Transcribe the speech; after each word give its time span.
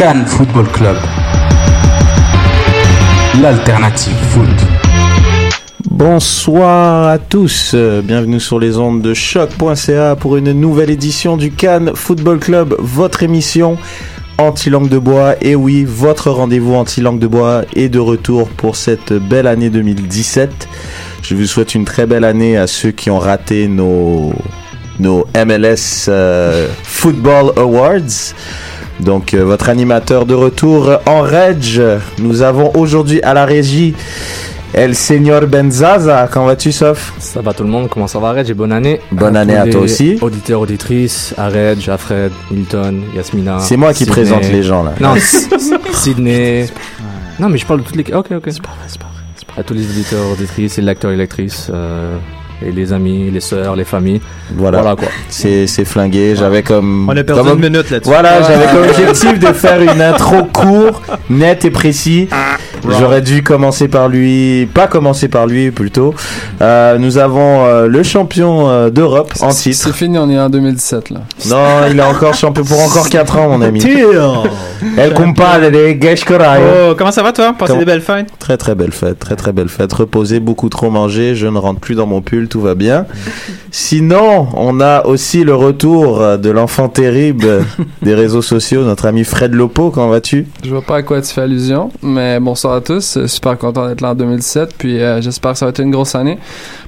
Cannes 0.00 0.24
Football 0.24 0.66
Club. 0.68 0.96
L'alternative 3.42 4.14
foot. 4.30 4.48
Bonsoir 5.90 7.08
à 7.08 7.18
tous, 7.18 7.74
bienvenue 7.74 8.40
sur 8.40 8.58
les 8.58 8.78
ondes 8.78 9.02
de 9.02 9.12
choc.ca 9.12 10.16
pour 10.16 10.38
une 10.38 10.52
nouvelle 10.52 10.88
édition 10.88 11.36
du 11.36 11.50
Cannes 11.50 11.90
Football 11.94 12.38
Club, 12.38 12.76
votre 12.78 13.22
émission 13.24 13.76
anti-langue 14.38 14.88
de 14.88 14.96
bois. 14.96 15.34
Et 15.42 15.54
oui, 15.54 15.84
votre 15.86 16.30
rendez-vous 16.30 16.76
anti-langue 16.76 17.18
de 17.18 17.26
bois 17.26 17.64
est 17.76 17.90
de 17.90 17.98
retour 17.98 18.48
pour 18.48 18.76
cette 18.76 19.12
belle 19.12 19.46
année 19.46 19.68
2017. 19.68 20.66
Je 21.22 21.34
vous 21.34 21.44
souhaite 21.44 21.74
une 21.74 21.84
très 21.84 22.06
belle 22.06 22.24
année 22.24 22.56
à 22.56 22.66
ceux 22.66 22.90
qui 22.90 23.10
ont 23.10 23.18
raté 23.18 23.68
nos, 23.68 24.32
nos 24.98 25.26
MLS 25.34 26.06
euh, 26.08 26.68
Football 26.84 27.52
Awards. 27.58 28.32
Donc, 29.04 29.34
euh, 29.34 29.44
votre 29.44 29.68
animateur 29.68 30.26
de 30.26 30.34
retour 30.34 30.98
en 31.06 31.22
Reg. 31.22 31.80
Nous 32.18 32.42
avons 32.42 32.70
aujourd'hui 32.76 33.22
à 33.22 33.32
la 33.34 33.44
régie 33.46 33.94
El 34.74 34.94
Señor 34.94 35.46
Benzaza. 35.46 36.28
Comment 36.30 36.46
vas-tu, 36.46 36.70
Sof? 36.70 37.14
Ça 37.18 37.40
va 37.40 37.54
tout 37.54 37.62
le 37.64 37.70
monde, 37.70 37.88
comment 37.88 38.06
ça 38.06 38.18
va 38.18 38.32
Reg? 38.32 38.48
Et 38.48 38.54
bonne 38.54 38.72
année 38.72 39.00
Bonne 39.10 39.36
À 39.36 39.40
année 39.40 39.56
à 39.56 39.66
toi 39.66 39.80
aussi. 39.80 40.18
Auditeurs, 40.20 40.60
auditrices, 40.60 41.34
à 41.38 41.48
Reg, 41.48 41.88
à 41.88 41.96
Fred, 41.96 42.30
Hilton, 42.52 43.00
Yasmina. 43.16 43.58
C'est 43.60 43.76
moi 43.76 43.92
qui 43.92 44.04
Sydney. 44.04 44.12
présente 44.12 44.48
les 44.50 44.62
gens 44.62 44.82
là. 44.82 44.92
Non, 45.00 45.14
Sydney. 45.92 46.66
Non, 47.38 47.48
mais 47.48 47.58
je 47.58 47.66
parle 47.66 47.80
de 47.80 47.86
toutes 47.86 47.96
les. 47.96 48.14
Ok, 48.14 48.26
ok. 48.32 48.42
C'est 48.48 48.62
pas 48.62 48.68
vrai, 48.68 48.86
c'est 48.86 48.98
pas 49.00 49.06
vrai. 49.12 49.60
À 49.60 49.62
tous 49.64 49.74
les 49.74 49.84
auditeurs, 49.84 50.30
auditrices, 50.32 50.78
et 50.78 50.82
lecteurs 50.82 51.10
et 51.10 51.16
lectrices, 51.16 51.68
euh, 51.72 52.16
et 52.66 52.72
les 52.72 52.92
amis, 52.92 53.30
les 53.30 53.40
sœurs, 53.40 53.76
les 53.76 53.84
familles. 53.84 54.20
Voilà, 54.54 54.80
Voilà 54.82 54.96
quoi. 54.96 55.08
c'est 55.28 55.66
c'est 55.66 55.84
flingué. 55.84 56.34
J'avais 56.36 56.62
comme. 56.62 57.08
On 57.08 57.16
a 57.16 57.22
perdu 57.24 57.42
comme- 57.42 57.58
une 57.62 57.70
minute 57.70 57.90
là-dessus. 57.90 58.10
Voilà, 58.10 58.42
j'avais 58.42 58.66
comme 58.72 58.88
objectif 58.88 59.38
de 59.38 59.52
faire 59.52 59.80
une 59.80 60.00
intro 60.00 60.44
court, 60.44 61.02
net 61.28 61.64
et 61.64 61.70
précis. 61.70 62.28
J'aurais 62.88 63.20
dû 63.22 63.42
commencer 63.42 63.88
par 63.88 64.08
lui, 64.08 64.66
pas 64.72 64.86
commencer 64.86 65.28
par 65.28 65.46
lui 65.46 65.70
plutôt. 65.70 66.14
Euh, 66.60 66.98
nous 66.98 67.18
avons 67.18 67.64
euh, 67.66 67.86
le 67.86 68.02
champion 68.02 68.68
euh, 68.68 68.90
d'Europe 68.90 69.32
en 69.40 69.50
C'est 69.50 69.70
titre. 69.70 69.94
fini, 69.94 70.18
on 70.18 70.28
est 70.30 70.38
en 70.38 70.48
2017 70.50 71.10
là. 71.10 71.20
Non, 71.48 71.88
il 71.90 71.98
est 71.98 72.02
encore 72.02 72.34
champion 72.34 72.64
pour 72.64 72.80
encore 72.80 73.08
4 73.10 73.38
ans, 73.38 73.48
mon 73.50 73.62
ami. 73.62 73.82
El 74.96 75.14
compadre 75.14 75.70
de 75.70 75.96
Geshkorayo. 76.00 76.64
Oh, 76.90 76.94
comment 76.96 77.12
ça 77.12 77.22
va 77.22 77.32
toi? 77.32 77.54
Passez 77.58 77.76
des 77.76 77.84
belles 77.84 78.00
fêtes? 78.00 78.26
Très 78.38 78.56
très 78.56 78.74
belle 78.74 78.92
fête, 78.92 79.18
très 79.18 79.36
très 79.36 79.52
belle 79.52 79.68
fête. 79.68 79.92
Reposé, 79.92 80.40
beaucoup 80.40 80.68
trop 80.68 80.90
mangé, 80.90 81.34
je 81.34 81.46
ne 81.46 81.58
rentre 81.58 81.80
plus 81.80 81.94
dans 81.94 82.06
mon 82.06 82.22
pull, 82.22 82.48
tout 82.48 82.60
va 82.60 82.74
bien. 82.74 83.06
Sinon, 83.70 84.48
on 84.54 84.80
a 84.80 85.04
aussi 85.06 85.44
le 85.44 85.54
retour 85.54 86.38
de 86.38 86.50
l'enfant 86.50 86.88
terrible 86.88 87.64
des 88.02 88.14
réseaux 88.14 88.42
sociaux, 88.42 88.84
notre 88.84 89.06
ami 89.06 89.24
Fred 89.24 89.54
Lopo, 89.54 89.90
comment 89.90 90.08
vas-tu? 90.08 90.46
Je 90.64 90.70
vois 90.70 90.82
pas 90.82 90.96
à 90.96 91.02
quoi 91.02 91.20
tu 91.20 91.32
fais 91.32 91.42
allusion, 91.42 91.90
mais 92.02 92.40
bonsoir 92.40 92.69
à 92.76 92.80
tous. 92.80 93.16
Euh, 93.16 93.26
Super 93.26 93.56
content 93.58 93.86
d'être 93.88 94.00
là 94.00 94.10
en 94.10 94.14
2017, 94.14 94.74
puis 94.76 95.00
euh, 95.00 95.20
j'espère 95.20 95.52
que 95.52 95.58
ça 95.58 95.66
va 95.66 95.70
être 95.70 95.80
une 95.80 95.90
grosse 95.90 96.14
année. 96.14 96.38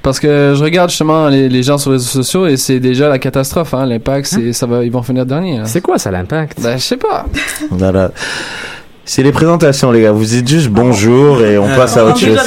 Parce 0.01 0.19
que 0.19 0.53
je 0.55 0.63
regarde 0.63 0.89
justement 0.89 1.27
les, 1.29 1.49
les 1.49 1.63
gens 1.63 1.77
sur 1.77 1.91
les 1.91 1.97
réseaux 1.97 2.09
sociaux 2.23 2.47
et 2.47 2.57
c'est 2.57 2.79
déjà 2.79 3.09
la 3.09 3.19
catastrophe. 3.19 3.73
Hein. 3.73 3.85
L'impact, 3.85 4.27
c'est 4.27 4.53
ça 4.53 4.65
va, 4.65 4.83
ils 4.83 4.91
vont 4.91 5.03
finir 5.03 5.25
dernier. 5.25 5.57
hein. 5.59 5.63
C'est 5.65 5.81
quoi 5.81 5.97
ça 5.97 6.11
l'impact? 6.11 6.61
Ben, 6.61 6.77
je 6.77 6.83
sais 6.83 6.97
pas. 6.97 7.25
C'est 9.05 9.21
les 9.21 9.33
présentations, 9.33 9.91
les 9.91 10.01
gars. 10.01 10.13
Vous 10.13 10.23
dites 10.23 10.47
juste 10.47 10.69
bonjour 10.69 11.41
et 11.43 11.57
on 11.57 11.67
passe 11.67 11.97
à 11.97 12.05
autre 12.05 12.17
chose. 12.19 12.39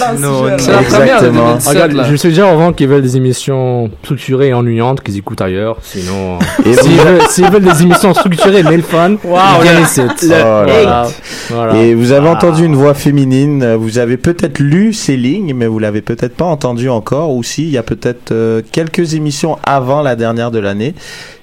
C'est 0.59 0.71
la 0.73 0.79
première 0.83 1.21
de 1.21 1.27
Exactement. 1.27 1.49
2017 1.49 1.69
Regarde, 1.69 1.93
là. 1.93 2.05
je 2.11 2.17
sais 2.17 2.29
déjà 2.29 2.51
avant 2.51 2.73
qu'ils 2.73 2.89
veulent 2.89 3.03
des 3.03 3.19
émissions 3.19 3.91
structurées 4.03 4.49
et 4.49 4.55
ennuyantes, 4.55 5.03
qu'ils 5.03 5.19
écoutent 5.19 5.43
ailleurs. 5.43 5.77
Sinon, 5.83 6.39
Et 6.65 6.73
s'ils 6.73 6.97
veulent, 6.97 7.21
s'ils 7.29 7.51
veulent 7.51 7.63
des 7.63 7.83
émissions 7.83 8.15
structurées 8.15 8.63
mais 8.63 8.79
le 8.79 8.83
fun, 8.83 9.17
Wow, 9.23 9.39
ils 9.59 9.63
viennent 9.65 9.83
ici. 9.85 10.01
Là 10.29 10.39
là. 10.39 10.65
Voilà. 10.65 11.09
Voilà. 11.51 11.77
Et 11.77 11.95
vous 11.95 12.13
avez 12.13 12.27
Ah. 12.29 12.33
entendu 12.33 12.65
une 12.65 12.75
voix 12.75 12.95
féminine. 12.95 13.75
Vous 13.75 13.99
avez 13.99 14.17
peut-être 14.17 14.59
lu 14.59 14.95
ces 14.95 15.19
lignes, 15.19 15.53
mais 15.55 15.67
vous 15.67 15.79
l'avez 15.79 16.01
peut-être 16.01 16.37
pas 16.37 16.47
entendu 16.47 16.89
encore. 16.89 17.35
Ou 17.35 17.43
si, 17.43 17.65
il 17.65 17.71
y 17.71 17.79
a 17.79 17.83
peut-être 17.83 18.33
euh, 18.33 18.63
quelques 18.73 19.13
émissions 19.13 19.59
avant 19.63 20.01
la 20.01 20.17
dernière 20.17 20.51
de 20.51 20.59
l'année. 20.59 20.95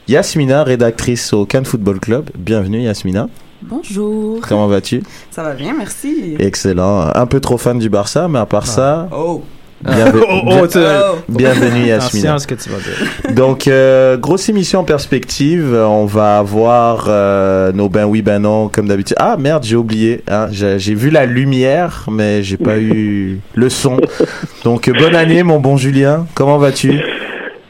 Yasmina, 0.07 0.63
rédactrice 0.63 1.33
au 1.33 1.45
Cannes 1.45 1.65
Football 1.65 1.99
Club. 1.99 2.31
Bienvenue, 2.35 2.81
Yasmina. 2.81 3.27
Bonjour, 3.69 4.39
Comment 4.47 4.67
vas-tu? 4.67 5.01
Ça 5.31 5.43
va 5.43 5.53
bien, 5.53 5.73
merci. 5.77 6.35
Excellent. 6.39 7.09
Un 7.15 7.25
peu 7.25 7.39
trop 7.39 7.57
fan 7.57 7.79
du 7.79 7.89
Barça, 7.89 8.27
mais 8.27 8.39
à 8.39 8.45
part 8.45 8.67
ça, 8.67 9.07
Oh, 9.15 9.41
bienve- 9.85 10.21
Oh, 10.45 10.59
oh, 10.63 10.67
tu- 10.67 10.79
bienvenue, 11.29 11.87
Yasmina. 11.87 12.39
Ce 12.39 12.47
que 12.47 12.55
tu 12.55 12.69
vas 12.69 12.77
dire. 12.77 13.33
Donc, 13.35 13.67
euh, 13.67 14.17
grosse 14.17 14.49
émission 14.49 14.81
en 14.81 14.83
perspective. 14.83 15.73
On 15.73 16.05
va 16.05 16.39
avoir 16.39 17.05
euh, 17.07 17.71
nos 17.71 17.87
ben 17.89 18.05
oui, 18.05 18.21
ben 18.21 18.39
non, 18.39 18.67
comme 18.67 18.87
d'habitude. 18.87 19.15
Ah 19.19 19.37
merde, 19.37 19.63
j'ai 19.63 19.75
oublié. 19.77 20.23
hein. 20.29 20.47
J'ai 20.51 20.93
vu 20.95 21.09
la 21.09 21.25
lumière, 21.25 22.05
mais 22.11 22.43
j'ai 22.43 22.57
pas 22.57 22.77
eu 22.77 23.39
le 23.55 23.69
son. 23.69 23.97
Donc, 24.63 24.87
euh, 24.89 24.93
bonne 24.97 25.15
année, 25.15 25.43
mon 25.43 25.59
bon 25.59 25.77
Julien. 25.77 26.25
Comment 26.35 26.57
vas-tu? 26.57 26.99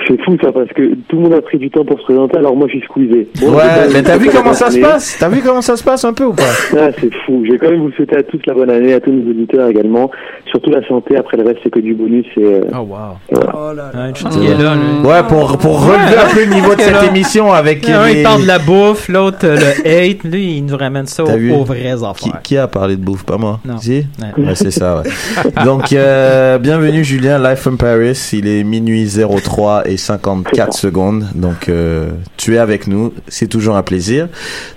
C'est 0.08 0.22
fou 0.24 0.38
ça 0.41 0.52
parce 0.52 0.69
que 0.69 0.96
tout 1.08 1.16
le 1.16 1.19
monde 1.19 1.34
a 1.34 1.41
pris 1.41 1.58
du 1.58 1.69
temps 1.69 1.86
pour 1.86 1.97
se 2.00 2.03
présenter 2.03 2.38
alors 2.38 2.56
moi 2.56 2.68
je 2.68 2.78
suis 2.78 2.86
squeezé. 2.88 3.28
Bon, 3.40 3.56
Ouais, 3.56 3.64
j'ai- 3.88 3.94
mais 3.94 4.03
t'as 4.03 4.18
vu 4.18 4.30
comment 4.30 4.53
ça 4.53 4.69
se 4.72 4.80
passe 4.80 5.18
T'as 5.19 5.30
vu 5.30 5.41
comment 5.41 5.62
ça 5.62 5.75
se 5.78 5.84
passe 5.84 6.03
un 6.06 6.14
peu 6.14 6.25
ou 6.25 6.34
pas 6.34 6.44
Ah, 6.78 6.90
c'est 7.00 7.14
fou. 7.25 7.44
Je 7.46 7.52
vais 7.53 7.58
quand 7.58 7.69
même 7.69 7.81
vous 7.81 7.91
souhaiter 7.91 8.18
à 8.18 8.24
tous 8.24 8.40
la 8.46 8.53
bonne 8.53 8.69
année, 8.69 8.94
à 8.94 9.00
tous 9.00 9.12
nos 9.12 9.30
auditeurs 9.30 9.68
également. 9.69 10.09
Surtout 10.50 10.69
la 10.72 10.86
santé, 10.88 11.16
après 11.18 11.38
le 11.38 11.44
reste 11.44 11.59
c'est 11.64 11.69
que 11.69 11.80
du 11.80 11.94
bonus 11.94 12.25
et 12.38 12.44
euh, 12.44 12.62
Oh, 12.74 12.78
wow. 12.80 12.88
voilà. 13.31 13.52
oh 13.53 13.74
là 13.74 13.74
là. 13.74 13.91
Ah, 13.94 14.08
là, 14.08 14.75
lui. 14.75 15.08
Ouais, 15.08 15.24
pour, 15.28 15.58
pour 15.58 15.86
relever 15.86 16.18
un 16.18 16.34
peu 16.34 16.46
le 16.46 16.53
niveau 16.53 16.75
de 16.75 16.81
cette 16.81 17.03
émission 17.09 17.52
avec 17.53 17.88
Un, 17.90 18.06
les... 18.08 18.20
il 18.20 18.24
parle 18.24 18.41
de 18.44 18.47
la 18.47 18.59
bouffe, 18.59 19.08
l'autre 19.09 19.38
euh, 19.44 19.56
le 19.56 19.88
hate. 20.09 20.24
Lui, 20.25 20.58
il 20.58 20.66
nous 20.66 20.78
ramène 20.78 21.06
ça 21.08 21.24
aux, 21.24 21.28
aux 21.30 21.64
vraies 21.64 21.80
Qui, 21.96 22.06
affaires. 22.06 22.41
qui 22.44 22.58
a 22.58 22.68
parlé 22.68 22.96
de 22.96 23.02
bouffe 23.02 23.24
Pas 23.25 23.38
moi? 23.38 23.59
Non. 23.66 23.78
Si? 23.78 24.06
Ouais. 24.38 24.44
Ouais, 24.46 24.56
c'est 24.56 24.72
ça, 24.72 25.02
ouais. 25.02 25.52
Donc, 25.66 25.91
euh, 25.94 26.58
bienvenue 26.59 27.03
Julien, 27.03 27.40
Live 27.40 27.58
from 27.58 27.78
Paris. 27.78 28.30
Il 28.34 28.47
est 28.47 28.64
minuit 28.64 29.08
03 29.08 29.84
et 29.88 29.93
54 29.98 30.74
secondes. 30.74 31.28
Donc, 31.36 31.70
euh, 31.70 32.12
tu 32.38 32.56
es 32.56 32.58
avec 32.58 32.88
nous. 32.88 33.14
C'est 33.28 33.48
toujours 33.48 33.76
un 33.76 33.84
plaisir. 33.84 34.28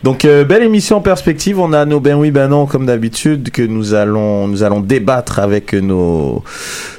Donc, 0.02 0.24
euh, 0.24 0.44
belle 0.44 0.62
émission 0.62 0.96
en 0.96 1.00
perspective. 1.00 1.58
On 1.58 1.72
a 1.72 1.84
nos 1.84 2.00
ben 2.00 2.16
oui, 2.16 2.30
ben 2.30 2.48
non, 2.48 2.66
comme 2.66 2.86
d'habitude, 2.86 3.50
que 3.50 3.62
nous 3.62 3.94
allons, 3.94 4.48
nous 4.48 4.62
allons 4.62 4.80
débattre 4.80 5.38
avec 5.38 5.72
nos, 5.72 6.42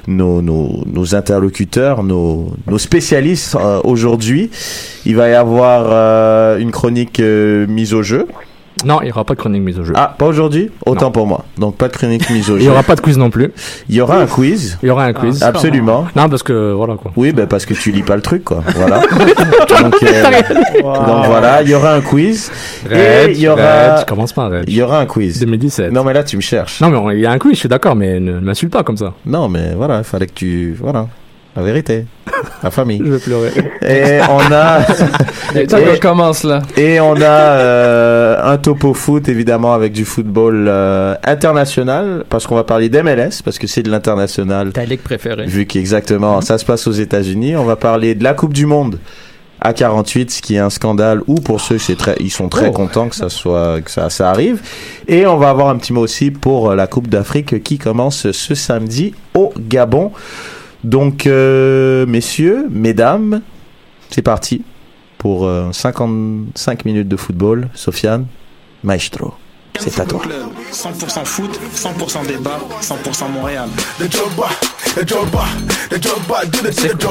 nos, 0.07 0.41
nos, 0.41 0.83
nos 0.85 1.15
interlocuteurs, 1.15 2.03
nos, 2.03 2.53
nos 2.67 2.77
spécialistes 2.77 3.55
euh, 3.55 3.81
aujourd'hui. 3.83 4.49
Il 5.05 5.15
va 5.15 5.29
y 5.29 5.33
avoir 5.33 6.57
une 6.57 6.71
chronique 6.71 7.19
mise 7.19 7.93
au 7.93 8.03
jeu. 8.03 8.27
Non, 8.85 9.01
il 9.01 9.05
n'y 9.05 9.11
aura 9.11 9.23
pas 9.25 9.33
de 9.33 9.39
chronique 9.39 9.61
mise 9.63 9.79
au 9.79 9.83
jeu. 9.83 9.93
Ah, 9.95 10.13
pas 10.17 10.25
aujourd'hui 10.25 10.69
Autant 10.85 11.05
Non. 11.05 11.11
pour 11.11 11.27
moi. 11.27 11.45
Donc, 11.57 11.75
pas 11.77 11.87
de 11.87 11.93
chronique 11.97 12.29
mise 12.29 12.49
au 12.51 12.55
il 12.55 12.59
jeu. 12.61 12.65
n'y 12.65 12.69
aura 12.71 12.83
pas 12.83 12.95
de 12.95 13.01
quiz 13.01 13.17
non 13.17 13.29
plus. 13.29 13.51
Il 13.89 13.95
y 13.95 14.01
aura 14.01 14.17
un 14.19 14.25
quiz. 14.27 14.77
Il 14.83 14.87
y 14.87 14.89
aura 14.91 15.05
un 15.05 15.13
quiz. 15.13 15.41
Absolument. 15.43 16.05
Non, 16.15 16.29
parce 16.29 16.43
que 16.43 16.71
voilà 16.73 16.95
quoi. 16.95 17.11
Oui, 17.15 17.31
ben 17.31 17.47
parce 17.47 17.65
que 17.65 17.73
tu 17.73 17.91
lis 17.91 18.03
pas 18.03 18.15
le 18.15 18.21
truc, 18.21 18.43
quoi. 18.43 18.63
Voilà. 18.75 18.99
donc, 19.81 19.95
euh, 20.03 20.23
donc 20.81 21.25
voilà, 21.25 21.61
il 21.63 21.69
y 21.69 21.75
aura 21.75 21.93
un 21.93 22.01
quiz. 22.01 22.51
Et 22.91 23.31
il 23.31 23.39
y 23.39 23.47
aura, 23.47 23.97
Red, 23.97 24.05
commence 24.05 24.33
pas 24.33 24.47
Red. 24.47 24.65
il 24.67 24.75
y 24.75 24.81
aura 24.81 24.99
un 24.99 25.05
quiz. 25.05 25.39
2017. 25.39 25.91
Non, 25.91 26.03
mais 26.03 26.13
là, 26.13 26.23
tu 26.23 26.35
me 26.35 26.41
cherches. 26.41 26.79
Non, 26.81 26.89
mais 26.89 27.15
il 27.15 27.21
y 27.21 27.25
a 27.25 27.31
un 27.31 27.39
quiz, 27.39 27.53
je 27.53 27.59
suis 27.59 27.69
d'accord, 27.69 27.95
mais 27.95 28.19
ne, 28.19 28.33
ne 28.33 28.39
m'insulte 28.39 28.71
pas 28.71 28.83
comme 28.83 28.97
ça. 28.97 29.13
Non, 29.25 29.49
mais 29.49 29.73
voilà, 29.75 29.99
il 29.99 30.03
fallait 30.03 30.27
que 30.27 30.33
tu, 30.33 30.75
voilà, 30.79 31.07
la 31.57 31.63
vérité, 31.63 32.05
la 32.61 32.69
famille. 32.69 33.01
Je 33.03 33.11
vais 33.13 33.17
pleurer. 33.19 33.51
Et 33.81 34.19
on 34.29 34.39
a, 34.53 34.81
et, 35.55 35.99
commence 35.99 36.43
là. 36.43 36.61
et 36.77 36.99
on 36.99 37.15
a 37.15 37.25
euh, 37.25 38.53
un 38.53 38.57
topo 38.57 38.93
foot 38.93 39.27
évidemment 39.27 39.73
avec 39.73 39.91
du 39.91 40.05
football 40.05 40.67
euh, 40.69 41.15
international 41.23 42.25
parce 42.29 42.45
qu'on 42.45 42.53
va 42.55 42.63
parler 42.63 42.89
d'MLS 42.89 43.41
parce 43.43 43.57
que 43.57 43.65
c'est 43.65 43.81
de 43.81 43.89
l'international. 43.89 44.71
Ta 44.71 44.85
ligue 44.85 45.01
préférée. 45.01 45.47
Vu 45.47 45.65
qu'exactement 45.65 46.41
ça 46.41 46.59
se 46.59 46.65
passe 46.65 46.85
aux 46.85 46.91
États-Unis, 46.91 47.55
on 47.55 47.65
va 47.65 47.75
parler 47.75 48.13
de 48.13 48.23
la 48.23 48.35
Coupe 48.35 48.53
du 48.53 48.67
Monde 48.67 48.99
à 49.59 49.73
48, 49.73 50.29
ce 50.29 50.41
qui 50.43 50.55
est 50.57 50.59
un 50.59 50.69
scandale. 50.69 51.21
Ou 51.25 51.35
pour 51.35 51.59
ceux, 51.59 51.79
c'est 51.79 51.95
très, 51.95 52.15
ils 52.19 52.29
sont 52.29 52.49
très 52.49 52.67
Oh. 52.67 52.71
contents 52.71 53.09
que 53.09 53.15
ça 53.15 53.29
soit, 53.29 53.81
que 53.81 53.89
ça, 53.89 54.11
ça 54.11 54.29
arrive. 54.29 54.61
Et 55.07 55.25
on 55.25 55.37
va 55.37 55.49
avoir 55.49 55.69
un 55.69 55.77
petit 55.77 55.91
mot 55.91 56.01
aussi 56.01 56.29
pour 56.29 56.69
euh, 56.69 56.75
la 56.75 56.85
Coupe 56.85 57.07
d'Afrique 57.07 57.63
qui 57.63 57.79
commence 57.79 58.29
ce 58.31 58.53
samedi 58.53 59.15
au 59.33 59.51
Gabon. 59.57 60.11
Donc, 60.83 61.25
euh, 61.27 62.05
messieurs, 62.05 62.67
mesdames, 62.69 63.41
c'est 64.09 64.21
parti 64.21 64.63
pour 65.17 65.45
euh, 65.45 65.71
55 65.71 66.85
minutes 66.85 67.07
de 67.07 67.17
football. 67.17 67.69
Sofiane, 67.73 68.27
maestro, 68.83 69.33
c'est 69.79 69.99
à 69.99 70.05
toi. 70.05 70.21
100% 70.71 71.25
foot, 71.25 71.59
100% 71.75 72.27
débat, 72.27 72.59
100% 72.81 73.29
Montréal. 73.33 73.67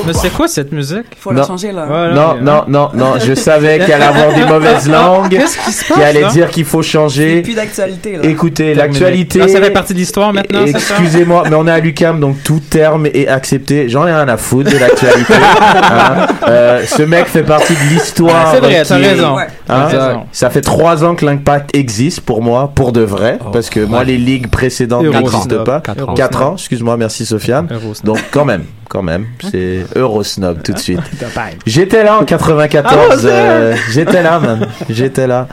Mais 0.07 0.13
c'est 0.13 0.31
quoi 0.33 0.49
cette 0.49 0.73
musique? 0.73 1.07
Faut 1.19 1.33
la 1.33 1.41
Non. 1.43 1.47
changer 1.47 1.73
là. 1.73 1.87
Non, 2.13 2.37
non, 2.41 2.65
non, 2.69 2.91
non, 2.95 3.15
je 3.25 3.35
savais 3.35 3.79
qu'elle 3.79 4.03
allait 4.03 4.05
avoir 4.05 4.35
des 4.35 4.45
mauvaises 4.53 4.89
langues, 4.89 5.31
Qu'est-ce 5.31 5.59
qui 5.59 5.73
se 5.73 5.85
passe? 5.89 5.97
qui 5.99 6.03
allait 6.03 6.27
dire 6.29 6.51
qu'il 6.51 6.65
faut 6.65 6.83
changer. 6.83 7.43
plus 7.43 7.55
d'actualité 7.55 8.17
là. 8.17 8.25
Écoutez, 8.25 8.75
l'actualité. 8.75 9.47
Ça 9.49 9.61
fait 9.61 9.71
partie 9.71 9.95
de 9.95 9.99
l'histoire 9.99 10.33
maintenant? 10.33 10.65
Excusez-moi, 10.67 11.45
mais 11.49 11.57
on 11.57 11.67
est 11.67 11.71
à 11.71 11.79
l'UCAM, 11.79 12.21
donc 12.21 12.43
tout 12.43 12.61
terme 12.61 13.07
est 13.07 13.29
accepté. 13.29 13.89
J'en 13.89 14.07
ai 14.07 14.13
rien 14.13 14.29
à 14.29 14.37
foutre 14.37 14.71
de 14.71 14.79
l'actualité. 14.79 15.35
Hein. 15.35 16.27
Euh, 16.49 16.85
ce 16.87 17.03
mec 17.03 17.27
fait 17.27 17.43
partie 17.43 17.75
de 17.75 17.95
l'histoire. 17.95 18.47
Ah, 18.47 18.51
c'est 18.55 18.61
vrai, 18.61 18.83
t'as 18.87 18.97
raison. 18.97 19.37
Ouais. 19.37 19.47
Hein? 19.69 19.85
Raison. 19.87 20.27
Ça 20.33 20.51
fait 20.51 20.61
trois 20.61 21.05
ans 21.05 21.15
que 21.15 21.25
l'impact 21.25 21.75
existe 21.77 22.21
pour 22.21 22.43
moi, 22.43 22.56
pour 22.75 22.93
de 22.93 23.01
vrai, 23.03 23.39
parce 23.53 23.71
que 23.71 23.81
moi 23.81 24.05
les 24.05 24.17
ligues 24.19 24.49
précédentes 24.49 25.05
n'existent 25.05 25.65
pas. 25.65 25.81
Quatre 25.81 26.09
ans. 26.09 26.15
Quatre 26.15 26.43
ans, 26.43 26.53
excuse-moi, 26.55 26.97
merci 26.97 27.25
Sofiane. 27.27 27.69
Donc 28.05 28.19
quand 28.31 28.45
même, 28.45 28.65
quand 28.89 29.03
même, 29.03 29.27
c'est 29.51 29.85
Eurosnob 29.95 30.63
tout 30.63 30.73
de 30.73 30.79
suite. 30.79 31.01
J'étais 31.67 32.03
là 32.05 32.19
en 32.19 32.25
94, 32.25 33.27
Ah, 33.27 33.29
euh, 33.29 33.75
j'étais 33.91 34.23
là 34.23 34.39
man, 34.39 34.69
j'étais 34.89 35.27
là. 35.27 35.49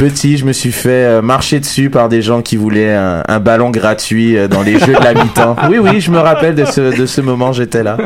Petit, 0.00 0.38
je 0.38 0.46
me 0.46 0.54
suis 0.54 0.72
fait 0.72 1.04
euh, 1.04 1.20
marcher 1.20 1.60
dessus 1.60 1.90
par 1.90 2.08
des 2.08 2.22
gens 2.22 2.40
qui 2.40 2.56
voulaient 2.56 2.94
un, 2.94 3.22
un 3.28 3.38
ballon 3.38 3.68
gratuit 3.68 4.34
euh, 4.34 4.48
dans 4.48 4.62
les 4.62 4.78
jeux 4.78 4.94
de 4.94 5.04
la 5.04 5.12
mi-temps. 5.12 5.56
Oui, 5.68 5.76
oui, 5.78 6.00
je 6.00 6.10
me 6.10 6.18
rappelle 6.18 6.54
de 6.54 6.64
ce, 6.64 6.96
de 6.98 7.04
ce 7.04 7.20
moment, 7.20 7.52
j'étais 7.52 7.82
là. 7.82 7.98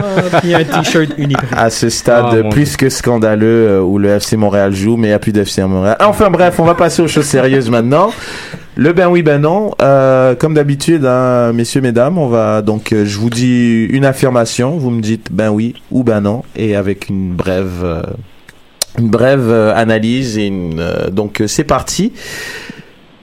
Il 0.43 0.51
y 0.51 0.55
a 0.55 0.59
un 0.59 0.65
t-shirt. 0.65 1.11
À 1.57 1.71
ce 1.71 1.89
stade 1.91 2.43
Ah, 2.47 2.49
plus 2.51 2.77
que 2.77 2.89
scandaleux 2.89 3.69
euh, 3.69 3.81
où 3.81 3.99
le 3.99 4.09
FC 4.09 4.37
Montréal 4.37 4.75
joue, 4.75 4.97
mais 4.97 5.07
il 5.07 5.11
n'y 5.11 5.15
a 5.15 5.21
plus 5.21 5.31
d'FC 5.31 5.61
à 5.61 5.69
Montréal. 5.69 5.97
Enfin 6.01 6.31
bref, 6.31 6.59
on 6.59 6.65
va 6.65 6.75
passer 6.75 7.01
aux 7.01 7.07
choses 7.07 7.27
sérieuses 7.27 7.71
maintenant. 7.71 8.11
Le 8.77 8.93
ben 8.93 9.07
oui, 9.07 9.23
ben 9.23 9.41
non. 9.41 9.71
Euh, 9.81 10.35
comme 10.35 10.55
d'habitude, 10.55 11.05
hein, 11.07 11.53
messieurs, 11.53 11.81
mesdames, 11.81 12.19
on 12.19 12.27
va 12.27 12.61
donc, 12.61 12.93
euh, 12.93 13.05
je 13.05 13.19
vous 13.19 13.31
dis 13.31 13.85
une 13.85 14.05
affirmation, 14.05 14.79
vous 14.79 14.91
me 14.91 15.01
dites 15.01 15.29
ben 15.31 15.51
oui 15.51 15.75
ou 15.93 16.03
ben 16.03 16.21
non, 16.21 16.43
et 16.57 16.75
avec 16.75 17.09
une 17.09 17.35
brève, 17.35 17.83
euh, 17.85 18.03
une 18.99 19.09
brève 19.09 19.51
euh, 19.51 19.75
analyse. 19.75 20.39
Et 20.39 20.47
une, 20.47 20.81
euh, 20.81 21.11
donc 21.11 21.41
euh, 21.41 21.47
c'est 21.47 21.65
parti. 21.65 22.13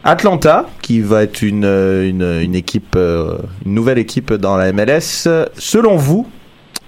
Atlanta, 0.03 0.67
qui 0.81 1.01
va 1.01 1.23
être 1.23 1.43
une, 1.43 1.65
une, 1.65 2.39
une 2.41 2.55
équipe, 2.55 2.95
une 2.97 3.73
nouvelle 3.75 3.99
équipe 3.99 4.33
dans 4.33 4.57
la 4.57 4.73
MLS. 4.73 5.27
Selon 5.59 5.95
vous, 5.95 6.27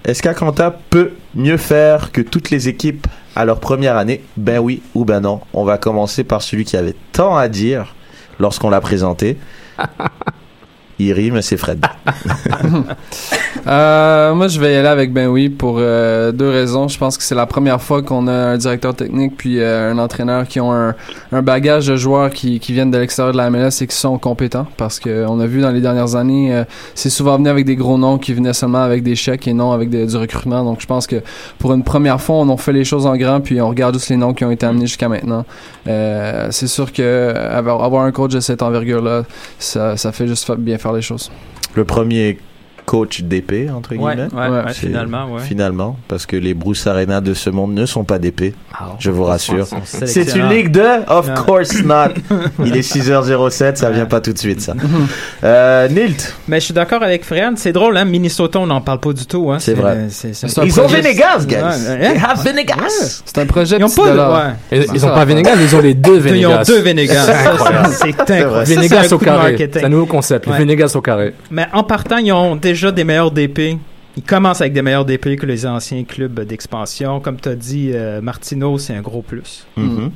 est-ce 0.04 0.20
qu'Atlanta 0.20 0.76
peut 0.90 1.12
mieux 1.36 1.56
faire 1.56 2.10
que 2.10 2.20
toutes 2.20 2.50
les 2.50 2.66
équipes 2.66 3.06
à 3.36 3.44
leur 3.44 3.60
première 3.60 3.96
année? 3.96 4.24
Ben 4.36 4.58
oui 4.58 4.82
ou 4.96 5.04
ben 5.04 5.20
non. 5.20 5.40
On 5.52 5.62
va 5.62 5.78
commencer 5.78 6.24
par 6.24 6.42
celui 6.42 6.64
qui 6.64 6.76
avait 6.76 6.96
tant 7.12 7.36
à 7.36 7.46
dire 7.48 7.94
lorsqu'on 8.40 8.68
l'a 8.68 8.80
présenté. 8.80 9.38
Il 10.98 11.12
rime, 11.12 11.42
c'est 11.42 11.56
Fred. 11.56 11.84
Euh, 13.66 14.34
moi, 14.34 14.48
je 14.48 14.60
vais 14.60 14.74
y 14.74 14.76
aller 14.76 14.88
avec 14.88 15.10
Ben 15.14 15.26
oui 15.26 15.48
pour 15.48 15.76
euh, 15.78 16.32
deux 16.32 16.50
raisons. 16.50 16.86
Je 16.86 16.98
pense 16.98 17.16
que 17.16 17.22
c'est 17.22 17.34
la 17.34 17.46
première 17.46 17.80
fois 17.80 18.02
qu'on 18.02 18.26
a 18.26 18.32
un 18.32 18.58
directeur 18.58 18.94
technique 18.94 19.38
puis 19.38 19.58
euh, 19.58 19.90
un 19.90 19.96
entraîneur 19.96 20.46
qui 20.46 20.60
ont 20.60 20.70
un, 20.70 20.94
bagage 21.40 21.86
de 21.86 21.96
joueurs 21.96 22.28
qui, 22.28 22.58
viennent 22.58 22.90
de 22.90 22.98
l'extérieur 22.98 23.32
de 23.32 23.38
la 23.38 23.48
MLS 23.48 23.80
et 23.80 23.86
qui 23.86 23.96
sont 23.96 24.18
compétents. 24.18 24.66
Parce 24.76 25.00
que 25.00 25.24
on 25.26 25.40
a 25.40 25.46
vu 25.46 25.62
dans 25.62 25.70
les 25.70 25.80
dernières 25.80 26.14
années, 26.14 26.62
c'est 26.94 27.08
souvent 27.08 27.36
venu 27.36 27.48
avec 27.48 27.64
des 27.64 27.74
gros 27.74 27.96
noms 27.96 28.18
qui 28.18 28.34
venaient 28.34 28.52
seulement 28.52 28.82
avec 28.82 29.02
des 29.02 29.16
chèques 29.16 29.48
et 29.48 29.54
non 29.54 29.72
avec 29.72 29.88
du 29.88 30.16
recrutement. 30.16 30.62
Donc, 30.62 30.82
je 30.82 30.86
pense 30.86 31.06
que 31.06 31.22
pour 31.58 31.72
une 31.72 31.84
première 31.84 32.20
fois, 32.20 32.36
on 32.36 32.52
a 32.52 32.56
fait 32.58 32.72
les 32.72 32.84
choses 32.84 33.06
en 33.06 33.16
grand 33.16 33.40
puis 33.40 33.62
on 33.62 33.70
regarde 33.70 33.94
juste 33.94 34.10
les 34.10 34.16
noms 34.16 34.34
qui 34.34 34.44
ont 34.44 34.50
été 34.50 34.66
amenés 34.66 34.86
jusqu'à 34.86 35.08
maintenant. 35.08 35.46
C'est 35.86 36.68
sûr 36.68 36.92
que 36.92 37.34
avoir, 37.34 38.04
un 38.04 38.12
coach 38.12 38.32
de 38.32 38.40
cette 38.40 38.60
envergure-là, 38.60 39.22
ça, 39.58 39.96
ça 39.96 40.12
fait 40.12 40.26
juste 40.26 40.50
bien 40.56 40.76
faire 40.84 40.92
les 40.92 41.02
choses. 41.02 41.32
Le 41.74 41.84
premier 41.84 42.38
coach 42.86 43.22
d'épée, 43.22 43.68
entre 43.70 43.90
Ouais, 43.96 44.14
guillemets. 44.14 44.28
ouais, 44.32 44.40
Ouais, 44.48 44.56
ouais, 44.56 44.62
C'est- 44.68 44.86
finalement, 44.86 45.26
ouais. 45.32 45.40
Finalement, 45.42 45.96
parce 46.08 46.26
que 46.26 46.36
les 46.36 46.54
Bruce 46.54 46.86
Arena 46.86 47.20
de 47.20 47.32
ce 47.34 47.50
monde 47.50 47.74
ne 47.74 47.86
sont 47.86 48.04
pas 48.04 48.18
d'épée, 48.18 48.54
je 48.98 49.10
vous 49.10 49.24
rassure. 49.24 49.66
C'est 49.84 50.34
une 50.34 50.48
Ligue 50.48 50.70
2? 50.70 50.82
Of 51.08 51.28
Non. 51.28 51.34
course 51.34 51.82
not. 51.82 52.14
Il 52.64 52.76
est 52.76 52.82
6h07, 52.82 53.76
ça 53.76 53.90
vient 53.90 54.06
pas 54.06 54.20
tout 54.20 54.32
de 54.32 54.38
suite, 54.38 54.60
ça. 54.60 54.74
Euh, 55.42 55.88
Nilt, 55.88 56.34
Mais 56.48 56.60
je 56.60 56.66
suis 56.66 56.74
d'accord 56.74 57.02
avec 57.02 57.24
Fred. 57.24 57.54
C'est 57.56 57.72
drôle, 57.72 57.96
hein. 57.96 58.04
Minnesota, 58.04 58.58
on 58.58 58.66
n'en 58.66 58.80
parle 58.80 59.00
pas 59.00 59.12
du 59.12 59.26
tout, 59.26 59.50
hein. 59.50 59.58
C'est 59.60 59.74
vrai. 59.74 60.06
ils 60.64 60.80
ont 60.80 60.86
Venegas, 60.86 61.44
guys. 61.46 61.56
They 62.00 62.18
have 62.22 62.44
Venegas. 62.44 63.22
C'est 63.24 63.38
un 63.38 63.46
projet 63.46 63.76
Ils 63.78 63.84
ont 63.84 63.88
pas 63.88 64.10
de. 64.70 64.76
Ils, 64.76 64.86
ils 64.94 65.06
ont 65.06 65.08
pas. 65.08 65.24
Venegas, 65.24 65.52
ils 65.60 65.74
ont 65.76 65.80
les 65.80 65.94
deux 65.94 66.18
Venegas. 66.18 66.38
Ils 66.38 66.46
ont 66.46 66.62
deux 66.76 66.80
Venegas. 66.82 67.26
C'est 67.26 68.20
incroyable. 68.20 68.64
Venegas 68.64 69.08
au 69.12 69.18
de 69.18 69.24
carré. 69.24 69.56
C'est 69.72 69.84
un 69.84 69.88
nouveau 69.88 70.06
concept. 70.06 70.46
Les 70.46 70.52
Venegas 70.52 70.92
au 70.94 71.00
carré. 71.00 71.34
Mais 71.50 71.66
en 71.72 71.82
partant, 71.84 72.18
ils 72.18 72.32
ont 72.32 72.56
déjà 72.56 72.73
des 72.92 73.04
meilleurs 73.04 73.30
DP. 73.30 73.78
Ils 74.16 74.22
commencent 74.22 74.60
avec 74.60 74.72
des 74.72 74.82
meilleurs 74.82 75.04
DP 75.04 75.36
que 75.36 75.44
les 75.46 75.66
anciens 75.66 76.04
clubs 76.04 76.40
d'expansion. 76.40 77.20
Comme 77.20 77.40
tu 77.40 77.48
as 77.48 77.56
dit, 77.56 77.90
euh, 77.94 78.20
Martino, 78.20 78.78
c'est 78.78 78.94
un 78.94 79.00
gros 79.00 79.22
plus. 79.22 79.66
Mhm. 79.76 80.10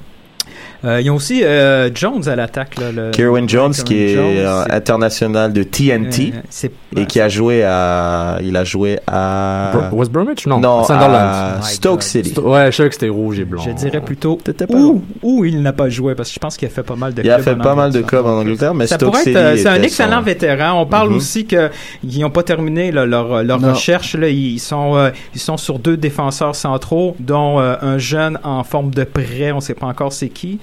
Euh, 0.84 1.00
ils 1.00 1.10
ont 1.10 1.16
aussi 1.16 1.42
euh, 1.44 1.90
Jones 1.94 2.26
à 2.28 2.36
l'attaque. 2.36 2.76
Kerwin 3.12 3.48
Jones, 3.48 3.72
Kerwin 3.72 3.84
qui 3.84 3.94
est 4.02 4.14
Jones, 4.14 4.66
international 4.70 5.52
de 5.52 5.62
TNT 5.64 6.32
euh, 6.34 6.40
c'est- 6.48 6.72
et 6.96 7.06
qui 7.06 7.20
a 7.20 7.28
joué 7.28 7.62
à, 7.64 8.38
il 8.42 8.56
a 8.56 8.64
joué 8.64 8.98
à, 9.06 9.72
Bro- 9.90 9.98
West 9.98 10.10
Bromwich? 10.12 10.46
Non, 10.46 10.58
non, 10.60 10.84
Sunderland. 10.84 11.14
à 11.14 11.62
Stoke 11.62 11.92
God. 11.94 12.02
City. 12.02 12.30
Sto- 12.30 12.42
Ouais, 12.50 12.66
je 12.72 12.76
savais 12.76 12.88
que 12.88 12.94
c'était 12.94 13.08
rouge 13.08 13.38
et 13.40 13.44
blanc. 13.44 13.62
Je 13.64 13.70
dirais 13.72 14.00
plutôt 14.00 14.38
où, 14.70 15.02
où 15.22 15.44
il 15.44 15.60
n'a 15.62 15.72
pas 15.72 15.88
joué 15.88 16.14
parce 16.14 16.28
que 16.30 16.34
je 16.34 16.40
pense 16.40 16.56
qu'il 16.56 16.66
a 16.66 16.70
fait 16.70 16.82
pas 16.82 16.96
mal 16.96 17.12
de 17.14 17.22
Il 17.22 17.30
a 17.30 17.38
fait 17.40 17.56
pas 17.56 17.74
mal 17.74 17.92
de 17.92 18.00
clubs 18.00 18.24
en 18.26 18.38
Angleterre, 18.40 18.74
mais 18.74 18.86
Ça 18.86 18.96
Stoke 18.96 19.10
pourrait 19.10 19.22
City 19.24 19.36
être, 19.36 19.36
euh, 19.44 19.56
c'est 19.56 19.68
un 19.68 19.82
excellent 19.82 20.18
son- 20.18 20.22
vétéran. 20.24 20.80
On 20.80 20.86
parle 20.86 21.10
Mhm. 21.10 21.16
aussi 21.16 21.46
que 21.46 21.70
ils 22.02 22.20
n'ont 22.20 22.30
pas 22.30 22.42
terminé 22.42 22.90
là, 22.90 23.04
leur 23.06 23.42
leur 23.42 23.60
Non. 23.60 23.70
recherche. 23.70 24.14
Là, 24.16 24.28
ils 24.28 24.58
sont 24.58 24.96
euh, 24.96 25.10
ils 25.34 25.40
sont 25.40 25.56
sur 25.56 25.78
deux 25.78 25.96
défenseurs 25.96 26.54
centraux, 26.56 27.16
dont 27.20 27.60
euh, 27.60 27.74
un 27.82 27.98
jeune 27.98 28.38
en 28.44 28.64
forme 28.64 28.90
de 28.90 29.04
prêt. 29.04 29.52
On 29.52 29.56
ne 29.56 29.60
sait 29.60 29.74
pas 29.74 29.86
encore 29.86 30.12
c'est 30.12 30.28
qui. 30.30 30.58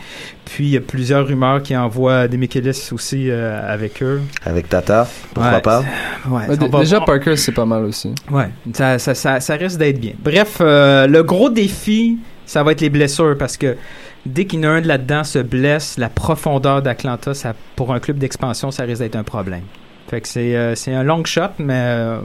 Puis 0.45 0.65
il 0.65 0.69
y 0.69 0.77
a 0.77 0.81
plusieurs 0.81 1.25
rumeurs 1.27 1.61
qui 1.63 1.75
envoient 1.75 2.27
des 2.27 2.37
Michelis 2.37 2.89
aussi 2.91 3.29
euh, 3.31 3.59
avec 3.73 4.01
eux. 4.03 4.21
avec 4.45 4.69
Tata, 4.69 5.07
pourquoi 5.33 5.53
Ouais, 5.55 5.61
pas? 5.61 5.79
Ouais, 5.79 5.85
Ouais, 6.31 6.43
on 6.49 6.55
d- 6.55 6.67
va- 6.67 6.79
déjà, 6.79 7.01
Parker, 7.01 7.35
c'est 7.35 7.51
pas 7.51 7.65
mal 7.65 7.83
aussi. 7.83 8.13
Ouais, 8.29 8.49
ça, 8.73 8.99
ça, 8.99 9.15
ça, 9.15 9.39
ça 9.39 9.55
risque 9.55 9.79
d'être 9.79 9.99
bien. 9.99 10.13
Bref, 10.19 10.57
euh, 10.61 11.07
le 11.07 11.23
gros 11.23 11.49
défi, 11.49 12.19
ça 12.45 12.61
va 12.63 12.73
être 12.73 12.81
les 12.81 12.91
blessures 12.91 13.35
parce 13.37 13.57
que 13.57 13.75
dès 14.25 14.45
qu'il 14.45 14.59
y 14.63 14.67
en 14.67 14.69
a 14.69 14.73
un 14.73 14.81
de 14.81 14.87
là-dedans 14.87 15.23
se 15.23 15.39
blesse, 15.39 15.97
la 15.97 16.09
profondeur 16.09 16.81
d'Atlanta, 16.83 17.31
pour 17.75 17.91
un 17.93 17.99
club 17.99 18.19
d'expansion, 18.19 18.69
ça 18.71 18.83
risque 18.83 19.01
d'être 19.01 19.15
un 19.15 19.23
problème. 19.23 19.63
Fait 20.09 20.21
que 20.21 20.27
c'est 20.27 20.55
euh, 20.55 20.75
un 20.87 21.03
long 21.03 21.25
shot, 21.25 21.41
mais 21.57 21.73
euh, 21.73 22.19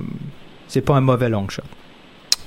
c'est 0.69 0.83
pas 0.83 0.95
un 0.95 1.01
mauvais 1.01 1.31
long 1.31 1.49
shot. 1.49 1.63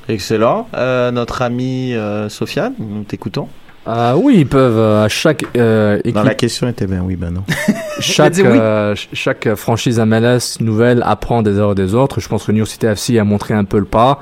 Excellent. 0.08 0.68
Euh, 0.76 1.12
notre 1.12 1.42
ami 1.42 1.94
euh, 1.96 2.30
Sofiane, 2.30 2.74
nous 2.78 3.04
t'écoutons. 3.04 3.48
Ah 3.86 4.16
oui, 4.18 4.36
ils 4.40 4.48
peuvent 4.48 4.78
euh, 4.78 5.04
à 5.06 5.10
chaque 5.10 5.44
euh, 5.58 5.98
équipe, 6.00 6.16
Non, 6.16 6.24
la 6.24 6.36
question 6.36 6.68
était 6.70 6.88
bien 6.88 7.02
oui, 7.06 7.16
ben 7.18 7.32
non. 7.32 7.44
chaque, 8.00 8.36
oui. 8.38 8.44
euh, 8.46 8.96
ch- 8.96 9.10
chaque 9.12 9.56
franchise 9.56 10.00
MLS 10.00 10.62
nouvelle 10.62 11.04
apprend 11.06 11.42
des 11.42 11.58
erreurs 11.58 11.76
des 11.76 11.94
autres. 11.94 12.22
Je 12.22 12.30
pense 12.30 12.46
que 12.46 12.52
New 12.54 12.60
York 12.60 12.70
City 12.70 12.86
FC 12.86 13.20
a 13.20 13.26
montré 13.26 13.54
un 13.54 13.66
peu 13.66 13.80
le 13.80 13.86
pas. 13.86 14.22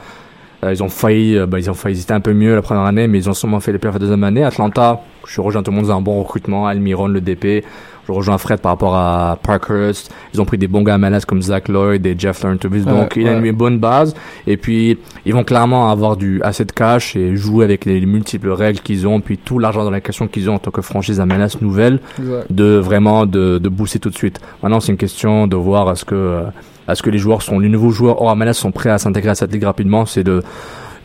Euh, 0.63 0.73
ils 0.73 0.81
ont 0.83 0.89
failli, 0.89 1.37
euh, 1.37 1.45
bah, 1.45 1.59
ils 1.59 1.69
ont 1.69 1.75
failli 1.75 1.95
hésiter 1.95 2.13
un 2.13 2.19
peu 2.21 2.33
mieux 2.33 2.55
la 2.55 2.61
première 2.63 2.83
année, 2.85 3.07
mais 3.07 3.19
ils 3.19 3.29
ont 3.29 3.33
sûrement 3.35 3.59
fait 3.59 3.71
les 3.71 3.77
pires 3.77 3.91
la 3.93 3.99
deuxième 3.99 4.23
année. 4.23 4.43
Atlanta, 4.43 5.01
je 5.27 5.41
rejoins 5.41 5.61
tout 5.61 5.69
le 5.71 5.77
monde 5.77 5.85
dans 5.87 5.97
un 5.97 6.01
bon 6.01 6.19
recrutement. 6.23 6.65
Almiron, 6.67 7.07
le 7.07 7.21
DP. 7.21 7.63
Je 8.11 8.17
rejoins 8.17 8.37
Fred 8.37 8.59
par 8.59 8.73
rapport 8.73 8.95
à 8.95 9.37
Parkhurst. 9.41 10.11
Ils 10.33 10.41
ont 10.41 10.45
pris 10.45 10.57
des 10.57 10.67
bons 10.67 10.81
gars 10.83 10.95
à 10.95 10.97
MLS 10.97 11.21
comme 11.25 11.41
Zach 11.41 11.69
Lloyd 11.69 12.05
et 12.05 12.15
Jeff 12.17 12.43
Lerntovis. 12.43 12.83
Donc, 12.85 13.15
Ouais, 13.15 13.21
il 13.21 13.27
a 13.27 13.37
une 13.37 13.51
bonne 13.53 13.79
base. 13.79 14.13
Et 14.47 14.57
puis, 14.57 14.97
ils 15.25 15.33
vont 15.33 15.43
clairement 15.43 15.89
avoir 15.89 16.17
du, 16.17 16.41
assez 16.43 16.65
de 16.65 16.71
cash 16.71 17.15
et 17.15 17.35
jouer 17.35 17.63
avec 17.63 17.85
les, 17.85 17.99
les 17.99 18.05
multiples 18.05 18.49
règles 18.49 18.79
qu'ils 18.79 19.07
ont, 19.07 19.21
puis 19.21 19.37
tout 19.37 19.59
l'argent 19.59 19.83
dans 19.83 19.91
la 19.91 20.01
question 20.01 20.27
qu'ils 20.27 20.49
ont 20.49 20.55
en 20.55 20.59
tant 20.59 20.71
que 20.71 20.81
franchise 20.81 21.19
MLS 21.19 21.61
nouvelle 21.61 21.99
Exact. 22.19 22.51
de 22.51 22.75
vraiment 22.77 23.25
de, 23.25 23.57
de 23.57 23.69
booster 23.69 23.99
tout 23.99 24.09
de 24.09 24.15
suite. 24.15 24.39
Maintenant, 24.61 24.79
c'est 24.79 24.91
une 24.91 24.97
question 24.97 25.47
de 25.47 25.55
voir 25.55 25.89
est-ce 25.91 26.05
que 26.05 26.15
euh, 26.15 26.41
est-ce 26.89 27.01
que 27.01 27.09
les 27.09 27.19
joueurs 27.19 27.41
sont 27.41 27.59
les 27.59 27.69
nouveaux 27.69 27.91
joueurs 27.91 28.21
hors 28.21 28.35
MLS 28.35 28.53
sont 28.53 28.71
prêts 28.71 28.89
à 28.89 28.97
s'intégrer 28.97 29.29
à 29.31 29.35
cette 29.35 29.53
ligue 29.53 29.63
rapidement. 29.63 30.05
C'est 30.05 30.23
de 30.23 30.43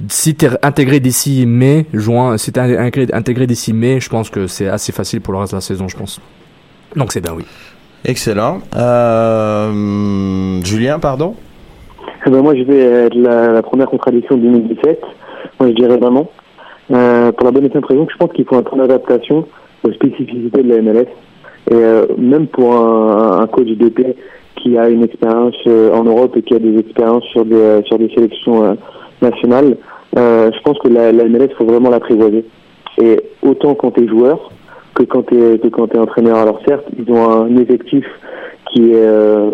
si 0.09 0.35
t'es 0.35 0.51
intégré 0.63 1.01
d'ici 1.01 1.47
mai, 1.47 1.87
juin, 1.95 2.37
si 2.37 2.53
t'es 2.53 2.61
intégré, 2.61 3.07
intégré 3.15 3.47
d'ici 3.47 3.73
mai, 3.73 4.01
je 4.01 4.09
pense 4.09 4.29
que 4.31 4.47
c'est 4.47 4.69
assez 4.69 4.93
facile 4.93 5.21
pour 5.21 5.33
le 5.33 5.39
reste 5.39 5.53
de 5.53 5.57
la 5.57 5.61
saison, 5.63 5.89
je 5.89 5.97
pense. 5.97 6.21
Donc 6.97 7.13
c'est 7.13 7.21
bien 7.21 7.35
oui. 7.37 7.45
Excellent. 8.05 8.59
Euh, 8.77 10.61
Julien, 10.65 10.99
pardon? 10.99 11.35
Eh 12.27 12.31
ben, 12.31 12.41
moi, 12.43 12.55
je 12.55 12.63
vais 12.63 12.81
être 12.81 13.15
la, 13.15 13.53
la 13.53 13.63
première 13.63 13.89
contradiction 13.89 14.37
de 14.37 14.43
2017. 14.43 15.01
Moi, 15.61 15.71
je 15.71 15.75
dirais 15.75 15.97
vraiment. 15.97 16.31
Euh, 16.93 17.33
pour 17.33 17.47
la 17.47 17.51
bonne 17.51 17.67
et 17.67 17.71
simple 17.71 17.87
raison 17.87 18.07
que 18.07 18.13
je 18.13 18.17
pense 18.19 18.33
qu'il 18.33 18.45
faut 18.45 18.57
un 18.57 18.63
temps 18.63 18.77
d'adaptation 18.77 19.47
aux 19.83 19.93
spécificités 19.93 20.63
de 20.63 20.69
la 20.69 20.83
MLS. 20.83 21.09
Et 21.71 21.75
euh, 21.75 22.07
même 22.17 22.47
pour 22.47 22.75
un, 22.75 23.41
un 23.41 23.47
coach 23.49 23.67
DP 23.67 24.17
qui 24.57 24.79
a 24.79 24.89
une 24.89 25.03
expérience 25.03 25.57
euh, 25.67 25.93
en 25.93 26.05
Europe 26.05 26.37
et 26.37 26.43
qui 26.43 26.55
a 26.55 26.59
des 26.59 26.79
expériences 26.79 27.25
sur 27.33 27.45
des, 27.45 27.83
sur 27.87 27.99
des 27.99 28.09
sélections 28.15 28.65
euh, 28.65 28.75
nationales, 29.21 29.77
euh, 30.17 30.51
je 30.53 30.61
pense 30.63 30.79
que 30.79 30.89
la, 30.89 31.11
la 31.13 31.25
MLS, 31.25 31.49
faut 31.59 31.65
vraiment 31.65 31.91
l'apprivoiser. 31.91 32.45
Et 33.03 33.21
autant 33.43 33.75
quand 33.75 33.91
tu 33.91 34.05
es 34.05 34.09
joueur 34.09 34.51
que 34.97 35.05
quand 35.05 35.23
tu 35.27 35.37
es, 35.37 35.99
entraîneur. 35.99 36.39
Alors 36.39 36.61
certes, 36.67 36.87
ils 36.99 37.11
ont 37.13 37.31
un 37.31 37.57
effectif 37.59 38.05
qui 38.73 38.93
est 38.93 38.97
euh, 38.97 39.51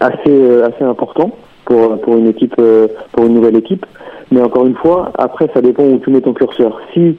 assez, 0.00 0.16
euh, 0.28 0.66
assez 0.68 0.82
important 0.84 1.30
pour 1.64 2.00
pour 2.00 2.16
une 2.16 2.28
équipe 2.28 2.54
euh, 2.58 2.88
pour 3.12 3.26
une 3.26 3.34
nouvelle 3.34 3.56
équipe. 3.56 3.86
Mais 4.32 4.40
encore 4.42 4.66
une 4.66 4.74
fois, 4.74 5.12
après 5.18 5.48
ça 5.54 5.60
dépend 5.60 5.84
où 5.84 5.98
tu 5.98 6.10
mets 6.10 6.22
ton 6.22 6.32
curseur. 6.32 6.80
Si 6.92 7.16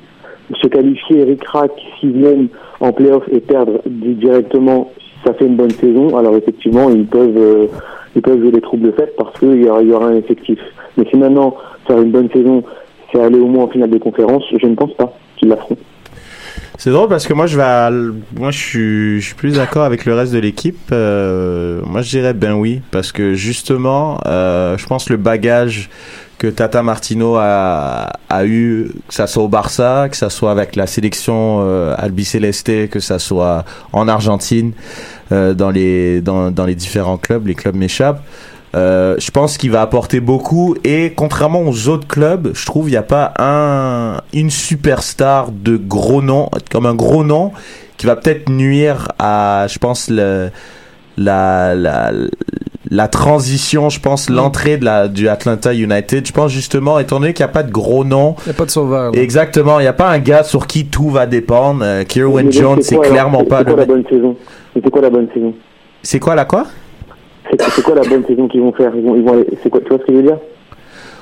se 0.62 0.68
qualifier 0.68 1.24
Rick 1.24 1.46
Rack, 1.48 1.72
s'ils 2.00 2.50
en 2.82 2.92
playoff 2.92 3.24
et 3.32 3.40
perdre 3.40 3.80
di- 3.86 4.16
directement, 4.16 4.92
ça 5.24 5.34
fait 5.34 5.46
une 5.46 5.56
bonne 5.56 5.72
saison. 5.72 6.18
Alors 6.18 6.36
effectivement, 6.36 6.90
ils 6.90 7.06
peuvent 7.06 7.70
ils 8.16 8.22
peuvent 8.22 8.40
jouer 8.42 8.52
les 8.52 8.62
troubles 8.62 8.92
faites 8.94 9.16
parce 9.16 9.40
qu'il 9.40 9.62
y 9.62 9.66
y 9.66 9.94
aura 9.94 10.08
un 10.08 10.16
effectif. 10.16 10.60
Mais 10.98 11.06
si 11.10 11.18
maintenant 11.18 11.56
faire 11.88 12.02
une 12.02 12.12
bonne 12.12 12.30
saison, 12.32 12.64
c'est 13.12 13.22
aller 13.22 13.40
au 13.40 13.48
moins 13.48 13.66
en 13.66 13.68
finale 13.68 13.92
de 13.92 13.98
conférence, 14.00 14.44
je 14.60 14.68
ne 14.68 14.76
pense 14.76 14.94
pas 14.94 15.14
qu'ils 15.38 15.50
la 15.50 15.58
feront. 15.58 15.78
C'est 16.78 16.92
drôle 16.92 17.10
parce 17.10 17.28
que 17.28 17.34
moi 17.34 17.46
je 17.46 17.58
vais 17.58 18.14
moi 18.36 18.52
je 18.52 19.20
suis 19.20 19.34
plus 19.36 19.56
d'accord 19.56 19.84
avec 19.84 20.06
le 20.06 20.16
reste 20.16 20.34
de 20.34 20.40
l'équipe. 20.40 20.90
Euh, 20.92 21.82
moi 21.86 22.02
je 22.02 22.10
dirais 22.10 22.34
ben 22.34 22.54
oui 22.54 22.82
parce 22.92 23.12
que 23.12 23.34
justement 23.34 24.20
euh, 24.26 24.78
je 24.78 24.86
pense 24.86 25.10
le 25.10 25.18
bagage 25.18 25.90
que 26.44 26.48
Tata 26.48 26.84
Martino 26.84 27.38
a, 27.38 28.12
a 28.28 28.46
eu, 28.46 28.92
que 29.08 29.14
ça 29.14 29.28
soit 29.28 29.44
au 29.44 29.48
Barça, 29.48 30.10
que 30.12 30.18
ça 30.18 30.30
soit 30.30 30.52
avec 30.52 30.76
la 30.76 30.88
sélection 30.88 31.60
euh, 31.62 31.96
albiceleste, 31.98 32.90
que 32.90 33.00
ça 33.00 33.18
soit 33.18 33.64
en 33.94 34.10
Argentine, 34.10 34.74
euh, 35.32 35.54
dans 35.54 35.72
les 35.72 36.20
dans, 36.20 36.52
dans 36.52 36.66
les 36.66 36.76
différents 36.76 37.18
clubs, 37.18 37.48
les 37.48 37.56
clubs 37.56 37.78
m'échappent. 37.78 38.22
Euh, 38.76 39.16
je 39.20 39.30
pense 39.30 39.58
qu'il 39.58 39.70
va 39.70 39.82
apporter 39.82 40.20
beaucoup 40.20 40.76
et 40.84 41.14
contrairement 41.16 41.62
aux 41.62 41.90
autres 41.90 42.08
clubs, 42.08 42.52
je 42.56 42.66
trouve 42.66 42.90
il 42.90 42.92
n'y 42.94 42.98
a 42.98 43.04
pas 43.04 43.34
un 43.38 44.20
une 44.34 44.50
superstar 44.50 45.52
de 45.52 45.78
gros 45.78 46.24
nom 46.24 46.50
comme 46.72 46.88
un 46.88 46.96
gros 46.96 47.24
nom 47.24 47.52
qui 47.98 48.08
va 48.08 48.16
peut-être 48.16 48.50
nuire 48.50 49.10
à 49.20 49.68
je 49.70 49.78
pense 49.78 50.10
le 50.10 50.50
la 51.18 51.76
la 51.76 52.12
la 52.90 53.08
transition, 53.08 53.90
je 53.90 54.00
pense 54.00 54.30
l'entrée 54.30 54.78
de 54.78 54.86
la 54.86 55.08
du 55.08 55.28
Atlanta 55.28 55.74
United. 55.74 56.26
Je 56.28 56.32
pense 56.32 56.52
justement 56.52 57.00
étant 57.00 57.20
donné 57.20 57.34
qu'il 57.34 57.44
n'y 57.46 57.50
a 57.50 57.54
pas 57.54 57.64
de 57.64 57.72
gros 57.72 58.04
nom, 58.04 58.36
Il 58.46 58.50
n'y 58.50 58.56
a 58.56 58.58
pas 58.58 58.66
de 58.66 58.72
sauveur. 58.72 59.12
là. 59.12 59.22
exactement, 59.22 59.80
il 59.80 59.84
n'y 59.84 59.88
a 59.88 59.94
pas 59.94 60.10
un 60.10 60.20
gars 60.20 60.44
sur 60.44 60.68
qui 60.68 60.86
tout 60.86 61.10
va 61.10 61.26
dépendre. 61.26 61.84
Euh, 61.84 62.04
Jones, 62.50 62.82
c'est 62.82 63.00
clairement 63.00 63.46
pas 63.46 63.60
C'est 63.60 63.66
quoi 63.66 63.76
la 63.76 63.86
le 63.86 63.86
bonne 63.86 64.04
saison? 64.10 64.36
C'est 64.74 64.90
quoi 64.90 65.02
la 65.02 65.10
bonne 65.10 65.28
saison? 65.34 65.54
C'est 66.02 66.20
quoi 66.20 66.36
la 66.36 66.46
quoi? 66.46 66.66
C'est 67.76 67.82
quoi 67.84 67.96
la 67.96 68.02
bonne 68.08 68.26
saison 68.26 68.48
qu'ils 68.48 68.62
vont 68.62 68.74
faire? 68.74 68.92
Ils 68.96 69.04
vont, 69.04 69.16
ils 69.16 69.24
vont 69.24 69.34
aller- 69.34 69.48
C'est 69.62 69.70
quoi 69.70 69.82
Tu 69.82 69.90
vois 69.90 69.98
ce 70.00 70.04
que 70.06 70.12
je 70.12 70.18
veux 70.18 70.24
dire? 70.24 70.38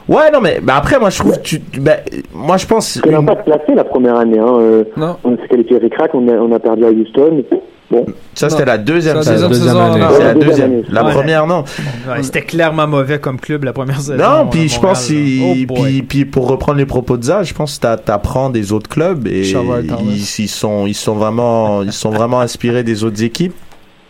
Ouais, 0.09 0.31
non 0.33 0.41
mais 0.41 0.59
bah 0.61 0.73
après 0.77 0.99
moi 0.99 1.11
je 1.11 1.19
trouve 1.19 1.39
tu 1.41 1.61
ben, 1.79 1.97
moi 2.33 2.57
je 2.57 2.65
pense 2.65 2.97
Parce 2.97 3.13
qu'on 3.15 3.21
n'a 3.21 3.35
pas 3.35 3.41
placé 3.43 3.75
la 3.75 3.83
première 3.83 4.15
année. 4.17 4.39
Hein. 4.39 4.57
euh, 4.59 4.83
Non. 4.97 5.15
On 5.23 5.37
s'est 5.37 5.47
qualifié 5.47 5.75
avec 5.77 5.93
Crack, 5.93 6.11
on 6.15 6.27
a, 6.27 6.31
on 6.33 6.51
a 6.51 6.59
perdu 6.59 6.83
à 6.85 6.89
Houston. 6.89 7.43
Bon, 7.91 8.05
ça 8.33 8.49
c'était 8.49 8.65
la 8.65 8.77
deuxième 8.79 9.21
saison. 9.21 9.49
C'est 9.53 10.23
la 10.23 10.33
deuxième. 10.33 10.81
La 10.91 11.05
Ouais. 11.05 11.11
première 11.11 11.45
non. 11.45 11.63
Ouais, 12.09 12.23
C'était 12.23 12.41
clairement 12.41 12.87
mauvais 12.87 13.19
comme 13.19 13.39
club 13.39 13.63
la 13.63 13.73
première 13.73 14.01
saison. 14.01 14.17
Non, 14.17 14.23
à 14.23 14.47
puis 14.49 14.69
je 14.69 14.79
pense 14.79 15.09
il- 15.11 15.67
Oh 15.69 15.73
puis, 15.83 16.01
puis 16.01 16.25
pour 16.25 16.47
reprendre 16.49 16.79
les 16.79 16.85
propos 16.87 17.17
de 17.17 17.23
Zah, 17.23 17.43
je 17.43 17.53
pense 17.53 17.75
que 17.77 17.81
t'a- 17.81 17.97
t'apprends 17.97 18.49
des 18.49 18.71
autres 18.73 18.89
clubs 18.89 19.27
et 19.27 19.41
ils 19.41 20.47
sont 20.49 20.87
ils 20.87 20.95
sont 20.95 21.13
vraiment 21.13 21.83
ils 21.83 21.91
sont 21.93 22.09
vraiment 22.11 22.39
inspirés 22.41 22.83
des 22.83 23.03
autres 23.03 23.23
équipes 23.23 23.53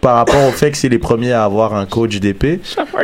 par 0.02 0.16
rapport 0.16 0.48
au 0.48 0.52
fait 0.52 0.72
que 0.72 0.78
c'est 0.78 0.90
les 0.90 0.98
premiers 1.00 1.32
à 1.32 1.44
avoir 1.46 1.76
un 1.76 1.86
coach 1.86 2.20
d'épée. 2.20 2.60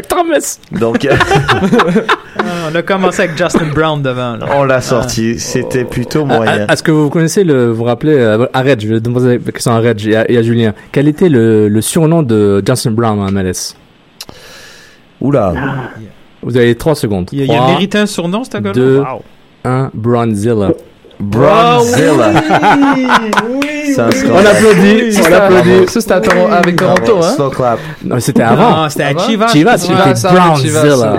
Thomas. 0.09 0.57
Donc 0.71 1.05
euh, 1.05 1.15
Ah, 2.39 2.69
on 2.71 2.75
a 2.75 2.81
commencé 2.81 3.23
avec 3.23 3.37
Justin 3.37 3.67
Brown 3.73 4.01
devant. 4.01 4.35
là. 4.37 4.45
on 4.55 4.63
l'a 4.63 4.81
sorti, 4.81 5.39
c'était 5.39 5.85
plutôt 5.85 6.25
moyen. 6.25 6.67
Est-ce 6.67 6.83
que 6.83 6.91
vous 6.91 7.09
connaissez 7.09 7.43
le, 7.43 7.69
vous 7.69 7.77
vous 7.77 7.83
rappelez, 7.83 8.13
euh, 8.13 8.45
à 8.53 8.61
Reg, 8.61 8.79
je 8.81 8.87
vais 8.87 8.99
demander 8.99 9.39
la 9.43 9.51
question 9.51 9.71
à 9.71 9.79
Reg 9.79 10.05
et 10.07 10.15
à, 10.15 10.29
et 10.31 10.37
à 10.37 10.41
Julien. 10.41 10.73
Quel 10.91 11.07
était 11.07 11.29
le, 11.29 11.67
le 11.67 11.81
surnom 11.81 12.23
de 12.23 12.61
Justin 12.65 12.91
Brown 12.91 13.19
en 13.19 13.31
MLS? 13.31 13.75
Oula. 15.21 15.53
Vous 16.43 16.55
avez 16.57 16.75
3 16.75 16.95
secondes. 16.95 17.29
Il, 17.31 17.41
il 17.43 17.51
a 17.51 17.55
3, 17.55 17.67
mérité 17.69 17.97
un 17.97 18.05
surnom, 18.05 18.43
ce 18.43 18.51
gars-là? 18.51 18.71
deux. 18.71 18.99
Wow. 18.99 19.23
1, 19.65 19.91
Brownzilla. 19.93 20.71
Bronzilla. 21.19 22.31
oui, 23.61 23.93
Ça 23.93 24.07
oui. 24.07 24.29
On 24.31 24.37
applaudit, 24.45 25.13
Ça, 25.13 25.19
on 25.19 25.23
c'était- 25.23 25.35
applaudit. 25.35 25.87
Ça, 25.87 26.01
c'était 26.01 26.13
avec 26.13 26.75
Toronto, 26.75 27.01
Bravo, 27.05 27.23
hein? 27.25 27.33
Slow 27.35 27.49
clap. 27.49 27.79
Non, 28.03 28.19
c'était 28.19 28.43
avant. 28.43 28.83
Non, 28.83 28.89
c'était 28.89 29.03
à? 29.03 29.17
Chivas. 29.17 29.47
Chivas, 29.47 29.77
Chivas, 29.77 30.27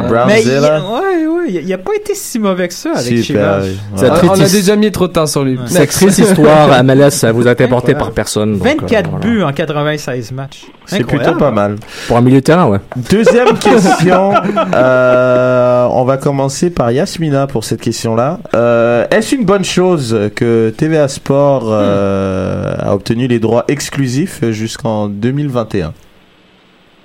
Brownzilla. 0.09 0.81
ouais, 0.81 1.27
ouais, 1.27 1.45
il, 1.49 1.63
il 1.67 1.73
a 1.73 1.79
pas 1.79 1.95
été 1.97 2.15
si 2.15 2.39
mauvais 2.39 2.69
que 2.69 2.75
ça 2.75 2.91
avec. 2.97 3.23
Chivas. 3.23 3.61
ouais. 3.61 3.73
C'est 3.97 4.11
On, 4.11 4.29
on 4.31 4.41
a 4.41 4.49
déjà 4.49 4.77
mis 4.77 4.91
trop 4.93 5.09
de 5.09 5.13
temps 5.13 5.27
sur 5.27 5.43
lui. 5.45 5.55
Ouais. 5.55 5.65
Cette 5.67 5.91
triste 5.91 6.19
histoire 6.19 6.71
à 6.73 6.83
MLS, 6.83 7.11
ça 7.11 7.33
vous 7.33 7.47
a 7.49 7.53
été 7.53 7.65
apporté 7.65 7.95
par 7.95 8.13
personne. 8.13 8.59
donc, 8.59 8.67
24 8.67 9.07
euh, 9.07 9.09
voilà. 9.11 9.27
buts 9.27 9.43
en 9.43 9.53
96 9.53 10.33
matchs. 10.33 10.67
C'est 10.87 11.05
plutôt 11.05 11.35
pas 11.35 11.51
mal. 11.51 11.77
Pour 12.07 12.17
un 12.17 12.21
milieu 12.21 12.37
de 12.41 12.45
terrain, 12.45 12.67
ouais. 12.67 12.79
Deuxième 13.11 13.59
question. 13.59 14.33
Euh, 14.75 15.87
on 15.91 16.05
va 16.05 16.17
commencer 16.17 16.71
par 16.71 16.91
Yasmina 16.91 17.47
pour 17.47 17.65
cette 17.65 17.81
question-là. 17.81 18.39
Euh, 18.55 18.98
Est-ce 19.11 19.35
une 19.35 19.45
bonne 19.45 19.65
chose 19.65 20.17
que 20.35 20.71
TVA 20.77 21.09
Sport 21.09 21.65
euh, 21.67 22.75
a 22.79 22.95
obtenu 22.95 23.27
les 23.27 23.39
droits 23.39 23.65
exclusifs 23.69 24.45
jusqu'en 24.51 25.09
2021 25.09 25.95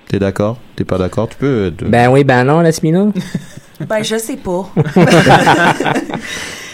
T'es 0.10 0.20
d'accord? 0.20 0.58
T'es 0.76 0.84
pas 0.84 0.98
d'accord? 0.98 1.30
Tu 1.30 1.38
peux. 1.38 1.46
euh, 1.46 1.72
te- 1.72 1.86
Ben 1.86 2.10
oui, 2.12 2.24
ben 2.24 2.44
non, 2.44 2.60
Lasmina. 2.62 3.06
Ben, 3.90 4.04
je 4.04 4.18
sais 4.18 4.38
pas. 4.38 4.70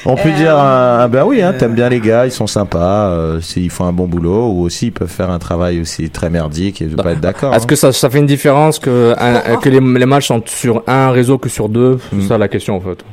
on 0.05 0.15
peut 0.15 0.29
euh, 0.29 0.35
dire 0.35 0.59
un, 0.59 0.99
un 0.99 1.07
ben 1.07 1.23
oui, 1.25 1.41
hein, 1.41 1.53
euh, 1.55 1.57
t'aimes 1.57 1.73
bien 1.73 1.87
les 1.89 2.01
gars, 2.01 2.25
ils 2.25 2.31
sont 2.31 2.45
sympas, 2.45 3.09
euh, 3.09 3.39
c'est- 3.41 3.61
ils 3.61 3.69
font 3.69 3.85
un 3.85 3.93
bon 3.93 4.05
boulot, 4.05 4.49
ou 4.51 4.61
aussi 4.63 4.87
ils 4.87 4.91
peuvent 4.91 5.07
faire 5.09 5.31
un 5.31 5.39
travail 5.39 5.79
aussi 5.79 6.09
très 6.09 6.29
merdique 6.29 6.81
et 6.81 6.85
de 6.87 6.95
pas 6.95 7.13
être 7.13 7.21
d'accord. 7.21 7.53
Est-ce 7.55 7.63
hein. 7.63 7.67
que 7.67 7.75
ça, 7.75 7.93
ça 7.93 8.09
fait 8.09 8.19
une 8.19 8.25
différence 8.27 8.77
que, 8.79 9.15
un- 9.17 9.55
que 9.61 9.69
les, 9.69 9.79
les 9.79 10.05
matchs 10.05 10.27
sont 10.27 10.43
sur 10.45 10.83
un 10.87 11.09
réseau 11.11 11.37
que 11.37 11.47
sur 11.49 11.69
deux? 11.69 11.99
C'est 12.11 12.17
Mm. 12.17 12.27
ça 12.27 12.37
la 12.37 12.47
question, 12.49 12.75
en 12.75 12.81
fait. 12.81 13.03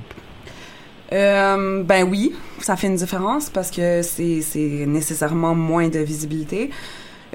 Euh, 1.12 1.82
ben 1.84 2.04
oui, 2.08 2.34
ça 2.60 2.76
fait 2.76 2.88
une 2.88 2.96
différence 2.96 3.48
parce 3.48 3.70
que 3.70 4.02
c'est 4.02 4.42
nécessairement 4.86 5.54
moins 5.54 5.88
de 5.88 6.00
visibilité. 6.00 6.70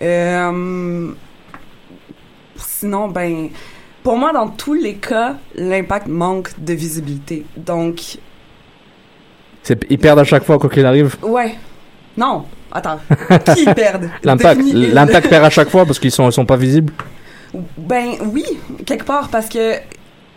Euh, 0.02 1.12
sinon, 2.58 3.08
ben, 3.08 3.50
pour 4.04 4.18
moi, 4.18 4.34
dans 4.34 4.50
tous 4.50 4.74
les 4.74 4.96
cas, 4.96 5.36
l'impact 5.56 6.08
manque 6.08 6.50
de 6.60 6.74
visibilité. 6.74 7.46
Donc, 7.56 8.18
ils 9.90 10.00
perdent 10.00 10.20
à 10.20 10.24
chaque 10.24 10.44
fois, 10.44 10.58
quoi 10.60 10.70
qu'il 10.70 10.86
arrive. 10.86 11.16
ouais. 11.22 11.56
Non, 12.18 12.44
attends. 12.72 13.00
Qui 13.56 13.64
perdent? 13.74 14.10
L'impact, 14.24 15.30
perd 15.30 15.46
à 15.46 15.50
chaque 15.50 15.70
fois 15.70 15.86
parce 15.86 15.98
qu'ils 15.98 16.12
sont, 16.12 16.30
sont 16.30 16.46
pas 16.46 16.58
visibles. 16.58 16.92
Ben 17.78 18.16
oui, 18.34 18.44
quelque 18.86 19.06
part, 19.06 19.30
parce 19.30 19.48
que 19.48 19.76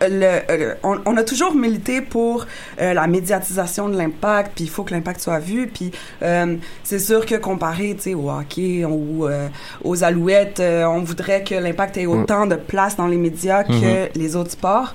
le, 0.01 0.39
euh, 0.49 0.73
on, 0.83 0.97
on 1.05 1.17
a 1.17 1.23
toujours 1.23 1.53
milité 1.55 2.01
pour 2.01 2.45
euh, 2.81 2.93
la 2.93 3.07
médiatisation 3.07 3.87
de 3.89 3.97
l'impact, 3.97 4.51
puis 4.55 4.65
il 4.65 4.69
faut 4.69 4.83
que 4.83 4.93
l'impact 4.93 5.21
soit 5.21 5.39
vu, 5.39 5.67
puis 5.67 5.91
euh, 6.21 6.55
c'est 6.83 6.99
sûr 6.99 7.25
que 7.25 7.35
comparé, 7.35 7.95
tu 7.95 8.01
sais, 8.01 8.13
au 8.13 8.29
hockey 8.29 8.83
ou 8.85 9.27
euh, 9.27 9.47
aux 9.83 10.03
alouettes, 10.03 10.59
euh, 10.59 10.85
on 10.85 10.99
voudrait 11.01 11.43
que 11.43 11.55
l'impact 11.55 11.97
ait 11.97 12.05
autant 12.05 12.45
de 12.45 12.55
place 12.55 12.95
dans 12.97 13.07
les 13.07 13.17
médias 13.17 13.63
que 13.63 13.71
Mhm. 14.03 14.09
les 14.15 14.35
autres 14.35 14.51
sports. 14.51 14.93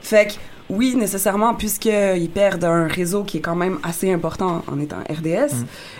Fait 0.00 0.26
que 0.26 0.32
oui, 0.70 0.96
nécessairement, 0.96 1.54
puisqu'ils 1.54 2.30
perdent 2.32 2.64
un 2.64 2.86
réseau 2.88 3.24
qui 3.24 3.38
est 3.38 3.40
quand 3.40 3.54
même 3.56 3.78
assez 3.82 4.10
important 4.12 4.62
en 4.70 4.80
étant 4.80 4.96
RDS, 5.08 5.54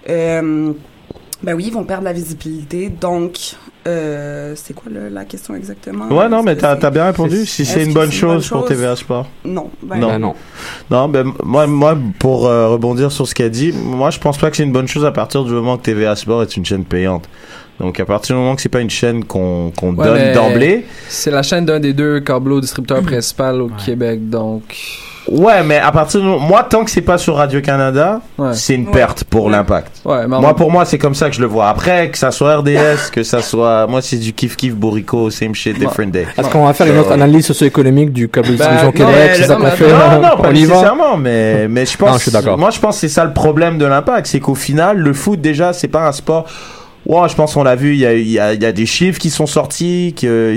euh, 0.08 0.72
ben 1.42 1.54
oui, 1.54 1.64
ils 1.66 1.72
vont 1.72 1.84
perdre 1.84 2.04
la 2.04 2.12
visibilité. 2.12 2.88
Donc, 2.88 3.56
euh, 3.86 4.52
c'est 4.56 4.74
quoi 4.74 4.90
le- 4.92 5.08
la 5.08 5.24
question 5.24 5.54
exactement? 5.54 6.06
Ouais, 6.08 6.28
non, 6.28 6.42
mais 6.42 6.56
t'as 6.56 6.76
t'as 6.76 6.90
bien 6.90 7.06
répondu. 7.06 7.44
Si 7.46 7.64
c'est 7.64 7.84
une 7.84 7.92
bonne 7.92 8.10
c'est 8.10 8.16
une 8.20 8.28
bonne 8.28 8.40
chose? 8.40 8.48
Pour? 8.48 8.64
TVA 8.66 8.94
Sport. 8.96 9.26
Non. 9.44 9.70
Ben, 9.82 9.96
Non. 9.98 10.08
Ben 10.08 10.18
non. 10.18 10.34
Non, 10.90 11.08
ben 11.08 11.32
moi, 11.42 11.66
moi 11.66 11.98
pour 12.18 12.46
euh, 12.46 12.68
rebondir 12.68 13.10
sur 13.10 13.26
ce 13.26 13.34
qu'a 13.34 13.48
dit, 13.48 13.72
moi 13.72 14.10
je 14.10 14.18
pense 14.18 14.38
pas 14.38 14.50
que 14.50 14.56
c'est 14.56 14.62
une 14.62 14.72
bonne 14.72 14.88
chose 14.88 15.04
à 15.04 15.10
partir 15.12 15.44
du 15.44 15.52
moment 15.52 15.76
que 15.78 15.82
TVA 15.82 16.14
Sport 16.16 16.42
est 16.42 16.56
une 16.56 16.64
chaîne 16.64 16.84
payante. 16.84 17.28
Donc 17.80 17.98
à 17.98 18.04
partir 18.04 18.36
du 18.36 18.42
moment 18.42 18.54
que 18.54 18.62
c'est 18.62 18.68
pas 18.68 18.80
une 18.80 18.90
chaîne 18.90 19.24
qu'on 19.24 19.72
qu'on 19.76 19.94
Ouais, 19.94 20.04
donne 20.06 20.32
d'emblée, 20.34 20.86
C'est 21.08 21.30
la 21.30 21.42
chaîne 21.42 21.64
d'un 21.66 21.80
des 21.80 21.92
deux 21.92 22.20
câbleaux 22.20 22.60
distributeurs 22.60 23.02
principal 23.02 23.60
au 23.60 23.68
Québec, 23.84 24.28
donc. 24.28 24.76
Ouais, 25.28 25.62
mais 25.62 25.78
à 25.78 25.92
partir 25.92 26.20
du 26.20 26.26
moment, 26.26 26.40
moi 26.46 26.64
tant 26.68 26.84
que 26.84 26.90
c'est 26.90 27.00
pas 27.00 27.18
sur 27.18 27.36
Radio 27.36 27.60
Canada, 27.60 28.20
Ouais. 28.38 28.50
c'est 28.54 28.74
une 28.74 28.86
Ouais. 28.86 28.92
perte 28.92 29.24
pour 29.24 29.44
Ouais. 29.46 29.52
l'impact. 29.52 30.00
Ouais, 30.04 30.26
mais 30.26 30.36
en- 30.36 30.40
Moi 30.40 30.54
pour 30.56 30.70
moi 30.70 30.84
c'est 30.84 30.98
comme 30.98 31.14
ça 31.14 31.28
que 31.30 31.36
je 31.36 31.40
le 31.40 31.46
vois. 31.46 31.68
Après 31.68 32.10
que 32.10 32.18
ça 32.18 32.30
soit 32.30 32.56
RDS, 32.58 33.10
que 33.12 33.22
ça 33.22 33.40
soit, 33.42 33.86
moi 33.86 34.02
c'est 34.02 34.16
du 34.16 34.32
kiff 34.32 34.56
kiff 34.56 34.74
bourrico, 34.74 35.30
same 35.30 35.54
shit, 35.54 35.78
different 35.78 36.10
day. 36.10 36.26
Est-ce 36.36 36.48
qu'on 36.48 36.66
va 36.66 36.72
faire 36.74 36.86
une 36.86 36.98
autre 36.98 37.12
analyse 37.12 37.46
socio-économique 37.46 38.12
du 38.12 38.28
câble 38.28 38.48
de 38.48 38.52
Ben, 38.56 38.58
distribution 38.70 38.86
non, 38.86 38.92
Québec 38.92 39.36
mais 39.38 39.46
non, 39.48 39.70
fait 39.70 39.88
Non, 39.88 39.98
non, 40.20 40.36
pas 40.36 40.48
On 40.48 40.54
y 40.54 40.64
va 40.64 40.74
nécessairement, 40.74 41.16
mais, 41.16 41.68
mais 41.68 41.86
je 41.86 41.96
pense, 41.96 42.10
Non, 42.10 42.16
je 42.16 42.22
suis 42.22 42.30
d'accord. 42.32 42.58
moi, 42.58 42.70
je 42.70 42.80
pense 42.80 42.96
que 42.96 43.00
c'est 43.02 43.08
ça 43.08 43.24
le 43.24 43.32
problème 43.32 43.78
de 43.78 43.84
l'impact, 43.86 44.26
c'est 44.26 44.40
qu'au 44.40 44.54
final, 44.54 44.98
le 44.98 45.12
foot, 45.12 45.40
déjà, 45.40 45.72
c'est 45.72 45.88
pas 45.88 46.06
un 46.06 46.12
sport. 46.12 46.46
Ouais, 47.12 47.28
je 47.28 47.34
pense 47.34 47.54
qu'on 47.54 47.62
l'a 47.62 47.76
vu, 47.76 47.92
il 47.92 47.98
y 48.00 48.06
a, 48.06 48.14
il 48.14 48.28
y, 48.28 48.38
a, 48.38 48.54
il 48.54 48.62
y 48.62 48.66
a 48.66 48.72
des 48.72 48.86
chiffres 48.86 49.18
qui 49.18 49.28
sont 49.30 49.46
sortis, 49.46 50.14
que 50.18 50.56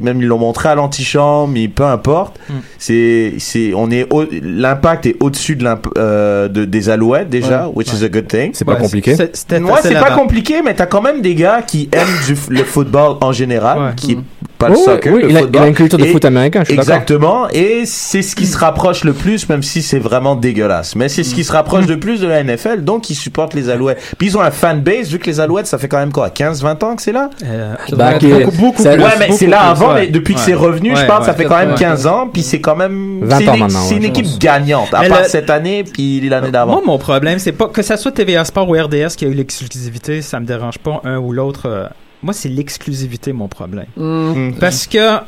même 0.00 0.20
ils 0.22 0.26
l'ont 0.28 0.38
montré 0.38 0.68
à 0.68 0.74
l'antichambre, 0.74 1.48
mais 1.52 1.66
peu 1.68 1.84
importe. 1.84 2.38
Mm. 2.48 2.52
C'est, 2.78 3.32
c'est, 3.38 3.72
on 3.74 3.90
est, 3.90 4.06
au- 4.12 4.24
l'impact 4.42 5.06
est 5.06 5.16
au-dessus 5.20 5.56
de, 5.56 5.64
l'imp- 5.64 5.88
euh, 5.98 6.48
de 6.48 6.64
des 6.64 6.88
alouettes 6.88 7.28
déjà, 7.30 7.68
which 7.74 7.92
is 7.92 8.04
a 8.04 8.08
good 8.08 8.28
thing. 8.28 8.50
C'est 8.54 8.64
pas 8.64 8.74
Ouais, 8.74 8.80
compliqué. 8.80 9.16
C'est- 9.16 9.58
Ouais, 9.58 9.94
pas 10.00 10.12
compliqué, 10.12 10.62
mais 10.64 10.74
t'as 10.74 10.86
quand 10.86 11.02
même 11.02 11.20
des 11.20 11.34
gars 11.34 11.62
qui 11.62 11.88
aiment 11.92 12.06
du, 12.26 12.36
le 12.50 12.64
football 12.64 13.16
en 13.20 13.32
général, 13.32 13.78
Ouais. 13.78 13.90
qui 13.96 14.16
Mm. 14.16 14.22
Pas 14.58 14.68
le 14.68 14.74
Oui, 14.76 14.82
soccer, 14.84 15.12
oui, 15.14 15.22
le 15.22 15.30
il, 15.30 15.36
a, 15.36 15.40
il 15.40 15.42
football. 15.44 15.62
a 15.62 15.66
une 15.68 15.74
culture 15.74 15.98
de 15.98 16.04
Et- 16.04 16.12
foot 16.12 16.24
américain, 16.24 16.60
je 16.60 16.66
suis 16.66 16.76
d'accord. 16.76 16.92
Exactement, 16.94 17.48
et 17.50 17.82
c'est 17.86 18.22
ce 18.22 18.34
qui 18.36 18.46
se 18.46 18.58
rapproche 18.58 19.04
le 19.04 19.12
plus, 19.12 19.48
même 19.48 19.62
si 19.62 19.82
c'est 19.82 19.98
vraiment 19.98 20.34
dégueulasse. 20.36 20.96
Mais 20.96 21.08
c'est 21.08 21.22
ce 21.24 21.34
qui 21.34 21.44
se 21.44 21.52
rapproche 21.52 21.86
de 21.86 21.94
plus 21.94 22.20
de 22.20 22.26
la 22.26 22.42
NFL, 22.42 22.82
donc 22.84 23.08
ils 23.10 23.14
supportent 23.14 23.54
les 23.54 23.70
Alouettes. 23.70 23.98
Puis 24.18 24.28
ils 24.28 24.36
ont 24.36 24.40
un 24.42 24.50
fanbase, 24.50 25.08
vu 25.10 25.18
que 25.18 25.26
les 25.26 25.40
Alouettes, 25.40 25.66
ça 25.66 25.78
fait 25.78 25.88
quand 25.88 25.98
même 25.98 26.12
quoi, 26.12 26.28
15-20 26.30 26.82
ans 26.84 26.96
que 26.96 27.02
c'est 27.02 27.12
là? 27.12 27.30
Euh, 27.44 27.74
Bah, 27.92 28.16
est- 28.16 28.44
beaucoup, 28.44 28.56
beaucoup 28.56 28.82
ça- 28.82 28.94
plus, 28.94 29.02
Ouais, 29.02 29.10
mais 29.18 29.32
c'est 29.32 29.46
là 29.46 29.60
avant, 29.70 29.94
ouais. 29.94 30.00
mais 30.02 30.06
depuis 30.08 30.34
que 30.34 30.38
Ouais. 30.40 30.44
c'est 30.46 30.54
revenu, 30.54 30.90
je 30.96 31.04
pense, 31.06 31.20
ouais. 31.20 31.26
ça 31.26 31.34
fait 31.34 31.44
quand 31.44 31.58
même 31.58 31.70
ouais. 31.70 31.76
15 31.78 32.06
ans, 32.06 32.28
puis 32.32 32.42
c'est 32.42 32.60
quand 32.60 32.76
même... 32.76 33.20
20 33.22 33.38
c'est 33.38 33.48
ans 33.48 33.54
une- 33.54 33.60
maintenant, 33.60 33.80
C'est 33.80 33.90
ouais, 33.94 33.96
une 33.98 34.02
je 34.02 34.08
équipe 34.08 34.38
gagnante, 34.38 34.92
à 34.92 35.00
Mais 35.02 35.08
part 35.08 35.22
le- 35.22 35.28
cette 35.28 35.50
année, 35.50 35.84
puis 35.84 36.20
l'année 36.28 36.50
d'avant. 36.50 36.72
Moi, 36.72 36.82
mon 36.84 36.98
problème, 36.98 37.38
c'est 37.38 37.52
pas 37.52 37.68
que 37.68 37.82
ça 37.82 37.96
soit 37.96 38.12
TVA 38.12 38.44
Sport 38.44 38.68
ou 38.68 38.72
RDS 38.72 39.14
qui 39.16 39.24
a 39.24 39.28
eu 39.28 39.34
l'exclusivité, 39.34 40.20
ça 40.22 40.40
me 40.40 40.46
dérange 40.46 40.78
pas 40.78 41.00
un 41.04 41.18
ou 41.18 41.32
l'autre. 41.32 41.90
Moi, 42.22 42.32
c'est 42.32 42.48
l'exclusivité, 42.48 43.32
mon 43.32 43.48
problème. 43.48 43.86
Hmm. 43.96 44.48
Mm. 44.48 44.54
Parce 44.58 44.86
que 44.86 45.20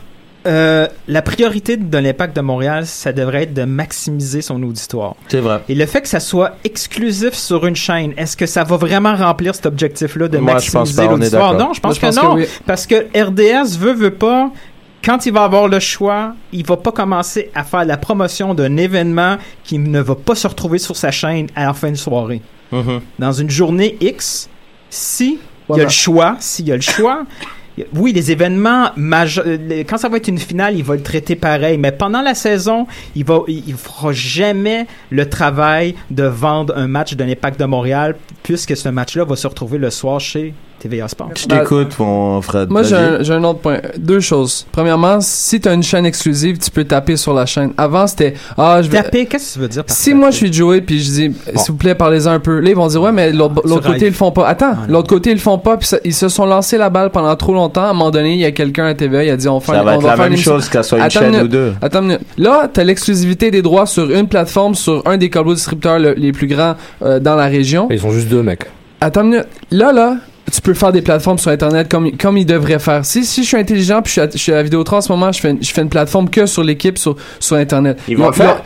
euh, 0.47 0.87
la 1.07 1.23
priorité 1.23 1.77
de 1.77 1.99
l'Impact 1.99 2.35
de 2.35 2.41
Montréal, 2.41 2.87
ça 2.87 3.13
devrait 3.13 3.43
être 3.43 3.55
de 3.55 3.65
maximiser 3.65 4.41
son 4.41 4.63
auditoire. 4.63 5.15
C'est 5.29 5.41
vrai. 5.41 5.61
Et 5.69 5.75
le 5.75 5.85
fait 5.87 6.01
que 6.01 6.09
ça 6.09 6.21
soit 6.21 6.57
exclusif 6.65 7.35
sur 7.35 7.67
une 7.67 7.77
chaîne, 7.77 8.15
est-ce 8.17 8.37
que 8.37 8.47
ça 8.47 8.65
va 8.65 8.77
vraiment 8.77 9.15
remplir 9.15 9.55
cet 9.55 9.67
objectif-là 9.67 10.29
de 10.29 10.39
Moi, 10.39 10.55
maximiser 10.55 11.07
l'auditoire? 11.07 11.55
Non, 11.55 11.75
je 11.75 11.81
pense, 11.81 12.01
Moi, 12.01 12.11
que 12.11 12.17
non. 12.17 12.35
oui. 12.37 12.47
Parce 12.67 12.87
que 12.87 13.07
RDS 13.15 13.77
veut, 13.79 13.93
veut 13.93 14.15
pas. 14.15 14.51
Quand 15.05 15.25
il 15.27 15.33
va 15.33 15.45
avoir 15.45 15.69
le 15.69 15.79
choix, 15.79 16.35
il 16.53 16.65
va 16.65 16.77
pas 16.77 16.93
commencer 16.93 17.51
à 17.55 17.65
faire 17.65 17.85
la 17.85 17.97
promotion 17.97 18.55
d'un 18.55 18.77
événement 18.77 19.37
qui 19.65 19.79
ne 19.79 20.01
va 20.01 20.15
pas 20.15 20.35
se 20.35 20.47
retrouver 20.47 20.79
sur 20.79 20.97
sa 20.97 21.11
chaîne 21.11 21.49
à 21.55 21.67
la 21.67 21.75
fin 21.75 21.91
de 21.91 21.97
soirée. 21.97 22.43
Mhm. 22.73 23.01
Dans 23.19 23.33
une 23.33 23.51
journée 23.51 23.97
X, 24.01 24.49
si 24.91 25.39
il 25.75 25.79
y 25.79 25.81
a 25.81 25.85
le 25.85 25.91
choix, 25.91 26.37
s'il 26.41 26.69
y 26.69 26.73
a 26.73 26.77
le 26.77 26.83
choix, 26.83 27.25
oui, 27.95 28.13
les 28.13 28.31
événements 28.31 28.91
majeurs, 28.97 29.45
les- 29.47 29.85
quand 29.85 29.97
ça 29.97 30.09
va 30.09 30.19
être 30.19 30.29
une 30.29 30.39
finale, 30.39 30.77
il 30.77 30.85
va 30.85 30.97
le 30.97 31.03
traiter 31.03 31.37
pareil, 31.37 31.79
mais 31.79 31.93
pendant 31.93 32.21
la 32.21 32.35
saison, 32.35 32.87
il 33.15 33.25
va, 33.25 33.41
il, 33.49 33.75
fera 33.75 34.13
jamais 34.13 34.87
le 35.11 35.29
travail 35.29 35.95
de 36.11 36.25
vendre 36.25 36.77
un 36.77 36.89
match 36.89 37.15
de 37.15 37.25
l'Impact 37.25 37.59
de 37.59 37.65
Montréal, 37.65 38.17
puisque 38.43 38.77
ce 38.77 38.89
match-là 38.89 39.25
va 39.25 39.37
se 39.37 39.47
retrouver 39.47 39.79
le 39.79 39.91
soir 39.91 40.21
chez 40.21 40.53
TVA 40.81 41.07
Sport. 41.09 41.31
Je 41.37 41.47
t'écoute, 41.47 41.93
mon 41.99 42.41
Fred. 42.41 42.71
Moi, 42.71 42.83
j'ai 42.83 42.97
un, 43.35 43.45
autre 43.45 43.61
point. 43.61 43.79
Deux 43.99 44.21
choses. 44.21 44.67
Premièrement, 44.73 45.19
si 45.21 45.61
tu 45.61 45.69
as 45.69 45.75
une 45.75 45.83
chaîne 45.83 46.07
exclusive, 46.07 46.59
tu 46.59 46.71
peux 46.71 46.85
taper 46.85 47.17
sur 47.17 47.35
la 47.35 47.47
chaîne. 47.47 47.73
Avant, 47.77 48.07
c'était 48.07 48.35
ah, 48.57 48.81
je 48.83 48.89
vais 48.89 49.03
Taper, 49.03 49.27
qu'est-ce 49.27 49.51
que 49.51 49.53
tu 49.55 49.59
veux 49.61 49.69
dire 49.69 49.85
par 49.85 49.95
Si 49.95 50.07
taper? 50.07 50.15
moi 50.19 50.31
je 50.31 50.37
suis 50.37 50.53
Joey 50.53 50.81
puis 50.81 50.99
je 51.01 51.11
dis 51.11 51.33
s'il 51.57 51.67
vous 51.73 51.75
plaît 51.75 51.95
parlez-en 51.95 52.33
un 52.33 52.41
peu, 52.41 52.61
là 52.61 52.71
ils 52.71 52.77
vont 52.77 52.87
dire 52.89 53.03
ouais 53.03 53.13
mais 53.13 53.33
l'autre 53.33 53.63
Sur 53.67 53.81
côté 53.83 54.07
ils 54.07 54.09
le 54.09 54.13
font 54.15 54.31
pas. 54.33 54.47
Attends, 54.49 54.73
Ah, 54.75 54.87
l'autre 54.89 55.09
côté 55.09 55.31
ils 55.31 55.35
le 55.35 55.39
font 55.41 55.59
pas 55.59 55.77
puis 55.77 55.87
ça- 55.87 55.99
ils 56.05 56.15
se 56.15 56.29
sont 56.29 56.47
lancés 56.47 56.79
la 56.79 56.91
balle 56.91 57.11
pendant 57.11 57.35
trop 57.37 57.53
longtemps. 57.53 57.85
À 57.85 57.91
un 57.91 57.93
moment 57.93 58.11
donné, 58.11 58.33
il 58.35 58.41
y 58.41 58.45
a 58.45 58.53
quelqu'un 58.53 58.87
à 58.87 58.95
TVA, 58.95 59.25
il 59.25 59.31
a 59.31 59.37
dit 59.37 59.49
on, 59.49 59.61
fait 59.61 59.73
Ça 59.73 59.83
on 59.83 59.85
va 59.85 59.95
être 59.95 60.03
la 60.03 60.17
faire 60.17 60.25
même 60.25 60.33
une 60.33 60.39
chose 60.39 60.69
qu'à 60.69 60.83
soit 60.83 60.99
une 60.99 61.05
Attends 61.05 61.21
chaîne 61.21 61.35
une 61.35 61.43
ou 61.43 61.49
deux. 61.49 61.73
Attends 61.83 62.03
une. 62.03 62.19
Là, 62.39 62.69
t'as 62.73 62.85
l'exclusivité 62.85 63.51
des 63.51 63.63
droits 63.63 63.87
sur 63.87 64.11
une 64.11 64.29
plateforme, 64.29 64.75
sur 64.75 65.03
un 65.07 65.17
des 65.17 65.29
câbles 65.31 65.55
distributeurs 65.55 65.99
le- 65.99 66.15
les 66.15 66.33
plus 66.33 66.47
grands 66.47 66.75
euh, 67.03 67.21
dans 67.21 67.37
la 67.37 67.47
région. 67.47 67.89
Ils 67.91 68.01
sont 68.01 68.11
juste 68.13 68.29
deux, 68.29 68.43
mec. 68.43 68.65
Attends 69.01 69.23
une 69.23 69.31
minute. 69.31 69.47
Là, 69.71 69.93
là, 69.93 70.17
tu 70.53 70.61
peux 70.61 70.75
faire 70.75 70.93
des 70.93 71.03
plateformes 71.03 71.39
sur 71.39 71.51
Internet 71.51 71.89
comme, 71.91 72.11
comme 72.17 72.37
ils 72.39 72.47
devraient 72.47 72.79
faire. 72.79 73.05
Si, 73.05 73.25
si 73.25 73.43
je 73.43 73.49
suis 73.49 73.57
intelligent 73.57 74.03
puis 74.03 74.09
je 74.11 74.13
suis 74.13 74.21
à, 74.21 74.29
je 74.33 74.39
suis 74.39 74.53
à 74.53 74.63
Vidéotron 74.63 74.97
en 74.97 75.01
ce 75.01 75.11
moment, 75.13 75.31
je 75.33 75.41
fais, 75.41 75.51
une- 75.51 75.63
je 75.63 75.71
fais 75.73 75.83
une 75.83 75.89
plateforme 75.89 76.29
que 76.29 76.47
sur 76.47 76.63
l'équipe 76.65 76.99
sur, 76.99 77.17
sur 77.39 77.57
Internet. 77.57 77.99
Ils 78.09 78.17
vont 78.17 78.27
le 78.27 78.33
faire? 78.33 78.63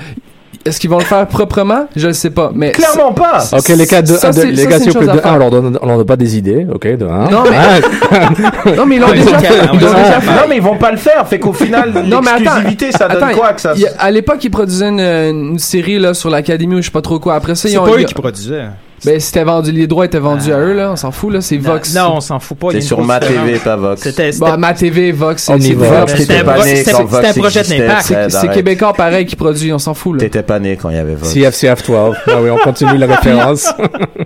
Est-ce 0.66 0.80
qu'ils 0.80 0.88
vont 0.88 0.96
le 0.98 1.04
faire 1.04 1.26
proprement? 1.26 1.88
Je 1.94 2.06
le 2.06 2.14
sais 2.14 2.30
pas. 2.30 2.50
Mais 2.54 2.72
Clairement 2.72 3.12
pas 3.12 3.44
Ok, 3.52 3.68
les 3.68 3.84
gars, 3.84 4.00
de, 4.00 4.06
Ça, 4.14 4.30
de- 4.30 4.32
c'est- 4.34 4.46
les 4.50 4.64
gars 4.66 4.78
c'est 4.78 4.84
s'il 4.84 4.92
une 4.92 4.92
vous 4.94 4.98
plaît, 5.00 5.00
chose 5.00 5.08
à 5.10 5.12
de 5.12 5.18
un, 5.18 5.22
faire. 5.22 5.32
on 5.34 5.36
leur 5.36 5.50
donne, 5.50 5.78
on 5.82 5.86
leur 5.86 5.96
donne 5.98 6.06
pas 6.06 6.16
des 6.16 6.38
idées, 6.38 6.66
ok, 6.72 6.96
de 6.96 7.04
un. 7.04 7.28
Non, 7.28 7.42
mais-? 7.50 8.72
Non, 8.76 8.86
mais 8.86 8.96
ils 8.96 9.00
l'ont 9.02 9.10
déjà 9.12 9.38
c'est 9.40 9.46
fait. 9.46 9.68
Ils 9.74 9.78
déjà 9.78 10.20
fait. 10.22 10.30
Non, 10.30 10.42
mais 10.48 10.56
ils 10.56 10.62
vont 10.62 10.78
pas 10.78 10.90
le 10.90 10.96
faire. 10.96 11.28
Fait 11.28 11.38
qu'au 11.38 11.52
final, 11.52 11.92
Non, 12.06 12.20
mais 12.22 12.30
attends. 12.30 12.38
l'exclusivité, 12.40 12.92
ça 12.92 13.08
donne 13.08 13.22
Attends, 13.24 13.36
quoi 13.36 13.52
que 13.52 13.60
ça 13.60 13.74
y 13.74 13.84
a- 13.86 13.90
à 13.98 14.10
l'époque, 14.10 14.42
ils 14.42 14.50
produisaient 14.50 14.88
une, 14.88 15.00
une 15.00 15.58
série 15.58 15.98
là, 15.98 16.14
sur 16.14 16.30
l'Académie 16.30 16.76
ou 16.76 16.78
je 16.78 16.86
sais 16.86 16.90
pas 16.90 17.02
trop 17.02 17.18
quoi. 17.18 17.34
Après 17.34 17.54
ça, 17.54 17.68
C'est 17.68 17.72
ils 17.74 17.78
ont. 17.78 17.84
pas 17.84 17.98
eux 17.98 18.04
qui 18.04 18.14
produisaient. 18.14 18.64
Ben, 19.04 19.20
c'était 19.20 19.44
vendu, 19.44 19.70
les 19.72 19.86
droits 19.86 20.04
étaient 20.06 20.18
vendus 20.18 20.52
à 20.52 20.58
eux, 20.58 20.72
là. 20.72 20.92
On 20.92 20.96
s'en 20.96 21.10
fout, 21.10 21.32
là. 21.32 21.40
C'est 21.40 21.56
Vox. 21.58 21.94
Non, 21.94 22.14
on 22.16 22.20
s'en 22.20 22.38
fout 22.40 22.56
pas. 22.58 22.68
C'est 22.72 22.80
sur 22.80 23.02
ma. 23.02 23.20
TV, 23.20 23.58
pas 23.58 23.76
Vox. 23.76 24.02
C'était 24.02 24.30
Bon, 24.32 24.46
c'était- 24.46 24.56
ma 24.58 24.72
TV, 24.74 25.12
Vox, 25.12 25.42
c'est 25.42 25.52
On 25.52 25.56
y 25.56 25.62
c'est 25.62 25.74
va. 25.74 26.06
C'était 26.06 26.38
un 26.38 27.32
projet 27.34 27.62
d'impact. 27.62 28.30
C'est. 28.30 28.50
Québécois 28.52 28.92
pareil 28.94 29.26
qui 29.26 29.36
produit, 29.36 29.72
on 29.72 29.78
s'en 29.78 29.94
fout, 29.94 30.14
là. 30.14 30.20
T'étais 30.20 30.42
pas 30.42 30.58
né 30.58 30.78
quand 30.80 30.90
il 30.90 30.96
y 30.96 30.98
avait 30.98 31.14
Vox. 31.14 31.32
CFCF12. 31.34 32.14
Ah 32.26 32.32
oui, 32.42 32.50
on 32.50 32.58
continue 32.58 32.96
la 32.98 33.06
référence. 33.14 33.72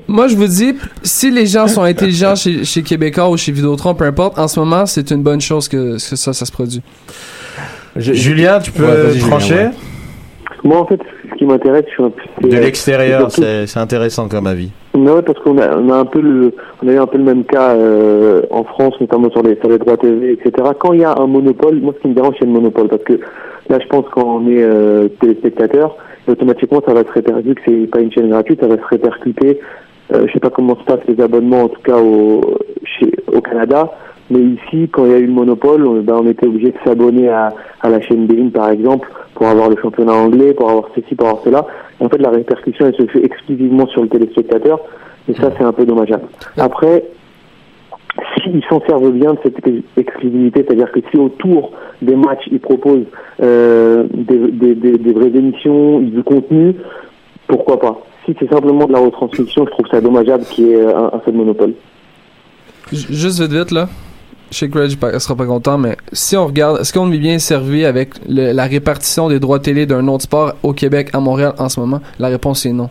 Moi, 0.07 0.29
je 0.29 0.37
vous 0.37 0.47
dis, 0.47 0.75
si 1.03 1.31
les 1.31 1.47
gens 1.47 1.67
sont 1.69 1.83
intelligents 1.83 2.35
chez, 2.37 2.65
chez 2.65 2.83
Québécois 2.83 3.29
ou 3.31 3.37
chez 3.37 3.53
Vidéotron, 3.53 3.95
peu 3.95 4.05
importe, 4.05 4.39
en 4.39 4.49
ce 4.49 4.59
moment, 4.61 4.87
c'est 4.87 5.11
une 5.11 5.23
bonne 5.23 5.41
chose 5.41 5.69
que, 5.69 5.95
que 5.95 6.17
ça, 6.17 6.33
ça 6.33 6.45
se 6.47 6.53
produit. 6.53 6.83
Je- 7.97 8.13
Julien, 8.13 8.61
tu 8.61 8.71
peux 8.71 8.85
Ouais, 8.87 9.03
vas-y, 9.03 9.15
Julien, 9.15 9.29
trancher? 9.29 9.55
ouais. 9.55 9.71
Moi, 10.65 10.79
en 10.79 10.87
fait, 10.87 11.01
ce 11.31 11.35
qui 11.37 11.45
m'intéresse, 11.45 11.85
je 11.89 11.93
suis 11.93 12.03
un 12.03 12.11
peu... 12.11 12.49
De 12.49 12.57
l'extérieur, 12.57 13.31
c'est 13.31 13.67
c'est 13.67 13.79
intéressant 13.79 14.29
comme 14.29 14.47
avis. 14.47 14.71
Non, 14.95 15.23
parce 15.23 15.39
qu'on 15.41 15.59
a, 15.59 15.77
on 15.77 15.91
a 15.91 15.97
un 15.97 16.05
peu 16.05 16.21
le, 16.21 16.53
on 16.83 16.89
a 16.89 16.93
eu 16.93 16.99
un 16.99 17.07
peu 17.07 17.19
le 17.19 17.25
même 17.25 17.45
cas 17.45 17.75
euh, 17.75 18.43
en 18.51 18.65
France, 18.65 18.95
notamment 19.01 19.31
sur 19.31 19.43
les, 19.43 19.57
sur 19.57 19.69
les 19.69 19.79
droits 19.79 19.97
TV, 19.97 20.33
etc. 20.33 20.71
Quand 20.79 20.93
il 20.93 21.01
y 21.01 21.05
a 21.05 21.15
un 21.17 21.27
monopole, 21.27 21.81
moi, 21.81 21.95
ce 21.97 22.03
qui 22.03 22.09
me 22.09 22.15
dérange, 22.15 22.35
c'est 22.39 22.47
le 22.47 22.53
monopole, 22.53 22.89
parce 22.89 23.05
que 23.05 23.15
là, 23.69 23.79
je 23.81 23.87
pense 23.87 24.07
quand 24.11 24.25
on 24.25 24.49
est 24.49 24.63
euh, 24.63 25.09
téléspectateur, 25.21 25.97
automatiquement, 26.27 26.83
ça 26.85 26.95
va 26.95 27.05
se 27.05 27.13
répercuter, 27.13 27.49
vu 27.49 27.55
que 27.55 27.61
c'est 27.65 27.91
pas 27.91 28.01
une 28.01 28.13
chaîne 28.13 28.31
gratuite, 28.31 28.61
ça 28.61 28.67
va 28.67 28.77
se 28.77 28.87
répercuter. 28.87 29.61
Euh, 30.13 30.27
je 30.27 30.33
sais 30.33 30.41
pas 30.41 30.51
comment 30.51 30.77
se 30.77 30.85
passent 30.85 31.07
les 31.07 31.23
abonnements, 31.23 31.65
en 31.65 31.69
tout 31.69 31.83
cas 31.83 31.99
au, 31.99 32.41
chez, 32.85 33.13
au 33.33 33.41
Canada, 33.41 33.91
mais 34.31 34.41
ici, 34.41 34.89
quand 34.93 35.07
il 35.07 35.11
y 35.13 35.15
a 35.15 35.19
eu 35.19 35.27
le 35.27 35.33
monopole, 35.33 35.87
on, 35.87 36.01
ben, 36.03 36.17
on 36.23 36.27
était 36.27 36.47
obligé 36.47 36.69
de 36.71 36.77
s'abonner 36.85 37.29
à, 37.29 37.53
à 37.81 37.89
la 37.89 38.01
chaîne 38.01 38.27
Bein, 38.27 38.51
par 38.51 38.71
exemple, 38.71 39.09
pour 39.35 39.47
avoir 39.47 39.71
le 39.71 39.77
championnat 39.81 40.13
anglais, 40.13 40.53
pour 40.53 40.69
avoir 40.71 40.89
ceci, 40.95 41.15
pour 41.15 41.29
avoir 41.29 41.43
cela. 41.45 41.67
En 42.01 42.09
fait, 42.09 42.19
la 42.19 42.31
répercussion, 42.31 42.87
elle 42.87 42.95
se 42.95 43.07
fait 43.11 43.25
exclusivement 43.25 43.87
sur 43.89 44.03
le 44.03 44.09
téléspectateur. 44.09 44.81
Et 45.29 45.35
ça, 45.35 45.51
c'est 45.57 45.65
un 45.65 45.73
peu 45.73 45.85
dommageable. 45.85 46.25
Après, 46.57 47.05
s'ils 48.43 48.63
s'en 48.69 48.81
servent 48.87 49.13
bien 49.13 49.35
de 49.35 49.39
cette 49.43 49.67
ex- 49.67 49.85
exclusivité, 49.97 50.65
c'est-à-dire 50.67 50.91
que 50.91 51.01
si 51.11 51.17
autour 51.19 51.73
des 52.03 52.17
matchs, 52.17 52.49
ils 52.51 52.61
proposent 52.61 53.05
euh, 53.43 54.05
des, 54.13 54.75
des, 54.75 55.13
vraies 55.13 55.27
émissions, 55.35 56.01
du 56.01 56.23
contenu, 56.23 56.75
pourquoi 57.47 57.79
pas? 57.79 58.01
Si 58.25 58.35
c'est 58.39 58.51
simplement 58.51 58.87
de 58.87 58.93
la 58.93 59.01
retransmission, 59.01 59.65
je 59.67 59.71
trouve 59.71 59.87
ça 59.91 60.01
dommageable 60.01 60.45
qu'il 60.45 60.67
y 60.67 60.73
ait 60.73 60.85
un, 60.85 61.11
un 61.13 61.21
seul 61.25 61.35
monopole. 61.35 61.73
Juste 62.91 63.41
vite, 63.41 63.53
vite, 63.53 63.71
là. 63.71 63.89
Reg 64.51 64.97
pa- 64.97 65.19
sera 65.21 65.37
pas 65.37 65.47
content, 65.47 65.79
mais 65.79 65.97
si 66.13 66.37
on 66.37 66.47
regarde, 66.47 66.81
est-ce 66.81 66.93
qu'on 66.93 67.11
est 67.13 67.19
bien 67.19 67.39
servi 67.39 67.85
avec 67.85 68.11
la 68.29 68.65
répartition 68.65 69.29
des 69.29 69.39
droits 69.41 69.59
télé 69.61 69.87
d'un 69.87 70.07
autre 70.09 70.25
sport 70.25 70.55
au 70.63 70.73
Québec, 70.73 71.11
à 71.13 71.21
Montréal, 71.21 71.53
en 71.59 71.69
ce 71.69 71.79
moment? 71.81 72.01
La 72.19 72.29
réponse 72.29 72.65
est 72.67 72.73
non. 72.73 72.89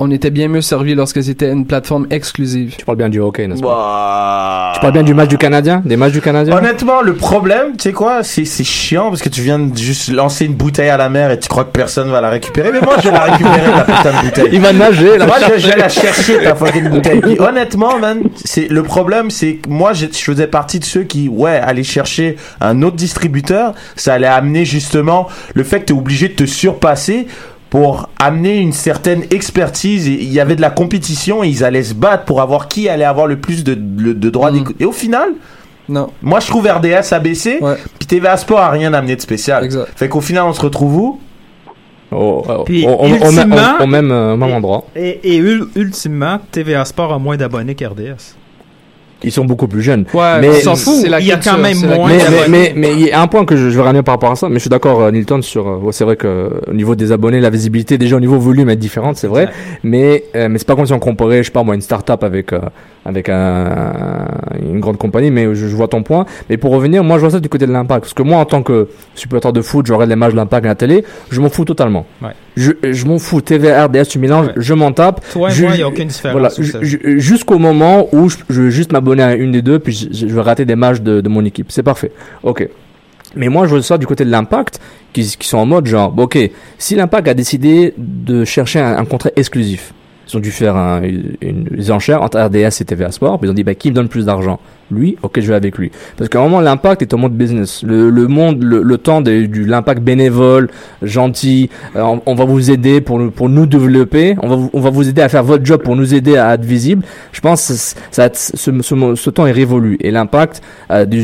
On 0.00 0.10
était 0.10 0.30
bien 0.30 0.48
mieux 0.48 0.60
servi 0.60 0.94
lorsque 0.94 1.22
c'était 1.22 1.52
une 1.52 1.66
plateforme 1.66 2.06
exclusive. 2.10 2.74
Tu 2.76 2.84
parles 2.84 2.98
bien 2.98 3.08
du 3.08 3.20
hockey, 3.20 3.46
n'est-ce 3.46 3.62
pas 3.62 3.68
Bah... 3.68 4.72
Tu 4.74 4.80
parles 4.80 4.92
bien 4.92 5.04
du 5.04 5.14
match 5.14 5.28
du 5.28 5.38
Canadien 5.38 5.82
Des 5.84 5.96
matchs 5.96 6.12
du 6.12 6.20
Canadien 6.20 6.56
Honnêtement, 6.56 7.00
le 7.00 7.14
problème, 7.14 7.76
tu 7.76 7.84
sais 7.84 7.92
quoi, 7.92 8.24
c'est 8.24 8.44
c'est 8.44 8.64
chiant 8.64 9.10
parce 9.10 9.22
que 9.22 9.28
tu 9.28 9.40
viens 9.40 9.60
de 9.60 9.76
juste 9.76 10.10
lancer 10.10 10.46
une 10.46 10.54
bouteille 10.54 10.88
à 10.88 10.96
la 10.96 11.08
mer 11.08 11.30
et 11.30 11.38
tu 11.38 11.48
crois 11.48 11.64
que 11.64 11.70
personne 11.70 12.10
va 12.10 12.20
la 12.20 12.30
récupérer. 12.30 12.72
Mais 12.72 12.80
moi, 12.80 12.96
je 12.98 13.08
vais 13.08 13.12
la 13.12 13.22
récupérer, 13.22 13.70
ta 13.72 13.82
putain 13.82 14.12
de 14.12 14.26
bouteille. 14.26 14.48
Il 14.52 14.60
va 14.60 14.72
nager, 14.72 15.16
là. 15.18 15.26
Moi, 15.26 15.36
je, 15.40 15.60
je 15.60 15.68
vais 15.68 15.76
la 15.76 15.88
chercher, 15.88 16.42
ta 16.42 16.56
fucking 16.56 16.88
bouteille. 16.88 17.22
Honnêtement, 17.38 17.98
man, 17.98 18.22
c'est, 18.44 18.68
le 18.68 18.82
problème, 18.82 19.30
c'est 19.30 19.56
que 19.56 19.68
moi, 19.68 19.92
je, 19.92 20.06
je 20.06 20.18
faisais 20.18 20.48
partie 20.48 20.80
de 20.80 20.84
ceux 20.84 21.04
qui, 21.04 21.28
ouais, 21.28 21.56
aller 21.56 21.84
chercher 21.84 22.36
un 22.60 22.82
autre 22.82 22.96
distributeur, 22.96 23.74
ça 23.94 24.14
allait 24.14 24.26
amener 24.26 24.64
justement 24.64 25.28
le 25.54 25.62
fait 25.62 25.80
que 25.80 25.84
t'es 25.86 25.92
obligé 25.92 26.28
de 26.28 26.34
te 26.34 26.46
surpasser 26.46 27.26
pour 27.74 28.08
amener 28.22 28.58
une 28.58 28.70
certaine 28.70 29.24
expertise. 29.32 30.06
Et 30.06 30.12
Il 30.12 30.32
y 30.32 30.38
avait 30.38 30.54
de 30.54 30.60
la 30.60 30.70
compétition 30.70 31.42
et 31.42 31.48
ils 31.48 31.64
allaient 31.64 31.82
se 31.82 31.92
battre 31.94 32.24
pour 32.24 32.40
avoir 32.40 32.68
qui 32.68 32.88
allait 32.88 33.04
avoir 33.04 33.26
le 33.26 33.34
plus 33.36 33.64
de, 33.64 33.74
de, 33.74 34.12
de 34.12 34.30
droits 34.30 34.52
Mm. 34.52 34.54
d'écoute. 34.58 34.76
Et 34.78 34.84
au 34.84 34.92
final, 34.92 35.30
Non, 35.88 36.10
moi, 36.22 36.38
je 36.38 36.46
trouve 36.46 36.68
RDS 36.68 37.12
a 37.12 37.18
baissé, 37.18 37.58
Ouais. 37.60 37.74
puis 37.98 38.06
TVA 38.06 38.36
Sport 38.36 38.60
a 38.60 38.70
rien 38.70 38.94
amené 38.94 39.16
de 39.16 39.20
spécial. 39.20 39.64
exact. 39.64 39.88
Fait 39.96 40.08
qu'au 40.08 40.20
final, 40.20 40.44
on 40.44 40.52
se 40.52 40.60
retrouve 40.60 40.96
où 40.96 41.20
Oh, 42.12 42.44
oh, 42.48 42.62
Puis, 42.64 42.86
au 42.86 43.08
même- 43.32 43.48
même 43.88 44.12
euh, 44.12 44.36
même 44.36 44.52
endroit. 44.52 44.84
Et, 44.94 45.18
et 45.24 45.36
ul- 45.38 45.66
ultimement, 45.74 46.38
TVA 46.52 46.84
Sport 46.84 47.12
a 47.12 47.18
moins 47.18 47.36
d'abonnés 47.36 47.74
qu'RDS. 47.74 48.36
Ils 49.22 49.32
sont 49.32 49.44
beaucoup 49.46 49.68
plus 49.68 49.80
jeunes. 49.82 50.04
Ouais, 50.12 50.40
Mais- 50.40 50.48
on 50.50 50.74
s'en 50.74 50.76
fout. 50.76 51.04
Il 51.06 51.26
y 51.26 51.32
a 51.32 51.36
quand 51.38 51.56
même 51.56 51.78
moins 51.78 52.08
Mais, 52.08 52.18
mais, 52.18 52.48
mais, 52.48 52.72
mais 52.76 52.92
il 52.92 53.06
y 53.06 53.10
a 53.12 53.22
un 53.22 53.26
point 53.26 53.44
que 53.46 53.56
je, 53.56 53.70
je 53.70 53.76
veux 53.76 53.82
ramener 53.82 54.02
par 54.02 54.14
rapport 54.16 54.32
à 54.32 54.36
ça, 54.36 54.48
mais 54.48 54.56
je 54.56 54.60
suis 54.60 54.70
d'accord, 54.70 55.00
euh, 55.00 55.10
Nilton, 55.10 55.40
sur, 55.40 55.66
euh, 55.66 55.92
c'est 55.92 56.04
vrai 56.04 56.16
que 56.16 56.26
euh, 56.26 56.48
au 56.68 56.74
niveau 56.74 56.94
des 56.94 57.10
abonnés, 57.10 57.40
la 57.40 57.48
visibilité, 57.50 57.96
déjà 57.96 58.16
au 58.16 58.20
niveau 58.20 58.38
volume 58.38 58.68
est 58.68 58.76
différente, 58.76 59.16
c'est 59.16 59.26
vrai, 59.28 59.48
mais, 59.82 60.24
euh, 60.36 60.48
mais 60.50 60.58
c'est 60.58 60.66
pas 60.66 60.76
comme 60.76 60.84
si 60.86 60.92
on 60.92 60.98
comparait, 60.98 61.38
je 61.38 61.44
sais 61.44 61.52
pas 61.52 61.62
moi, 61.62 61.74
une 61.74 61.80
start-up 61.80 62.22
avec, 62.22 62.52
euh, 62.52 62.58
avec 63.06 63.28
un, 63.30 64.26
une 64.60 64.80
grande 64.80 64.98
compagnie, 64.98 65.30
mais 65.30 65.44
je, 65.54 65.66
je 65.68 65.74
vois 65.76 65.88
ton 65.88 66.02
point. 66.02 66.26
Mais 66.50 66.56
pour 66.58 66.72
revenir, 66.72 67.02
moi, 67.04 67.16
je 67.16 67.20
vois 67.22 67.30
ça 67.30 67.40
du 67.40 67.48
côté 67.48 67.66
de 67.66 67.72
l'impact, 67.72 68.02
parce 68.02 68.14
que 68.14 68.22
moi, 68.22 68.38
en 68.38 68.44
tant 68.44 68.62
que 68.62 68.88
supporter 69.14 69.52
de 69.52 69.62
foot, 69.62 69.86
je 69.86 69.92
regarde 69.92 70.10
les 70.10 70.16
matchs 70.16 70.32
de 70.32 70.36
l'impact 70.36 70.66
à 70.66 70.68
la 70.70 70.74
télé, 70.74 71.04
je 71.30 71.40
m'en 71.40 71.48
fous 71.48 71.64
totalement. 71.64 72.04
Ouais. 72.22 72.30
Je, 72.56 72.72
je 72.92 73.06
m'en 73.06 73.18
fous, 73.18 73.40
TV, 73.40 73.72
RDS, 73.74 74.04
tu 74.08 74.18
mélanges, 74.18 74.46
Ouais. 74.48 74.52
je 74.56 74.74
m'en 74.74 74.92
tape. 74.92 75.20
Toi 75.32 75.48
et 75.50 75.52
Je- 75.52 75.62
moi, 75.62 75.72
il 75.74 75.76
n'y 75.78 75.82
a 75.82 75.88
aucune 75.88 76.08
différence. 76.08 76.38
Voilà, 76.38 76.50
jusqu'au 77.18 77.58
moment 77.58 78.08
où 78.12 78.28
je, 78.28 78.36
je 78.48 78.70
juste 78.70 78.92
m'abonner 78.92 79.13
à 79.20 79.34
une 79.34 79.52
des 79.52 79.62
deux, 79.62 79.78
puis 79.78 80.08
je, 80.12 80.26
vais 80.26 80.40
rater 80.40 80.64
des 80.64 80.76
matchs 80.76 81.00
de, 81.00 81.28
mon 81.28 81.44
équipe. 81.44 81.66
C'est 81.70 81.82
parfait. 81.82 82.12
Ok. 82.42 82.68
Mais 83.36 83.48
moi, 83.48 83.66
je 83.66 83.70
vois 83.70 83.82
ça 83.82 83.98
du 83.98 84.06
côté 84.06 84.24
de 84.24 84.30
l'impact, 84.30 84.80
qui, 85.12 85.36
qui 85.36 85.48
sont 85.48 85.58
en 85.58 85.66
mode 85.66 85.86
genre, 85.86 86.14
ok, 86.16 86.38
si 86.78 86.94
l'impact 86.94 87.28
a 87.28 87.34
décidé 87.34 87.94
de 87.96 88.44
chercher 88.44 88.80
un, 88.80 89.04
contrat 89.04 89.30
exclusif, 89.36 89.92
ils 90.28 90.36
ont 90.36 90.40
dû 90.40 90.50
faire 90.50 90.76
un, 90.76 91.02
une, 91.02 91.36
une 91.40 91.90
enchère 91.90 92.22
entre 92.22 92.40
RDS 92.40 92.80
et 92.80 92.84
TVA 92.84 93.10
Sport, 93.10 93.38
puis 93.38 93.48
ils 93.48 93.50
ont 93.50 93.54
dit, 93.54 93.64
bah, 93.64 93.74
qui 93.74 93.90
me 93.90 93.94
donne 93.94 94.08
plus 94.08 94.26
d'argent? 94.26 94.60
Lui, 94.90 95.16
ok, 95.22 95.40
je 95.40 95.48
vais 95.48 95.54
avec 95.54 95.78
lui. 95.78 95.90
Parce 96.16 96.28
qu'à 96.28 96.38
un 96.40 96.42
moment, 96.42 96.60
l'impact 96.60 97.02
est 97.02 97.12
au 97.14 97.16
mode 97.16 97.32
business. 97.36 97.82
Le, 97.86 98.10
le 98.10 98.26
monde, 98.28 98.62
le, 98.62 98.82
le 98.82 98.98
temps 98.98 99.20
de, 99.22 99.46
du 99.46 99.64
l'impact 99.64 100.02
bénévole, 100.02 100.68
gentil, 101.02 101.70
euh, 101.96 102.02
on, 102.02 102.22
on 102.26 102.34
va 102.34 102.44
vous 102.44 102.70
aider 102.70 103.00
pour, 103.00 103.18
nous- 103.18 103.30
pour 103.30 103.48
nous 103.48 103.66
développer, 103.66 104.36
on 104.42 104.48
va, 104.48 104.56
vous, 104.56 104.70
on 104.72 104.80
va 104.80 104.90
vous 104.90 105.08
aider 105.08 105.22
à 105.22 105.28
faire 105.28 105.42
votre 105.44 105.64
job 105.64 105.82
pour 105.82 105.96
nous 105.96 106.14
aider 106.14 106.36
à 106.36 106.54
être 106.54 106.64
visible. 106.64 107.02
Je 107.32 107.40
pense 107.40 107.66
que 107.68 107.74
ça, 108.14 108.28
ce, 108.32 108.56
ce, 108.82 109.14
ce 109.14 109.30
temps 109.30 109.46
est 109.46 109.52
révolu. 109.52 109.96
Et 110.00 110.10
l'impact 110.10 110.60
a 110.88 111.06
dû, 111.06 111.22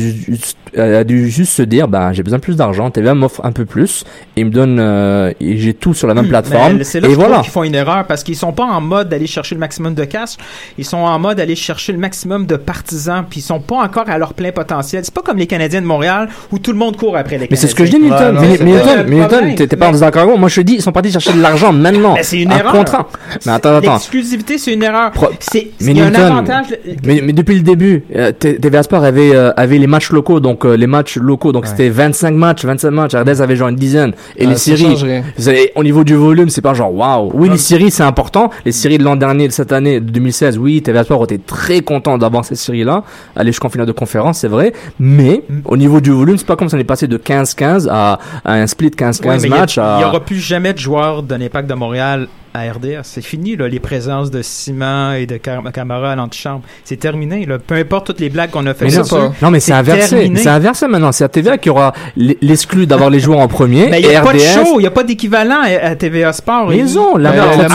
a 0.77 1.03
dû 1.03 1.29
juste 1.29 1.53
se 1.53 1.61
dire, 1.61 1.87
bah, 1.87 2.13
j'ai 2.13 2.23
besoin 2.23 2.39
de 2.39 2.43
plus 2.43 2.55
d'argent, 2.55 2.89
TVA 2.89 3.13
m'offre 3.13 3.41
un 3.45 3.51
peu 3.51 3.65
plus, 3.65 4.03
et 4.37 4.41
il 4.41 4.45
me 4.45 4.51
donne, 4.51 4.77
euh, 4.79 5.31
et 5.39 5.57
j'ai 5.57 5.73
tout 5.73 5.93
sur 5.93 6.07
la 6.07 6.13
même 6.13 6.25
Hmm, 6.25 6.29
plateforme. 6.29 6.77
là 6.79 6.83
et 7.09 7.13
voilà. 7.13 7.39
qu'ils 7.39 7.51
font 7.51 7.63
une 7.63 7.75
erreur 7.75 8.05
parce 8.05 8.23
qu'ils 8.23 8.35
sont 8.35 8.53
pas 8.53 8.63
en 8.65 8.79
mode 8.81 9.09
d'aller 9.09 9.27
chercher 9.27 9.55
le 9.55 9.59
maximum 9.59 9.93
de 9.93 10.03
cash, 10.05 10.31
ils 10.77 10.85
sont 10.85 10.97
en 10.97 11.19
mode 11.19 11.37
d'aller 11.37 11.55
chercher 11.55 11.91
le 11.93 11.97
maximum 11.99 12.45
de 12.45 12.55
partisans, 12.55 13.25
puis 13.29 13.39
ils 13.39 13.43
sont 13.43 13.50
pas 13.59 13.77
encore 13.83 14.09
à 14.09 14.17
leur 14.17 14.33
plein 14.33 14.51
potentiel. 14.51 15.03
C'est 15.03 15.13
pas 15.13 15.21
comme 15.21 15.37
les 15.37 15.47
Canadiens 15.47 15.81
de 15.81 15.85
Montréal 15.85 16.29
où 16.51 16.59
tout 16.59 16.71
le 16.71 16.77
monde 16.77 16.97
court 16.97 17.17
après 17.17 17.37
les 17.37 17.47
Mais 17.49 17.55
c'est 17.57 17.67
ce 17.67 17.75
que 17.75 17.85
je 17.85 17.91
Canadiens. 17.91 18.31
dis, 18.31 18.33
Milton. 18.33 18.37
Ouais, 18.37 18.63
Milton, 19.05 19.07
Milton, 19.45 19.67
t'es 19.67 19.75
pas 19.75 19.85
Mais- 19.85 19.89
en 19.89 19.91
désaccord 19.93 20.21
avec 20.21 20.31
moi. 20.31 20.39
Moi, 20.39 20.49
je 20.49 20.55
te 20.55 20.61
dis, 20.61 20.73
ils 20.75 20.81
sont 20.81 20.91
partis 20.91 21.11
chercher 21.11 21.33
de 21.33 21.41
l'argent 21.41 21.71
maintenant. 21.73 22.13
Mais 22.15 22.23
c'est 22.23 22.39
une 22.39 22.51
un 22.51 22.57
erreur. 22.57 22.71
contrat. 22.73 23.07
Mais 23.45 23.51
attends, 23.51 23.75
attends. 23.77 23.93
L'exclusivité, 23.93 24.57
c'est 24.57 24.73
une 24.73 24.83
erreur. 24.83 25.11
Pro- 25.11 25.29
C'est 25.39 25.71
Mais 25.81 25.91
il 25.91 25.97
y 25.97 26.01
a 26.01 26.05
un 26.05 26.09
Newton, 26.09 26.23
avantage. 26.25 26.65
Mais, 27.05 27.21
mais 27.23 27.33
depuis 27.33 27.55
le 27.55 27.61
début, 27.61 28.03
euh, 28.15 28.31
TVA 28.31 28.83
Sport 28.83 29.03
avait, 29.03 29.35
euh, 29.35 29.51
avait 29.57 29.77
les 29.77 29.87
matchs 29.87 30.11
locaux, 30.11 30.39
donc 30.39 30.65
euh, 30.65 30.75
les 30.75 30.87
matchs 30.87 31.17
locaux, 31.17 31.51
donc 31.51 31.63
Ouais. 31.63 31.69
c'était 31.69 31.89
25 31.89 32.33
matchs, 32.33 32.65
25 32.65 32.91
matchs. 32.91 33.15
RDS 33.15 33.41
avait 33.41 33.55
genre 33.55 33.69
une 33.69 33.75
dizaine. 33.75 34.13
Et 34.37 34.45
Ah, 34.45 34.49
les 34.49 34.55
ça 34.55 34.59
séries, 34.75 34.83
change 34.83 35.03
rien. 35.03 35.23
c'est- 35.37 35.71
au 35.75 35.83
niveau 35.83 36.03
du 36.03 36.15
volume, 36.15 36.49
c'est 36.49 36.61
pas 36.61 36.73
genre 36.73 36.93
waouh. 36.93 37.31
Oui, 37.33 37.49
les 37.49 37.57
séries, 37.57 37.91
c'est 37.91 38.03
important. 38.03 38.49
Les 38.65 38.71
séries 38.71 38.97
de 38.97 39.03
l'an 39.03 39.15
dernier, 39.15 39.47
de 39.47 39.53
cette 39.53 39.71
année, 39.71 39.99
de 39.99 40.09
2016, 40.09 40.57
oui, 40.57 40.81
TVA 40.81 41.03
Sport 41.03 41.23
était 41.25 41.37
très 41.39 41.81
content 41.81 42.17
d'avoir 42.17 42.45
ces 42.45 42.55
séries-là. 42.55 43.03
Aller 43.41 43.51
jusqu'en 43.51 43.69
finale 43.69 43.87
de 43.87 43.91
conférence, 43.91 44.37
c'est 44.37 44.47
vrai. 44.47 44.71
Mais 44.99 45.41
Mm. 45.49 45.61
au 45.65 45.75
niveau 45.77 45.99
du 45.99 46.11
volume, 46.11 46.37
c'est 46.37 46.45
pas 46.45 46.55
comme 46.55 46.69
ça 46.69 46.77
on 46.77 46.79
est 46.79 46.83
passé 46.83 47.07
de 47.07 47.17
15-15 47.17 47.87
à, 47.91 48.19
à 48.45 48.53
un 48.53 48.67
split 48.67 48.91
15-15 48.91 49.27
Ouais, 49.27 49.37
mais 49.37 49.47
il 49.47 49.49
y 49.49 49.53
a- 49.53 49.59
matchs. 49.61 49.77
à- 49.79 49.97
n'y 49.97 50.03
aura 50.03 50.19
plus 50.19 50.35
jamais 50.39 50.73
de 50.73 50.77
joueurs 50.77 51.23
de 51.23 51.33
l'Impact 51.33 51.67
de 51.67 51.73
Montréal 51.73 52.27
à 52.53 52.61
RDS. 52.71 53.01
C'est 53.03 53.21
fini, 53.21 53.55
là, 53.55 53.67
les 53.67 53.79
présences 53.79 54.31
de 54.31 54.41
Simon 54.41 55.13
et 55.13 55.25
de 55.25 55.37
Cam- 55.37 55.71
Camara 55.71 56.11
à 56.11 56.15
l'antichambre. 56.15 56.61
C'est 56.83 56.97
terminé, 56.97 57.45
là. 57.45 57.57
Peu 57.59 57.75
importe 57.75 58.07
toutes 58.07 58.19
les 58.19 58.29
blagues 58.29 58.49
qu'on 58.51 58.65
a 58.67 58.73
fait 58.73 58.85
Mais 58.85 58.91
non, 58.97 59.31
non, 59.41 59.51
mais 59.51 59.59
c'est 59.59 59.73
inversé. 59.73 60.31
C'est 60.35 60.47
inversé 60.49 60.87
maintenant. 60.87 61.11
C'est 61.11 61.23
à 61.23 61.29
TVA 61.29 61.57
qui 61.57 61.69
aura 61.69 61.93
l'exclu 62.15 62.85
d'avoir 62.85 63.09
les 63.09 63.19
joueurs 63.19 63.39
en 63.39 63.47
premier. 63.47 63.87
Mais 63.89 64.01
il 64.01 64.07
n'y 64.09 64.15
a 64.15 64.21
pas 64.21 64.33
de 64.33 64.39
show, 64.39 64.75
il 64.79 64.81
n'y 64.81 64.87
a 64.87 64.91
pas 64.91 65.03
d'équivalent 65.03 65.61
à, 65.63 65.87
à 65.89 65.95
TVA 65.95 66.33
Sport. 66.33 66.67
Mais 66.69 66.77
ils 66.77 66.97
ont, 66.99 67.15
Ben, 67.15 67.23
l'impact 67.23 67.69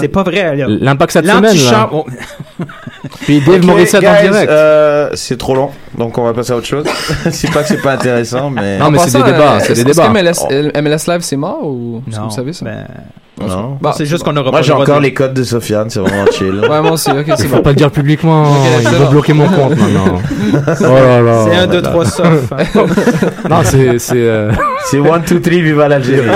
C'est- 0.00 0.08
pas 0.08 0.22
vrai. 0.22 0.56
L'impact 0.68 1.12
cette 1.12 1.26
semaine. 1.26 1.42
là. 1.42 1.48
L'antichambre. 1.48 2.06
oh, 2.06 2.64
Puis 3.22 3.40
Dave 3.40 3.56
Ok, 3.56 3.64
Morissette 3.64 4.04
en 4.04 4.22
direct. 4.22 4.50
euh, 4.50 5.10
c'est 5.14 5.36
trop 5.36 5.54
long, 5.54 5.70
donc 5.98 6.16
on 6.18 6.24
va 6.24 6.32
passer 6.32 6.52
à 6.52 6.56
autre 6.56 6.66
chose. 6.66 6.86
c'est 7.30 7.50
pas 7.52 7.62
que 7.62 7.68
c'est 7.68 7.82
pas 7.82 7.92
intéressant, 7.92 8.50
mais. 8.50 8.78
Non, 8.78 8.90
mais 8.90 8.98
c'est 8.98 9.18
des 9.18 9.24
débats, 9.24 9.54
euh, 9.54 9.58
c'est 9.60 9.72
des 9.74 9.80
est-ce 9.80 9.88
que 9.88 9.90
débats. 9.90 10.08
MLS, 10.80 11.08
euh, 11.08 11.12
Live, 11.12 11.20
c'est 11.22 11.36
mort 11.36 11.60
ou 11.66 12.02
est-ce 12.06 12.16
que 12.16 12.20
Non, 12.20 12.28
vous 12.28 12.34
savez 12.34 12.52
ça? 12.52 12.66
Non. 13.48 13.78
Bah, 13.80 13.92
c'est 13.96 14.06
juste 14.06 14.22
qu'on 14.24 14.36
aura 14.36 14.50
Moi 14.50 14.62
j'ai 14.62 14.72
encore 14.72 14.98
de- 14.98 15.02
les 15.02 15.12
codes 15.14 15.34
de 15.34 15.42
Sofiane, 15.42 15.88
c'est 15.90 16.00
vraiment 16.00 16.26
chill. 16.32 16.60
Ouais, 16.70 16.80
moi 16.80 16.92
aussi, 16.92 17.10
ok, 17.10 17.24
Il 17.28 17.34
c'est 17.36 17.46
faut 17.48 17.56
bon. 17.56 17.62
pas 17.62 17.70
le 17.70 17.76
dire 17.76 17.90
publiquement. 17.90 18.42
Ok, 18.52 18.56
Il 18.80 18.88
c'est 18.88 18.94
va 18.96 19.04
bloquer 19.06 19.32
mon 19.32 19.48
compte 19.48 19.76
maintenant. 19.76 20.20
Oh 20.80 20.84
là 20.94 21.20
là. 21.20 21.44
C'est 21.48 21.56
un, 21.56 21.66
deux, 21.66 21.82
trois, 21.82 22.04
sauf. 22.04 22.52
hein. 22.52 22.64
Non, 23.50 23.56
c'est, 23.64 23.98
c'est, 23.98 24.14
euh... 24.16 24.50
C'est 24.90 24.98
1, 24.98 25.02
2, 25.18 25.40
3, 25.40 25.52
viva 25.54 25.88
l'Algérie. 25.88 26.28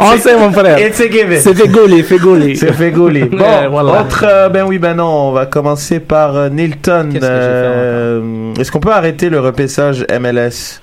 On 0.00 0.16
sait, 0.18 0.36
mon 0.36 0.52
frère. 0.52 0.78
it's 0.78 1.00
a 1.00 1.08
given. 1.10 1.40
C'est 1.40 1.54
fait 1.54 1.68
gauler, 1.68 2.02
fait 2.02 2.18
gauler. 2.18 2.54
C'est 2.54 2.72
fait 2.72 2.90
gauler. 2.90 3.24
Bon, 3.24 3.80
autre, 3.88 4.24
euh, 4.26 4.48
ben 4.48 4.64
oui, 4.66 4.78
ben 4.78 4.94
non, 4.94 5.28
on 5.28 5.32
va 5.32 5.46
commencer 5.46 6.00
par 6.00 6.36
euh, 6.36 6.48
Nilton. 6.48 7.10
Euh, 7.22 8.52
Est-ce 8.58 8.70
qu'on 8.72 8.80
peut 8.80 8.92
arrêter 8.92 9.28
le 9.30 9.40
repaissage 9.40 10.04
MLS 10.20 10.80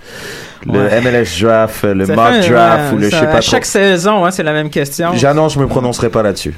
Le 0.66 0.72
Ouais. 0.80 1.02
MLS 1.02 1.42
draft, 1.42 1.84
le 1.84 2.06
Ça 2.06 2.16
mock 2.16 2.48
draft 2.50 2.94
ou 2.94 2.98
le 2.98 3.06
je 3.06 3.10
ça- 3.12 3.20
sais 3.20 3.26
pas 3.28 3.32
À 3.34 3.40
trop. 3.40 3.52
chaque 3.52 3.66
saison, 3.66 4.26
hein, 4.26 4.32
c'est 4.32 4.44
la 4.44 4.54
même 4.54 4.70
question. 4.70 5.10
J'annonce, 5.14 5.54
je 5.54 5.60
me 5.60 5.68
prononcerai 5.68 6.10
pas 6.10 6.24
là-dessus. 6.24 6.56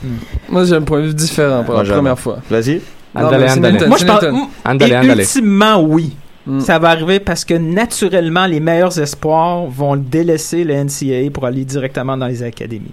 Moi, 0.49 0.63
j'ai 0.65 0.75
un 0.75 0.81
point 0.81 1.01
de 1.01 1.07
vue 1.07 1.13
différent 1.13 1.63
pour 1.63 1.73
Moi, 1.75 1.83
la 1.83 1.93
première 1.93 2.19
fois. 2.19 2.39
Vas-y. 2.49 2.81
Andale, 3.15 3.49
andale. 3.49 3.87
Moi, 3.87 3.97
je 3.97 4.05
pense. 4.05 4.21
Newton. 4.21 4.37
Andale, 4.65 4.91
et 4.91 4.97
andale. 4.97 5.19
ultimement, 5.19 5.81
oui. 5.81 6.15
Mm. 6.45 6.59
Ça 6.61 6.79
va 6.79 6.89
arriver 6.91 7.19
parce 7.19 7.43
que 7.43 7.55
naturellement, 7.55 8.45
les 8.45 8.61
meilleurs 8.61 8.97
espoirs 8.99 9.65
vont 9.65 9.97
délaisser 9.97 10.63
le 10.63 10.73
NCAA 10.75 11.29
pour 11.31 11.45
aller 11.45 11.65
directement 11.65 12.15
dans 12.15 12.27
les 12.27 12.41
académies. 12.43 12.91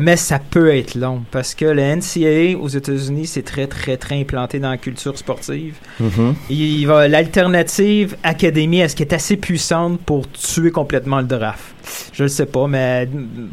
Mais 0.00 0.16
ça 0.16 0.38
peut 0.38 0.74
être 0.74 0.94
long 0.94 1.22
parce 1.30 1.54
que 1.54 1.64
le 1.64 1.82
NCAA 1.82 2.58
aux 2.58 2.68
États-Unis, 2.68 3.26
c'est 3.26 3.42
très, 3.42 3.66
très, 3.66 3.96
très 3.96 4.20
implanté 4.20 4.58
dans 4.58 4.70
la 4.70 4.78
culture 4.78 5.16
sportive. 5.18 5.74
Mhm. 6.00 6.34
Il 6.50 6.86
va 6.86 7.08
l'alternative 7.08 8.16
académie, 8.22 8.80
est-ce 8.80 8.96
qu'elle 8.96 9.08
est 9.08 9.14
assez 9.14 9.36
puissante 9.36 10.00
pour 10.00 10.30
tuer 10.30 10.70
complètement 10.70 11.18
le 11.18 11.26
draft? 11.26 11.74
Je 12.12 12.22
le 12.22 12.28
sais 12.28 12.46
pas, 12.46 12.66
mais 12.66 13.08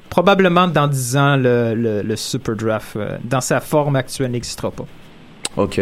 probablement 0.09 0.67
dans 0.67 0.87
10 0.87 1.17
ans, 1.17 1.35
le, 1.35 1.73
le, 1.75 2.01
le 2.01 2.15
super 2.15 2.55
draft, 2.55 2.95
euh, 2.95 3.17
dans 3.23 3.41
sa 3.41 3.59
forme 3.59 3.95
actuelle, 3.95 4.31
n'existera 4.31 4.71
pas. 4.71 4.85
Ok. 5.57 5.81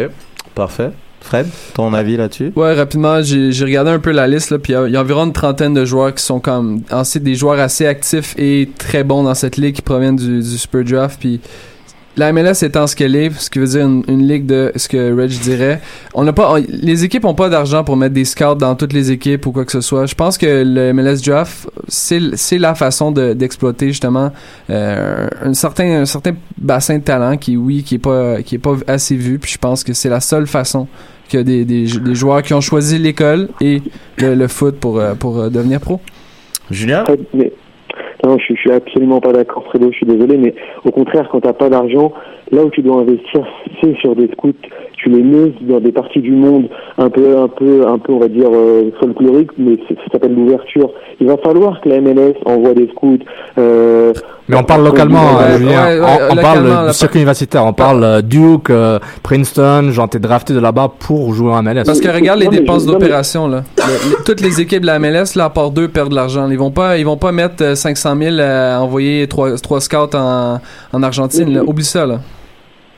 Parfait. 0.55 0.91
Fred, 1.21 1.47
ton 1.73 1.93
avis 1.93 2.15
là-dessus? 2.15 2.53
Ouais, 2.55 2.73
rapidement, 2.73 3.21
j'ai 3.21 3.51
regardé 3.65 3.91
un 3.91 3.99
peu 3.99 4.11
la 4.11 4.27
liste, 4.27 4.51
là, 4.51 4.59
puis 4.59 4.73
il 4.73 4.91
y 4.91 4.95
a- 4.95 5.01
environ 5.01 5.25
une 5.25 5.33
trentaine 5.33 5.73
de 5.73 5.83
joueurs 5.83 6.13
qui 6.13 6.23
sont 6.23 6.39
comme 6.39 6.81
des 7.21 7.35
joueurs 7.35 7.59
assez 7.59 7.85
actifs 7.85 8.33
et 8.37 8.69
très 8.77 9.03
bons 9.03 9.23
dans 9.23 9.33
cette 9.35 9.57
ligue 9.57 9.75
qui 9.75 9.81
proviennent 9.81 10.15
du, 10.15 10.39
du 10.39 10.57
Super 10.57 10.83
Draft. 10.83 11.19
Puis 11.19 11.41
la 12.17 12.33
MLS 12.33 12.63
étant 12.63 12.87
ce 12.87 12.95
qu'elle 12.95 13.15
est, 13.15 13.31
ce 13.39 13.49
qui 13.49 13.59
veut 13.59 13.67
dire 13.67 13.85
une, 13.85 14.03
une 14.07 14.27
ligue 14.27 14.45
de 14.45 14.71
ce 14.75 14.87
que 14.89 15.15
Reg 15.15 15.29
dirait, 15.29 15.79
on 16.13 16.23
n'a 16.23 16.33
pas, 16.33 16.51
on- 16.53 16.63
les 16.67 17.03
équipes 17.03 17.25
ont 17.25 17.35
pas 17.35 17.47
d'argent 17.49 17.83
pour 17.83 17.95
mettre 17.95 18.13
des 18.15 18.25
scouts 18.25 18.55
dans 18.55 18.75
toutes 18.75 18.93
les 18.93 19.11
équipes 19.11 19.45
ou 19.45 19.51
quoi 19.51 19.63
que 19.65 19.71
ce 19.71 19.81
soit. 19.81 20.05
Je 20.07 20.15
pense 20.15 20.37
que 20.37 20.63
le 20.65 20.91
MLS 20.93 21.21
Draft, 21.23 21.69
c'est 21.87 22.19
c'est 22.35 22.57
la 22.57 22.75
façon 22.75 23.11
de- 23.11 23.33
d'exploiter 23.33 23.87
justement 23.87 24.31
euh, 24.69 25.27
un 25.43 25.53
certain 25.53 26.01
un 26.01 26.05
certain 26.05 26.31
bassin 26.57 26.97
de 26.97 27.03
talent 27.03 27.37
qui 27.37 27.55
oui 27.55 27.83
qui 27.83 27.95
est 27.95 27.99
pas 27.99 28.41
qui 28.41 28.55
est 28.55 28.59
pas 28.59 28.75
assez 28.87 29.15
vu. 29.15 29.39
Puis 29.39 29.51
je 29.53 29.57
pense 29.57 29.83
que 29.83 29.93
c'est 29.93 30.09
la 30.09 30.19
seule 30.19 30.47
façon 30.47 30.87
que 31.29 31.37
des, 31.39 31.65
des, 31.65 31.85
des 31.85 32.15
joueurs 32.15 32.41
qui 32.41 32.53
ont 32.53 32.61
choisi 32.61 32.97
l'école 32.97 33.49
et 33.61 33.81
le, 34.17 34.33
le 34.33 34.47
foot 34.47 34.77
pour, 34.79 34.97
euh, 34.99 35.13
pour 35.13 35.37
euh, 35.39 35.49
devenir 35.49 35.81
pro. 35.81 35.99
Julien? 36.71 37.03
Non, 38.27 38.37
je, 38.39 38.53
je 38.53 38.59
suis 38.59 38.71
absolument 38.73 39.21
pas 39.21 39.31
d'accord, 39.31 39.63
Fredo. 39.67 39.89
Je 39.89 39.97
suis 39.97 40.05
désolé, 40.05 40.35
mais 40.35 40.53
au 40.83 40.91
contraire, 40.91 41.29
quand 41.31 41.39
t'as 41.39 41.53
pas 41.53 41.69
d'argent, 41.69 42.11
là 42.51 42.63
où 42.63 42.69
tu 42.69 42.81
dois 42.81 43.01
investir, 43.01 43.41
c'est 43.81 43.95
sur 43.97 44.15
des 44.15 44.29
scouts. 44.33 44.53
Tu 45.03 45.09
les 45.09 45.21
mets 45.21 45.53
dans 45.61 45.79
des 45.79 45.91
parties 45.91 46.21
du 46.21 46.31
monde 46.31 46.69
un 46.97 47.09
peu, 47.09 47.37
un 47.37 47.47
peu, 47.47 47.85
un 47.87 47.99
peu, 47.99 48.13
on 48.13 48.19
va 48.19 48.27
dire 48.27 48.49
euh, 48.51 48.89
folkloriques, 48.99 49.51
mais 49.57 49.77
ça 49.87 49.95
s'appelle 50.11 50.33
l'ouverture. 50.33 50.89
Il 51.21 51.27
va 51.27 51.37
falloir 51.37 51.79
que 51.81 51.89
la 51.89 52.01
MLS 52.01 52.33
envoie 52.45 52.73
des 52.73 52.87
scouts. 52.89 53.19
Euh, 53.59 54.11
Mais 54.49 54.55
on 54.57 54.63
parle 54.63 54.83
localement, 54.85 55.39
euh, 55.39 55.57
Julien. 55.59 55.85
ouais, 55.87 55.99
ouais, 55.99 56.07
on, 56.31 56.35
parle 56.37 56.87
du 56.87 56.93
circuit 56.93 57.19
universitaire. 57.19 57.63
On 57.65 57.73
parle 57.73 58.03
euh, 58.03 58.21
Duke, 58.21 58.71
euh, 58.71 58.97
Princeton. 59.21 59.91
Genre, 59.91 60.09
t'es 60.09 60.17
drafté 60.19 60.53
de 60.53 60.59
là-bas 60.59 60.91
pour 60.99 61.33
jouer 61.35 61.51
en 61.51 61.61
MLS. 61.61 61.83
Parce 61.85 62.01
que 62.01 62.07
regarde 62.09 62.39
les 62.39 62.47
dépenses 62.47 62.85
d'opération 62.87 63.47
là. 63.47 63.63
Le- 63.77 63.83
les- 64.09 64.23
toutes 64.25 64.41
les 64.41 64.59
équipes 64.61 64.81
de 64.81 64.87
la 64.87 64.97
MLS 64.99 65.35
là, 65.35 65.45
à 65.45 65.49
part 65.51 65.69
deux 65.69 65.87
perdent 65.89 66.09
de 66.09 66.15
l'argent. 66.15 66.49
Ils 66.49 66.57
vont 66.57 66.71
pas, 66.71 66.97
ils 66.97 67.05
vont 67.05 67.17
pas 67.17 67.31
mettre 67.31 67.63
euh, 67.63 67.75
500 67.75 68.15
000 68.19 68.35
à 68.39 68.79
envoyer 68.81 69.27
trois, 69.27 69.55
trois 69.57 69.79
scouts 69.79 70.15
en, 70.15 70.59
en 70.91 71.03
Argentine. 71.03 71.53
là. 71.53 71.61
Oublie 71.63 71.83
ça 71.85 72.05
là. 72.07 72.19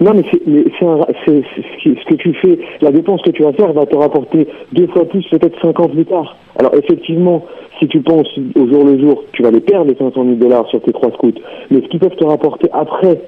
Non, 0.02 0.14
mais 0.14 0.24
c'est, 0.32 0.40
ce, 0.46 2.06
que 2.06 2.16
tu 2.16 2.34
fais, 2.36 2.58
la 2.82 2.92
dépense 2.92 3.22
que 3.22 3.32
tu 3.32 3.44
vas 3.44 3.52
faire 3.52 3.74
va 3.74 3.86
te 3.86 3.96
rapporter 3.96 4.48
deux 4.72 4.88
fois 4.88 5.06
plus, 5.06 5.28
peut-être 5.30 5.60
cinq 5.62 5.80
ans 5.80 5.90
plus 5.90 6.06
tard. 6.06 6.38
Alors 6.58 6.74
effectivement, 6.76 7.46
si 7.80 7.88
tu 7.88 8.00
penses 8.02 8.30
au 8.56 8.68
jour 8.68 8.86
le 8.86 8.98
jour, 9.00 9.24
tu 9.34 9.44
vas 9.44 9.52
les 9.52 9.60
perdre 9.60 9.92
les 9.92 9.98
500 9.98 10.24
000 10.24 10.36
dollars 10.36 10.68
sur 10.68 10.82
tes 10.82 10.94
trois 10.94 11.12
scouts. 11.12 11.34
Mais 11.70 11.82
ce 11.82 11.88
qu'ils 11.88 12.00
peuvent 12.00 12.16
te 12.16 12.24
rapporter 12.24 12.70
après, 12.72 13.20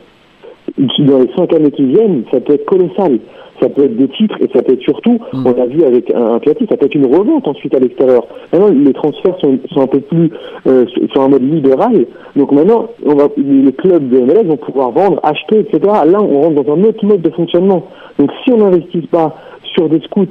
dans 0.78 1.20
les 1.20 1.30
cinq 1.36 1.52
années 1.54 1.72
qui 1.72 1.86
viennent, 1.86 2.24
ça 2.32 2.40
peut 2.40 2.54
être 2.54 2.66
colossal. 2.66 3.20
Ça 3.62 3.70
peut 3.70 3.84
être 3.84 3.96
des 3.96 4.08
titres 4.08 4.36
et 4.40 4.50
ça 4.54 4.62
peut 4.64 4.74
être 4.74 4.82
surtout, 4.82 5.20
Mm. 5.34 5.46
on 5.46 5.54
l'a 5.54 5.66
vu 5.68 5.84
avec 5.84 6.12
un, 6.14 6.34
un 6.36 6.40
Piatti, 6.40 6.66
ça 6.70 6.78
peut 6.78 6.88
être 6.88 6.96
une 6.96 7.06
revente 7.06 7.48
ensuite 7.48 7.76
à 7.76 7.80
l'extérieur. 7.80 8.26
Maintenant, 8.52 8.70
les 8.70 8.94
transferts 8.94 9.38
sont, 9.40 9.60
sont 9.72 9.82
un 9.82 9.88
peu 9.88 10.00
plus 10.00 10.32
euh, 10.68 10.86
sur- 10.88 11.22
un 11.22 11.28
mode 11.30 11.44
libéral. 11.44 12.06
Donc 12.36 12.52
maintenant, 12.52 12.88
on 13.06 13.14
va, 13.16 13.28
les 13.38 13.72
clubs 13.74 14.10
de 14.10 14.20
MLS 14.20 14.46
vont 14.48 14.58
pouvoir 14.58 14.92
vendre, 14.92 15.20
acheter, 15.24 15.60
etc. 15.60 15.80
Là, 16.08 16.20
on 16.22 16.42
rentre 16.42 16.64
dans 16.64 16.74
un 16.74 16.84
autre 16.84 17.06
mode 17.06 17.22
de 17.22 17.30
fonctionnement. 17.30 17.84
Donc 18.18 18.32
si 18.44 18.52
on 18.52 18.58
n'investit 18.58 19.02
pas 19.08 19.36
sur 19.76 19.88
des 19.90 20.00
scouts 20.02 20.26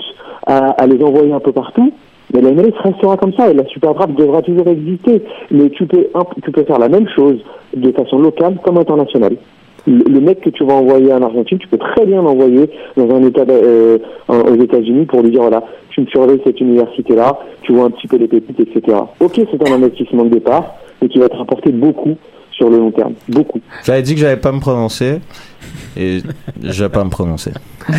à, 0.46 0.70
à 0.70 0.86
les 0.86 1.02
envoyer 1.02 1.32
un 1.32 1.40
peu 1.40 1.52
partout, 1.52 1.92
mais 2.34 2.40
la 2.42 2.50
MLS 2.52 2.72
restera 2.82 3.16
comme 3.16 3.32
ça 3.34 3.50
et 3.50 3.54
la 3.54 3.64
Super 3.66 3.94
Draft 3.94 4.14
devra 4.16 4.42
toujours 4.42 4.66
exister. 4.68 5.22
Mais 5.50 5.70
tu 5.70 5.86
peux, 5.86 6.06
tu 6.44 6.50
peux 6.50 6.64
faire 6.64 6.78
la 6.78 6.88
même 6.88 7.06
chose 7.14 7.38
de 7.76 7.90
façon 7.92 8.18
locale 8.18 8.56
comme 8.64 8.78
internationale. 8.78 9.36
Le, 9.86 10.20
mec 10.20 10.40
que 10.40 10.50
tu 10.50 10.64
vas 10.64 10.74
envoyer 10.74 11.12
en 11.12 11.22
Argentine, 11.22 11.58
tu 11.58 11.68
peux 11.68 11.78
très 11.78 12.06
bien 12.06 12.22
l'envoyer 12.22 12.70
dans 12.96 13.08
un 13.14 13.22
état 13.24 13.44
euh, 13.48 13.98
aux 14.28 14.62
États-Unis 14.62 15.06
pour 15.06 15.22
lui 15.22 15.30
dire 15.30 15.42
voilà, 15.42 15.62
tu 15.90 16.00
me 16.00 16.06
surveilles 16.06 16.40
cette 16.44 16.60
université-là, 16.60 17.38
tu 17.62 17.72
vois 17.72 17.84
un 17.84 17.90
petit 17.90 18.06
peu 18.06 18.16
les 18.16 18.28
pépites, 18.28 18.60
etc. 18.60 18.98
Ok, 19.20 19.40
c'est 19.50 19.68
un 19.68 19.72
investissement 19.72 20.24
de 20.24 20.30
départ, 20.30 20.74
mais 21.00 21.08
qui 21.08 21.18
va 21.18 21.28
te 21.28 21.36
rapporter 21.36 21.70
beaucoup 21.70 22.16
sur 22.52 22.68
le 22.68 22.78
long 22.78 22.90
terme, 22.90 23.14
beaucoup. 23.28 23.60
J'avais 23.84 24.02
dit 24.02 24.14
que 24.14 24.20
j'allais 24.20 24.36
pas 24.36 24.52
me 24.52 24.60
prononcer 24.60 25.20
et 25.96 26.22
je 26.62 26.82
vais 26.84 26.88
pas 26.88 27.04
me 27.04 27.10
prononcer. 27.10 27.52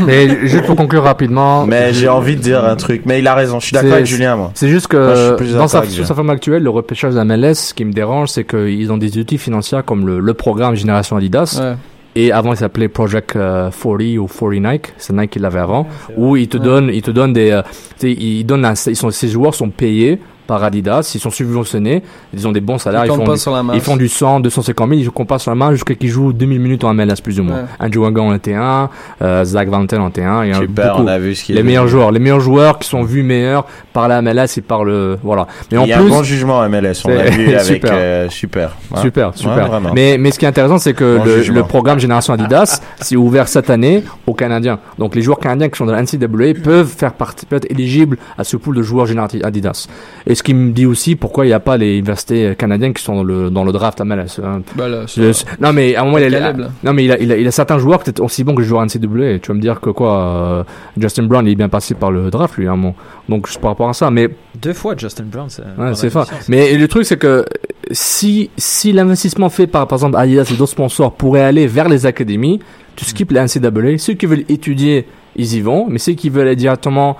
Mais 0.05 0.47
juste 0.47 0.65
pour 0.65 0.75
conclure 0.75 1.03
rapidement. 1.03 1.65
Mais 1.65 1.93
j'ai 1.93 2.07
envie 2.07 2.35
de 2.35 2.41
dire 2.41 2.63
un 2.63 2.75
truc. 2.75 3.03
Mais 3.05 3.19
il 3.19 3.27
a 3.27 3.35
raison. 3.35 3.59
Je 3.59 3.65
suis 3.67 3.73
d'accord 3.73 3.93
avec 3.93 4.05
Julien, 4.05 4.35
moi. 4.35 4.51
C'est 4.53 4.69
juste 4.69 4.91
Moi, 4.93 5.01
que 5.03 5.35
plus 5.35 5.53
dans 5.53 5.67
sa, 5.67 5.81
forme 5.83 6.29
actuelle, 6.29 6.63
le 6.63 6.69
repêchage 6.69 7.13
de 7.13 7.17
la 7.17 7.25
MLS, 7.25 7.55
ce 7.55 7.73
qui 7.73 7.85
me 7.85 7.91
dérange, 7.93 8.29
c'est 8.29 8.43
qu'ils 8.43 8.91
ont 8.91 8.97
des 8.97 9.17
outils 9.17 9.37
financiers 9.37 9.79
comme 9.85 10.05
le, 10.07 10.19
le 10.19 10.33
programme 10.33 10.75
Génération 10.75 11.17
Adidas. 11.17 11.59
Ouais. 11.61 11.75
Et 12.13 12.31
avant, 12.33 12.51
il 12.51 12.57
s'appelait 12.57 12.89
Project 12.89 13.35
euh, 13.37 13.69
40 13.71 14.01
ou 14.17 14.27
40 14.27 14.53
Nike. 14.59 14.93
C'est 14.97 15.13
Nike 15.13 15.31
qui 15.31 15.39
l'avait 15.39 15.59
avant. 15.59 15.87
Où 16.17 16.35
ils 16.35 16.49
te 16.49 16.57
donnent, 16.57 16.89
ils 16.93 17.01
te 17.01 17.11
donnent 17.11 17.31
des, 17.33 17.51
euh, 17.51 17.61
ils 18.03 18.43
donnent 18.43 18.65
un- 18.65 18.73
ils 18.87 18.95
sont, 18.97 19.11
ces 19.11 19.29
joueurs 19.29 19.55
sont 19.55 19.69
payés 19.69 20.19
par 20.51 20.65
Adidas, 20.65 21.09
ils 21.15 21.21
sont 21.21 21.29
subventionnés, 21.29 22.03
ils 22.33 22.45
ont 22.45 22.51
des 22.51 22.59
bons 22.59 22.77
salaires, 22.77 23.05
Ils 23.05 23.11
font, 23.13 23.23
pas 23.23 23.35
du- 23.35 23.39
sur 23.39 23.53
la 23.53 23.63
main. 23.63 23.71
ils 23.73 23.79
font 23.79 23.95
du 23.95 24.09
100, 24.09 24.41
250 24.41 24.89
000, 24.89 24.99
ils 25.01 25.09
comptent 25.09 25.29
pas 25.29 25.39
sur 25.39 25.49
la 25.49 25.55
main 25.55 25.71
jusqu'à 25.71 25.95
qu'ils 25.95 26.09
jouent 26.09 26.33
2000 26.33 26.59
minutes 26.59 26.83
en 26.83 26.93
MLS 26.93 27.21
plus 27.23 27.39
ou 27.39 27.43
moins. 27.43 27.55
Ouais. 27.61 27.65
Andrew 27.87 28.01
Wagon 28.03 28.33
en 28.33 28.37
T1, 28.37 28.89
euh, 29.21 29.45
Zach 29.45 29.69
Valentine 29.69 29.99
en 29.99 30.09
T1, 30.09 30.43
et 30.43 30.51
un- 30.51 30.59
Super, 30.59 30.91
beaucoup. 30.97 31.03
on 31.03 31.07
a 31.07 31.17
vu 31.19 31.35
ce 31.35 31.45
qu'il 31.45 31.55
les 31.55 31.63
meilleurs 31.63 31.87
joueurs, 31.87 32.11
les 32.11 32.19
meilleurs 32.19 32.41
joueurs 32.41 32.79
qui 32.79 32.89
sont 32.89 33.01
vus 33.03 33.23
meilleurs 33.23 33.65
par 33.93 34.09
la 34.09 34.21
MLS 34.21 34.57
et 34.57 34.61
par 34.61 34.83
le, 34.83 35.17
voilà. 35.23 35.47
Mais 35.71 35.77
en 35.77 35.83
il 35.83 35.87
y 35.89 35.93
a 35.93 35.99
plus, 35.99 36.07
un 36.07 36.09
bon 36.09 36.23
jugement 36.23 36.57
en 36.57 36.67
MLS, 36.67 36.95
on 37.05 37.09
l'a 37.11 37.29
vu 37.29 37.47
avec 37.55 37.61
super. 37.61 37.91
euh, 37.93 38.29
super. 38.29 38.75
Ouais. 38.93 38.99
Super, 39.01 39.27
Ouais, 39.27 39.33
super. 39.37 39.67
vraiment. 39.67 39.91
mais, 39.95 40.17
mais 40.19 40.31
ce 40.31 40.39
qui 40.39 40.43
est 40.43 40.49
intéressant, 40.49 40.79
c'est 40.79 40.93
que 40.93 41.17
Bon 41.17 41.53
le, 41.53 41.63
programme 41.63 41.97
Génération 41.99 42.33
Adidas, 42.33 42.81
c'est 42.99 43.15
ouvert 43.15 43.47
cette 43.47 43.69
année 43.69 44.03
aux 44.27 44.33
Canadiens. 44.33 44.79
Donc 44.99 45.15
les 45.15 45.21
joueurs 45.21 45.39
canadiens 45.39 45.69
qui 45.69 45.77
sont 45.77 45.85
dans 45.85 45.93
la 45.93 46.01
NCAA 46.03 46.53
peuvent 46.61 46.87
faire 46.89 47.13
partie, 47.13 47.45
peuvent 47.45 47.61
être 47.63 47.71
éligibles 47.71 48.17
à 48.37 48.43
ce 48.43 48.57
pool 48.57 48.75
de 48.75 48.81
joueurs 48.81 49.05
Génération 49.05 49.39
Adidas. 49.43 49.87
Et 50.27 50.35
ce 50.41 50.43
qui 50.43 50.55
me 50.55 50.71
dit 50.71 50.87
aussi 50.87 51.15
pourquoi 51.15 51.45
il 51.45 51.49
n'y 51.49 51.53
a 51.53 51.59
pas 51.59 51.77
les 51.77 51.93
universités 51.99 52.55
canadiennes 52.57 52.93
qui 52.95 53.03
sont 53.03 53.15
dans 53.15 53.23
le, 53.23 53.51
dans 53.51 53.63
le 53.63 53.71
draft 53.71 54.01
à 54.01 54.05
MLS. 54.05 54.39
hein. 54.43 54.61
Là, 54.75 55.05
Je- 55.05 55.31
ça- 55.31 55.45
non 55.59 55.71
mais 55.71 55.95
à 55.95 56.01
un 56.01 56.05
moment 56.05 56.17
il 56.17 56.35
a, 56.35 56.51
non 56.83 56.93
mais 56.93 57.05
il 57.05 57.11
a, 57.11 57.19
il 57.19 57.31
a, 57.31 57.37
il 57.37 57.45
a 57.47 57.51
certains 57.51 57.77
joueurs 57.77 57.99
peut-être 57.99 58.19
aussi 58.21 58.43
bons 58.43 58.55
que 58.55 58.61
les 58.61 58.67
joueurs 58.67 58.83
NCAA. 58.83 59.37
Tu 59.39 59.49
vas 59.49 59.53
me 59.53 59.61
dire 59.61 59.79
que 59.79 59.91
quoi, 59.91 60.19
euh, 60.19 60.63
Justin 60.97 61.23
Brown 61.23 61.45
il 61.45 61.51
est 61.51 61.55
bien 61.55 61.69
passé 61.69 61.93
par 61.93 62.09
le 62.11 62.31
draft 62.31 62.57
lui 62.57 62.67
à 62.67 62.71
un 62.71 62.75
moment. 62.75 62.95
Donc 63.29 63.47
c'est 63.47 63.61
par 63.61 63.71
rapport 63.71 63.87
à 63.89 63.93
ça. 63.93 64.09
Mais 64.09 64.29
Deux 64.59 64.73
fois 64.73 64.95
Justin 64.97 65.25
Brown. 65.31 65.47
Ouais, 65.77 65.93
c'est 65.93 66.09
fort. 66.09 66.25
Mais 66.49 66.75
le 66.75 66.87
truc, 66.87 67.05
c'est 67.05 67.17
que 67.17 67.45
si, 67.91 68.49
si 68.57 68.91
l'investissement 68.93 69.49
fait 69.49 69.67
par, 69.67 69.87
par 69.87 69.97
exemple, 69.97 70.17
Adidas 70.17 70.49
et 70.51 70.57
d'autres 70.57 70.71
sponsors 70.71 71.13
pourrait 71.13 71.41
aller 71.43 71.67
vers 71.67 71.87
les 71.89 72.05
académies, 72.05 72.59
tu 72.95 73.05
skippes 73.05 73.31
la 73.31 73.43
NCAA. 73.45 73.97
Ceux 73.97 74.13
qui 74.13 74.25
veulent 74.25 74.45
étudier, 74.49 75.05
ils 75.35 75.55
y 75.55 75.61
vont. 75.61 75.87
Mais 75.89 75.97
ceux 75.99 76.13
qui 76.13 76.29
veulent 76.29 76.47
aller 76.47 76.55
directement 76.55 77.17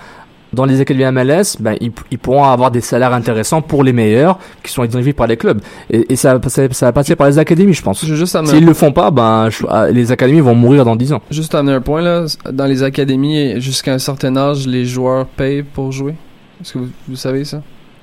dans 0.54 0.66
les 0.66 0.82
académies 0.82 1.12
MLS, 1.12 1.58
ben, 1.60 1.76
ils, 1.80 1.92
ils 2.12 2.20
pourront 2.20 2.44
avoir 2.44 2.72
des 2.72 2.82
salaires 2.82 3.14
intéressants 3.14 3.62
pour 3.62 3.84
les 3.84 3.94
meilleurs 3.94 4.38
qui 4.64 4.72
sont 4.72 4.84
identifiés 4.84 5.14
par 5.14 5.28
les 5.28 5.38
clubs. 5.38 5.62
Et, 5.90 6.12
et 6.14 6.16
ça, 6.16 6.40
ça, 6.48 6.64
ça 6.72 6.86
va 6.88 6.92
passer 6.94 7.16
par 7.16 7.28
les 7.28 7.40
académies, 7.40 7.74
je 7.74 7.82
pense. 7.82 8.04
Juste 8.06 8.38
S'ils 8.46 8.66
le 8.66 8.74
font 8.74 8.92
pas, 8.92 9.12
ben, 9.12 9.50
je- 9.50 9.66
ah, 9.70 9.90
les 9.90 10.12
académies 10.12 10.42
vont 10.42 10.56
mourir 10.56 10.84
dans 10.86 10.96
10 10.96 11.14
ans. 11.14 11.22
juste 11.32 11.56
amener 11.56 11.74
un 11.76 11.82
point 11.82 12.02
là. 12.02 12.26
Dans 12.52 12.66
les 12.66 12.84
académies, 12.84 13.60
jusqu'à 13.62 13.94
un 13.94 14.00
certain 14.00 14.36
âge, 14.36 14.68
les 14.68 14.86
joueurs 14.86 15.26
payent 15.26 15.64
pour 15.64 15.92
jouer? 15.92 16.16
Est-ce 16.62 16.74
que 16.74 16.80
vous, 16.80 16.90
vous 17.08 17.16
savez 17.16 17.44
ça? 17.46 17.62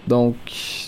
Donc, 0.08 0.34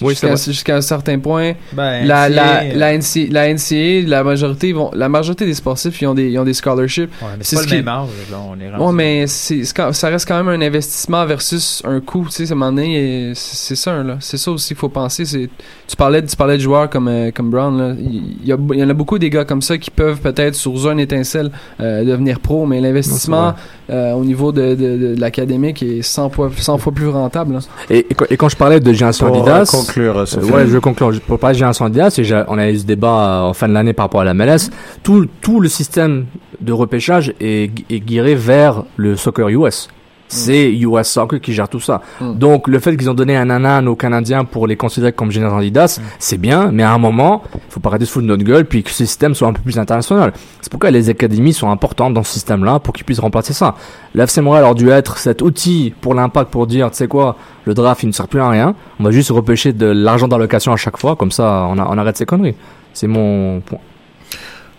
Oui, 0.00 0.14
jusqu'à 0.52 0.76
un 0.76 0.80
certain 0.80 1.18
point, 1.18 1.52
Ben, 1.72 2.06
la, 2.06 2.24
c'est- 2.28 2.34
la, 2.34 2.64
la, 2.74 2.92
NC 2.94 3.28
la 3.30 3.48
NCA, 3.52 4.08
la 4.08 4.24
majorité, 4.24 4.72
vont, 4.72 4.90
la 4.94 5.08
majorité 5.08 5.44
des 5.46 5.54
sportifs, 5.54 6.00
ils 6.00 6.06
ont 6.06 6.14
des, 6.14 6.30
ils 6.30 6.38
ont 6.38 6.44
des 6.44 6.54
scholarships. 6.54 7.10
Ouais, 7.20 7.28
c'est 7.42 7.56
pas 7.56 7.62
ce 7.62 7.66
le 7.66 7.70
qui- 7.70 7.76
même 7.76 7.88
âge, 7.88 8.08
là, 8.30 8.38
on 8.48 8.58
est 8.60 8.70
rendu- 8.70 8.82
Ouais, 8.84 8.92
mais 8.92 9.26
c'est, 9.26 9.62
ça 9.64 10.08
reste 10.08 10.26
quand 10.26 10.42
même 10.42 10.48
un 10.60 10.64
investissement 10.66 11.24
versus 11.26 11.82
un 11.84 12.00
coût, 12.00 12.26
tu 12.30 12.46
sais, 12.46 12.50
à 12.50 12.54
un 12.54 12.58
moment 12.58 12.72
donné, 12.72 13.32
c'est 13.34 13.76
ça, 13.76 14.02
là. 14.02 14.16
C'est 14.20 14.38
ça 14.38 14.50
aussi 14.50 14.68
qu'il 14.68 14.76
faut 14.78 14.88
penser. 14.88 15.24
C'est, 15.24 15.50
tu 15.86 15.96
parlais, 15.96 16.22
de- 16.22 16.26
tu 16.28 16.36
parlais 16.36 16.56
de 16.56 16.62
joueurs 16.62 16.88
comme, 16.88 17.08
euh, 17.08 17.30
comme 17.30 17.50
Brown, 17.50 17.76
là. 17.78 17.94
Il 18.00 18.46
y, 18.48 18.52
a, 18.52 18.56
il 18.72 18.78
y 18.78 18.82
en 18.84 18.88
a 18.88 18.94
beaucoup 18.94 19.18
des 19.18 19.28
gars 19.30 19.44
comme 19.44 19.62
ça 19.62 19.76
qui 19.78 19.90
peuvent 19.90 20.20
peut-être, 20.20 20.54
sous 20.54 20.86
une 20.88 20.98
étincelle, 21.00 21.50
euh, 21.80 22.04
devenir 22.04 22.40
pro, 22.40 22.64
mais 22.66 22.80
l'investissement 22.80 23.54
euh, 23.90 24.12
au 24.12 24.24
niveau 24.24 24.52
de, 24.52 24.74
de, 24.74 24.96
de, 24.96 25.14
de 25.14 25.20
l'académique 25.20 25.82
est 25.82 26.02
100 26.02 26.30
fois, 26.30 26.50
100 26.56 26.78
fois 26.78 26.92
plus 26.92 27.08
rentable. 27.08 27.58
Et, 27.90 27.98
et 28.10 28.14
quand- 28.14 28.26
et 28.30 28.36
quand 28.36 28.48
je 28.48 28.56
parlais 28.56 28.78
de 28.80 28.92
génération 29.12 29.26
Pour 29.38 29.48
euh, 29.48 29.64
conclure, 29.64 30.18
Euh, 30.18 30.26
Sophie. 30.26 30.50
ouais, 30.52 30.66
je 30.66 30.72
vais 30.72 30.80
conclure. 30.80 31.12
Pour 31.26 31.38
parler 31.38 31.54
de 31.54 31.58
génération 31.58 31.84
Adidas, 31.84 32.14
et 32.18 32.24
j'ai- 32.24 32.42
on 32.48 32.58
a 32.58 32.68
eu 32.70 32.78
ce 32.78 32.84
débat 32.84 33.08
euh, 33.08 33.48
en 33.50 33.54
fin 33.54 33.68
de 33.68 33.72
l'année 33.72 33.92
par 33.92 34.04
rapport 34.06 34.20
à 34.20 34.24
la 34.24 34.34
MLS. 34.34 34.70
Tout, 35.02 35.26
tout 35.40 35.60
le 35.60 35.68
système 35.68 36.26
de 36.60 36.72
repêchage 36.72 37.32
est, 37.40 37.70
est 37.90 38.00
guiré 38.00 38.34
vers 38.34 38.84
le 38.96 39.16
soccer 39.16 39.48
US. 39.48 39.88
C'est 40.32 40.70
US 40.72 41.08
Soccer 41.08 41.40
qui 41.40 41.52
gère 41.52 41.68
tout 41.68 41.80
ça. 41.80 42.00
Mm. 42.20 42.34
Donc, 42.34 42.68
le 42.68 42.78
fait 42.78 42.96
qu'ils 42.96 43.10
ont 43.10 43.14
donné 43.14 43.36
un 43.36 43.50
anan 43.50 43.86
aux 43.88 43.96
Canadiens 43.96 44.44
pour 44.44 44.66
les 44.68 44.76
considérer 44.76 45.12
comme 45.12 45.30
génération 45.32 45.58
Adidas, 45.58 46.00
c'est 46.20 46.38
bien, 46.38 46.70
mais 46.72 46.84
à 46.84 46.92
un 46.92 46.98
moment, 46.98 47.42
il 47.54 47.60
faut 47.68 47.80
pas 47.80 47.88
arrêter 47.88 48.02
de 48.04 48.06
se 48.06 48.12
foutre 48.12 48.26
de 48.26 48.28
notre 48.30 48.44
gueule, 48.44 48.64
puis 48.64 48.82
que 48.84 48.90
ce 48.90 49.04
système 49.04 49.34
soit 49.34 49.48
un 49.48 49.52
peu 49.52 49.60
plus 49.62 49.78
international. 49.78 50.32
C'est 50.60 50.70
pourquoi 50.70 50.90
les 50.92 51.08
académies 51.08 51.52
sont 51.52 51.68
importantes 51.70 52.14
dans 52.14 52.22
ce 52.22 52.32
système-là, 52.32 52.78
pour 52.78 52.94
qu'ils 52.94 53.04
puissent 53.04 53.18
remplacer 53.18 53.52
ça. 53.52 53.74
L'FC 54.14 54.38
Montréal 54.40 54.64
aurait 54.66 54.74
dû 54.74 54.88
être 54.90 55.18
cet 55.18 55.42
outil 55.42 55.92
pour 56.00 56.14
l'impact 56.14 56.50
pour 56.50 56.66
dire, 56.68 56.90
tu 56.92 56.96
sais 56.98 57.08
quoi, 57.08 57.36
le 57.64 57.74
draft, 57.74 58.02
il 58.04 58.06
ne 58.06 58.12
sert 58.12 58.28
plus 58.28 58.40
à 58.40 58.48
rien. 58.48 58.74
On 59.00 59.04
va 59.04 59.10
juste 59.10 59.30
repêcher 59.30 59.72
de 59.72 59.86
l'argent 59.86 60.28
d'allocation 60.28 60.72
à 60.72 60.76
chaque 60.76 60.96
fois, 60.96 61.16
comme 61.16 61.32
ça, 61.32 61.66
on, 61.68 61.76
a- 61.78 61.86
on 61.90 61.98
arrête 61.98 62.16
ces 62.16 62.26
conneries. 62.26 62.54
C'est 62.92 63.06
mon 63.08 63.60
point. 63.60 63.78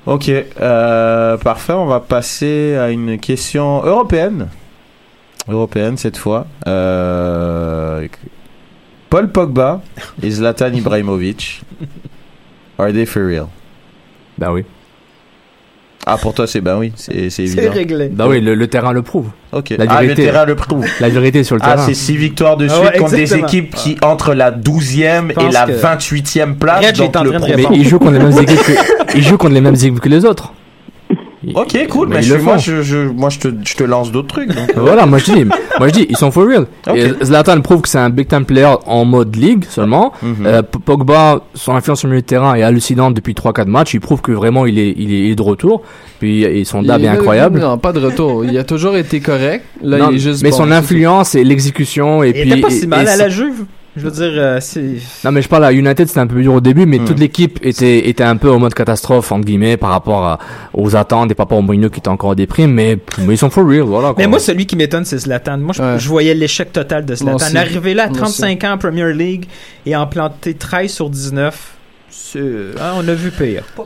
Ok, 0.07 0.31
euh, 0.61 1.37
parfait. 1.37 1.73
On 1.73 1.85
va 1.85 1.99
passer 1.99 2.75
à 2.75 2.89
une 2.89 3.19
question 3.19 3.83
européenne. 3.85 4.47
Européenne 5.51 5.97
cette 5.97 6.17
fois. 6.17 6.47
Euh, 6.67 8.07
Paul 9.09 9.29
Pogba 9.31 9.81
et 10.23 10.29
Zlatan 10.29 10.73
Ibrahimovic. 10.73 11.61
Are 12.79 12.91
they 12.91 13.05
for 13.05 13.23
real? 13.23 13.47
Bah 14.37 14.51
oui. 14.51 14.63
Ah, 16.07 16.17
pour 16.17 16.33
toi, 16.33 16.47
c'est 16.47 16.61
ben 16.61 16.77
oui, 16.79 16.91
c'est 16.95 17.29
c'est 17.29 17.45
C'est 17.45 17.57
évident. 17.59 17.73
réglé. 17.73 18.07
Bah 18.09 18.25
oui, 18.27 18.41
le, 18.41 18.55
le 18.55 18.67
terrain 18.67 18.91
le 18.91 19.03
prouve. 19.03 19.27
Ok. 19.51 19.69
La 19.77 19.85
ah, 19.87 20.01
le 20.01 20.07
vérité. 20.07 20.23
terrain 20.23 20.45
le 20.45 20.55
prouve. 20.55 20.83
La 20.99 21.09
vérité 21.09 21.43
sur 21.43 21.55
le 21.57 21.61
Ah, 21.63 21.73
terrain. 21.75 21.85
c'est 21.85 21.93
6 21.93 22.17
victoires 22.17 22.57
de 22.57 22.65
Ah 22.67 22.73
suite 22.73 22.91
ouais, 22.93 22.97
contre 22.97 23.11
des 23.15 23.35
équipes 23.35 23.75
qui 23.75 23.97
entre 24.01 24.33
la 24.33 24.51
12e 24.51 25.31
Je 25.39 25.47
et 25.47 25.51
la 25.51 25.65
que- 25.67 25.71
28e 25.73 26.55
place. 26.55 26.91
Donc 26.93 27.13
le 27.23 27.31
premier- 27.33 27.49
Mais 27.49 27.55
répondre. 27.57 27.75
ils 27.77 27.87
jouent 27.87 27.99
contre 27.99 28.13
les 28.13 28.19
mêmes 28.19 28.39
équipes 28.41 28.63
que, 28.63 29.17
ils 29.17 29.23
jouent 29.23 29.37
contre 29.37 29.53
les 29.53 29.61
mêmes 29.61 29.75
équipes 29.75 29.99
que 29.99 30.09
les 30.09 30.25
autres. 30.25 30.53
Ok, 31.55 31.87
cool. 31.89 32.07
Mais 32.09 32.15
Mais 32.17 32.21
je, 32.21 32.35
le 32.35 32.41
moi, 32.43 32.57
je, 32.57 32.81
je, 32.83 32.97
moi, 32.97 33.29
je 33.29 33.39
te, 33.39 33.47
je 33.65 33.75
te 33.75 33.83
lance 33.83 34.11
d'autres 34.11 34.27
trucs. 34.27 34.49
donc. 34.49 34.71
Voilà, 34.75 35.05
moi 35.05 35.17
je 35.17 35.25
dis, 35.31 35.43
moi 35.45 35.87
je 35.87 35.93
dis, 35.93 36.05
ils 36.09 36.17
sont 36.17 36.29
for 36.31 36.45
real. 36.45 36.67
Ok. 36.87 36.95
Et 36.95 37.11
Zlatan 37.23 37.61
prouve 37.61 37.81
que 37.81 37.89
c'est 37.89 37.97
un 37.97 38.09
big 38.11 38.27
time 38.27 38.45
player 38.45 38.75
en 38.85 39.05
mode 39.05 39.35
ligue 39.35 39.65
seulement. 39.67 40.13
Mhm. 40.21 40.45
Euh, 40.45 40.61
Pogba, 40.61 41.41
son 41.55 41.73
influence 41.75 41.99
sur 41.99 42.07
le 42.07 42.13
milieu 42.13 42.21
de 42.21 42.27
terrain 42.27 42.53
est 42.55 42.61
hallucinante 42.63 43.15
depuis 43.15 43.33
3-4 43.33 43.65
matchs. 43.65 43.93
Il 43.95 44.01
prouve 44.01 44.21
que 44.21 44.31
vraiment 44.31 44.65
il 44.67 44.77
est, 44.77 44.93
il 44.97 45.13
est, 45.13 45.19
il 45.19 45.31
est 45.31 45.35
de 45.35 45.41
retour. 45.41 45.81
Puis 46.19 46.43
et 46.43 46.63
son 46.63 46.83
dab 46.83 47.01
est 47.01 47.07
incroyable. 47.07 47.59
Non, 47.59 47.77
pas 47.79 47.91
de 47.93 47.99
retour. 47.99 48.45
Il 48.45 48.57
a 48.57 48.63
toujours 48.63 48.95
été 48.95 49.19
correct. 49.19 49.65
Là, 49.81 49.97
Non, 49.97 50.09
il 50.11 50.17
est 50.17 50.19
juste 50.19 50.43
mais 50.43 50.51
bon, 50.51 50.57
son 50.57 50.71
influence 50.71 51.33
et 51.35 51.43
l'exécution 51.43 52.23
et 52.23 52.27
Il 52.29 52.33
puis 52.33 52.51
était 52.51 52.61
pas 52.61 52.69
si 52.69 52.85
mal 52.87 53.05
et 53.07 53.09
à 53.09 53.15
la 53.17 53.29
Juve. 53.29 53.65
Je 53.97 54.01
veux 54.07 54.11
dire, 54.11 54.31
euh, 54.35 54.57
c'est. 54.61 54.95
Non 55.25 55.33
mais 55.33 55.41
je 55.41 55.49
parle 55.49 55.65
à 55.65 55.73
United 55.73 56.07
c'était 56.07 56.21
un 56.21 56.27
peu 56.27 56.41
dur 56.41 56.53
au 56.53 56.61
début 56.61 56.85
mais 56.85 56.97
Hmm. 56.99 57.05
toute 57.05 57.19
l'équipe 57.19 57.59
était 57.61 58.07
était 58.07 58.23
un 58.23 58.37
peu 58.37 58.49
en 58.49 58.57
mode 58.57 58.73
catastrophe 58.73 59.33
entre 59.33 59.43
guillemets 59.45 59.75
par 59.75 59.89
rapport 59.89 60.23
à- 60.25 60.39
aux 60.73 60.95
attentes 60.95 61.29
et 61.31 61.35
par 61.35 61.45
rapport 61.47 61.57
au 61.57 61.61
Mourinho 61.61 61.89
qui 61.89 61.99
était 61.99 62.07
encore 62.07 62.29
en 62.29 62.35
déprime 62.35 62.71
mais 62.71 62.97
mais 63.19 63.33
ils 63.33 63.37
sont 63.37 63.49
for 63.49 63.67
real 63.67 63.81
voilà 63.81 64.09
quoi. 64.13 64.15
Mais 64.17 64.27
moi, 64.27 64.39
celui 64.39 64.65
qui 64.65 64.77
m'étonne, 64.77 65.03
c'est 65.03 65.17
Zlatan. 65.17 65.57
Moi, 65.57 65.73
je, 65.73 65.81
Ouais. 65.81 65.99
je 65.99 66.07
voyais 66.07 66.33
l'échec 66.33 66.71
total 66.71 67.03
de 67.05 67.15
Zlatan. 67.15 67.35
aussi. 67.35 67.57
Arrivé 67.57 67.93
là 67.93 68.03
à 68.03 68.07
Moi 68.07 68.17
35 68.17 68.63
ans 68.63 68.71
en 68.73 68.77
Premier 68.77 69.11
League 69.13 69.45
et 69.85 69.93
en 69.95 70.07
planté 70.07 70.53
13 70.53 70.89
sur 70.91 71.09
19, 71.09 71.71
c'est- 72.09 72.39
hein, 72.79 72.93
on 72.95 73.05
a 73.05 73.13
vu 73.13 73.29
pire. 73.31 73.63
Ouais, 73.77 73.85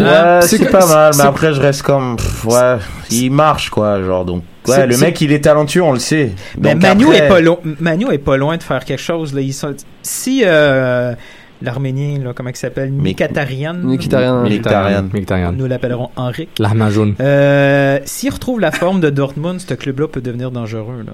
euh, 0.00 0.40
c'est 0.42 0.58
que- 0.58 0.70
pas 0.70 0.86
mal, 0.86 1.12
mais 1.16 1.22
c'est- 1.22 1.26
après 1.28 1.54
je 1.54 1.60
reste 1.62 1.80
comme 1.82 2.16
ouais, 2.44 2.76
il 3.10 3.30
marche 3.30 3.70
quoi, 3.70 4.02
genre 4.02 4.26
donc 4.26 4.42
ouais, 4.68 4.86
le 4.86 4.96
mec 4.98 5.20
il 5.20 5.32
est 5.32 5.40
talentueux, 5.44 5.82
on 5.82 5.92
le 5.92 5.98
sait. 5.98 6.32
Mais 6.58 6.72
Donc 6.74 6.82
Manu 6.82 7.04
après- 7.06 7.18
est 7.18 7.28
pas 7.28 7.40
loin. 7.40 7.58
Manu 7.80 8.06
est 8.12 8.18
pas 8.18 8.36
loin 8.36 8.56
de 8.56 8.62
faire 8.62 8.84
quelque 8.84 9.00
chose. 9.02 9.34
Là. 9.34 9.40
Ils 9.40 9.52
sont... 9.54 9.74
Si 10.02 10.42
euh, 10.44 11.14
l'Arménien, 11.62 12.18
là, 12.22 12.32
comment 12.34 12.50
il 12.50 12.56
s'appelle, 12.56 12.90
Mi- 12.92 13.12
Mkhitaryan, 13.12 13.74
Mkhitaryan. 13.74 14.42
Mkhitaryan. 14.42 15.02
Mkhitaryan. 15.04 15.52
nous 15.52 15.66
l'appellerons 15.66 16.10
Henrik. 16.16 16.50
La 16.58 16.74
main 16.74 16.90
jaune. 16.90 17.14
Euh, 17.20 17.98
S'il 18.04 18.30
retrouve 18.30 18.60
la 18.60 18.72
forme 18.72 19.00
de 19.00 19.08
Dortmund, 19.10 19.58
ce 19.60 19.72
club-là 19.74 20.06
peut 20.08 20.20
devenir 20.20 20.50
dangereux. 20.50 21.02
Là. 21.06 21.12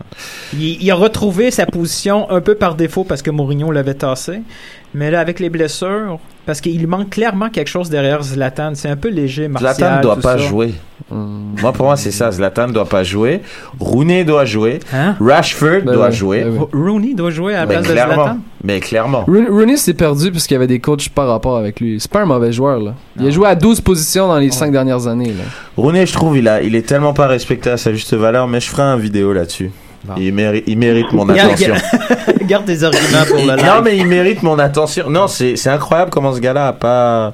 Il, 0.55 0.83
il 0.83 0.91
a 0.91 0.95
retrouvé 0.97 1.51
sa 1.51 1.67
position 1.67 2.29
un 2.31 2.41
peu 2.41 2.55
par 2.57 2.75
défaut 2.75 3.05
parce 3.05 3.23
que 3.23 3.31
Mourinho 3.31 3.71
l'avait 3.71 3.95
tassé. 3.95 4.41
Mais 4.94 5.11
là, 5.11 5.20
avec 5.20 5.40
les 5.40 5.48
blessures, 5.50 6.18
Parce 6.44 6.61
qu'il 6.61 6.87
manque 6.88 7.11
clairement 7.11 7.48
quelque 7.50 7.68
chose 7.68 7.88
derrière 7.88 8.22
Zlatan. 8.22 8.72
C'est 8.74 8.88
un 8.88 8.96
peu 8.96 9.09
léger, 9.09 9.46
martial. 9.48 9.74
Zlatan 9.74 9.96
ne 9.98 10.02
doit 10.02 10.16
pas 10.16 10.38
ça. 10.38 10.38
jouer. 10.38 10.74
Hum. 11.11 11.55
Moi, 11.61 11.72
pour 11.72 11.87
moi, 11.87 11.96
c'est 11.96 12.11
ça. 12.11 12.31
Zlatan 12.33 12.66
ne 12.68 12.72
doit 12.72 12.85
pas 12.88 13.05
jouer. 13.05 13.42
Rooney 13.78 14.24
doit 14.24 14.44
jouer. 14.44 14.81
Hein? 14.92 15.14
Rashford 15.20 15.83
Ben 15.85 15.94
doit 15.94 16.11
jouer. 16.11 16.44
ben 16.44 16.66
Rooney 16.72 17.14
doit 17.14 17.31
jouer 17.31 17.55
à 17.55 17.61
la 17.61 17.66
Mais 17.66 17.74
place 17.74 17.87
de. 17.88 17.92
Zlatan. 17.92 18.38
Mais 18.64 18.81
clairement. 18.81 19.24
Rooney 19.24 19.48
Rooney 19.48 19.76
s'est 19.76 19.94
perdu 19.94 20.33
parce 20.33 20.46
qu'il 20.46 20.55
y 20.55 20.57
avait 20.57 20.66
des 20.66 20.81
coachs 20.81 21.09
par 21.11 21.28
rapport 21.28 21.57
avec 21.57 21.78
lui. 21.81 21.98
C'est 22.00 22.11
pas 22.11 22.22
un 22.22 22.26
mauvais 22.26 22.52
joueur, 22.52 22.81
là. 22.81 22.94
Il 23.20 23.26
a 23.26 23.31
joué 23.31 23.46
à 23.48 23.55
12 23.55 23.81
positions 23.81 24.26
dans 24.28 24.38
les 24.38 24.50
5 24.50 24.72
dernières 24.72 25.07
années, 25.07 25.28
là. 25.33 25.44
Rooney, 25.76 26.07
je 26.07 26.12
trouve, 26.12 26.37
il, 26.37 26.48
a, 26.48 26.61
il 26.62 26.74
est 26.74 26.87
tellement 26.87 27.12
pas 27.14 27.28
respecté 27.28 27.70
à 27.70 27.76
sa 27.76 27.92
juste 27.92 28.14
valeur, 28.14 28.48
mais 28.48 28.61
je 28.61 28.68
ferai 28.68 28.83
un 28.83 28.96
vidéo 28.96 29.33
là-dessus. 29.33 29.70
Bon. 30.05 30.15
Il, 30.17 30.35
mérite, 30.35 30.65
il 30.67 30.79
mérite 30.79 31.12
mon 31.12 31.29
attention. 31.29 31.75
Garde 32.47 32.65
tes 32.65 32.83
arguments 32.83 33.25
pour 33.29 33.37
le 33.37 33.57
live. 33.57 33.65
Non, 33.65 33.83
mais 33.85 33.97
il 33.97 34.07
mérite 34.07 34.43
mon 34.43 34.59
attention. 34.59 35.09
Non, 35.09 35.29
c'est 35.29 35.55
c'est 35.55 35.71
incroyable 35.71 36.11
comment 36.11 36.35
ce 36.35 36.41
gars-là 36.41 36.69
a 36.69 36.73
pas. 36.73 37.33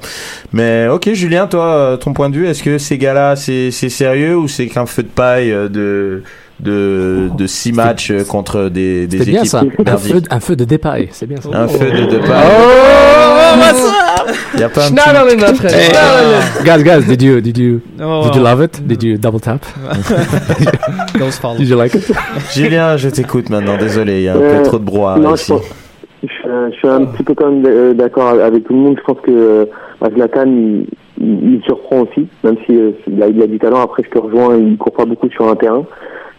Mais 0.52 0.86
ok, 0.88 1.12
Julien, 1.14 1.46
toi, 1.46 1.64
euh, 1.64 1.96
ton 1.96 2.12
point 2.12 2.28
de 2.28 2.36
vue, 2.36 2.46
est-ce 2.46 2.62
que 2.62 2.76
ces 2.76 2.98
gars-là, 2.98 3.36
c'est 3.36 3.70
c'est 3.70 3.88
sérieux 3.88 4.36
ou 4.36 4.48
c'est 4.48 4.66
qu'un 4.66 4.84
feu 4.84 5.02
de 5.02 5.08
paille 5.08 5.50
euh, 5.50 5.68
de 5.68 6.22
de 6.60 7.30
de 7.38 7.46
six 7.46 7.72
matchs 7.72 8.10
euh, 8.10 8.24
contre 8.24 8.68
des 8.68 9.06
des 9.06 9.18
C'était 9.18 9.30
bien 9.30 9.40
équipes 9.40 9.50
ça. 9.50 9.62
Un 9.86 9.96
feu, 9.96 10.22
un 10.28 10.40
feu 10.40 10.56
de 10.56 10.64
départ. 10.64 10.96
C'est 11.12 11.26
bien 11.26 11.40
ça. 11.40 11.48
Un 11.54 11.68
feu 11.68 11.90
de 11.90 12.04
de 12.06 12.18
Oh, 12.18 12.26
paille. 12.26 13.72
Il 14.54 14.60
y 14.60 14.62
a 14.62 14.68
pas 14.68 14.86
un 14.86 14.90
petit... 14.92 15.00
Schneiderlin, 15.02 15.36
ma 15.40 15.54
frère. 15.54 15.72
Hey. 15.74 16.64
Guys, 16.64 16.82
guys, 16.84 17.06
did 17.06 17.22
you 17.22 17.40
did 17.40 17.56
you 17.58 17.80
Oh, 18.00 18.24
did 18.24 18.34
you 18.36 18.42
love 18.42 18.60
it? 18.62 18.80
Did 18.86 19.02
you 19.02 19.16
double 19.18 19.40
tap? 19.40 19.64
Ghost 21.18 21.40
Follow. 21.40 21.58
Did 21.58 21.68
you 21.68 21.76
like 21.76 21.94
it? 21.94 22.10
Julien, 22.54 22.96
je 22.96 23.08
t'écoute 23.08 23.50
maintenant. 23.50 23.76
Désolé, 23.76 24.18
il 24.18 24.22
y 24.24 24.28
a 24.28 24.34
un 24.34 24.40
Euh, 24.40 24.58
peu 24.58 24.62
trop 24.68 24.78
de 24.78 24.84
brouhaha 24.84 25.18
non, 25.18 25.30
je, 25.36 25.42
ici. 25.42 25.52
pense- 25.52 25.62
je, 26.22 26.28
suis 26.32 26.48
un- 26.48 26.70
je 26.70 26.76
suis 26.76 26.88
un 26.88 27.04
petit 27.06 27.22
peu 27.22 27.34
quand 27.34 27.50
même 27.50 27.64
euh, 27.66 27.94
d'accord 27.94 28.28
avec 28.28 28.64
tout 28.64 28.72
le 28.72 28.78
monde. 28.80 28.96
Je 28.98 29.04
pense 29.04 29.20
que 29.22 29.30
euh, 29.30 29.64
Zlatan, 30.14 30.44
il, 30.46 30.86
il, 31.20 31.54
il 31.54 31.60
surprend 31.64 32.00
aussi, 32.00 32.26
même 32.44 32.56
si 32.66 32.76
euh, 32.76 32.90
il, 33.06 33.22
a, 33.22 33.28
il 33.28 33.42
a 33.42 33.46
du 33.46 33.58
talent. 33.58 33.82
Après, 33.82 34.02
je 34.04 34.10
te 34.10 34.18
rejoins, 34.18 34.56
il 34.56 34.76
court 34.76 34.92
pas 34.92 35.04
beaucoup 35.04 35.28
sur 35.30 35.48
un 35.48 35.56
terrain. 35.56 35.84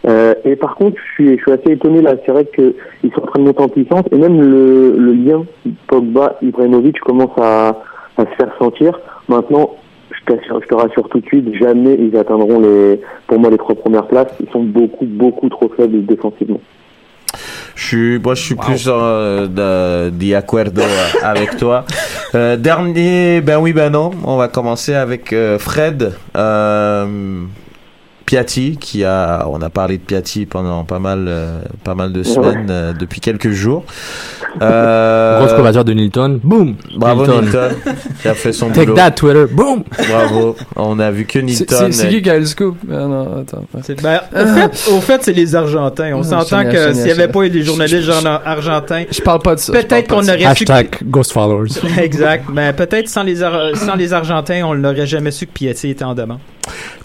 Euh, 0.07 0.33
et 0.45 0.55
par 0.55 0.75
contre, 0.75 0.97
je 0.97 1.13
suis, 1.13 1.37
je 1.37 1.41
suis 1.41 1.51
assez 1.51 1.71
étonné 1.71 2.01
là. 2.01 2.15
C'est 2.25 2.31
vrai 2.31 2.45
qu'ils 2.45 3.11
sont 3.13 3.21
en 3.21 3.27
train 3.27 3.39
de 3.39 3.45
monter 3.45 3.61
en 3.61 3.69
puissance 3.69 4.05
et 4.11 4.17
même 4.17 4.39
le, 4.39 4.95
le 4.97 5.13
lien 5.13 5.43
Pogba-Ibrahimovic 5.87 6.99
commence 7.01 7.37
à, 7.37 7.81
à 8.17 8.21
se 8.21 8.35
faire 8.37 8.51
sentir. 8.57 8.99
Maintenant, 9.27 9.75
je, 10.11 10.65
te 10.67 10.73
rassure 10.73 11.09
tout 11.09 11.19
de 11.19 11.25
suite, 11.25 11.53
jamais 11.55 11.95
ils 11.99 12.15
atteindront 12.17 12.59
les, 12.59 13.01
pour 13.27 13.39
moi 13.39 13.49
les 13.49 13.57
trois 13.57 13.75
premières 13.75 14.07
places. 14.07 14.31
Ils 14.39 14.49
sont 14.51 14.63
beaucoup, 14.63 15.05
beaucoup 15.05 15.49
trop 15.49 15.69
faibles 15.75 16.05
défensivement. 16.05 16.61
Je 17.75 17.85
suis, 17.85 18.19
moi, 18.19 18.35
je 18.35 18.43
suis 18.43 18.55
plus 18.55 18.87
euh, 18.87 20.09
acuerdo 20.35 20.81
euh, 20.81 21.07
avec 21.23 21.57
toi. 21.57 21.85
Euh, 22.35 22.57
dernier, 22.57 23.41
ben 23.41 23.57
oui, 23.57 23.73
ben 23.73 23.89
non. 23.89 24.11
On 24.23 24.37
va 24.37 24.49
commencer 24.49 24.93
avec 24.93 25.33
euh, 25.33 25.57
Fred. 25.57 26.13
Euh, 26.37 27.41
Piatti, 28.29 28.77
qui 28.79 29.03
a, 29.03 29.47
on 29.49 29.59
a 29.63 29.71
parlé 29.71 29.97
de 29.97 30.03
Piatti 30.03 30.45
pendant 30.45 30.83
pas 30.83 30.99
mal, 30.99 31.25
euh, 31.27 31.61
pas 31.83 31.95
mal 31.95 32.13
de 32.13 32.21
semaines, 32.21 32.67
euh, 32.69 32.93
depuis 32.93 33.21
quelques 33.21 33.49
jours. 33.49 33.83
Euh, 34.61 35.39
Grosse 35.39 35.53
couverture 35.53 35.83
de 35.83 35.93
Nilton. 35.93 36.39
Boom! 36.43 36.75
Bravo 36.95 37.25
Nilton. 37.25 37.41
Nilton, 37.41 37.69
qui 38.21 38.27
a 38.27 38.33
fait 38.35 38.53
son 38.53 38.69
Take 38.69 38.81
boulot. 38.85 38.95
that, 38.97 39.11
Twitter. 39.11 39.45
Boom! 39.51 39.83
Bravo. 40.09 40.55
On 40.75 40.99
a 40.99 41.09
vu 41.09 41.25
que 41.25 41.39
Nilton. 41.39 41.87
C'est 41.91 42.07
qui 42.09 42.21
qui 42.21 42.29
a 42.29 42.35
eu 42.37 42.41
le 42.41 42.45
scoop? 42.45 42.77
Ah 42.87 42.93
non, 43.07 43.41
attends. 43.41 43.65
ben, 44.03 44.21
au, 44.31 44.45
fait, 44.45 44.91
au 44.91 45.01
fait, 45.01 45.23
c'est 45.23 45.33
les 45.33 45.55
Argentins. 45.55 46.11
On 46.13 46.21
Ah, 46.21 46.23
s'entend 46.23 46.63
que 46.65 46.93
s'il 46.93 47.05
n'y 47.05 47.11
avait 47.11 47.27
pas 47.29 47.43
eu 47.45 47.49
des 47.49 47.63
journalistes 47.63 48.09
argentins, 48.45 49.05
Je 49.11 49.21
parle 49.21 49.39
pas 49.41 49.55
de 49.55 49.59
ça. 49.59 49.73
je 49.73 49.79
peut-être 49.79 50.07
parle 50.07 50.21
qu'on 50.21 50.27
pas 50.27 50.33
de 50.35 50.39
ça. 50.39 50.45
aurait 50.45 50.55
su. 50.55 50.65
que- 50.65 50.71
Hashtag 50.71 50.97
Ghost 51.03 51.31
Followers. 51.31 51.69
Exact. 51.99 52.45
Mais 52.53 52.73
peut-être 52.73 53.07
sans 53.09 53.23
les, 53.23 53.41
Ar- 53.41 53.75
sans 53.75 53.95
les 53.95 54.13
Argentins, 54.13 54.61
on 54.65 54.75
n'aurait 54.75 55.07
jamais 55.07 55.31
su 55.31 55.47
que 55.47 55.51
Piatti 55.53 55.89
était 55.89 56.03
en 56.05 56.13
demande. 56.13 56.39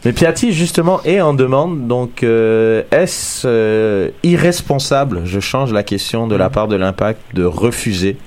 Mais 0.05 0.13
Piatti, 0.13 0.53
justement, 0.53 1.01
est 1.05 1.21
en 1.21 1.33
demande. 1.33 1.87
Donc, 1.87 2.23
euh, 2.23 2.83
est-ce 2.91 3.47
euh, 3.47 4.11
irresponsable, 4.23 5.23
je 5.25 5.41
change 5.41 5.73
la 5.73 5.83
question 5.83 6.27
de 6.27 6.37
la 6.37 6.51
part 6.51 6.69
de 6.69 6.77
l'impact, 6.77 7.21
de 7.35 7.45
refuser 7.45 8.19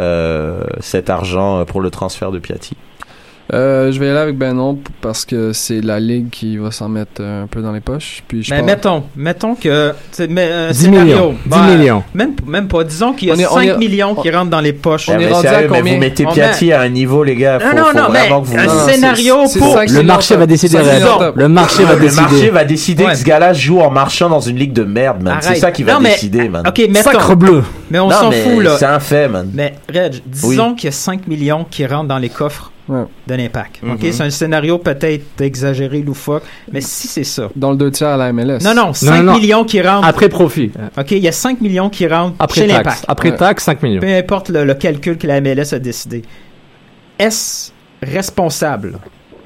euh, 0.00 0.62
cet 0.80 1.10
argent 1.10 1.64
pour 1.64 1.80
le 1.80 1.90
transfert 1.90 2.30
de 2.30 2.38
Piatti? 2.38 2.76
Euh, 3.52 3.90
je 3.92 3.98
vais 3.98 4.06
y 4.06 4.08
aller 4.08 4.18
avec 4.18 4.38
ben 4.38 4.54
non 4.54 4.76
p- 4.76 4.90
parce 5.02 5.24
que 5.24 5.52
c'est 5.52 5.80
la 5.80 6.00
ligue 6.00 6.30
qui 6.30 6.56
va 6.56 6.70
s'en 6.70 6.88
mettre 6.88 7.20
euh, 7.20 7.42
un 7.44 7.46
peu 7.46 7.60
dans 7.60 7.72
les 7.72 7.80
poches. 7.80 8.22
Puis 8.26 8.44
je 8.44 8.50
Mais 8.54 8.60
pense- 8.60 8.66
mettons, 8.66 9.02
mettons 9.16 9.54
que. 9.54 9.92
mais, 10.28 10.48
euh, 10.50 10.70
10 10.70 10.78
scénario. 10.84 11.04
millions. 11.04 11.30
10 11.32 11.38
Ben, 11.50 11.76
millions. 11.76 12.02
Même, 12.14 12.32
même 12.46 12.68
pas. 12.68 12.84
Disons 12.84 13.12
qu'il 13.12 13.28
y 13.28 13.30
a 13.32 13.34
est- 13.34 13.42
5 13.44 13.50
on 13.54 13.60
est- 13.60 13.76
millions 13.76 14.14
qui 14.14 14.30
rentrent 14.30 14.50
dans 14.50 14.60
les 14.60 14.72
poches. 14.72 15.08
On 15.08 15.18
est 15.18 15.30
à 15.30 15.34
sérieux, 15.40 15.68
mais 15.70 15.82
vous 15.82 15.96
mettez 15.98 16.24
Piatti 16.24 16.72
à 16.72 16.80
un 16.82 16.88
niveau, 16.88 17.24
les 17.24 17.36
gars. 17.36 17.58
Faut, 17.60 17.76
Non, 17.76 17.82
non, 17.82 17.88
faut 17.88 17.98
non, 17.98 18.04
mais 18.10 18.18
vraiment 18.20 18.40
que 18.42 18.46
vous... 18.46 18.56
un 18.56 18.64
Non, 18.66 18.72
non, 18.74 18.80
c'est- 18.86 18.92
scénario 18.94 19.36
c'est 19.48 19.58
pour- 19.58 19.76
Le 19.86 20.02
marché 20.02 20.36
va 20.36 20.46
décider. 20.46 20.78
Le 20.78 21.48
marché 21.48 21.84
va 21.84 21.94
le 21.94 22.00
marché 22.04 22.24
décider. 22.30 22.50
va 22.50 22.64
décider 22.64 23.04
que 23.04 23.14
ce 23.16 23.24
gars-là 23.24 23.52
joue 23.52 23.80
en 23.80 23.90
marchant 23.90 24.28
dans 24.30 24.40
une 24.40 24.56
ligue 24.56 24.72
de 24.72 24.84
merde, 24.84 25.22
man. 25.22 25.38
C'est 25.40 25.56
ça 25.56 25.70
qui 25.70 25.82
va 25.82 25.98
décider, 25.98 26.48
man. 26.48 26.62
Sacre 26.94 27.36
bleu. 27.36 27.62
Mais 27.90 27.98
on 27.98 28.08
s'en 28.10 28.30
fout, 28.30 28.62
là. 28.62 28.76
c'est 28.78 28.86
un 28.86 29.00
fait, 29.00 29.28
man. 29.28 29.50
Mais, 29.52 29.74
Reg, 29.92 30.22
disons 30.26 30.74
qu'il 30.74 30.86
y 30.86 30.88
a 30.88 30.92
5 30.92 31.26
millions 31.26 31.66
qui 31.70 31.84
rentrent 31.84 32.08
dans 32.08 32.18
les 32.18 32.30
coffres 32.30 32.71
Ouais. 32.88 33.04
de 33.28 33.34
l'impact. 33.34 33.78
OK? 33.84 34.02
Mhm. 34.02 34.12
C'est 34.12 34.22
un 34.24 34.30
scénario 34.30 34.76
peut-être 34.78 35.40
exagéré, 35.40 36.02
loufoque, 36.02 36.42
mais 36.72 36.80
si 36.80 37.06
c'est 37.06 37.22
ça. 37.24 37.48
Dans 37.54 37.70
le 37.70 37.76
deux 37.76 37.90
tiers 37.92 38.08
à 38.08 38.16
la 38.16 38.32
MLS. 38.32 38.58
Non, 38.64 38.74
non, 38.74 38.92
5 38.92 39.22
non. 39.22 39.34
millions 39.36 39.64
qui 39.64 39.80
rentrent. 39.80 40.06
Après 40.06 40.28
profit. 40.28 40.72
OK, 40.98 41.12
il 41.12 41.18
y 41.18 41.28
a 41.28 41.32
5 41.32 41.60
millions 41.60 41.88
qui 41.88 42.06
rentrent 42.08 42.34
Après 42.40 42.62
chez 42.62 42.66
taxe. 42.66 42.78
l'impact. 42.84 43.04
Après 43.08 43.30
Ouais. 43.30 43.36
taxe, 43.36 43.64
5 43.64 43.82
millions. 43.84 44.00
Peu 44.00 44.12
importe 44.12 44.48
le, 44.48 44.64
le 44.64 44.74
calcul 44.74 45.16
que 45.16 45.26
la 45.28 45.40
MLS 45.40 45.72
a 45.72 45.78
décidé. 45.78 46.22
Est-ce 47.18 47.70
responsable 48.02 48.98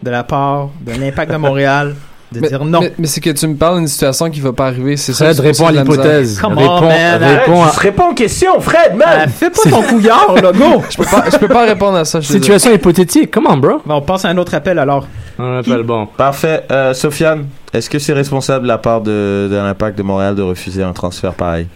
de 0.02 0.10
la 0.10 0.24
part 0.24 0.70
de 0.80 0.92
l'impact 0.92 1.30
de 1.32 1.36
Montréal 1.36 1.94
de 2.36 2.40
Mais, 2.42 2.48
dire 2.48 2.64
non? 2.64 2.80
mais, 2.80 2.92
mais 2.98 3.06
c'est 3.06 3.20
que 3.20 3.30
tu 3.30 3.46
me 3.46 3.54
parles 3.56 3.78
d'une 3.78 3.88
situation 3.88 4.30
qui 4.30 4.40
va 4.40 4.52
pas 4.52 4.66
arriver. 4.66 4.96
C'est 4.96 5.12
ça. 5.12 5.26
Fred, 5.26 5.40
réponds 5.40 5.66
à 5.66 5.72
l'hypothèse. 5.72 6.40
Réponds, 6.40 6.80
réponds 6.88 7.62
à... 7.62 7.70
réponds 7.70 8.10
aux 8.10 8.14
questions, 8.14 8.60
Fred, 8.60 8.94
man. 8.96 9.08
Ah, 9.10 9.28
fais 9.28 9.50
pas 9.50 9.68
ton 9.68 9.82
couillard, 9.88 10.34
là, 10.34 10.52
go! 10.52 10.82
Je 10.90 10.96
peux 10.96 11.04
pas, 11.04 11.24
je 11.32 11.36
peux 11.36 11.48
pas 11.48 11.64
répondre 11.66 11.96
à 11.98 12.04
ça. 12.04 12.20
je 12.20 12.26
suis 12.26 12.34
désolé. 12.34 12.58
Situation 12.58 12.72
hypothétique. 12.74 13.30
Come 13.30 13.46
on, 13.48 13.56
bro. 13.56 13.80
On 13.88 14.00
passe 14.00 14.24
à 14.24 14.28
un 14.28 14.36
autre 14.38 14.54
appel 14.54 14.78
alors. 14.78 15.06
On 15.38 15.58
appelle 15.58 15.82
bon. 15.82 16.06
Parfait. 16.06 16.64
Euh, 16.70 16.94
Sofiane, 16.94 17.46
est-ce 17.72 17.90
que 17.90 17.98
c'est 17.98 18.12
responsable 18.12 18.62
de 18.62 18.68
la 18.68 18.78
part 18.78 19.00
de, 19.00 19.48
de 19.50 19.56
l'impact 19.56 19.98
de 19.98 20.02
Montréal 20.02 20.34
de 20.34 20.42
refuser 20.42 20.82
un 20.82 20.92
transfert 20.92 21.34
pareil? 21.34 21.66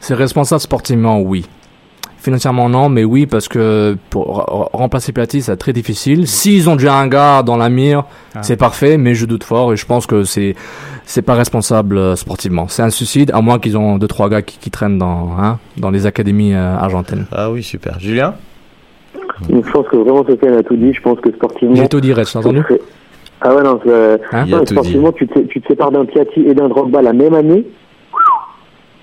C'est 0.00 0.14
responsable 0.14 0.60
sportivement, 0.60 1.20
oui. 1.20 1.46
Financièrement, 2.30 2.68
non, 2.68 2.88
mais 2.88 3.04
oui, 3.04 3.24
parce 3.26 3.46
que 3.46 3.96
pour 4.10 4.68
remplacer 4.72 5.12
Piatti, 5.12 5.42
c'est 5.42 5.56
très 5.56 5.72
difficile. 5.72 6.26
S'ils 6.26 6.68
ont 6.68 6.74
déjà 6.74 6.96
un 6.98 7.06
gars 7.06 7.44
dans 7.44 7.56
la 7.56 7.68
mire, 7.68 8.02
Ah. 8.34 8.42
c'est 8.42 8.56
parfait, 8.56 8.96
mais 8.98 9.14
je 9.14 9.26
doute 9.26 9.44
fort 9.44 9.72
et 9.72 9.76
je 9.76 9.86
pense 9.86 10.08
que 10.08 10.24
c'est 10.24 10.56
c'est 11.04 11.22
pas 11.22 11.34
responsable 11.34 11.96
euh, 11.98 12.16
sportivement. 12.16 12.66
C'est 12.66 12.82
un 12.82 12.90
suicide, 12.90 13.30
à 13.32 13.40
moins 13.42 13.60
qu'ils 13.60 13.78
ont 13.78 13.96
deux 13.96 14.08
trois 14.08 14.28
gars 14.28 14.42
qui, 14.42 14.58
qui 14.58 14.72
traînent 14.72 14.98
dans 14.98 15.36
hein, 15.40 15.60
dans 15.76 15.90
les 15.92 16.04
académies 16.04 16.52
euh, 16.52 16.74
argentines. 16.76 17.26
Ah 17.30 17.48
oui, 17.52 17.62
super. 17.62 18.00
Julien? 18.00 18.34
Je 19.48 19.70
pense 19.70 19.86
que 19.86 19.94
vraiment 19.96 20.26
Sofiane 20.26 20.54
a 20.54 20.64
tout 20.64 20.74
dit. 20.74 20.92
Je 20.92 21.00
pense 21.02 21.20
que 21.20 21.30
sportivement. 21.30 21.76
J'ai 21.76 21.88
tout 21.88 22.00
dit, 22.00 22.12
Reg, 22.12 22.26
t'as 22.32 22.40
entendu 22.40 22.64
Ah 23.40 23.54
ouais, 23.54 23.62
non, 23.62 23.78
c'est- 23.86 24.20
Hein? 24.32 24.46
non, 24.48 24.66
sportivement, 24.66 25.12
tu 25.12 25.28
te, 25.28 25.38
tu 25.38 25.60
te 25.60 25.68
sépares 25.68 25.92
d'un 25.92 26.04
Piatti 26.06 26.40
et 26.40 26.54
d'un 26.54 26.68
Drogba 26.68 27.02
la 27.02 27.12
même 27.12 27.34
année? 27.34 27.64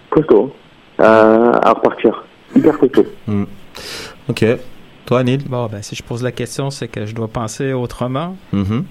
Costaud. 0.09 0.51
hein. 0.99 1.03
Euh, 1.05 1.51
à 1.63 1.69
repartir. 1.71 2.25
Hyper 2.55 2.77
costaud. 2.77 3.05
Ok. 4.29 4.45
Toi, 5.05 5.23
Neil? 5.23 5.39
Bon, 5.47 5.67
ben, 5.67 5.81
si 5.81 5.95
je 5.95 6.03
pose 6.03 6.23
la 6.23 6.31
question, 6.31 6.69
c'est 6.69 6.87
que 6.87 7.05
je 7.05 7.13
dois 7.13 7.27
penser 7.27 7.73
autrement. 7.73 8.37
Mhm. 8.53 8.85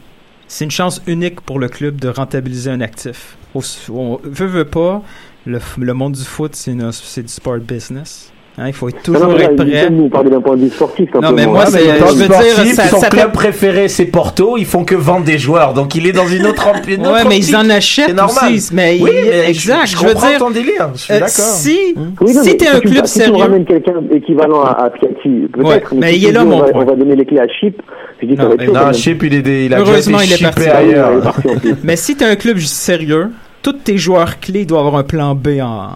C'est 0.46 0.64
une 0.64 0.70
chance 0.70 1.00
unique 1.06 1.40
pour 1.40 1.58
le 1.58 1.68
club 1.68 1.98
de 1.98 2.08
rentabiliser 2.08 2.70
un 2.70 2.80
actif. 2.82 3.38
On 3.54 4.20
veut, 4.22 4.46
veut 4.46 4.64
pas, 4.66 5.02
le, 5.46 5.92
monde 5.94 6.12
du 6.12 6.24
foot, 6.24 6.54
c'est 6.54 6.74
du 6.74 7.28
sport 7.28 7.58
business. 7.58 8.30
Hein, 8.58 8.64
il 8.66 8.74
faut 8.74 8.88
être 8.90 9.08
Non, 9.08 9.14
non, 9.14 9.20
toujours 9.20 9.38
mais 9.38 9.44
être 9.44 9.56
prêt. 9.56 9.90
nous 9.90 10.08
parler 10.10 10.28
d'un 10.30 10.42
point 10.42 10.56
de 10.56 10.64
vue 10.64 10.68
sportif. 10.68 11.08
Non, 11.14 11.32
mais 11.32 11.46
moi, 11.46 11.62
Ah, 11.64 11.70
c'est- 11.70 11.98
Dans 11.98 12.06
je 12.08 12.12
veux 12.16 12.28
dire, 12.28 12.74
ça- 12.74 12.88
son 12.88 13.00
ça 13.00 13.08
club 13.08 13.28
fait- 13.28 13.32
préféré, 13.32 13.88
c'est 13.88 14.04
Porto. 14.04 14.56
Ils 14.58 14.66
font 14.66 14.84
que 14.84 14.94
vendre 14.94 15.24
des 15.24 15.38
joueurs. 15.38 15.72
Donc, 15.72 15.94
il 15.94 16.06
est 16.06 16.12
dans 16.12 16.26
une 16.26 16.44
autre, 16.46 16.66
une 16.86 17.06
autre 17.06 17.12
Ouais, 17.14 17.28
mais 17.28 17.38
ils 17.38 17.56
en 17.56 17.70
achètent 17.70 18.08
C'est 18.08 18.12
normal. 18.12 18.52
aussi. 18.54 18.68
Mais 18.74 18.98
Oui, 19.00 19.10
il- 19.10 19.30
mais 19.30 19.48
exact. 19.48 19.86
je, 19.86 19.96
Je, 19.96 20.06
veux 20.06 20.14
dire, 20.14 20.38
ton 20.38 20.50
délire. 20.50 20.90
Je 20.94 21.00
suis 21.00 21.12
euh, 21.14 21.20
d'accord. 21.20 21.30
si, 21.30 21.78
Oui, 21.96 22.34
non, 22.34 22.42
si 22.42 22.50
mais 22.50 22.56
t'es 22.58 22.68
un 22.68 22.80
club 22.80 23.06
si 23.06 23.20
tu 23.20 23.24
sérieux, 23.24 23.42
ramènes 23.42 23.64
quelqu'un 23.64 23.94
équivalent 24.14 24.62
à, 24.64 24.84
à 24.84 24.90
Piatti, 24.90 25.48
peut-être. 25.50 25.92
Ouais, 25.92 25.98
mais 25.98 26.16
il 26.18 26.26
est 26.26 26.32
là, 26.32 26.44
mon 26.44 26.56
on 26.56 26.60
va, 26.60 26.68
point. 26.68 26.82
on 26.82 26.84
va 26.84 26.94
donner 26.94 27.16
les 27.16 27.24
clés 27.24 27.40
à 27.40 27.48
Chip. 27.48 27.80
Non, 28.22 28.54
mais. 28.58 28.92
Chip, 28.92 29.22
il 29.22 29.34
est, 29.34 29.64
il 29.66 29.72
a 29.74 29.78
Heureusement, 29.80 30.18
il 30.20 30.30
est 30.32 30.42
parti. 30.42 30.68
Ailleurs. 30.68 31.34
mais 31.82 31.96
si 31.96 32.16
t'es 32.16 32.26
un 32.26 32.36
club 32.36 32.58
sérieux, 32.58 33.30
tous 33.62 33.72
tes 33.72 33.96
joueurs 33.96 34.38
clés 34.40 34.66
doivent 34.66 34.86
avoir 34.86 35.00
un 35.00 35.04
plan 35.04 35.34
B 35.34 35.58
en- 35.62 35.92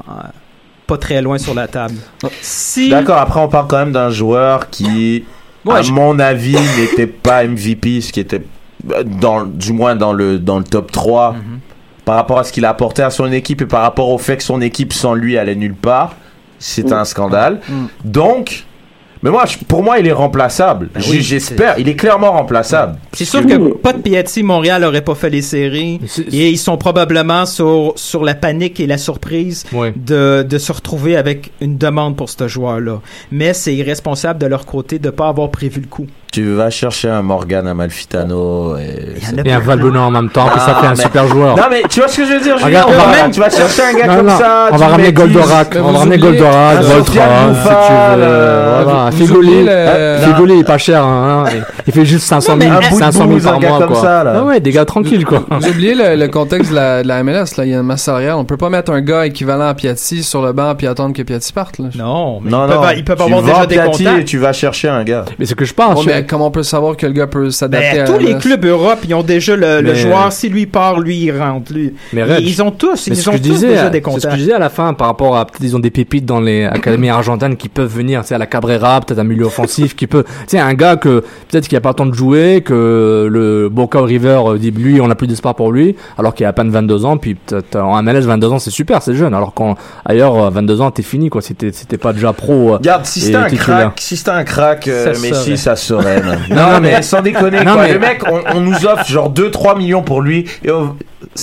pas 0.86 0.96
très 0.98 1.20
loin 1.22 1.38
sur 1.38 1.54
la 1.54 1.66
table. 1.68 1.94
Si, 2.40 2.88
D'accord, 2.90 3.18
après 3.18 3.40
on 3.40 3.48
parle 3.48 3.66
quand 3.68 3.78
même 3.78 3.92
d'un 3.92 4.10
joueur 4.10 4.70
qui, 4.70 5.24
Ouais, 5.64 5.74
à 5.76 5.82
je- 5.82 5.90
mon 5.92 6.18
avis, 6.18 6.56
n'était 6.78 7.06
pas 7.08 7.42
MVP, 7.44 8.00
ce 8.00 8.12
qui 8.12 8.20
était 8.20 8.42
euh, 8.92 9.02
dans, 9.04 9.44
du 9.44 9.72
moins 9.72 9.96
dans 9.96 10.12
le, 10.12 10.38
dans 10.38 10.58
le 10.58 10.64
top 10.64 10.92
3 10.92 11.32
Mhm. 11.32 11.58
par 12.04 12.14
rapport 12.16 12.38
à 12.38 12.44
ce 12.44 12.52
qu'il 12.52 12.64
a 12.64 12.68
apporté 12.68 13.02
à 13.02 13.10
son 13.10 13.32
équipe 13.32 13.62
et 13.62 13.66
par 13.66 13.82
rapport 13.82 14.08
au 14.10 14.18
fait 14.18 14.36
que 14.36 14.44
son 14.44 14.60
équipe 14.60 14.92
sans 14.92 15.14
lui 15.14 15.36
allait 15.36 15.56
nulle 15.56 15.74
part. 15.74 16.14
C'est 16.60 16.90
Mm. 16.90 16.92
un 16.92 17.04
scandale. 17.04 17.60
Mm. 17.68 17.86
Donc, 18.04 18.64
Mais 19.22 19.30
moi, 19.30 19.44
je- 19.46 19.58
pour 19.64 19.82
moi, 19.82 19.98
il 19.98 20.06
est 20.06 20.12
remplaçable. 20.12 20.88
Ben 20.94 21.00
oui, 21.10 21.20
J'espère. 21.22 21.78
Il 21.78 21.88
est 21.88 21.96
clairement 21.96 22.32
remplaçable. 22.32 22.98
C'est 23.12 23.24
sûr 23.24 23.40
que 23.46 23.74
pas 23.74 23.92
de 23.92 24.02
Piatti, 24.02 24.42
Montréal 24.42 24.84
aurait 24.84 25.00
pas 25.02 25.14
fait 25.14 25.30
les 25.30 25.42
séries. 25.42 26.00
Et 26.32 26.50
ils 26.50 26.58
sont 26.58 26.76
probablement 26.76 27.46
sur, 27.46 27.92
sur 27.96 28.24
la 28.24 28.34
panique 28.34 28.78
et 28.80 28.86
la 28.86 28.98
surprise 28.98 29.64
de, 29.96 30.44
de 30.48 30.58
se 30.58 30.72
retrouver 30.72 31.16
avec 31.16 31.50
une 31.60 31.78
demande 31.78 32.16
pour 32.16 32.28
ce 32.30 32.46
joueur-là. 32.48 33.00
Mais 33.32 33.54
c'est 33.54 33.74
irresponsable 33.74 34.38
de 34.40 34.46
leur 34.46 34.66
côté 34.66 34.98
de 34.98 35.10
pas 35.10 35.28
avoir 35.28 35.50
prévu 35.50 35.80
le 35.80 35.86
coup. 35.88 36.06
Tu 36.36 36.52
vas 36.54 36.68
chercher 36.68 37.08
un 37.08 37.22
Morgan 37.22 37.66
Amalfitano 37.66 38.76
et. 38.76 39.14
Et 39.48 39.52
un 39.52 39.58
Valbuena 39.58 40.02
en 40.02 40.10
même 40.10 40.28
temps, 40.28 40.44
puis 40.50 40.60
ça 40.60 40.74
Ah, 40.76 40.80
fait 40.82 40.86
un 40.88 40.90
mais- 40.90 40.96
super 41.02 41.26
joueur. 41.28 41.56
Non, 41.56 41.62
mais 41.70 41.82
tu 41.88 42.00
vois 42.00 42.08
ce 42.10 42.18
que 42.18 42.26
je 42.26 42.32
veux 42.34 42.40
dire, 42.40 42.58
Julien? 42.58 42.66
Regarde, 42.66 42.90
on 42.90 42.92
Quand 43.00 43.06
va- 43.10 43.22
même, 43.22 43.30
Tu 43.30 43.40
vas 43.40 43.48
chercher 43.48 43.82
un 43.84 43.98
gars 43.98 44.06
Non, 44.06 44.16
comme 44.16 44.26
non, 44.26 44.38
ça. 44.38 44.68
on 44.70 44.74
tu 44.74 44.80
va 44.80 44.86
ramener. 44.88 45.12
Goldorak, 45.14 45.76
on 45.82 45.92
va 45.92 45.98
ramener 46.00 46.18
Goldorak, 46.18 46.82
Voltron, 46.82 47.04
si 47.04 47.12
tu 47.12 47.16
veux. 47.16 48.22
euh, 48.22 48.82
Voilà, 48.84 49.10
Figoli, 49.12 49.64
euh, 49.66 50.26
Figoli, 50.26 50.54
il 50.56 50.60
est 50.60 50.64
pas 50.64 50.76
cher, 50.76 51.02
hein. 51.02 51.44
Il- 51.54 51.64
Il 51.86 51.92
fait 51.94 52.04
juste 52.04 52.26
500 52.26 52.58
000, 52.60 52.70
Non, 52.70 52.80
mais 52.80 52.86
un 52.86 52.90
bout 52.90 52.94
de 52.96 53.00
500 53.00 53.18
000 53.20 53.30
bouse, 53.30 53.46
un 53.46 53.50
par 53.52 53.60
mois, 53.60 53.78
comme 53.78 53.88
quoi. 53.88 54.00
ça, 54.02 54.24
là. 54.24 54.32
Ah 54.36 54.42
ouais, 54.44 54.60
des 54.60 54.72
gars 54.72 54.84
tranquilles, 54.84 55.24
quoi. 55.24 55.42
Vous 55.50 55.68
oubliez 55.68 55.94
le, 55.94 56.26
contexte 56.26 56.70
de 56.70 56.76
la, 56.76 57.22
MLS, 57.22 57.56
là. 57.56 57.64
Il 57.64 57.70
y 57.70 57.74
a 57.74 57.78
une 57.78 57.82
masse 57.82 58.02
salariale. 58.02 58.34
On 58.36 58.44
peut 58.44 58.58
pas 58.58 58.68
mettre 58.68 58.92
un 58.92 59.00
gars 59.00 59.24
équivalent 59.24 59.68
à 59.68 59.74
Piatti 59.74 60.22
sur 60.22 60.42
le 60.42 60.52
banc 60.52 60.74
puis 60.76 60.86
attendre 60.86 61.14
que 61.14 61.22
Piatti 61.22 61.50
parte, 61.54 61.78
là. 61.78 61.86
Non, 61.96 62.40
mais 62.44 62.50
ils 62.98 63.04
peuvent 63.04 63.16
tu 63.16 63.22
avoir 63.22 63.40
déjà 63.42 63.64
des 63.66 63.76
contacts. 63.76 64.18
et 64.20 64.24
tu 64.24 64.36
vas 64.36 64.52
chercher 64.52 64.88
un 64.90 65.02
gars. 65.02 65.24
Mais 65.38 65.46
c'est 65.46 65.54
que 65.54 65.64
je 65.64 65.72
pense. 65.72 66.04
Comment 66.28 66.48
on 66.48 66.50
peut 66.50 66.62
savoir 66.62 66.96
que 66.96 67.06
le 67.06 67.12
gars 67.12 67.26
peut 67.26 67.50
s'adapter 67.50 67.98
Ben, 67.98 68.02
à 68.02 68.06
tous 68.06 68.18
les 68.18 68.34
clubs 68.38 68.64
Europe, 68.64 68.98
ils 69.08 69.14
ont 69.14 69.22
déjà 69.22 69.56
le, 69.56 69.94
joueur. 69.94 70.32
Si 70.32 70.48
lui 70.48 70.66
part, 70.66 71.00
lui, 71.00 71.16
il 71.18 71.30
rentre. 71.32 71.72
Lui. 71.72 71.94
Mais 72.12 72.22
Reg, 72.22 72.40
ils, 72.40 72.48
ils 72.50 72.62
ont 72.62 72.70
tous, 72.70 73.08
Mais 73.08 73.16
ils 73.16 73.22
ce 73.22 73.28
ont 73.30 73.32
tous 73.32 73.38
disais, 73.40 73.68
déjà 73.68 73.88
des 73.90 73.98
c'est 73.98 73.98
ce 73.98 73.98
que 73.98 74.04
contacts. 74.10 74.32
je 74.34 74.38
disais 74.38 74.52
à 74.52 74.58
la 74.58 74.68
fin 74.68 74.92
par 74.94 75.06
rapport 75.08 75.36
à 75.36 75.44
peut-être 75.46 75.62
ils 75.62 75.74
ont 75.76 75.80
des 75.80 75.90
pépites 75.90 76.24
dans 76.26 76.40
les 76.40 76.64
académies 76.64 77.08
argentines 77.10 77.56
qui 77.56 77.68
peuvent 77.68 77.92
venir, 77.92 78.22
tu 78.22 78.28
sais 78.28 78.34
à 78.34 78.38
la 78.38 78.46
Cabrera, 78.46 79.00
peut-être 79.00 79.18
un 79.18 79.24
milieu 79.24 79.44
offensif 79.46 79.94
qui 79.96 80.06
peut, 80.06 80.24
tu 80.24 80.30
sais 80.48 80.58
un 80.58 80.74
gars 80.74 80.96
que 80.96 81.20
peut-être 81.48 81.68
qu'il 81.68 81.76
a 81.78 81.80
pas 81.80 81.90
le 81.90 81.94
temps 81.94 82.06
de 82.06 82.14
jouer, 82.14 82.62
que 82.64 83.28
le 83.30 83.68
Boca 83.68 84.00
River 84.00 84.40
euh, 84.46 84.58
dit 84.58 84.70
lui 84.70 85.00
on 85.00 85.10
a 85.10 85.14
plus 85.14 85.26
d'espoir 85.26 85.54
pour 85.54 85.72
lui, 85.72 85.96
alors 86.18 86.34
qu'il 86.34 86.44
a 86.46 86.50
à 86.50 86.52
peine 86.52 86.70
22 86.70 87.04
ans, 87.04 87.16
puis 87.16 87.34
peut-être 87.34 87.76
en 87.76 88.02
MLS 88.02 88.20
22 88.22 88.48
ans 88.52 88.58
c'est 88.58 88.70
super, 88.70 89.02
c'est 89.02 89.14
jeune, 89.14 89.34
alors 89.34 89.54
qu'en 89.54 89.76
ailleurs 90.04 90.36
euh, 90.36 90.50
22 90.50 90.80
ans 90.80 90.90
t'es 90.90 91.02
fini 91.02 91.28
quoi, 91.30 91.42
c'était 91.42 91.70
c'était 91.72 91.98
pas 91.98 92.12
déjà 92.12 92.32
pro. 92.32 92.74
euh, 92.74 92.76
Regarde, 92.76 93.04
si 93.06 93.20
Et 93.20 93.22
c'était 93.22 93.36
un 93.36 93.48
crack, 93.48 93.92
si 94.00 94.16
c'était 94.16 94.30
un 94.30 94.44
crack, 94.44 94.88
euh, 94.88 95.14
Messi, 95.20 95.56
ça 95.56 95.76
serait. 95.76 96.15
Non, 96.50 96.80
mais 96.80 96.92
mais- 96.92 97.02
sans 97.02 97.22
déconner, 97.22 97.64
Non, 97.64 97.74
quoi. 97.74 97.82
mais- 97.82 97.92
Le 97.92 97.98
mec, 97.98 98.22
on, 98.30 98.40
on 98.56 98.60
nous 98.60 98.86
offre 98.86 99.06
genre 99.06 99.30
2-3 99.32 99.76
millions 99.76 100.02
pour 100.02 100.20
lui. 100.22 100.44
Et 100.64 100.70
on... 100.70 100.96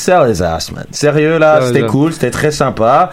As, 0.09 0.71
man. 0.71 0.85
Sérieux, 0.91 1.37
là, 1.37 1.59
c'était 1.63 1.85
cool, 1.85 2.13
c'était 2.13 2.31
très 2.31 2.51
sympa. 2.51 3.11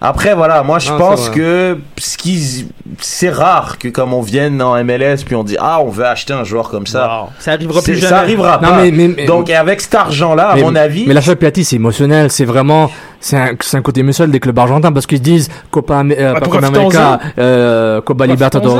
Après, 0.00 0.34
voilà, 0.34 0.62
moi, 0.62 0.78
je 0.78 0.90
Non, 0.90 0.98
pense 0.98 1.30
que 1.30 1.78
ce 1.96 2.18
qui, 2.18 2.66
c'est 3.00 3.30
rare 3.30 3.78
que 3.78 3.88
comme 3.88 4.12
on 4.12 4.20
vienne 4.20 4.60
en 4.60 4.74
MLS 4.84 5.24
puis 5.24 5.34
on 5.34 5.44
dit, 5.44 5.56
ah, 5.58 5.80
on 5.80 5.88
veut 5.88 6.04
acheter 6.04 6.34
un 6.34 6.44
joueur 6.44 6.68
comme 6.68 6.86
ça. 6.86 7.06
Wow. 7.22 7.28
Ça 7.38 7.52
arrivera 7.52 7.80
plus 7.80 7.94
jamais. 7.94 8.08
Ça 8.10 8.18
arrivera 8.18 8.60
Non, 8.62 8.68
pas. 8.68 8.82
mais- 8.82 8.90
mais- 8.90 9.08
mais- 9.08 9.24
Donc, 9.24 9.48
avec 9.48 9.80
cet 9.80 9.94
argent-là, 9.94 10.48
à 10.50 10.54
mais, 10.56 10.62
mon 10.62 10.74
avis, 10.74 11.04
Mais 11.06 11.14
l'achat 11.14 11.32
de 11.32 11.38
Piatti, 11.38 11.64
c'est 11.64 11.76
émotionnel. 11.76 12.30
C'est 12.30 12.44
vraiment, 12.44 12.90
c'est 13.24 13.36
un, 13.38 13.50
c'est 13.60 13.78
un 13.78 13.82
côté 13.82 14.00
émotionnel 14.00 14.30
des 14.30 14.38
clubs 14.40 14.58
argentins 14.58 14.92
parce 14.92 15.06
qu'ils 15.06 15.16
se 15.18 15.22
disent 15.22 15.48
Copa, 15.70 16.00
euh, 16.02 16.34
Ouais, 16.34 16.40
pas 16.40 16.46
Copa. 16.46 16.66
América, 16.66 17.20
euh, 17.38 18.00
Copa 18.02 18.26
Libertadores, 18.26 18.76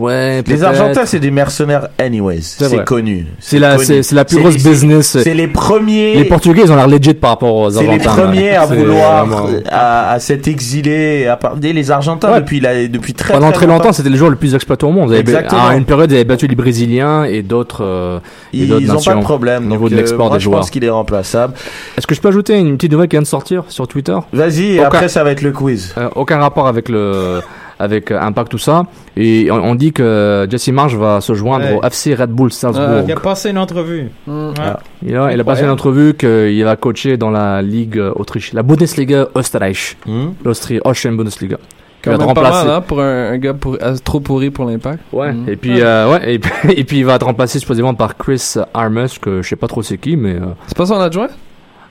ouais. 0.00 0.42
les. 0.46 0.64
Argentins, 0.64 1.06
c'est 1.06 1.20
des 1.20 1.30
mercenaires 1.30 1.88
anyways. 2.00 2.40
C'est 2.42 2.84
connu. 2.84 3.26
C'est 3.38 3.60
la, 3.60 3.78
c'est, 3.78 4.02
c'est 4.02 4.14
la 4.16 4.24
plus 4.24 4.38
grosse 4.38 4.56
les- 4.62 4.70
business. 4.70 5.18
C'est 5.22 5.34
les 5.34 5.46
premiers. 5.46 6.14
Les 6.16 6.24
Portugais, 6.24 6.62
ils 6.64 6.72
ont 6.72 6.76
l'air 6.76 6.88
legit 6.88 7.14
par 7.14 7.30
rapport 7.30 7.54
aux 7.54 7.70
C'est 7.70 7.82
les 7.82 7.88
Argentins. 8.06 8.22
premiers 8.22 8.40
ouais. 8.42 8.56
à 8.56 8.66
vouloir 8.66 9.26
vraiment- 9.26 9.48
à, 9.70 10.10
à 10.12 10.18
s'être 10.18 10.48
exilés, 10.48 11.26
à 11.28 11.36
part- 11.36 11.54
les 11.62 11.90
Argentins 11.90 12.32
Ouais. 12.32 12.40
depuis 12.40 12.58
la, 12.58 12.88
depuis 12.88 13.14
très 13.14 13.34
Pendant 13.34 13.52
très 13.52 13.66
longtemps, 13.66 13.84
longtemps. 13.84 13.92
c'était 13.92 14.08
le 14.10 14.16
joueur 14.16 14.30
le 14.30 14.36
plus 14.36 14.54
exploité 14.56 14.84
au 14.86 14.90
monde. 14.90 15.12
Exactement. 15.14 15.66
À 15.68 15.76
une 15.76 15.84
période, 15.84 16.10
ils 16.10 16.14
avaient 16.14 16.24
battu 16.24 16.46
les 16.48 16.56
Brésiliens 16.56 17.22
et 17.24 17.42
d'autres. 17.42 17.84
euh, 17.84 18.18
et 18.52 18.58
Ils 18.64 18.86
n'ont 18.88 19.00
pas 19.00 19.14
de 19.14 19.20
problème. 19.20 19.66
au 19.66 19.70
niveau 19.70 19.88
de 19.88 19.94
euh, 19.94 19.98
l'export 19.98 20.30
des 20.30 20.38
je 20.40 20.44
joueurs. 20.44 20.60
pense 20.60 20.70
qu'il 20.70 20.82
est 20.84 20.90
remplaçable. 20.90 21.54
Est-ce 21.96 22.06
que 22.06 22.14
je 22.14 22.20
peux 22.20 22.28
ajouter 22.28 22.58
une 22.58 22.76
petite 22.76 22.90
nouvelle 22.92 23.08
qui 23.08 23.14
vient 23.16 23.22
de 23.22 23.26
sortir 23.26 23.64
sur 23.76 23.86
Twitter 23.86 24.16
Vas-y, 24.32 24.78
Aucun- 24.78 24.86
après 24.86 25.08
ça 25.08 25.22
va 25.22 25.30
être 25.30 25.42
le 25.42 25.52
quiz. 25.52 25.94
Euh, 25.98 26.08
aucun 26.16 26.38
rapport 26.38 26.66
avec 26.66 26.88
le 26.88 27.40
avec 27.78 28.10
euh, 28.10 28.18
Impact 28.18 28.50
tout 28.50 28.56
ça 28.58 28.84
et 29.18 29.50
on, 29.50 29.56
on 29.56 29.74
dit 29.74 29.92
que 29.92 30.46
Jesse 30.50 30.68
Marsh 30.68 30.94
va 30.94 31.20
se 31.20 31.34
joindre 31.34 31.66
Ouais. 31.66 31.74
au 31.74 31.82
FC 31.86 32.14
Red 32.14 32.30
Bull 32.30 32.50
Salzbourg. 32.50 33.04
Il 33.06 33.12
a 33.12 33.16
passé 33.20 33.50
une 33.50 33.58
entrevue. 33.58 34.08
Hmm. 34.26 34.48
Ouais. 34.48 34.54
Ah. 34.58 34.80
il, 35.06 35.14
a, 35.14 35.30
il 35.32 35.38
a 35.40 35.44
passé 35.44 35.62
une 35.64 35.68
entrevue 35.70 36.14
qu'il 36.14 36.64
va 36.64 36.76
coacher 36.76 37.18
dans 37.18 37.30
la 37.30 37.60
ligue 37.60 37.98
euh, 37.98 38.12
Autriche, 38.16 38.54
la 38.54 38.62
Bundesliga 38.62 39.28
Österreich, 39.36 39.98
l'Austrie 40.44 40.80
Austrian 40.84 41.12
Bundesliga. 41.12 41.56
Qui 42.02 42.10
Quand 42.10 42.12
va 42.12 42.18
te 42.18 42.24
même 42.24 42.34
pas 42.34 42.40
remplacer. 42.42 42.66
mal, 42.66 42.76
hein, 42.76 42.80
pour 42.80 43.00
un, 43.00 43.32
un 43.32 43.38
gars 43.38 43.52
pour, 43.54 43.76
euh, 43.82 43.94
trop 44.02 44.20
pourri 44.20 44.50
pour 44.50 44.64
l'impact. 44.64 45.00
Ouais. 45.12 45.32
Mm. 45.34 45.48
Et 45.48 45.56
puis 45.56 45.80
euh, 45.82 46.10
ouais 46.12 46.34
et 46.34 46.38
puis, 46.38 46.52
et 46.80 46.84
puis 46.84 46.98
il 47.00 47.04
va 47.04 47.16
être 47.16 47.26
remplacé 47.26 47.58
supposément 47.58 47.92
par 47.94 48.16
Chris 48.16 48.54
Armus 48.72 49.18
que 49.20 49.42
je 49.42 49.48
sais 49.48 49.56
pas 49.56 49.66
trop 49.66 49.82
c'est 49.82 49.98
qui 49.98 50.16
mais 50.16 50.34
euh, 50.36 50.46
C'est 50.68 50.76
pas 50.76 50.86
son 50.86 50.98
adjoint? 51.00 51.28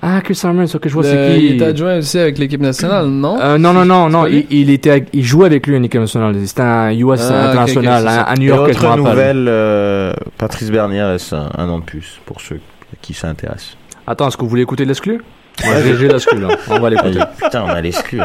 Ah, 0.02 0.22
Chris 0.22 0.40
Armand, 0.44 0.68
ce 0.68 0.78
que 0.78 0.90
je 0.90 0.94
vois, 0.94 1.04
c'est 1.04 1.34
qui 1.34 1.46
Il 1.46 1.56
était 1.56 1.66
adjoint 1.66 1.98
aussi 1.98 2.20
avec 2.20 2.38
l'équipe 2.38 2.62
nationale, 2.62 3.08
non? 3.08 3.40
Euh, 3.40 3.58
non, 3.58 3.74
non, 3.74 3.86
non, 3.86 4.10
non. 4.10 4.26
Il, 4.28 4.70
était, 4.70 5.06
il 5.14 5.24
jouait 5.24 5.48
avec 5.48 5.66
lui 5.66 5.76
une 5.76 5.86
équipe 5.86 6.02
nationale. 6.02 6.36
C'était 6.46 6.62
un 6.62 6.92
US 6.92 7.22
international 7.22 7.26
ah, 7.46 7.56
okay, 7.62 7.72
okay, 7.72 7.88
à, 7.88 8.22
hein, 8.22 8.26
à, 8.28 8.36
New 8.36 8.46
York. 8.46 8.70
Et 8.70 8.78
autre 8.78 8.98
nouvelle, 8.98 9.46
euh, 9.48 10.14
Patrice 10.38 10.70
Bernier 10.70 11.04
reste 11.04 11.34
un, 11.34 11.50
un, 11.58 11.70
an 11.70 11.80
de 11.80 11.84
plus 11.84 12.20
pour 12.26 12.42
ceux 12.42 12.60
qui 13.02 13.14
s'intéressent. 13.14 13.78
Attends, 14.06 14.28
est-ce 14.28 14.38
que 14.38 14.44
vous 14.44 14.50
voulez 14.50 14.62
écouter 14.62 14.86
l'exclu? 14.86 15.22
J'ai 15.64 16.08
l'exclu 16.08 16.40
là. 16.40 16.50
On 16.70 16.80
va 16.80 16.90
l'écouter. 16.90 17.20
Ah, 17.22 17.26
putain, 17.28 17.64
on 17.64 17.70
a 17.70 17.82
l'exclu. 17.82 18.20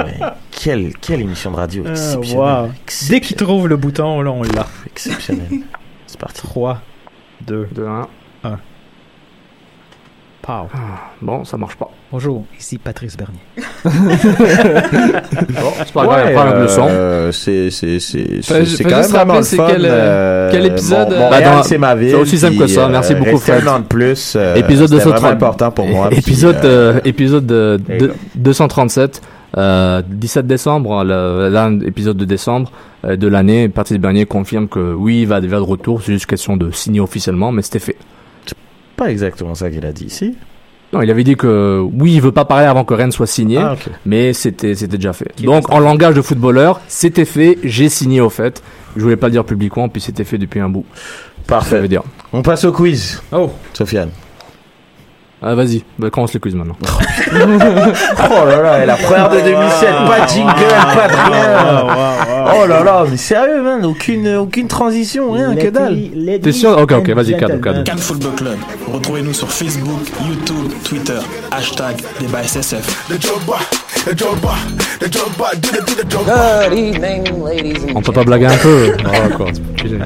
Quelle, 0.50 0.92
quelle 1.00 1.20
émission 1.20 1.50
de 1.50 1.56
radio 1.56 1.84
ah, 1.86 1.90
exceptionnelle. 1.90 2.70
Dès 3.08 3.20
qu'il 3.20 3.36
trouve 3.36 3.68
le 3.68 3.76
bouton, 3.76 4.20
là, 4.20 4.30
on 4.30 4.42
l'a. 4.42 4.66
Exceptionnel. 4.86 5.46
C'est 6.06 6.18
parti. 6.18 6.42
3, 6.42 6.80
2, 7.46 7.68
2 7.72 7.86
1. 7.86 8.08
1. 8.44 8.58
Ah. 10.52 10.66
Ah, 10.74 10.78
bon, 11.22 11.44
ça 11.44 11.56
marche 11.56 11.76
pas. 11.76 11.88
Bonjour, 12.10 12.44
ici 12.58 12.76
Patrice 12.76 13.16
Bernier. 13.16 13.38
bon, 13.84 13.92
c'est 15.78 15.92
pas 15.92 16.04
grave, 16.04 16.26
ouais, 16.26 16.34
pas 16.34 16.46
euh, 16.46 16.64
leçon. 16.64 16.88
C'est 17.30 17.70
c'est 17.70 18.84
quand 18.84 19.00
même 19.00 19.10
vraiment 19.10 19.36
le 19.36 19.42
fun. 19.42 19.66
Quel, 19.70 19.84
euh, 19.84 20.50
épisode 20.64 21.10
bon, 21.10 21.30
bon, 21.30 21.62
c'est 21.62 21.78
ma 21.78 21.94
vie. 21.94 22.10
C'est 22.10 22.16
aussi 22.16 22.36
simple 22.36 22.56
que 22.56 22.66
ça. 22.66 22.88
Merci 22.88 23.12
euh, 23.12 23.18
beaucoup 23.20 23.38
Fred. 23.38 23.62
de 23.62 23.82
plus. 23.82 24.32
Euh, 24.34 24.56
épisode 24.56 24.90
237 24.90 25.24
important 25.30 25.70
pour 25.70 25.86
moi. 25.86 26.08
Épisode 26.12 26.60
237 28.34 29.22
17 29.56 30.46
décembre, 30.48 31.04
l'épisode 31.80 32.16
de 32.16 32.24
décembre 32.24 32.72
de 33.04 33.28
l'année, 33.28 33.68
Patrice 33.68 33.98
Bernier 33.98 34.26
confirme 34.26 34.66
que 34.66 34.94
oui, 34.94 35.22
il 35.22 35.26
va, 35.28 35.38
il 35.38 35.48
va 35.48 35.58
de 35.58 35.62
retour, 35.62 36.02
c'est 36.02 36.12
juste 36.12 36.26
question 36.26 36.56
de 36.56 36.72
signer 36.72 36.98
officiellement, 36.98 37.52
mais 37.52 37.62
c'était 37.62 37.78
fait 37.78 37.96
pas 39.00 39.10
exactement 39.10 39.54
ça 39.54 39.70
qu'il 39.70 39.84
a 39.86 39.92
dit 39.92 40.04
ici. 40.04 40.36
Non, 40.92 41.00
il 41.00 41.10
avait 41.10 41.24
dit 41.24 41.34
que 41.36 41.80
oui, 41.94 42.14
il 42.16 42.20
veut 42.20 42.32
pas 42.32 42.44
parler 42.44 42.66
avant 42.66 42.84
que 42.84 42.92
Rennes 42.92 43.12
soit 43.12 43.26
signé. 43.26 43.56
Ah, 43.56 43.76
mais 44.04 44.34
c'était 44.34 44.74
c'était 44.74 44.98
déjà 44.98 45.14
fait. 45.14 45.32
Qui 45.36 45.44
Donc 45.44 45.70
en 45.72 45.78
langage 45.78 46.14
de 46.14 46.20
footballeur, 46.20 46.80
c'était 46.86 47.24
fait, 47.24 47.56
j'ai 47.64 47.88
signé 47.88 48.20
au 48.20 48.28
fait. 48.28 48.62
Je 48.96 49.00
voulais 49.02 49.16
pas 49.16 49.28
le 49.28 49.32
dire 49.32 49.44
publiquement, 49.46 49.88
puis 49.88 50.02
c'était 50.02 50.24
fait 50.24 50.36
depuis 50.36 50.60
un 50.60 50.68
bout. 50.68 50.84
Ça 50.92 51.42
Parfait. 51.46 51.80
veut 51.80 51.88
dire. 51.88 52.02
On 52.34 52.42
passe 52.42 52.64
au 52.64 52.72
quiz. 52.72 53.22
Oh, 53.32 53.50
Sofiane. 53.72 54.10
Ah, 55.42 55.54
vas-y, 55.54 55.82
bah, 55.98 56.10
commence 56.10 56.34
le 56.34 56.40
quiz 56.40 56.54
maintenant. 56.54 56.76
Oh 57.32 58.46
là 58.46 58.62
là, 58.62 58.82
et 58.82 58.86
la 58.86 58.96
première 58.96 59.28
de 59.30 59.40
2007, 59.40 59.88
pas 60.06 60.20
de 60.26 60.28
jingle, 60.30 60.52
pas 60.94 61.08
de 61.08 61.14
rien. 61.14 61.86
Oh 62.54 62.66
là 62.66 62.82
là, 62.82 63.04
mais 63.10 63.16
sérieux, 63.16 63.62
man, 63.62 63.84
aucune, 63.84 64.36
aucune 64.36 64.68
transition, 64.68 65.32
rien, 65.32 65.54
que 65.54 65.68
dalle. 65.68 65.98
T'es 66.42 66.52
sûr 66.52 66.76
Ok, 66.76 66.92
ok, 66.92 67.10
vas-y, 67.10 67.36
cadeau, 67.36 67.58
cadeau. 67.58 67.82
Cannes 67.84 67.98
Football 67.98 68.32
Club. 68.36 68.56
Retrouvez-nous 68.92 69.32
sur 69.32 69.50
Facebook, 69.50 70.00
YouTube, 70.26 70.72
Twitter, 70.84 71.18
hashtag 71.50 71.96
débat 72.20 72.42
SSF. 72.42 73.08
On 77.94 78.02
peut 78.02 78.12
pas 78.12 78.24
blaguer 78.24 78.46
un 78.46 78.56
peu 78.56 78.92
quoi. 79.36 79.46
Putain. 79.76 80.04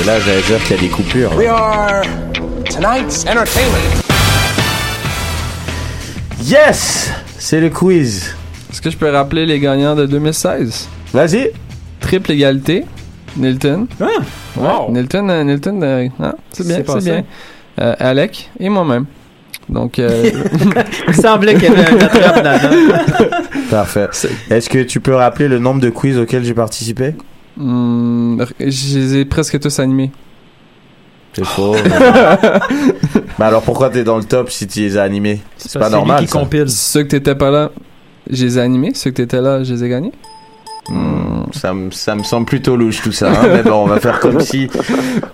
Et 0.00 0.06
là, 0.06 0.18
j'allais 0.20 0.42
dire 0.42 0.62
qu'il 0.64 0.76
y 0.76 0.78
a 0.78 0.82
des 0.82 0.88
coupures. 0.88 1.30
là. 1.34 2.02
Yes 6.42 7.10
C'est 7.38 7.60
le 7.60 7.70
quiz. 7.70 8.34
Est-ce 8.70 8.80
que 8.80 8.90
je 8.90 8.96
peux 8.96 9.10
rappeler 9.10 9.46
les 9.46 9.60
gagnants 9.60 9.94
de 9.94 10.06
2016? 10.06 10.88
Vas-y. 11.12 11.50
Triple 12.00 12.32
égalité. 12.32 12.84
Nilton. 13.36 13.86
Ah, 14.00 14.06
Ouais, 14.56 14.90
Nilton, 14.92 15.28
euh, 15.28 15.44
Nilton, 15.44 15.80
euh, 15.82 16.08
hein, 16.20 16.34
c'est 16.52 16.66
bien, 16.66 16.78
C'est 16.86 17.04
bien. 17.04 17.24
Euh, 17.80 17.94
Alec 17.98 18.50
et 18.58 18.68
moi-même. 18.68 19.06
Donc, 19.68 19.98
euh, 20.00 20.30
il 21.08 21.14
semblait 21.14 21.54
qu'il 21.54 21.64
y 21.64 21.66
avait 21.68 21.86
un 21.86 21.98
attrape 21.98 22.42
là-dedans. 22.42 22.96
Parfait. 23.70 24.08
Est-ce 24.50 24.68
que 24.68 24.82
tu 24.82 25.00
peux 25.00 25.14
rappeler 25.14 25.46
le 25.46 25.60
nombre 25.60 25.80
de 25.80 25.90
quiz 25.90 26.18
auxquels 26.18 26.44
j'ai 26.44 26.54
participé? 26.54 27.14
Hmm, 27.56 28.42
je 28.58 28.98
les 28.98 29.16
ai 29.18 29.24
presque 29.24 29.60
tous 29.60 29.78
animés. 29.78 30.10
C'est 31.32 31.44
faux. 31.44 31.76
mais 33.38 33.44
alors 33.44 33.62
pourquoi 33.62 33.90
t'es 33.90 34.02
dans 34.02 34.16
le 34.16 34.24
top 34.24 34.50
si 34.50 34.66
tu 34.66 34.80
les 34.80 34.98
as 34.98 35.02
animés? 35.02 35.40
C'est 35.56 35.78
pas 35.78 35.88
normal. 35.90 36.20
qui 36.20 36.26
ça. 36.26 36.38
compile. 36.38 36.68
Ceux 36.68 37.04
que 37.04 37.08
t'étais 37.08 37.34
pas 37.34 37.50
là, 37.50 37.70
je 38.28 38.44
les 38.44 38.58
ai 38.58 38.60
animés? 38.60 38.92
Ceux 38.94 39.10
que 39.10 39.16
t'étais 39.16 39.40
là, 39.40 39.62
je 39.62 39.72
les 39.74 39.84
ai 39.84 39.88
gagnés? 39.88 40.12
Hmm. 40.88 41.29
Ça, 41.52 41.72
me- 41.74 41.90
ça 41.90 42.14
me 42.14 42.22
semble 42.22 42.46
plutôt 42.46 42.76
louche 42.76 43.00
tout 43.02 43.12
ça. 43.12 43.30
hein. 43.30 43.46
Mais 43.52 43.62
bon, 43.62 43.82
on 43.82 43.86
va 43.86 44.00
faire 44.00 44.20
comme 44.20 44.40
si 44.40 44.68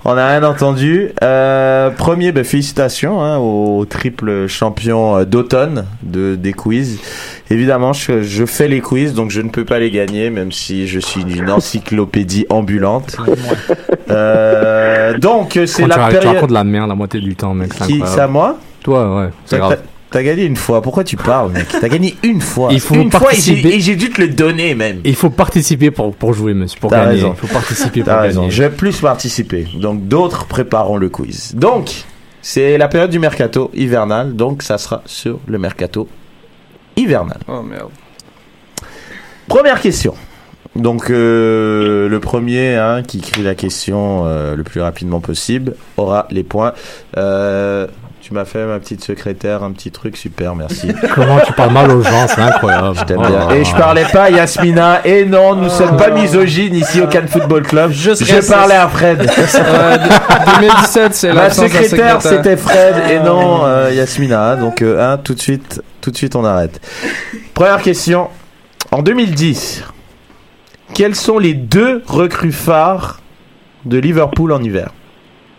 on 0.05 0.15
n'a 0.15 0.29
rien 0.29 0.43
entendu. 0.43 1.11
Euh, 1.23 1.91
premier, 1.91 2.33
ben, 2.33 2.45
félicitations 2.45 3.23
hein, 3.23 3.39
au 3.39 3.85
triple 3.85 4.47
champion 4.47 5.17
euh, 5.19 5.25
d'automne 5.25 5.85
de, 6.03 6.35
des 6.37 6.53
quiz. 6.53 6.99
Évidemment, 7.51 7.93
je, 7.93 8.23
je 8.23 8.45
fais 8.45 8.67
les 8.69 8.81
quiz, 8.81 9.15
donc 9.15 9.31
je 9.31 9.41
ne 9.41 9.51
peux 9.51 9.65
pas 9.65 9.79
les 9.79 9.91
gagner, 9.91 10.31
même 10.31 10.51
si 10.53 10.87
je 10.89 10.99
suis 10.99 11.23
une 11.23 11.51
encyclopédie 11.51 12.47
ambulante. 12.49 13.17
Euh, 14.11 15.17
donc, 15.19 15.59
c'est 15.67 15.87
la 15.87 15.97
ra- 15.97 16.09
tu 16.11 16.15
période... 16.17 16.35
racontes 16.35 16.49
de 16.51 16.55
la 16.55 16.65
merde 16.65 16.89
la 16.89 16.95
moitié 16.95 17.21
du 17.21 17.35
temps, 17.37 17.55
mec. 17.55 17.73
c'est 17.75 17.87
Qui, 17.87 18.03
c'est 18.07 18.21
à 18.21 18.29
moi? 18.29 18.59
Toi, 18.83 19.17
ouais. 19.21 19.29
C'est 19.45 19.59
grave. 19.59 19.79
T'as 20.11 20.23
gagné 20.23 20.45
une 20.45 20.57
fois. 20.57 20.83
Pourquoi 20.83 21.03
tu 21.05 21.17
parles, 21.17 21.51
mec 21.53 21.67
T'as 21.69 21.89
gagné 21.89 22.15
une 22.23 22.41
fois. 22.41 22.69
Il 22.73 22.81
faut 22.81 22.95
une 22.95 23.11
fois 23.11 23.21
et 23.21 23.25
participer. 23.25 23.63
j'ai- 23.71 23.77
et 23.77 23.81
j'ai 23.81 23.97
dû 23.97 24.11
te 24.11 24.21
le 24.21 24.29
donner 24.29 24.75
même. 24.75 25.01
Il 25.05 25.17
faut 25.17 25.31
participer 25.31 25.91
pour, 25.91 26.15
pour 26.15 26.33
jouer, 26.33 26.55
monsieur. 26.55 26.79
Pour 26.81 26.91
T'as 26.91 26.99
gagner. 27.05 27.15
raison. 27.17 27.35
Il 27.35 27.47
faut 27.49 27.53
participer 27.53 28.03
pour 28.03 28.13
raison. 28.15 28.41
gagner. 28.43 28.53
Je 28.53 28.63
vais 28.63 28.71
plus 28.71 29.01
participer. 29.01 29.67
Donc 29.75 30.07
d'autres 30.07 30.47
prépareront 30.47 30.97
le 30.97 31.09
quiz. 31.09 31.55
Donc 31.57 31.91
c'est 32.41 32.79
la 32.79 32.87
période 32.89 33.11
du 33.11 33.19
mercato 33.19 33.71
hivernal. 33.75 34.37
Donc 34.37 34.63
ça 34.63 34.79
sera 34.79 35.03
sur 35.07 35.41
le 35.49 35.59
mercato 35.59 36.09
hivernal. 36.97 37.39
Oh 37.49 37.63
merde. 37.63 37.91
Première 39.49 39.81
question. 39.81 40.15
Donc 40.75 41.11
euh, 41.11 42.09
le 42.09 42.21
premier 42.21 42.75
hein, 42.77 43.03
qui 43.03 43.19
écrit 43.19 43.43
la 43.43 43.55
question 43.55 44.25
euh, 44.27 44.55
le 44.55 44.63
plus 44.63 44.81
rapidement 44.81 45.21
possible 45.21 45.75
aura 45.97 46.27
les 46.31 46.43
points. 46.43 46.75
Euh, 47.17 47.87
tu 48.27 48.35
m'as 48.35 48.45
fait 48.45 48.67
ma 48.67 48.81
petite 48.81 49.05
secrétaire 49.05 49.63
un 49.63 49.71
petit 49.71 49.93
truc 49.93 50.17
super 50.17 50.57
merci. 50.57 50.89
Comment 51.15 51.39
tu 51.47 51.53
parles 51.53 51.73
mal 51.73 51.89
aux 51.93 52.03
gens, 52.03 52.27
c'est 52.27 52.41
incroyable. 52.41 52.97
Je 52.99 53.05
t'aime 53.05 53.21
Oh. 53.23 53.29
bien. 53.29 53.51
Et 53.51 53.65
je 53.65 53.71
parlais 53.77 54.05
pas 54.13 54.25
à 54.25 54.31
Yasmina. 54.31 55.07
Et 55.07 55.25
non, 55.25 55.55
nous 55.55 55.69
sommes 55.71 55.97
pas 55.97 56.11
misogynes 56.11 56.75
ici 56.75 57.01
au 57.01 57.07
Cannes 57.07 57.29
Football 57.29 57.63
Club. 57.63 57.93
Je 57.93 58.51
parlais 58.51 58.75
à 58.75 58.89
Fred. 58.89 59.31
Euh, 59.57 59.97
de- 59.97 60.61
2017, 60.61 61.15
c'est 61.15 61.29
Ma 61.33 61.43
l'absence 61.43 61.71
d'un 61.71 61.83
secrétaire, 61.83 62.21
secrétaire. 62.21 62.43
c'était 62.45 62.57
Fred 62.57 62.95
et 63.11 63.21
non 63.21 63.61
euh, 63.65 63.91
Yasmina. 63.95 64.57
Donc, 64.57 64.83
euh, 64.83 65.01
hein, 65.15 65.19
tout 65.23 65.35
de 65.35 65.41
suite, 65.41 65.83
tout 66.01 66.11
de 66.11 66.17
suite, 66.17 66.35
on 66.35 66.45
arrête. 66.45 66.81
Première 67.55 67.81
question. 67.81 68.29
En 68.91 69.03
2010, 69.03 69.85
quels 70.95 71.15
sont 71.15 71.39
les 71.39 71.55
deux 71.55 72.03
recrues 72.07 72.53
phares 72.53 73.21
de 73.85 73.99
Liverpool 73.99 74.53
en 74.53 74.63
hiver? 74.63 74.91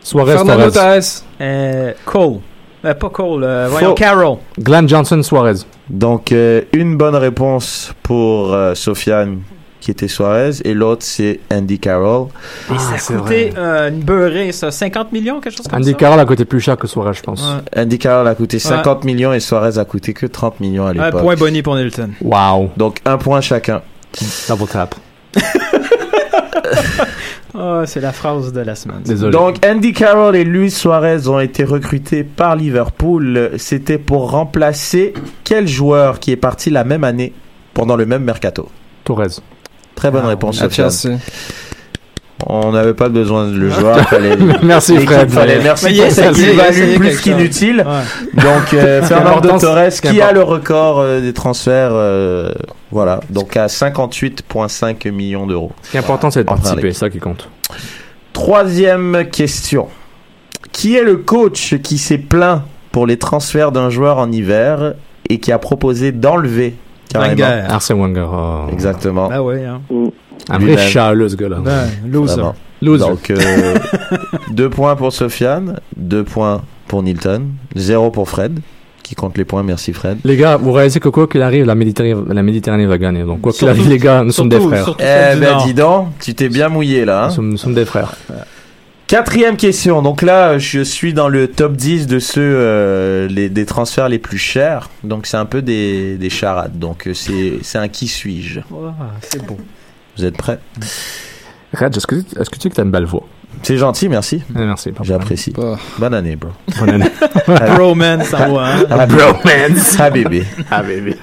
Suarez, 0.01 0.33
Fernando 0.33 0.69
Torres. 0.71 0.73
Torres. 0.73 1.01
Euh, 1.41 1.93
Cole. 2.05 2.39
Euh, 2.85 2.93
pas 2.93 3.09
Cole, 3.09 3.43
euh, 3.43 3.67
voyons, 3.69 3.93
Carroll. 3.95 4.37
Glenn 4.59 4.87
Johnson, 4.87 5.21
Suarez. 5.23 5.55
Donc, 5.89 6.31
euh, 6.31 6.61
une 6.73 6.95
bonne 6.95 7.15
réponse 7.15 7.91
pour 8.03 8.53
euh, 8.53 8.75
Sofiane, 8.75 9.39
qui 9.79 9.89
était 9.91 10.07
Suarez, 10.07 10.51
et 10.63 10.73
l'autre, 10.75 11.03
c'est 11.03 11.39
Andy 11.51 11.79
Carroll. 11.79 12.27
Et 12.69 12.73
Ah, 12.75 12.77
ça 12.99 13.13
a 13.15 13.17
coûté 13.17 13.53
euh, 13.57 13.89
une 13.89 14.01
beurrée, 14.01 14.51
ça, 14.51 14.69
50 14.69 15.11
millions, 15.11 15.39
quelque 15.39 15.57
chose 15.57 15.67
comme 15.67 15.79
Andy 15.79 15.91
ça? 15.91 15.97
Carroll 15.97 16.19
a 16.19 16.25
coûté 16.25 16.45
plus 16.45 16.59
cher 16.59 16.77
que 16.77 16.85
Suarez, 16.87 17.13
je 17.13 17.21
pense. 17.23 17.41
Ouais. 17.41 17.81
Andy 17.83 17.97
Carroll 17.97 18.27
a 18.27 18.35
coûté 18.35 18.59
50 18.59 19.03
millions 19.05 19.33
et 19.33 19.39
Suarez 19.39 19.79
a 19.79 19.85
coûté 19.85 20.13
que 20.13 20.25
30 20.27 20.59
millions 20.59 20.85
à 20.85 20.89
Un 20.91 20.93
l'époque. 20.93 21.21
point 21.21 21.35
Bonnie 21.35 21.63
pour 21.63 21.75
Nilton. 21.75 22.11
Wow. 22.21 22.69
Donc, 22.77 22.97
un 23.05 23.17
point 23.17 23.41
chacun. 23.41 23.81
Double 24.47 24.67
tap. 24.67 24.93
Ah, 27.59 27.83
c'est 27.85 28.01
la 28.01 28.11
phrase 28.11 28.53
de 28.53 28.61
la 28.61 28.75
semaine. 28.75 29.01
Désolé. 29.03 29.31
Donc 29.31 29.55
Andy 29.65 29.91
Carroll 29.93 30.35
et 30.35 30.43
Luis 30.43 30.69
Suarez 30.71 31.27
ont 31.27 31.39
été 31.39 31.63
recrutés 31.63 32.23
par 32.23 32.55
Liverpool. 32.55 33.51
C'était 33.57 33.97
pour 33.97 34.29
remplacer 34.31 35.13
quel 35.43 35.67
joueur 35.67 36.19
qui 36.19 36.31
est 36.31 36.35
parti 36.37 36.69
la 36.69 36.83
même 36.83 37.03
année 37.03 37.33
pendant 37.73 37.95
le 37.95 38.05
même 38.05 38.23
mercato? 38.23 38.69
Torres. 39.03 39.41
Très 39.95 40.11
bonne 40.11 40.23
Ah, 40.25 40.29
réponse. 40.29 40.61
À 40.61 40.69
Sofiane. 40.69 41.19
On 42.45 42.71
n'avait 42.71 42.93
pas 42.93 43.09
besoin 43.09 43.47
de 43.47 43.57
le 43.57 43.69
joueur. 43.69 43.97
Fallait, 44.09 44.37
Merci, 44.61 44.95
Fred. 44.99 45.29
Fallait, 45.31 45.59
merci 45.63 45.95
pour 45.99 46.11
cette 46.11 46.95
plus 46.99 47.19
qu'inutile. 47.21 47.77
Ouais. 47.87 48.41
Donc 48.43 48.73
euh, 48.75 49.01
Fernando 49.07 49.57
Torres 49.57 49.89
qui 50.01 50.21
a 50.21 50.31
le 50.31 50.43
record 50.43 50.99
euh, 50.99 51.19
des 51.19 51.33
transferts. 51.33 51.89
euh, 51.93 52.51
voilà. 52.91 53.19
Donc 53.29 53.57
à 53.57 53.67
58,5 53.67 55.11
millions 55.11 55.45
d'euros. 55.47 55.71
Ce 55.83 55.91
qui 55.91 55.97
est 55.97 55.99
important, 55.99 56.31
c'est 56.31 56.39
de 56.41 56.45
participer. 56.47 56.93
C'est 56.93 56.99
ça 56.99 57.09
qui 57.09 57.19
compte. 57.19 57.49
Troisième 58.33 59.25
question. 59.31 59.87
Qui 60.71 60.95
est 60.95 61.03
le 61.03 61.17
coach 61.17 61.75
qui 61.81 61.97
s'est 61.97 62.17
plaint 62.17 62.61
pour 62.91 63.07
les 63.07 63.17
transferts 63.17 63.71
d'un 63.71 63.89
joueur 63.89 64.17
en 64.19 64.31
hiver 64.31 64.93
et 65.29 65.39
qui 65.39 65.51
a 65.51 65.59
proposé 65.59 66.11
d'enlever 66.11 66.75
carrément 67.09 67.35
Wenger. 67.35 67.65
Arsène 67.69 67.97
Wenger. 67.99 68.27
oh. 68.31 68.65
Exactement. 68.71 69.29
Ah 69.31 69.41
ouais, 69.41 69.65
hein. 69.65 69.81
Un 70.49 70.59
Lui-même. 70.59 70.75
vrai 70.75 70.87
chaleux, 70.87 71.29
ce 71.29 71.35
gars-là. 71.35 71.59
Ouais, 71.59 71.71
loser. 72.07 72.41
Loser. 72.81 73.05
Donc 73.07 73.29
euh, 73.31 73.75
deux 74.51 74.69
points 74.69 74.95
pour 74.95 75.11
Sofiane, 75.11 75.79
deux 75.95 76.23
points 76.23 76.61
pour 76.87 77.01
Nilton, 77.01 77.47
zéro 77.75 78.11
pour 78.11 78.29
Fred 78.29 78.59
qui 79.07 79.15
compte 79.15 79.37
les 79.37 79.45
points. 79.45 79.63
Merci 79.63 79.93
Fred. 79.93 80.17
Les 80.25 80.35
gars, 80.37 80.57
vous 80.57 80.71
réalisez 80.71 80.99
que 80.99 81.09
quoi 81.09 81.27
qu'il 81.27 81.41
arrive, 81.41 81.65
la 81.65 81.75
Méditerranée, 81.75 82.15
la 82.27 82.43
Méditerranée 82.43 82.85
va 82.85 82.97
gagner. 82.97 83.23
Donc, 83.23 83.41
quoi 83.41 83.53
qu'il 83.53 83.67
arrive, 83.67 83.87
les 83.89 83.97
gars, 83.97 84.23
nous 84.23 84.31
sommes 84.31 84.49
des 84.49 84.59
frères. 84.59 84.95
Eh 84.99 85.39
ben 85.39 85.57
dis 85.65 85.73
donc, 85.73 86.09
tu 86.19 86.33
t'es 86.35 86.49
bien 86.49 86.69
mouillé 86.69 87.05
là. 87.05 87.23
hein. 87.23 87.27
Nous 87.29 87.33
sommes, 87.33 87.49
nous 87.51 87.57
sommes 87.57 87.73
des 87.75 87.85
frères. 87.85 88.15
Quatrième 89.07 89.55
question. 89.55 90.01
Donc 90.01 90.21
là, 90.21 90.57
je 90.57 90.81
suis 90.81 91.13
dans 91.13 91.29
le 91.29 91.47
top 91.47 91.77
10 91.77 92.07
de 92.07 92.19
ceux 92.19 92.41
euh, 92.43 93.27
les, 93.29 93.47
des 93.49 93.65
transferts 93.65 94.09
les 94.09 94.19
plus 94.19 94.37
chers. 94.37 94.89
Donc 95.05 95.27
c'est 95.27 95.37
un 95.37 95.45
peu 95.45 95.61
des, 95.61 96.17
des 96.17 96.29
charades. 96.29 96.77
Donc 96.77 97.07
euh, 97.07 97.13
c'est 97.13 97.53
c'est 97.61 97.77
un 97.77 97.87
qui 97.87 98.07
suis-je? 98.09 98.59
C'est 99.21 99.45
beau. 99.45 99.57
Vous 100.17 100.25
êtes 100.25 100.35
prêts? 100.35 100.59
Red, 101.73 101.95
est-ce 101.95 102.05
que, 102.07 102.15
est-ce 102.15 102.49
que 102.49 102.55
tu 102.55 102.61
sais 102.63 102.69
que 102.69 102.75
t'as 102.75 102.83
une 102.83 102.91
belle 102.91 103.05
voix? 103.05 103.23
C'est 103.63 103.77
gentil, 103.77 104.07
merci. 104.09 104.43
Eh, 104.49 104.59
Merci. 104.59 104.91
J'apprécie. 105.01 105.51
Bah, 105.51 105.77
Bonne 105.97 106.13
année, 106.13 106.35
bro. 106.35 106.51
Bonne 106.79 106.89
année. 106.89 107.09
Romance 107.77 108.33
en 108.33 108.49
haut, 108.51 108.59
hein? 108.59 108.83
Ah, 108.89 109.05
bromance. 109.07 109.97
Ah, 109.99 110.09
bébé. 110.09 110.43
Bébé. 110.85 111.17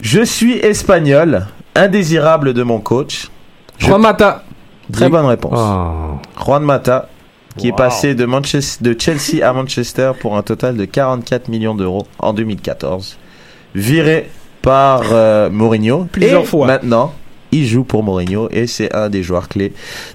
Je 0.00 0.22
suis 0.22 0.54
espagnol, 0.58 1.46
indésirable 1.74 2.54
de 2.54 2.62
mon 2.62 2.80
coach. 2.80 3.28
Je- 3.78 3.86
Juan 3.86 4.00
Mata. 4.00 4.44
Très 4.92 5.08
bonne 5.08 5.26
réponse. 5.26 5.58
Oh. 5.58 6.42
Juan 6.44 6.62
Mata, 6.62 7.08
qui 7.56 7.68
est 7.68 7.76
passé 7.76 8.14
de, 8.14 8.24
Manchester, 8.24 8.84
de 8.84 8.96
Chelsea 9.00 9.44
à 9.46 9.52
Manchester 9.52 10.12
pour 10.20 10.36
un 10.36 10.42
total 10.42 10.76
de 10.76 10.84
44 10.84 11.48
millions 11.48 11.74
d'euros 11.74 12.06
en 12.18 12.32
2014. 12.32 13.18
Viré 13.74 14.30
par 14.62 15.02
euh, 15.12 15.50
Mourinho. 15.50 16.06
Plusieurs 16.10 16.42
Et 16.42 16.46
fois. 16.46 16.66
Maintenant, 16.66 17.12
il 17.52 17.66
joue 17.66 17.84
pour 17.84 18.02
Mourinho 18.02 18.48
et 18.50 18.66
c'est 18.66 18.94
un 18.94 19.08
des 19.08 19.22
joueurs 19.22 19.48
clés 19.48 19.72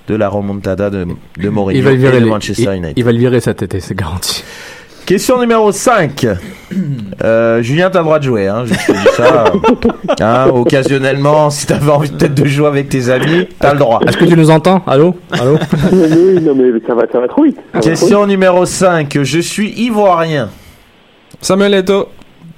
de 0.07 0.15
la 0.15 0.29
remontada 0.29 0.89
de, 0.89 1.05
de 1.38 1.49
Mourinho 1.49 1.79
Il 1.79 1.84
va 1.84 1.89
le 1.91 1.95
et 1.95 1.99
virer, 1.99 2.19
de 2.19 2.25
les- 2.25 2.29
Manchester 2.29 2.63
il, 2.73 2.77
United. 2.77 2.93
il 2.97 3.03
va 3.03 3.11
le 3.11 3.17
virer 3.19 3.39
cet 3.39 3.61
été, 3.63 3.79
c'est 3.79 3.95
garanti. 3.95 4.43
Question 5.05 5.39
numéro 5.39 5.71
5. 5.71 6.27
Euh, 7.23 7.61
Julien, 7.61 7.89
t'as 7.91 7.99
le 7.99 8.05
droit 8.05 8.17
de 8.17 8.23
jouer. 8.23 8.47
Hein, 8.47 8.63
je 8.65 8.73
te 8.73 8.91
dis 8.93 9.07
ça. 9.17 9.43
Hein, 10.21 10.47
occasionnellement, 10.53 11.49
si 11.49 11.67
t'avais 11.67 11.91
envie 11.91 12.09
peut-être 12.09 12.34
de 12.34 12.45
jouer 12.45 12.67
avec 12.67 12.88
tes 12.89 13.09
amis, 13.09 13.47
t'as 13.59 13.73
le 13.73 13.79
droit. 13.79 13.99
Est-ce 14.07 14.15
que 14.17 14.23
tu 14.25 14.36
nous 14.38 14.49
entends? 14.49 14.82
Allô? 14.88 15.15
Allô? 15.32 15.57
Non, 16.41 16.55
mais 16.55 16.71
ça 16.88 16.95
va, 16.95 17.03
ça 17.11 17.19
va 17.19 17.27
trop 17.27 17.43
vite. 17.43 17.57
Ça 17.57 17.61
va 17.73 17.79
trop 17.82 17.82
vite. 17.82 17.84
Question 17.84 18.25
numéro 18.25 18.65
5. 18.65 19.19
Je 19.21 19.39
suis 19.39 19.69
ivoirien. 19.82 20.49
Samuel 21.41 21.73
Eto'o. 21.73 22.07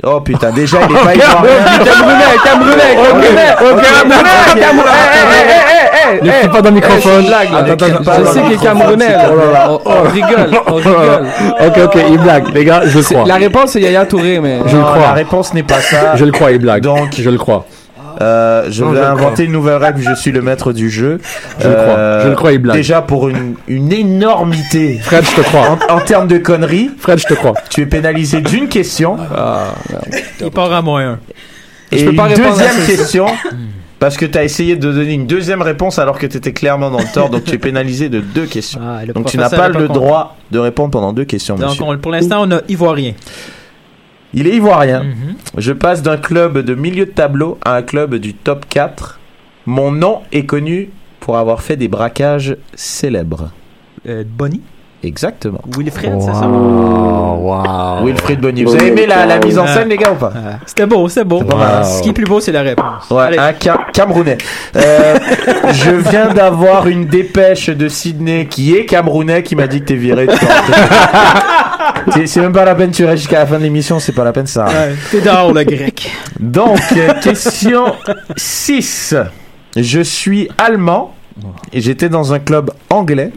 Oh 0.06 0.20
putain, 0.22 0.52
déjà 0.52 0.80
il 0.90 0.96
est 0.96 1.00
pas 1.00 1.14
ivoirien. 1.16 1.42
Camerounais, 1.86 2.38
Camerounais, 2.44 2.96
Camerounais. 2.96 3.56
Ok, 3.62 3.84
Ne 6.24 6.30
crie 6.32 6.48
pas 6.50 6.62
dans 6.62 6.70
le 6.70 6.76
microphone. 6.76 7.26
Je 7.26 8.26
sais 8.26 8.42
qu'il 8.42 8.54
est 8.54 8.62
Camerounais. 8.62 9.16
On, 9.86 10.02
rigole, 10.10 10.50
on 10.68 10.76
rigole. 10.76 11.28
Ok, 11.68 11.78
ok, 11.86 11.98
il 12.10 12.18
blague. 12.18 12.54
Les 12.54 12.66
gars, 12.66 12.82
je 12.86 13.00
crois. 13.00 13.24
La 13.26 13.36
réponse 13.36 13.72
c'est 13.72 13.82
Yaya 13.82 14.06
Touré, 14.06 14.40
mais. 14.40 14.60
Je 14.66 14.76
le 14.78 14.84
crois. 14.84 14.98
La 15.08 15.14
réponse 15.14 15.54
n'est 15.54 15.64
pas 15.64 15.80
ça. 15.80 16.16
Je 16.16 16.26
le 16.26 16.32
crois, 16.32 16.52
il 16.52 16.60
blague. 16.60 16.84
Donc- 16.84 17.14
je 17.18 17.30
le 17.30 17.38
crois. 17.38 17.66
Euh, 18.22 18.68
je 18.70 18.84
Non, 18.84 18.92
vais 18.92 19.00
je 19.00 19.04
inventer 19.04 19.44
une 19.46 19.52
nouvelle 19.52 19.78
règle. 19.78 20.02
Je 20.02 20.14
suis 20.16 20.32
le 20.32 20.42
maître 20.42 20.74
du 20.74 20.90
jeu. 20.90 21.20
Je 21.60 21.68
le 21.68 21.74
crois. 21.76 22.20
Je 22.24 22.28
le 22.30 22.36
crois, 22.36 22.52
il 22.54 22.60
blague. 22.60 22.76
Déjà 22.78 23.02
pour 23.02 23.30
une, 23.30 23.56
une 23.68 23.92
énormité 23.92 25.00
Fred, 25.02 25.24
je 25.26 25.36
te 25.36 25.42
crois. 25.42 25.78
en, 25.90 25.96
en 25.96 26.00
termes 26.02 26.28
de 26.28 26.38
conneries, 26.38 26.90
Fred, 27.00 27.20
je 27.20 27.26
te 27.28 27.34
crois. 27.34 27.54
tu 27.70 27.82
es 27.82 27.86
pénalisé 27.86 28.42
d'une 28.42 28.68
question 28.68 29.18
Ah. 29.36 29.74
Il 30.42 30.50
part 30.52 30.72
à 30.74 30.82
moins 30.82 31.12
un. 31.14 31.20
et 31.92 31.98
Je 32.00 32.06
peux 32.06 32.12
une 32.12 32.16
pas 32.18 32.26
à 32.26 32.30
deuxième 32.30 32.86
question 32.86 33.26
parce 34.00 34.18
que 34.18 34.26
tu 34.26 34.38
as 34.38 34.44
essayé 34.44 34.76
de 34.76 34.92
donner 34.92 35.14
une 35.14 35.28
deuxième 35.28 35.62
réponse 35.62 35.98
alors 35.98 36.18
que 36.20 36.26
tu 36.28 36.36
étais 36.36 36.52
clairement 36.52 36.92
dans 36.92 37.00
le 37.00 37.12
tort. 37.14 37.30
Donc 37.30 37.46
tu 37.46 37.56
es 37.56 37.58
pénalisé 37.58 38.10
de 38.10 38.20
deux 38.20 38.46
questions. 38.46 38.82
Ah, 38.84 39.00
Donc 39.14 39.28
tu 39.28 39.38
n'as 39.38 39.50
pas 39.50 39.70
le 39.70 39.88
droit 39.88 40.36
de 40.52 40.60
répondre 40.60 40.92
pendant 40.92 41.14
deux 41.14 41.24
questions, 41.26 41.56
Donc, 41.56 41.70
monsieur. 41.70 41.84
on- 41.86 41.98
pour 41.98 42.12
l'instant, 42.12 42.44
on 42.46 42.52
a 42.52 42.62
Ivoirien. 42.68 43.14
Il 44.34 44.48
est 44.48 44.56
ivoirien. 44.56 45.04
Mhm. 45.04 45.36
Je 45.58 45.72
passe 45.74 46.02
d'un 46.02 46.18
club 46.18 46.60
de 46.60 46.74
milieu 46.76 47.06
de 47.06 47.12
tableau 47.12 47.58
à 47.64 47.76
un 47.76 47.82
club 47.82 48.16
du 48.16 48.34
top 48.34 48.66
4. 48.70 49.20
Mon 49.66 49.92
nom 49.92 50.22
est 50.32 50.46
connu 50.46 50.90
pour 51.20 51.38
avoir 51.38 51.62
fait 51.62 51.76
des 51.78 51.88
braquages 51.88 52.58
célèbres. 52.74 53.52
Euh, 54.08 54.24
Bonnie. 54.28 54.62
Exactement. 55.06 55.60
Wilfred, 55.78 56.14
c'est 56.22 56.32
ça? 56.34 56.48
Wow, 56.48 57.36
wow. 57.42 58.06
Wilfried 58.06 58.40
Bonny. 58.40 58.64
Vous 58.64 58.74
avez 58.74 58.88
aimé 58.88 59.06
la, 59.06 59.26
la 59.26 59.38
mise 59.40 59.60
en 59.60 59.68
scène, 59.68 59.90
les 59.90 59.98
gars, 59.98 60.14
ou 60.14 60.16
pas? 60.16 60.32
Ah, 60.34 60.60
C'était 60.66 60.86
beau, 60.86 61.10
c'était 61.10 61.26
beau. 61.26 61.42
Ce 61.84 62.02
qui 62.02 62.10
est 62.10 62.14
plus 62.14 62.24
beau, 62.24 62.40
c'est 62.40 62.54
la 62.54 62.62
réponse. 62.62 63.10
Ouais, 63.12 63.24
Allez. 63.24 63.38
un 63.38 63.52
Cam- 63.52 63.80
Camerounais. 63.92 64.38
Euh, 64.78 65.18
je 65.74 65.92
viens 66.10 66.34
d'avoir 66.34 66.88
une 66.88 67.06
dépêche 67.06 67.68
de 67.70 67.90
Sydney 67.90 68.48
qui 68.50 68.76
est 68.78 68.86
Camerounais 68.86 69.44
qui 69.44 69.58
m'a 69.58 69.68
dit 69.68 69.82
que 69.82 69.86
t'es 69.88 69.96
viré. 69.96 70.26
C'est- 72.12 72.28
C'est 72.28 72.42
même 72.42 72.52
pas 72.54 72.66
la 72.66 72.76
peine, 72.76 72.92
tu 72.92 73.06
restes 73.06 73.20
jusqu'à 73.24 73.40
la 73.40 73.46
fin 73.46 73.58
de 73.58 73.64
l'émission, 73.64 74.00
c'est 74.00 74.12
pas 74.14 74.24
la 74.24 74.32
peine 74.34 74.48
ça. 74.48 74.66
Ouais, 74.66 74.96
T'es 75.12 75.22
dehors, 75.22 75.54
le 75.54 75.64
grec. 75.64 76.12
Donc, 76.40 76.80
euh, 76.98 77.14
question 77.22 77.86
6. 78.36 79.16
Je 79.76 80.02
suis 80.02 80.50
allemand 80.58 81.14
et 81.72 81.82
j'étais 81.82 82.10
dans 82.10 82.34
un 82.34 82.40
club 82.40 82.72
anglais 82.90 83.32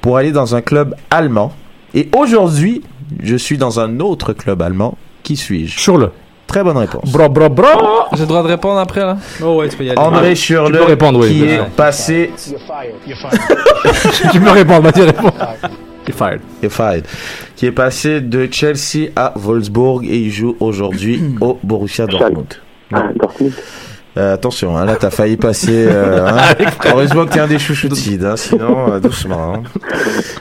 pour 0.00 0.16
aller 0.16 0.32
dans 0.32 0.54
un 0.54 0.60
club 0.62 0.94
allemand. 1.10 1.52
Et 1.94 2.08
aujourd'hui, 2.16 2.82
je 3.22 3.36
suis 3.36 3.58
dans 3.58 3.78
un 3.80 4.00
autre 4.00 4.32
club 4.32 4.62
allemand. 4.62 4.96
Qui 5.22 5.36
suis-je? 5.36 5.78
Schurle. 5.78 6.10
Très 6.46 6.64
bonne 6.64 6.78
réponse. 6.78 7.08
Bro, 7.12 7.28
bro, 7.28 7.48
bro. 7.48 7.66
J'ai 8.14 8.20
le 8.22 8.26
droit 8.26 8.42
de 8.42 8.48
répondre 8.48 8.80
après, 8.80 9.02
là? 9.02 9.16
Oh 9.44 9.56
ouais, 9.60 9.68
tu 9.68 9.76
peux 9.76 9.84
y 9.84 9.90
aller. 9.90 9.98
André 10.00 10.34
Schurle, 10.34 10.72
Tu 10.72 10.78
peux 10.78 10.84
répondre, 10.84 11.20
oui. 11.20 11.28
qui 11.28 11.42
Ouais. 11.42 11.48
est 11.54 11.70
passé 11.76 12.30
tu 14.32 14.40
peux 14.40 14.50
répondre, 14.50 14.90
vas-y, 14.90 15.04
réponds. 15.04 15.30
Fired. 16.12 16.40
fired, 16.68 17.04
qui 17.56 17.66
est 17.66 17.72
passé 17.72 18.20
de 18.20 18.48
Chelsea 18.50 19.10
à 19.16 19.32
Wolfsburg 19.36 20.04
et 20.04 20.18
il 20.18 20.30
joue 20.30 20.56
aujourd'hui 20.60 21.22
au 21.40 21.58
Borussia 21.62 22.06
Dortmund. 22.06 22.54
Ah, 22.92 23.04
Dortmund. 23.14 23.52
Euh, 24.16 24.34
attention, 24.34 24.76
hein, 24.76 24.84
là 24.86 24.96
t'as 24.96 25.10
failli 25.10 25.36
passer. 25.36 25.86
euh, 25.88 26.26
hein. 26.28 26.38
Heureusement 26.84 27.26
que 27.26 27.32
t'es 27.32 27.38
un 27.38 27.46
des 27.46 27.60
chouchous 27.60 27.88
de 27.88 27.94
Sid, 27.96 28.24
hein, 28.24 28.36
sinon 28.36 28.92
euh, 28.94 28.98
doucement. 28.98 29.54
hein. 29.54 29.62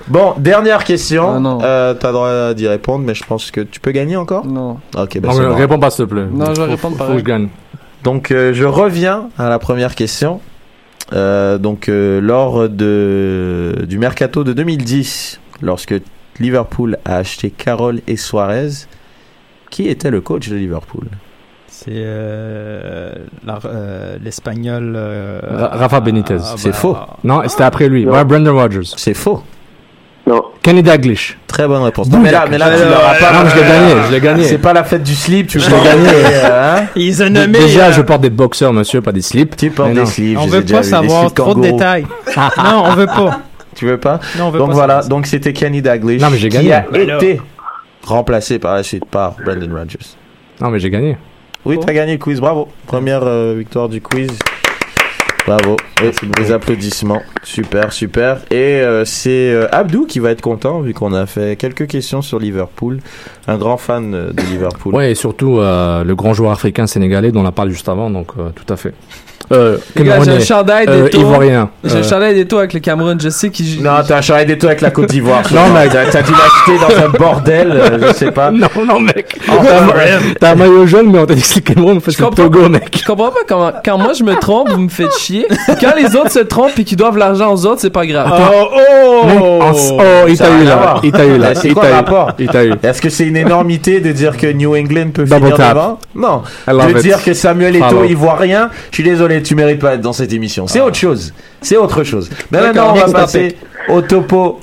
Bon, 0.07 0.33
dernière 0.39 0.83
question. 0.83 1.59
Ah. 1.61 1.63
Euh, 1.65 1.93
t'as 1.93 2.07
le 2.07 2.13
droit 2.13 2.53
d'y 2.55 2.67
répondre, 2.67 3.05
mais 3.05 3.13
je 3.13 3.23
pense 3.23 3.51
que 3.51 3.61
tu 3.61 3.79
peux 3.79 3.91
gagner 3.91 4.17
encore? 4.17 4.45
Non. 4.47 4.77
Ok, 4.97 5.19
bah 5.19 5.29
Non, 5.39 5.53
réponds 5.55 5.77
pas, 5.79 5.91
s'il 5.91 6.05
te 6.05 6.09
plaît. 6.09 6.25
Non, 6.33 6.51
je 6.55 6.75
faut 6.77 6.89
pareil. 6.89 7.13
que 7.13 7.19
je 7.19 7.25
gagne. 7.25 7.49
Donc 8.03 8.31
euh, 8.31 8.53
je 8.53 8.63
reviens 8.65 9.29
à 9.37 9.49
la 9.49 9.59
première 9.59 9.93
question. 9.93 10.39
Euh, 11.13 11.57
donc 11.59 11.89
euh, 11.89 12.19
lors 12.21 12.69
de 12.69 13.75
du 13.87 13.97
mercato 13.99 14.43
de 14.43 14.53
2010, 14.53 15.39
lorsque 15.61 15.95
Liverpool 16.39 16.97
a 17.05 17.17
acheté 17.17 17.49
Carroll 17.51 18.01
et 18.07 18.15
Suarez, 18.17 18.69
qui 19.69 19.87
était 19.87 20.09
le 20.11 20.21
coach 20.21 20.49
de 20.49 20.55
Liverpool? 20.55 21.07
C'est 21.67 21.91
euh, 21.95 23.13
euh, 23.65 24.17
l'espagnol. 24.23 24.93
euh, 24.97 25.39
Ra- 25.49 25.69
Rafa 25.77 25.99
Benitez. 26.01 26.37
ah, 26.41 26.53
C'est 26.57 26.69
bah, 26.71 26.75
faux. 26.75 26.97
Non, 27.23 27.41
c'était 27.47 27.63
après 27.63 27.87
lui. 27.87 28.05
Ouais, 28.05 28.23
Brendan 28.25 28.53
Rodgers. 28.55 28.91
C'est 28.97 29.13
faux. 29.13 29.43
Non. 30.27 30.43
Kenny 30.61 30.83
Dalglish. 30.83 31.37
Très 31.47 31.67
bonne 31.67 31.81
réponse. 31.81 32.09
Non, 32.09 32.19
mais 32.19 32.31
là, 32.31 32.45
mais 32.49 32.57
là, 32.57 32.69
tu 32.75 32.83
l'auras 32.83 33.15
pas. 33.15 33.31
Non, 33.43 33.49
je 33.49 33.55
l'ai 33.55 33.61
gagné, 33.67 33.93
je 34.07 34.11
l'ai 34.11 34.19
gagné. 34.19 34.43
C'est 34.43 34.57
pas 34.57 34.73
la 34.73 34.83
fête 34.83 35.03
du 35.03 35.15
slip, 35.15 35.47
tu 35.47 35.57
l'as 35.59 35.69
gagné. 35.83 36.09
hein 36.45 36.85
Il 36.95 37.05
les 37.07 37.21
a 37.21 37.25
Dé- 37.29 37.31
nommés. 37.31 37.59
Déjà, 37.59 37.87
euh, 37.87 37.91
je 37.93 38.01
porte 38.01 38.21
des 38.21 38.29
boxeurs, 38.29 38.73
monsieur, 38.73 39.01
pas 39.01 39.11
des 39.11 39.21
slips. 39.21 39.55
tu 39.55 39.71
portes 39.71 39.93
des 39.93 40.05
slips. 40.05 40.37
On 40.37 40.43
je 40.47 40.49
veut 40.49 40.63
pas 40.65 40.83
savoir 40.83 41.33
trop 41.33 41.55
de 41.55 41.61
détails. 41.61 42.05
non, 42.37 42.83
on 42.85 42.93
veut 42.93 43.05
pas. 43.07 43.39
Tu 43.79 43.85
veux 43.85 43.97
pas 43.97 44.19
Non, 44.37 44.47
on 44.47 44.51
veut 44.51 44.59
Donc 44.59 44.69
pas 44.71 44.73
voilà, 44.75 45.01
donc 45.03 45.25
c'était 45.25 45.53
Kenny 45.53 45.81
Dalglish 45.81 46.21
Non, 46.21 46.29
mais 46.29 46.37
j'ai 46.37 46.49
qui 46.49 46.57
gagné. 46.57 46.73
a 46.73 46.85
Mais 46.91 47.05
été 47.05 47.39
remplacé 48.03 48.59
par 48.59 48.75
la 48.75 48.83
suite 48.83 49.05
par 49.05 49.35
Brendan 49.45 49.71
Rodgers. 49.73 49.97
Non, 50.59 50.69
mais 50.69 50.79
j'ai 50.81 50.89
gagné. 50.89 51.15
Oui, 51.63 51.77
Oh. 51.79 51.83
t'as 51.85 51.93
gagné 51.93 52.11
le 52.13 52.17
quiz, 52.17 52.41
bravo. 52.41 52.67
Première 52.87 53.23
euh, 53.23 53.55
victoire 53.57 53.87
du 53.87 54.01
quiz. 54.01 54.31
Bravo. 55.47 55.77
Oui, 56.03 56.09
des 56.37 56.51
applaudissements. 56.51 57.21
Super, 57.43 57.93
super. 57.93 58.39
Et 58.51 58.55
euh, 58.81 59.05
c'est 59.05 59.51
euh, 59.53 59.67
Abdou 59.71 60.05
qui 60.05 60.19
va 60.19 60.31
être 60.31 60.41
content 60.41 60.81
vu 60.81 60.93
qu'on 60.93 61.13
a 61.13 61.25
fait 61.25 61.55
quelques 61.55 61.87
questions 61.87 62.21
sur 62.21 62.37
Liverpool. 62.37 62.99
Un 63.47 63.57
grand 63.57 63.77
fan 63.77 64.13
euh, 64.13 64.33
de 64.33 64.41
Liverpool. 64.41 64.93
Ouais, 64.93 65.11
et 65.11 65.15
surtout 65.15 65.59
euh, 65.59 66.03
le 66.03 66.15
grand 66.15 66.33
joueur 66.33 66.51
africain 66.51 66.85
sénégalais 66.85 67.31
dont 67.31 67.41
on 67.43 67.45
a 67.45 67.53
parlé 67.53 67.71
juste 67.71 67.87
avant, 67.87 68.09
donc 68.09 68.31
euh, 68.37 68.49
tout 68.53 68.71
à 68.71 68.75
fait. 68.75 68.93
Euh, 69.51 69.77
j'ai 69.95 70.11
un 70.11 70.39
chandail 70.39 70.85
euh, 70.87 71.03
des 71.05 71.09
taux. 71.09 71.19
Ivoirien. 71.21 71.69
J'ai 71.83 71.95
un 71.95 71.99
euh, 71.99 72.03
chandail 72.03 72.35
des 72.35 72.45
taux 72.45 72.59
avec 72.59 72.73
le 72.73 72.79
Cameroun. 72.79 73.19
Je 73.19 73.29
sais 73.29 73.49
qu'il. 73.49 73.81
Non, 73.81 73.91
t'as 74.07 74.17
un 74.17 74.21
charrette 74.21 74.47
des 74.47 74.65
avec 74.65 74.81
la 74.81 74.91
Côte 74.91 75.09
d'Ivoire. 75.09 75.41
Non, 75.53 75.61
mais 75.73 75.85
mec. 75.85 75.91
t'as 76.11 76.21
dû 76.21 76.31
l'acheter 76.31 76.95
dans 76.95 77.05
un 77.05 77.09
bordel, 77.09 77.71
euh, 77.71 78.07
je 78.09 78.13
sais 78.13 78.31
pas. 78.31 78.51
Non, 78.51 78.67
non, 78.87 78.99
mec. 78.99 79.39
T'as 79.45 79.53
un- 79.53 79.85
bref. 79.87 80.33
T'as 80.39 80.51
un 80.51 80.55
maillot 80.55 80.85
jaune, 80.85 81.11
mais 81.11 81.19
on 81.19 81.25
t'a 81.25 81.33
dit 81.33 81.41
que 81.41 81.47
c'est 81.47 81.67
le 81.67 81.73
Cameroun, 81.73 81.97
en 81.97 81.99
fait, 81.99 82.11
Je 82.11 82.17
comprends 82.17 82.43
Togo, 82.43 82.61
pas- 82.63 82.69
mec. 82.69 82.97
Je 83.01 83.05
comprends 83.05 83.31
pas 83.31 83.39
comment, 83.47 83.71
quand 83.83 83.97
moi 83.97 84.13
je 84.13 84.23
me 84.23 84.35
trompe, 84.35 84.69
vous 84.69 84.81
me 84.81 84.89
faites 84.89 85.17
chier. 85.17 85.47
Quand 85.81 85.93
les 85.97 86.15
autres 86.15 86.31
se 86.31 86.39
trompent 86.39 86.77
et 86.77 86.83
qu'ils 86.83 86.97
doivent 86.97 87.17
l'argent 87.17 87.51
aux 87.53 87.65
autres, 87.65 87.81
c'est 87.81 87.89
pas 87.89 88.05
grave. 88.05 88.31
Oh, 88.31 88.67
oh, 88.73 89.61
oh, 89.63 90.01
il 90.27 90.37
t'a 90.37 90.45
a 90.45 90.61
eu 90.61 90.63
là. 90.63 90.95
Il 91.03 91.11
t'a 91.11 91.25
eu 91.25 91.37
là. 91.37 91.55
C'est 91.55 91.69
Il 91.69 91.73
quoi 91.73 91.87
le 91.87 91.93
rapport 91.93 92.31
Il 92.39 92.47
t'a 92.47 92.63
eu. 92.65 92.73
Est-ce 92.83 93.01
que 93.01 93.09
c'est 93.09 93.25
une 93.25 93.37
énormité 93.37 93.99
de 93.99 94.11
dire 94.11 94.37
que 94.37 94.47
New 94.47 94.75
England 94.75 95.09
peut 95.13 95.25
finir 95.25 95.57
devant? 95.57 95.99
Non. 96.15 96.43
De 96.67 97.01
dire 97.01 97.23
que 97.23 97.33
Samuel 97.33 97.75
Eto'o 97.75 97.89
Bravo. 97.89 98.03
il 98.07 98.15
voit 98.15 98.35
rien, 98.35 98.69
je 98.91 98.95
suis 98.95 99.03
désolé, 99.03 99.38
tu 99.43 99.55
mérites 99.55 99.79
pas 99.79 99.91
d'être 99.91 100.01
dans 100.01 100.13
cette 100.13 100.33
émission. 100.33 100.67
C'est 100.67 100.81
autre 100.81 100.97
chose. 100.97 101.33
C'est 101.61 101.77
autre 101.77 102.03
chose. 102.03 102.29
Mais 102.51 102.59
D'accord, 102.59 102.93
maintenant, 102.93 103.03
on 103.03 103.11
va 103.11 103.19
passer 103.21 103.57
au 103.87 104.01
topo 104.01 104.59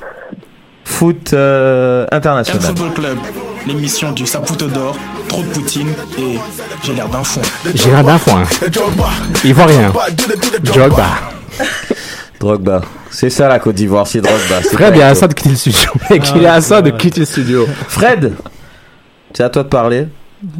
foot 0.84 1.32
euh, 1.32 2.06
international. 2.12 2.62
Football 2.62 2.92
Club, 2.94 3.18
l'émission 3.66 4.12
du 4.12 4.26
Saputo 4.26 4.66
d'or, 4.68 4.96
trop 5.28 5.42
de 5.42 5.48
poutine 5.48 5.88
et 6.18 6.38
j'ai 6.84 6.94
l'air 6.94 7.08
d'un 7.08 7.24
fond. 7.24 7.42
J'ai 7.74 7.90
rien 7.90 8.02
d'un 8.02 8.18
foin. 8.18 8.44
Ivoirien. 9.44 9.92
Drogba. 10.62 11.06
Drogba. 12.40 12.82
C'est 13.10 13.30
ça 13.30 13.48
la 13.48 13.58
Côte 13.58 13.74
d'Ivoire, 13.74 14.06
c'est 14.06 14.20
Drogba. 14.20 14.62
C'est 14.62 14.72
Fred, 14.72 14.94
il 14.94 15.00
est 15.00 15.02
à 15.02 15.10
Eto'o. 15.10 15.20
ça 15.20 15.28
de 15.28 15.34
quitter 15.34 15.50
le 15.50 15.56
studio, 15.56 15.90
mec. 16.10 16.22
Il 16.36 16.42
est 16.42 16.46
à 16.46 16.60
ça 16.60 16.82
de 16.82 16.90
quitter 16.90 17.20
le 17.20 17.26
studio. 17.26 17.66
Fred, 17.88 18.34
c'est 19.34 19.42
à 19.42 19.48
toi 19.48 19.62
de 19.62 19.68
parler. 19.68 20.06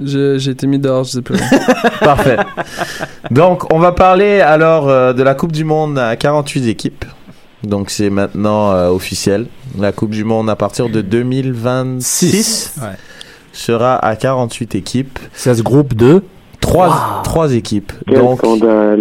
J'ai 0.02 0.48
été 0.50 0.66
mis 0.66 0.78
dehors, 0.78 1.04
je 1.04 1.10
sais 1.12 1.22
plus. 1.22 1.38
Parfait. 2.00 2.38
Donc, 3.30 3.72
on 3.72 3.78
va 3.78 3.92
parler 3.92 4.40
alors 4.40 4.88
euh, 4.88 5.12
de 5.12 5.22
la 5.22 5.34
Coupe 5.34 5.52
du 5.52 5.64
Monde 5.64 5.98
à 5.98 6.16
48 6.16 6.66
équipes. 6.68 7.04
Donc, 7.62 7.90
c'est 7.90 8.10
maintenant 8.10 8.72
euh, 8.72 8.88
officiel. 8.88 9.46
La 9.78 9.92
Coupe 9.92 10.10
du 10.10 10.24
Monde 10.24 10.48
à 10.48 10.56
partir 10.56 10.88
de 10.88 11.00
2026 11.02 12.74
Ouais. 12.80 12.88
sera 13.52 13.96
à 14.04 14.16
48 14.16 14.74
équipes. 14.74 15.18
16 15.34 15.62
groupes 15.62 15.94
de. 15.94 16.22
Trois, 16.60 17.22
trois 17.24 17.54
équipes. 17.54 17.92
Quel 18.08 18.18
Donc, 18.18 18.40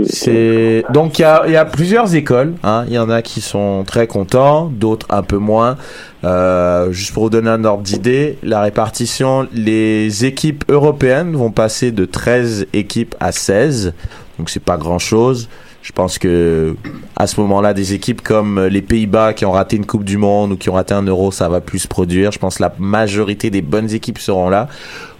c'est 0.07 0.83
donc 0.91 1.19
il 1.19 1.23
y 1.23 1.25
a, 1.25 1.43
il 1.47 1.53
y 1.53 1.57
a 1.57 1.65
plusieurs 1.65 2.13
écoles. 2.15 2.53
Hein. 2.63 2.85
Il 2.87 2.93
y 2.93 2.99
en 2.99 3.09
a 3.09 3.21
qui 3.21 3.41
sont 3.41 3.83
très 3.85 4.07
contents, 4.07 4.65
d'autres 4.65 5.07
un 5.09 5.23
peu 5.23 5.37
moins. 5.37 5.77
Euh, 6.23 6.91
juste 6.91 7.13
pour 7.13 7.23
vous 7.23 7.29
donner 7.29 7.49
un 7.49 7.63
ordre 7.65 7.83
d'idée, 7.83 8.37
la 8.43 8.61
répartition, 8.61 9.47
les 9.53 10.25
équipes 10.25 10.63
européennes 10.69 11.35
vont 11.35 11.51
passer 11.51 11.91
de 11.91 12.05
13 12.05 12.67
équipes 12.73 13.15
à 13.19 13.31
16. 13.31 13.93
Donc 14.37 14.49
c'est 14.49 14.63
pas 14.63 14.77
grand 14.77 14.99
chose. 14.99 15.49
Je 15.86 15.91
pense 15.91 16.17
que 16.17 16.75
à 17.15 17.27
ce 17.27 17.39
moment-là, 17.41 17.75
des 17.75 17.93
équipes 17.93 18.23
comme 18.23 18.59
les 18.59 18.81
Pays-Bas 18.81 19.33
qui 19.33 19.45
ont 19.45 19.51
raté 19.51 19.75
une 19.75 19.86
Coupe 19.86 20.03
du 20.03 20.17
Monde 20.17 20.53
ou 20.53 20.57
qui 20.57 20.71
ont 20.71 20.73
raté 20.73 20.95
un 20.95 21.03
Euro, 21.03 21.31
ça 21.31 21.47
va 21.47 21.61
plus 21.61 21.77
se 21.77 21.88
produire. 21.88 22.31
Je 22.31 22.39
pense 22.39 22.57
que 22.57 22.63
la 22.63 22.73
majorité 22.79 23.51
des 23.51 23.61
bonnes 23.61 23.93
équipes 23.93 24.17
seront 24.17 24.49
là. 24.49 24.67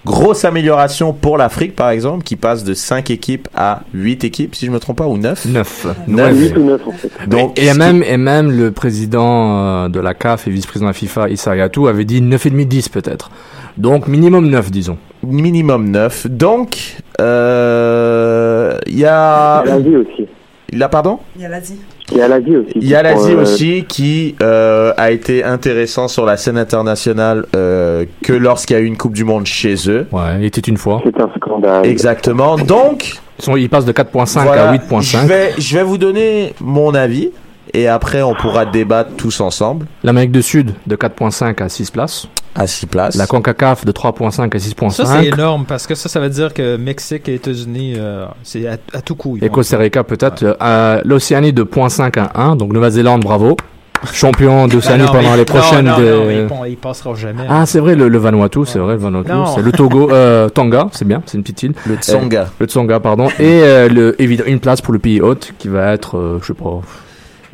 Grosse 0.08 0.44
amélioration 0.44 1.14
pour 1.14 1.38
l'Afrique, 1.38 1.76
par 1.76 1.92
exemple, 1.92 2.24
qui 2.24 2.36
passe 2.36 2.64
de 2.64 2.74
5 2.74 3.12
équipes 3.12 3.48
à 3.54 3.82
8 3.94 4.24
équipes, 4.24 4.56
si 4.56 4.66
je 4.66 4.72
me 4.72 4.80
trompe 4.80 4.98
pas, 4.98 5.06
ou 5.06 5.18
9. 5.18 5.46
9. 5.46 5.88
Neuf. 6.08 6.36
8 6.36 6.58
ou 6.58 6.64
9 6.64 6.88
en 6.88 6.92
fait. 6.94 7.12
Donc, 7.28 7.60
et, 7.60 7.68
et 7.68 7.74
même, 7.76 8.02
et 8.02 8.18
même 8.18 8.50
le 8.50 8.72
président 8.72 9.86
euh, 9.86 9.90
de 9.90 10.00
la 10.00 10.16
CAF 10.16 10.48
et 10.48 10.52
vice-président 10.52 10.88
de 10.88 10.90
la 10.90 10.94
FIFA, 10.94 11.30
Issa 11.30 11.52
Hayatou, 11.52 11.86
avait 11.88 12.06
dit 12.06 12.24
9,5-10 12.24 12.90
peut-être. 12.90 13.30
Donc 13.78 14.08
minimum 14.08 14.50
9, 14.50 14.72
disons. 14.72 14.98
minimum 15.22 15.92
9. 15.92 16.26
Donc, 16.28 16.98
euh, 17.22 18.80
il 18.88 18.98
y 18.98 19.06
a... 19.06 19.62
Il 19.64 19.70
y 19.70 19.72
a 19.72 19.78
l'Asie 19.78 19.96
aussi. 19.96 20.28
Là, 20.76 20.90
pardon? 20.90 21.20
Il 21.36 21.42
y 21.42 21.46
a 21.46 21.50
l'Asie. 21.50 21.80
Il 22.12 22.18
y 22.18 22.22
a 22.22 22.28
l'Asie 22.28 22.56
aussi. 22.58 22.72
Il 22.76 22.88
y 22.88 22.96
a 22.96 23.02
l'Asie 23.02 23.32
Euh, 23.32 23.42
aussi 23.42 23.86
qui 23.88 24.36
euh, 24.44 24.94
a 24.98 25.12
été 25.12 25.44
intéressant 25.44 26.08
sur 26.08 26.26
la 26.26 26.38
scène 26.38 26.58
internationale 26.58 27.46
euh, 27.56 28.06
que 28.24 28.34
lorsqu'il 28.34 28.76
y 28.76 28.80
a 28.80 28.82
eu 28.82 28.86
une 28.86 28.98
Coupe 28.98 29.14
du 29.14 29.24
Monde 29.24 29.46
chez 29.46 29.76
eux. 29.90 30.06
Ouais, 30.12 30.22
il 30.40 30.46
était 30.46 30.62
une 30.62 30.78
fois. 30.78 31.02
C'est 31.04 31.20
un 31.20 31.30
scandale. 31.38 31.86
Exactement. 31.86 32.58
Donc, 32.58 33.16
Ils, 33.40 33.44
sont, 33.46 33.56
ils 33.56 33.70
passent 33.70 33.86
de 33.86 33.92
4,5 33.94 34.44
voilà, 34.44 34.70
à 34.70 34.74
je 34.76 34.80
8,5. 34.80 35.26
vais, 35.28 35.54
je 35.58 35.78
vais 35.78 35.84
vous 35.84 35.98
donner 35.98 36.54
mon 36.62 36.94
avis 36.94 37.32
et 37.76 37.88
après 37.88 38.22
on 38.22 38.34
pourra 38.34 38.66
débattre 38.66 39.12
tous 39.18 39.40
ensemble 39.42 39.86
L'Amérique 40.04 40.32
du 40.32 40.42
Sud 40.42 40.72
de 40.88 40.96
4,5 40.96 41.62
à 41.62 41.70
6 41.70 41.92
places. 41.92 42.28
à 42.56 42.68
6 42.68 42.86
places. 42.86 43.16
La 43.16 43.28
CONCACAF 43.28 43.86
de 43.86 43.92
3,5 43.92 44.56
à 44.56 44.60
Ça, 44.60 45.06
c'est 45.06 45.14
6,5. 45.22 45.34
énorme 45.34 45.66
parce 45.68 45.86
que 45.88 45.94
ça, 45.96 46.08
ça 46.10 46.20
veut 46.20 46.30
dire 46.30 46.54
que 46.54 46.78
Mexique 46.78 47.28
et 47.30 47.36
États-Unis, 47.36 47.96
euh, 47.98 48.26
c'est 48.44 48.66
à, 48.68 48.78
à 48.94 49.02
tout 49.02 49.16
coup. 49.16 49.38
Et 49.42 49.50
Costa 49.50 49.78
Rica 49.78 50.04
peut-être. 50.04 50.44
Euh, 50.44 50.54
euh, 50.62 51.02
L'Océanie 51.04 51.52
de 51.54 51.64
0,5 51.64 52.18
à 52.18 52.42
1. 52.42 52.56
Donc 52.56 52.72
Nouvelle-Zélande, 52.74 53.22
bravo. 53.24 53.58
Champion 54.14 54.68
Ben 54.68 54.74
d'Océanie 54.76 55.04
non, 55.06 55.12
pendant 55.12 55.32
mais- 55.32 55.38
les 55.38 55.46
prochaines. 55.46 55.86
Non, 55.86 55.92
non, 55.94 56.00
de- 56.00 56.42
non, 56.44 56.48
pon- 56.48 56.66
ils 56.66 56.78
passeront 56.78 57.16
jamais. 57.16 57.44
Ah, 57.50 57.66
c'est 57.66 57.80
vrai, 57.80 57.96
le, 57.96 58.08
le 58.08 58.18
Vanuatu, 58.18 58.60
c'est 58.66 58.78
vrai, 58.80 58.94
le 58.94 59.00
Vanuatu. 59.00 59.32
C'est 59.56 59.62
le 59.62 59.72
Togo, 59.72 60.10
euh, 60.12 60.48
Tonga, 60.50 60.88
c'est 60.92 61.06
bien, 61.08 61.24
c'est 61.26 61.38
une 61.38 61.44
petite 61.44 61.64
île. 61.64 61.74
Le 61.88 61.96
Tsonga. 61.96 62.48
Le 62.60 62.66
Tsonga, 62.68 63.00
pardon. 63.00 63.28
Et 63.40 63.62
euh, 63.64 63.90
le, 63.90 64.22
évidemment, 64.22 64.50
une 64.50 64.60
place 64.60 64.82
pour 64.82 64.94
le 64.94 65.00
pays 65.00 65.22
hôte 65.22 65.54
qui 65.58 65.68
va 65.70 65.94
être, 65.94 66.18
euh, 66.18 66.40
je 66.42 66.48
sais 66.48 66.54
pas, 66.54 66.82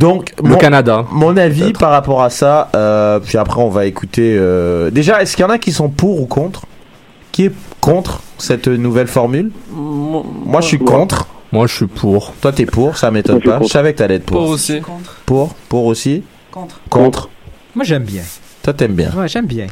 Donc, 0.02 0.34
Le 0.44 0.50
mon, 0.50 0.58
Canada. 0.58 1.06
mon 1.12 1.38
avis 1.38 1.62
peut-être. 1.62 1.80
par 1.80 1.92
rapport 1.92 2.22
à 2.24 2.30
ça, 2.30 2.70
euh, 2.76 3.20
puis 3.20 3.38
après 3.38 3.62
on 3.62 3.70
va 3.70 3.86
écouter. 3.86 4.36
euh, 4.38 4.90
Déjà, 4.92 5.22
est-ce 5.22 5.36
qu'il 5.38 5.44
y 5.44 5.48
en 5.48 5.52
a 5.52 5.58
qui 5.60 5.72
sont 5.72 5.90
pour 5.90 6.20
ou 6.22 6.26
contre? 6.26 6.64
Qui 7.32 7.46
est 7.46 7.52
contre 7.80 8.22
cette 8.38 8.68
nouvelle 8.68 9.08
formule? 9.08 9.52
Moi, 9.72 10.60
je 10.62 10.66
suis 10.68 10.80
contre. 10.80 11.28
Moi, 11.54 11.68
je 11.68 11.74
suis 11.76 11.88
pour. 11.88 12.34
Toi, 12.42 12.52
t'es 12.52 12.66
pour, 12.66 12.98
ça 12.98 13.12
m'étonne 13.12 13.40
pas. 13.42 13.60
Je 13.62 13.68
savais 13.68 13.94
que 13.94 14.00
t'allais 14.00 14.16
être 14.16 14.26
Pour 14.26 14.40
pour. 14.40 14.50
aussi. 14.50 14.82
Contre. 14.82 15.16
Pour, 15.26 15.54
pour 15.70 15.86
aussi? 15.86 16.24
Contre. 16.52 16.80
Contre. 16.90 17.30
Moi, 17.76 17.86
j'aime 17.86 18.04
bien. 18.04 18.24
Toi, 18.64 18.74
t'aimes 18.74 18.94
bien. 18.94 19.12
Ouais, 19.16 19.28
j'aime 19.28 19.46
bien. 19.46 19.68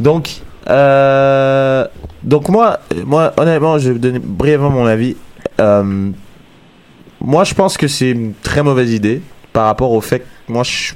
Donc, 0.00 0.30
euh, 0.68 1.86
donc 2.22 2.48
moi, 2.48 2.78
moi, 3.06 3.32
honnêtement, 3.36 3.78
je 3.78 3.88
vais 3.88 3.92
vous 3.94 3.98
donner 3.98 4.18
brièvement 4.18 4.70
mon 4.70 4.86
avis. 4.86 5.16
Euh, 5.60 6.10
moi, 7.24 7.44
je 7.44 7.54
pense 7.54 7.76
que 7.76 7.88
c'est 7.88 8.10
une 8.10 8.34
très 8.42 8.62
mauvaise 8.62 8.92
idée 8.92 9.20
par 9.52 9.66
rapport 9.66 9.92
au 9.92 10.00
fait 10.00 10.20
que 10.20 10.52
moi, 10.52 10.62
je, 10.62 10.92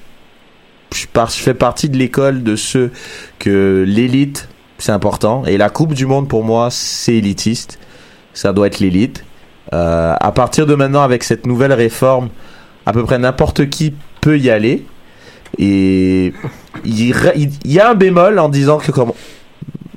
je, 0.95 1.07
par- 1.07 1.31
je 1.31 1.37
fais 1.43 1.55
partie 1.55 1.89
de 1.89 1.97
l'école 1.97 2.43
de 2.43 2.55
ceux 2.57 2.91
que 3.39 3.85
l'élite, 3.87 4.49
c'est 4.79 4.93
important. 4.93 5.45
Et 5.47 5.57
la 5.57 5.71
Coupe 5.71 5.95
du 5.95 6.07
Monde, 6.07 6.29
pour 6.29 6.45
moi, 6.45 6.69
c'est 6.71 7.15
élitiste. 7.15 7.79
Ça 8.35 8.53
doit 8.53 8.67
être 8.69 8.79
l'élite. 8.81 9.25
Euh, 9.73 10.15
à 10.21 10.33
partir 10.33 10.67
de 10.67 10.75
maintenant, 10.75 11.03
avec 11.03 11.25
cette 11.25 11.47
nouvelle 11.47 11.73
réforme, 11.73 12.29
à 12.87 12.93
peu 12.93 13.05
près 13.05 13.19
n'importe 13.19 13.69
qui 13.69 13.95
peut 14.21 14.39
y 14.39 14.51
aller. 14.51 14.85
Et 15.59 16.33
il, 16.85 17.13
ra- 17.13 17.35
il- 17.35 17.51
il 17.65 17.73
y 17.73 17.81
a 17.81 17.91
un 17.91 17.95
bémol 17.95 18.39
en 18.39 18.49
disant 18.49 18.79
que 18.79 18.93
comme 18.93 19.13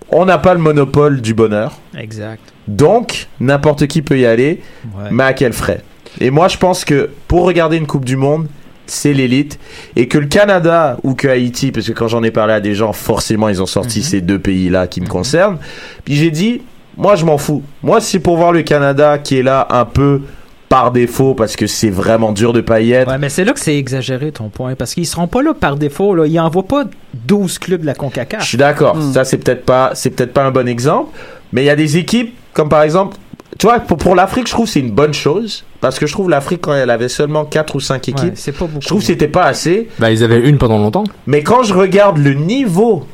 on 0.09 0.25
n'a 0.25 0.37
pas 0.37 0.53
le 0.53 0.59
monopole 0.59 1.21
du 1.21 1.33
bonheur, 1.33 1.79
Exact. 1.97 2.41
donc 2.67 3.27
n'importe 3.39 3.87
qui 3.87 4.01
peut 4.01 4.17
y 4.19 4.25
aller, 4.25 4.61
Ouais. 4.97 5.09
mais 5.11 5.23
à 5.23 5.33
quel 5.33 5.53
frais? 5.53 5.81
Et 6.19 6.29
moi 6.31 6.47
je 6.47 6.57
pense 6.57 6.83
que 6.85 7.09
pour 7.27 7.45
regarder 7.45 7.77
une 7.77 7.87
Coupe 7.87 8.05
du 8.05 8.15
Monde, 8.17 8.47
c'est 8.85 9.13
l'élite 9.13 9.57
et 9.95 10.07
que 10.07 10.17
le 10.17 10.27
Canada 10.27 10.97
ou 11.03 11.13
que 11.13 11.27
Haïti, 11.27 11.71
parce 11.71 11.87
que 11.87 11.93
quand 11.93 12.07
j'en 12.09 12.23
ai 12.23 12.31
parlé 12.31 12.53
à 12.53 12.59
des 12.59 12.75
gens, 12.75 12.91
forcément 12.93 13.47
ils 13.47 13.61
ont 13.61 13.65
sorti 13.67 13.99
Mhm. 13.99 14.03
ces 14.05 14.21
deux 14.21 14.39
pays-là 14.39 14.87
qui 14.87 14.99
me 15.01 15.07
concernent. 15.07 15.57
Puis 16.03 16.15
j'ai 16.15 16.31
dit, 16.31 16.61
moi 16.97 17.15
je 17.15 17.23
m'en 17.25 17.37
fous. 17.37 17.63
Moi 17.83 18.01
c'est 18.01 18.19
pour 18.19 18.35
voir 18.37 18.51
le 18.51 18.63
Canada 18.63 19.17
qui 19.17 19.37
est 19.37 19.43
là 19.43 19.65
un 19.69 19.85
peu 19.85 20.21
par 20.67 20.91
défaut 20.91 21.33
parce 21.35 21.55
que 21.57 21.67
c'est 21.67 21.89
vraiment 21.89 22.31
dur 22.31 22.53
de 22.53 22.61
pas 22.61 22.79
y 22.81 22.91
être. 22.93 23.09
Ouais, 23.09 23.17
mais 23.17 23.27
c'est 23.29 23.43
là 23.43 23.51
que 23.53 23.59
c'est 23.59 23.77
exagéré 23.77 24.31
ton 24.31 24.47
point, 24.49 24.75
parce 24.75 24.93
qu'ils 24.93 25.05
seront 25.05 25.27
pas 25.27 25.41
là 25.41 25.53
par 25.53 25.75
défaut. 25.75 26.15
Là. 26.15 26.25
Ils 26.27 26.39
envoient 26.39 26.63
pas 26.67 26.85
12 27.13 27.59
clubs 27.59 27.81
de 27.81 27.85
la 27.85 27.91
Je 27.93 27.97
CONCACAF. 27.97 28.43
suis 28.47 28.57
d'accord. 28.57 28.95
Hmm. 28.95 29.11
Ça, 29.13 29.25
c'est 29.25 29.37
peut-être 29.37 29.65
pas, 29.65 29.91
c'est 29.95 30.11
peut-être 30.11 30.31
pas 30.33 30.45
un 30.45 30.51
bon 30.51 30.67
exemple. 30.69 31.09
Mais 31.51 31.63
il 31.63 31.65
y 31.65 31.69
a 31.69 31.75
des 31.75 31.97
équipes, 31.97 32.33
comme 32.53 32.69
par 32.69 32.83
exemple, 32.83 33.17
tu 33.57 33.67
vois, 33.67 33.79
pour, 33.79 33.97
pour 33.97 34.15
l'Afrique, 34.15 34.47
je 34.47 34.51
trouve 34.53 34.65
que 34.65 34.71
c'est 34.71 34.79
une 34.79 34.91
bonne 34.91 35.13
chose. 35.13 35.65
Parce 35.81 35.99
que 35.99 36.07
je 36.07 36.13
trouve 36.13 36.29
l'Afrique, 36.29 36.61
quand 36.61 36.73
elle 36.73 36.89
avait 36.89 37.09
seulement 37.09 37.45
4 37.45 37.75
ou 37.75 37.79
5 37.79 37.93
Ouais, 37.95 37.99
équipes, 38.11 38.33
c'est 38.35 38.51
pas 38.51 38.65
beaucoup. 38.65 38.81
je 38.81 38.87
trouve 38.87 38.99
que 39.01 39.05
c'était 39.07 39.27
pas 39.27 39.45
assez. 39.45 39.89
Bah, 39.99 40.11
ils 40.11 40.23
avaient 40.23 40.39
une 40.47 40.57
pendant 40.57 40.77
longtemps. 40.77 41.03
Mais 41.27 41.43
quand 41.43 41.63
je 41.63 41.73
regarde 41.73 42.17
le 42.17 42.33
niveau 42.33 43.05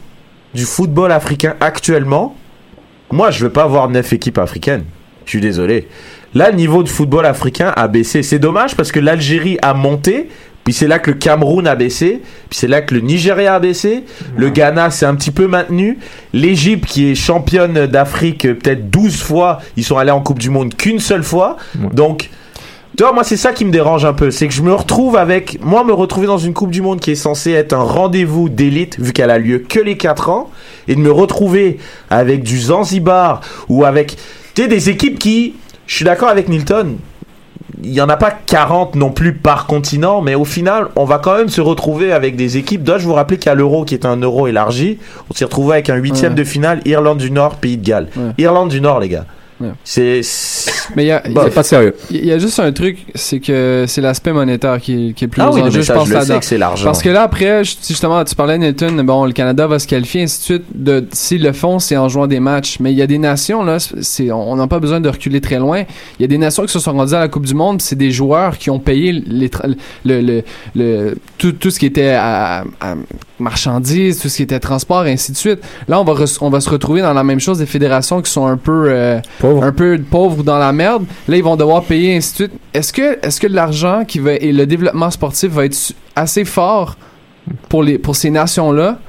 du 0.53 0.63
football 0.65 1.11
africain 1.11 1.55
actuellement, 1.59 2.35
moi, 3.11 3.31
je 3.31 3.43
veux 3.45 3.51
pas 3.51 3.65
voir 3.67 3.89
9 3.89 4.13
équipes 4.13 4.37
africaines. 4.37 4.83
Je 5.25 5.31
suis 5.31 5.41
désolé. 5.41 5.87
Là, 6.33 6.51
le 6.51 6.57
niveau 6.57 6.83
du 6.83 6.91
football 6.91 7.25
africain 7.25 7.73
a 7.75 7.87
baissé. 7.87 8.21
C'est 8.23 8.39
dommage 8.39 8.75
parce 8.75 8.91
que 8.91 8.99
l'Algérie 8.99 9.57
a 9.61 9.73
monté. 9.73 10.29
Puis 10.67 10.73
c'est 10.73 10.87
là 10.87 10.99
que 10.99 11.11
le 11.11 11.17
Cameroun 11.17 11.65
a 11.65 11.75
baissé. 11.75 12.21
Puis 12.49 12.59
c'est 12.59 12.67
là 12.67 12.81
que 12.81 12.93
le 12.93 12.99
Nigeria 12.99 13.55
a 13.55 13.59
baissé. 13.61 14.03
Le 14.35 14.49
Ghana 14.49 14.91
s'est 14.91 15.05
un 15.05 15.15
petit 15.15 15.31
peu 15.31 15.47
maintenu. 15.47 15.97
L'Égypte, 16.33 16.85
qui 16.85 17.09
est 17.09 17.15
championne 17.15 17.85
d'Afrique 17.85 18.43
euh, 18.43 18.53
peut-être 18.53 18.89
12 18.89 19.15
fois, 19.21 19.59
ils 19.77 19.85
sont 19.85 19.97
allés 19.97 20.11
en 20.11 20.19
Coupe 20.19 20.39
du 20.39 20.49
Monde 20.49 20.75
qu'une 20.75 20.99
seule 20.99 21.23
fois. 21.23 21.55
Ouais. 21.79 21.87
Donc, 21.93 22.29
tu 22.97 23.03
vois, 23.03 23.13
moi, 23.13 23.23
c'est 23.23 23.37
ça 23.37 23.53
qui 23.53 23.63
me 23.63 23.71
dérange 23.71 24.03
un 24.03 24.11
peu. 24.11 24.29
C'est 24.29 24.49
que 24.49 24.53
je 24.53 24.61
me 24.61 24.73
retrouve 24.73 25.15
avec. 25.15 25.57
Moi, 25.63 25.85
me 25.85 25.93
retrouver 25.93 26.27
dans 26.27 26.37
une 26.37 26.53
Coupe 26.53 26.71
du 26.71 26.81
Monde 26.81 26.99
qui 26.99 27.11
est 27.11 27.15
censée 27.15 27.51
être 27.51 27.71
un 27.71 27.83
rendez-vous 27.83 28.49
d'élite, 28.49 28.99
vu 28.99 29.13
qu'elle 29.13 29.31
a 29.31 29.39
lieu 29.39 29.59
que 29.59 29.79
les 29.79 29.95
4 29.95 30.29
ans, 30.29 30.51
et 30.89 30.95
de 30.95 30.99
me 30.99 31.11
retrouver 31.13 31.77
avec 32.09 32.43
du 32.43 32.59
Zanzibar 32.59 33.39
ou 33.69 33.85
avec. 33.85 34.17
Tu 34.53 34.63
sais, 34.63 34.67
des 34.67 34.89
équipes 34.89 35.17
qui. 35.17 35.53
Je 35.85 35.95
suis 35.95 36.03
d'accord 36.03 36.27
avec 36.27 36.49
Milton. 36.49 36.97
Il 37.83 37.91
n'y 37.91 37.99
en 38.01 38.07
a 38.09 38.15
pas 38.17 38.31
40 38.31 38.95
non 38.95 39.09
plus 39.11 39.33
par 39.33 39.65
continent, 39.67 40.21
mais 40.21 40.35
au 40.35 40.45
final, 40.45 40.87
on 40.95 41.03
va 41.05 41.17
quand 41.19 41.35
même 41.37 41.49
se 41.49 41.59
retrouver 41.61 42.13
avec 42.13 42.35
des 42.37 42.55
équipes. 42.57 42.81
Dois-je 42.83 43.05
vous 43.05 43.13
rappeler 43.13 43.37
qu'à 43.37 43.55
l'Euro, 43.55 43.83
qui 43.83 43.93
est 43.93 44.05
un 44.05 44.15
Euro 44.17 44.47
élargi, 44.47 44.99
on 45.29 45.33
s'est 45.33 45.45
retrouvé 45.45 45.73
avec 45.73 45.89
un 45.89 45.95
huitième 45.95 46.31
Ouais. 46.31 46.37
de 46.39 46.43
finale, 46.45 46.81
Irlande 46.85 47.17
du 47.17 47.29
Nord, 47.29 47.55
Pays 47.55 47.77
de 47.77 47.85
Galles. 47.85 48.07
Ouais. 48.15 48.31
Irlande 48.37 48.69
du 48.69 48.79
Nord, 48.79 48.99
les 49.01 49.09
gars. 49.09 49.25
Ouais. 49.59 49.69
C'est. 49.83 50.21
c'est- 50.23 50.71
Mais 50.95 51.05
il 51.05 51.07
y 51.07 51.11
a, 51.11 51.21
il 51.25 51.33
y 51.33 51.37
a- 51.37 51.43
C'est 51.45 51.49
pas 51.53 51.63
sérieux. 51.63 51.95
il 52.11 52.25
y 52.25 52.31
a 52.31 52.37
juste 52.37 52.59
un 52.59 52.71
truc, 52.71 52.97
c'est 53.15 53.39
que 53.39 53.85
c'est 53.87 54.01
l'aspect 54.01 54.31
monétaire 54.33 54.79
qui, 54.79 55.09
est- 55.09 55.13
qui 55.13 55.23
est 55.23 55.27
le 55.27 55.31
plus 55.31 55.41
Ah 55.41 55.49
oui, 55.51 55.61
je 55.71 55.79
pense, 55.79 55.85
je 55.87 55.91
le 55.91 56.05
sais 56.05 56.13
là-dedans. 56.13 56.39
que 56.39 56.45
c'est 56.45 56.57
l'argent. 56.57 56.85
Parce 56.85 57.01
que 57.01 57.09
là, 57.09 57.23
après, 57.23 57.63
justement, 57.63 58.23
tu 58.23 58.35
parlais 58.35 58.57
de 58.57 58.63
Nilton, 58.63 59.03
bon, 59.03 59.25
le 59.25 59.31
Canada 59.33 59.65
va 59.67 59.79
se 59.79 59.87
qualifier, 59.87 60.23
ainsi 60.23 60.39
de 60.39 60.43
suite. 60.43 60.63
De, 60.75 61.05
s'ils 61.11 61.41
le 61.43 61.53
font, 61.53 61.79
c'est 61.79 61.97
en 61.97 62.07
jouant 62.09 62.27
des 62.27 62.39
matchs. 62.39 62.77
Mais 62.79 62.91
il 62.91 62.97
y 62.97 63.01
a 63.01 63.07
des 63.07 63.17
nations, 63.17 63.63
là, 63.63 63.77
c'est, 63.79 64.31
on 64.31 64.55
n'a 64.55 64.67
pas 64.67 64.79
besoin 64.79 64.99
de 65.01 65.09
reculer 65.09 65.41
très 65.41 65.57
loin. 65.57 65.83
Il 66.19 66.21
y 66.21 66.25
a 66.25 66.27
des 66.27 66.37
nations 66.37 66.63
qui 66.65 66.71
se 66.71 66.79
sont 66.79 66.93
rendues 66.93 67.15
à 67.15 67.19
la 67.19 67.27
Coupe 67.27 67.45
du 67.45 67.53
Monde, 67.55 67.81
c'est 67.81 67.95
des 67.95 68.11
joueurs 68.11 68.57
qui 68.57 68.69
ont 68.69 68.79
payé 68.79 69.11
les, 69.11 69.49
tra- 69.49 69.73
le, 70.05 70.21
le, 70.21 70.43
le- 70.75 71.15
tout, 71.39 71.51
tout 71.53 71.71
ce 71.71 71.79
qui 71.79 71.85
était 71.87 72.09
à, 72.11 72.63
à 72.79 72.95
marchandises, 73.39 74.19
tout 74.19 74.29
ce 74.29 74.37
qui 74.37 74.43
était 74.43 74.59
transport, 74.59 75.01
ainsi 75.01 75.31
de 75.31 75.37
suite. 75.37 75.59
Là, 75.87 75.99
on 75.99 76.03
va, 76.03 76.13
re- 76.13 76.37
on 76.41 76.49
va 76.49 76.59
se 76.59 76.69
retrouver 76.69 77.01
dans 77.01 77.13
la 77.13 77.23
même 77.23 77.39
chose 77.39 77.59
des 77.59 77.65
fédérations 77.65 78.21
qui 78.21 78.31
sont 78.31 78.45
un 78.45 78.57
peu, 78.57 78.85
euh, 78.89 79.19
Pauvre. 79.47 79.63
un 79.63 79.71
peu 79.71 79.99
pauvres 80.09 80.39
ou 80.39 80.43
dans 80.43 80.57
la 80.57 80.71
merde. 80.71 81.05
Là, 81.27 81.37
ils 81.37 81.43
vont 81.43 81.55
devoir 81.55 81.83
payer, 81.83 82.15
ainsi 82.15 82.31
de 82.31 82.35
suite. 82.35 82.51
Est-ce 82.73 82.93
que, 82.93 83.25
est-ce 83.25 83.39
que 83.39 83.47
l'argent 83.47 84.03
qui 84.05 84.19
va, 84.19 84.33
et 84.33 84.51
le 84.51 84.65
développement 84.65 85.09
sportif 85.09 85.51
va 85.51 85.65
être 85.65 85.77
assez 86.15 86.45
fort 86.45 86.97
pour, 87.69 87.83
les, 87.83 87.97
pour 87.97 88.15
ces 88.15 88.29
nations-là 88.29 88.99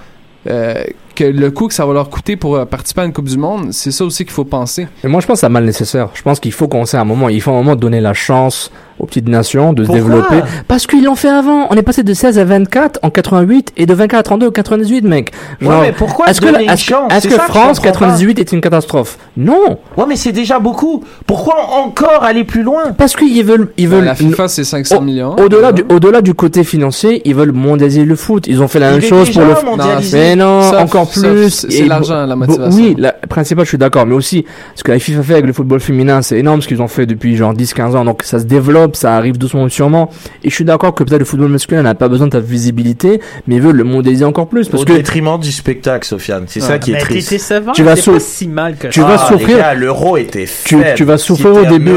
euh, 0.49 0.85
que 1.15 1.25
le 1.25 1.51
coût 1.51 1.67
que 1.67 1.75
ça 1.75 1.85
va 1.85 1.93
leur 1.93 2.09
coûter 2.11 2.37
pour 2.37 2.57
euh, 2.57 2.65
participer 2.65 3.01
à 3.01 3.05
une 3.05 3.13
Coupe 3.13 3.29
du 3.29 3.37
Monde, 3.37 3.73
c'est 3.73 3.91
ça 3.91 4.05
aussi 4.05 4.25
qu'il 4.25 4.33
faut 4.33 4.45
penser. 4.45 4.87
Mais 5.03 5.11
moi, 5.11 5.21
je 5.21 5.27
pense 5.27 5.37
que 5.37 5.41
c'est 5.41 5.49
mal 5.49 5.65
nécessaire. 5.65 6.11
Je 6.15 6.23
pense 6.23 6.39
qu'il 6.39 6.53
faut 6.53 6.69
qu'on 6.69 6.85
sait 6.85 6.97
à 6.97 7.01
un 7.01 7.05
moment, 7.05 7.29
il 7.29 7.41
faut 7.43 7.51
à 7.51 7.55
un 7.55 7.57
moment 7.57 7.77
donner 7.77 8.01
la 8.01 8.15
chance 8.15 8.71
aux 8.99 9.07
petites 9.07 9.29
nations 9.29 9.73
de 9.73 9.85
se 9.85 9.91
développer. 9.93 10.41
Parce 10.67 10.87
qu'ils 10.87 11.05
l'ont 11.05 11.15
fait 11.15 11.29
avant. 11.29 11.67
On 11.71 11.75
est 11.77 11.83
passé 11.83 12.03
de 12.03 12.13
16 12.15 12.39
à 12.39 12.45
24 12.45 13.01
en 13.03 13.11
88 13.11 13.73
et 13.77 13.87
de 13.87 13.95
24 13.95 14.19
à 14.19 14.23
32 14.23 14.47
en 14.49 14.51
98, 14.51 15.05
mec. 15.05 15.33
Ouais, 15.61 15.67
Genre, 15.69 15.81
mais 15.83 15.93
pourquoi 15.93 16.27
est-ce 16.29 16.41
que, 16.41 16.47
France 16.49 17.49
comprends 17.49 17.73
pas. 17.75 17.81
98 17.83 18.39
est 18.39 18.53
une 18.53 18.61
catastrophe? 18.61 19.19
Non. 19.37 19.79
Ouais, 19.97 20.05
mais 20.09 20.17
c'est 20.17 20.33
déjà 20.33 20.59
beaucoup. 20.59 21.05
Pourquoi 21.27 21.57
encore 21.77 22.23
aller 22.25 22.45
plus 22.45 22.63
loin? 22.63 22.93
Parce 22.97 23.15
qu'ils 23.17 23.45
veulent, 23.45 23.69
ils 23.77 23.89
veulent, 23.89 24.05
la 24.05 24.15
FIFA, 24.15 24.49
c'est 24.49 24.65
500 24.65 25.01
millions. 25.01 25.37
au-delà 25.37 25.73
du, 25.73 25.85
au-delà 25.89 26.21
du 26.21 26.35
côté 26.35 26.65
financier, 26.65 27.23
ils 27.25 27.35
veulent 27.35 27.53
mondialiser 27.53 28.05
le 28.05 28.17
foot. 28.17 28.47
Ils 28.47 28.63
ont 28.63 28.69
fait 28.69 28.79
la 28.81 28.91
même 28.91 29.01
Il 29.03 29.07
chose 29.09 29.31
pour 29.31 29.43
le 29.43 29.55
mondialisé. 29.65 30.19
Mais 30.19 30.37
non, 30.37 30.63
Sauf- 30.63 30.81
encore 30.81 31.09
plus. 31.11 31.51
c'est 31.69 31.73
Et 31.73 31.85
l'argent, 31.87 32.27
la 32.27 32.37
motivation. 32.37 32.83
Oui, 32.83 32.95
la 32.99 33.13
principale, 33.13 33.65
je 33.65 33.69
suis 33.71 33.79
d'accord. 33.79 34.07
Mais 34.07 34.15
aussi, 34.15 34.45
ce 34.75 34.83
que 34.83 34.93
la 34.93 34.99
FIFA 34.99 35.23
fait 35.23 35.33
avec 35.35 35.47
le 35.47 35.53
football 35.53 35.81
féminin, 35.81 36.23
c'est 36.23 36.39
énorme 36.39 36.63
ce 36.63 36.69
qu'ils 36.69 36.83
ont 36.83 36.89
fait 36.89 37.07
depuis 37.07 37.37
genre 37.37 37.53
10-15 37.55 37.97
ans. 37.97 38.05
Donc 38.05 38.23
ça 38.23 38.39
se 38.39 38.45
développe, 38.45 38.88
ça 38.97 39.17
arrive 39.17 39.39
doucement 39.39 39.65
mais 39.65 39.71
sûrement. 39.71 40.11
Et 40.45 40.51
je 40.51 40.55
suis 40.55 40.65
d'accord 40.65 40.95
que 40.95 41.03
peut-être 41.05 41.19
le 41.21 41.25
football 41.25 41.49
masculin 41.51 41.83
n'a 41.83 41.95
pas 41.95 42.09
besoin 42.09 42.27
de 42.27 42.33
ta 42.33 42.41
visibilité, 42.41 43.21
mais 43.47 43.57
ils 43.57 43.63
veulent 43.63 43.77
le 43.77 43.85
modéliser 43.85 44.25
encore 44.25 44.49
plus. 44.49 44.69
Parce 44.69 44.83
Au 44.83 44.87
que 44.87 44.93
détriment 44.93 45.39
du 45.39 45.53
spectacle, 45.53 46.07
Sofiane. 46.07 46.45
C'est 46.47 46.61
ça 46.61 46.79
qui 46.79 46.91
est 46.91 46.95
Mais 46.95 47.01
triste. 47.01 47.31
décevant. 47.31 47.73
Tu 47.73 47.83
vas 47.83 47.97
c'est 47.97 48.03
sou- 48.03 48.13
pas 48.13 48.21
si 48.21 48.49
mal 48.49 48.77
que 48.77 48.89
tu 48.89 49.01
vas 49.01 49.17
Ah, 49.21 49.27
souffrir. 49.29 49.75
l'euro 49.77 50.17
était 50.17 50.45
tu, 50.65 50.77
faible. 50.79 50.95
tu 50.97 51.05
vas 51.05 51.19
souffrir 51.19 51.55
au 51.55 51.65
début, 51.65 51.97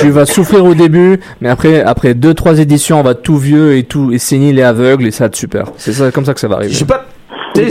tu 0.00 0.10
vas 0.10 0.26
souffrir 0.26 0.64
au 0.64 0.74
début, 0.74 1.20
mais 1.40 1.48
après, 1.48 1.82
après 1.82 2.14
deux, 2.14 2.34
trois 2.34 2.58
éditions, 2.58 3.00
on 3.00 3.02
va 3.02 3.14
tout 3.14 3.36
vieux 3.36 3.76
et 3.76 3.84
tout, 3.84 4.12
et 4.12 4.18
sénile 4.18 4.58
et 4.58 4.62
aveugle, 4.62 5.06
et 5.06 5.10
ça 5.10 5.24
va 5.24 5.26
être 5.28 5.36
super. 5.36 5.66
C'est 5.76 5.92
ça, 5.92 6.10
comme 6.10 6.24
ça 6.24 6.34
que 6.34 6.40
ça 6.40 6.48
va 6.48 6.56
arriver. 6.56 6.72
Je 6.72 6.78
sais 6.78 6.84
pas. 6.84 7.06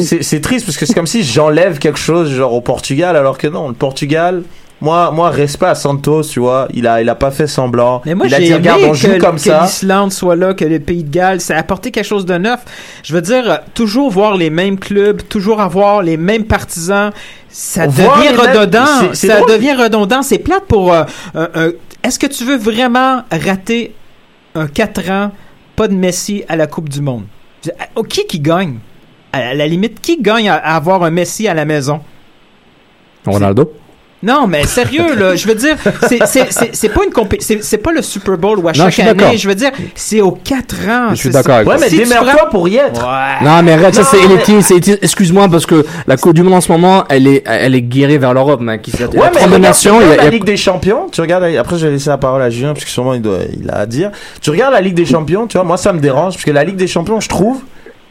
c'est 0.02 0.42
triste 0.42 0.66
parce 0.66 0.78
que 0.78 0.86
c'est 0.86 0.94
comme 0.94 1.08
si 1.08 1.24
j'enlève 1.24 1.80
quelque 1.80 2.00
chose 2.00 2.30
genre 2.32 2.54
au 2.54 2.62
Portugal 2.62 3.16
alors 3.16 3.38
que 3.38 3.48
non, 3.48 3.68
le 3.70 3.74
Portugal. 3.74 4.44
Moi, 4.80 5.10
moi, 5.12 5.32
respect 5.32 5.66
à 5.66 5.74
Santos, 5.76 6.22
tu 6.26 6.40
vois. 6.40 6.68
Il 6.74 6.86
a, 6.86 7.02
il 7.02 7.10
a 7.10 7.16
pas 7.16 7.32
fait 7.32 7.48
semblant. 7.48 8.02
Mais 8.06 8.14
moi, 8.14 8.28
il 8.28 8.36
a 8.36 8.38
j'ai 8.38 8.44
dit, 8.46 8.50
aimé 8.52 8.58
regarde, 8.60 8.82
on 8.84 8.92
que, 8.92 9.18
comme 9.20 9.36
que 9.36 9.42
ça. 9.42 9.64
l'Islande 9.64 10.12
soit 10.12 10.36
là, 10.36 10.54
que 10.54 10.66
le 10.66 10.80
Pays 10.80 11.04
de 11.04 11.10
Galles, 11.10 11.42
ça 11.42 11.56
a 11.56 11.60
apporté 11.60 11.90
quelque 11.90 12.06
chose 12.06 12.26
de 12.28 12.38
neuf. 12.38 12.60
Je 13.04 13.14
veux 13.16 13.22
dire, 13.22 13.50
euh, 13.52 13.58
toujours 13.74 14.12
voir 14.12 14.36
les 14.38 14.52
mêmes 14.52 14.78
clubs, 14.78 15.22
toujours 15.28 15.62
avoir 15.62 16.04
les 16.04 16.16
mêmes 16.16 16.44
partisans, 16.46 17.12
ça 17.50 17.88
devient 17.88 18.02
mêmes- 18.30 18.40
redondant. 18.40 19.14
Ça 19.14 19.38
drôle. 19.40 19.50
devient 19.52 19.74
redondant. 19.74 20.22
C'est 20.22 20.38
plate 20.38 20.66
pour... 20.68 20.94
euh, 20.94 21.06
un- 21.34 21.50
un- 21.56 21.72
Est-ce 22.04 22.20
que 22.20 22.28
tu 22.28 22.44
veux 22.46 22.58
vraiment 22.58 23.24
rater 23.32 23.96
un 24.54 24.68
4 24.68 25.10
ans, 25.10 25.32
pas 25.76 25.88
de 25.88 25.96
Messi 25.96 26.44
à 26.48 26.56
la 26.56 26.68
Coupe 26.68 26.90
du 26.90 27.02
Monde? 27.02 27.24
Oh, 27.96 28.04
qui 28.04 28.28
qui 28.28 28.40
gagne? 28.40 28.78
À 29.34 29.56
la 29.56 29.66
limite, 29.68 30.00
qui 30.02 30.22
gagne 30.22 30.50
à 30.50 30.56
avoir 30.56 31.04
un 31.04 31.10
Messi 31.10 31.48
à 31.48 31.56
la 31.56 31.66
maison? 31.66 32.00
Ronaldo? 33.26 33.74
Non, 34.24 34.48
mais 34.48 34.66
sérieux, 34.66 35.16
là, 35.16 35.36
je 35.36 35.48
veux 35.48 35.54
dire, 35.54 35.76
c'est- 36.08 36.26
c'est 36.26 36.52
c'est- 36.52 36.70
c'est 36.76 36.90
pas 36.90 37.02
une 37.04 37.12
c'est 37.62 37.78
pas 37.78 37.92
le 37.92 38.02
Super 38.02 38.36
Bowl 38.38 38.58
où 38.58 38.68
à 38.68 38.74
chaque 38.74 38.98
année, 39.00 39.38
je 39.38 39.48
veux 39.48 39.54
dire, 39.54 39.70
c'est 39.94 40.22
aux 40.22 40.32
quatre 40.32 40.76
ans. 40.90 41.10
Je 41.12 41.16
suis 41.16 41.30
d'accord 41.30 41.56
avec 41.56 41.68
Ouais, 41.68 41.76
toi. 41.76 41.84
mais 41.84 41.90
Si 41.90 41.98
démerde-toi 41.98 42.34
prends- 42.36 42.50
pour 42.50 42.68
y 42.68 42.78
être. 42.78 43.00
Ouais. 43.00 43.46
Non, 43.46 43.62
mais 43.62 43.74
arrête, 43.74 43.94
ça 43.94 44.04
c'est 44.04 44.18
élitiste. 44.24 44.74
Excuse-moi, 45.04 45.48
parce 45.50 45.68
que 45.68 45.86
la 46.08 46.18
Coupe 46.18 46.34
du 46.34 46.42
Monde 46.42 46.56
en 46.56 46.62
ce 46.62 46.72
moment, 46.72 47.04
elle 47.10 47.28
est, 47.28 47.44
elle 47.46 47.76
est 47.76 47.82
guérée 47.82 48.18
vers 48.18 48.34
l'Europe, 48.34 48.60
mec. 48.62 48.88
Il 48.88 49.00
y 49.00 49.04
a 49.04 49.06
Ouais, 49.08 49.12
mais 49.16 49.20
32 49.22 49.46
regarde, 49.46 49.62
nations, 49.62 50.02
il 50.02 50.08
y 50.08 50.12
a, 50.14 50.16
la 50.18 50.30
Ligue 50.30 50.44
des 50.46 50.58
Champions, 50.58 51.08
tu 51.12 51.22
regardes, 51.22 51.44
après 51.44 51.78
je 51.78 51.86
vais 51.86 51.94
laisser 51.94 52.10
la 52.10 52.18
parole 52.18 52.42
à 52.42 52.50
Julien, 52.50 52.74
parce 52.74 52.86
que 52.86 52.92
sûrement 52.92 53.14
il, 53.14 53.22
doit, 53.22 53.38
il 53.62 53.70
a 53.70 53.76
à 53.80 53.86
dire. 53.86 54.12
Tu 54.42 54.50
regardes 54.50 54.74
la 54.74 54.82
Ligue 54.82 54.96
des 54.96 55.06
Champions, 55.06 55.46
tu 55.46 55.58
vois, 55.58 55.64
moi 55.64 55.78
ça 55.78 55.94
me 55.94 56.00
dérange, 56.00 56.34
parce 56.34 56.46
que 56.46 56.52
la 56.52 56.64
Ligue 56.64 56.76
des 56.78 56.88
Champions, 56.88 57.20
je 57.20 57.30
trouve, 57.30 57.62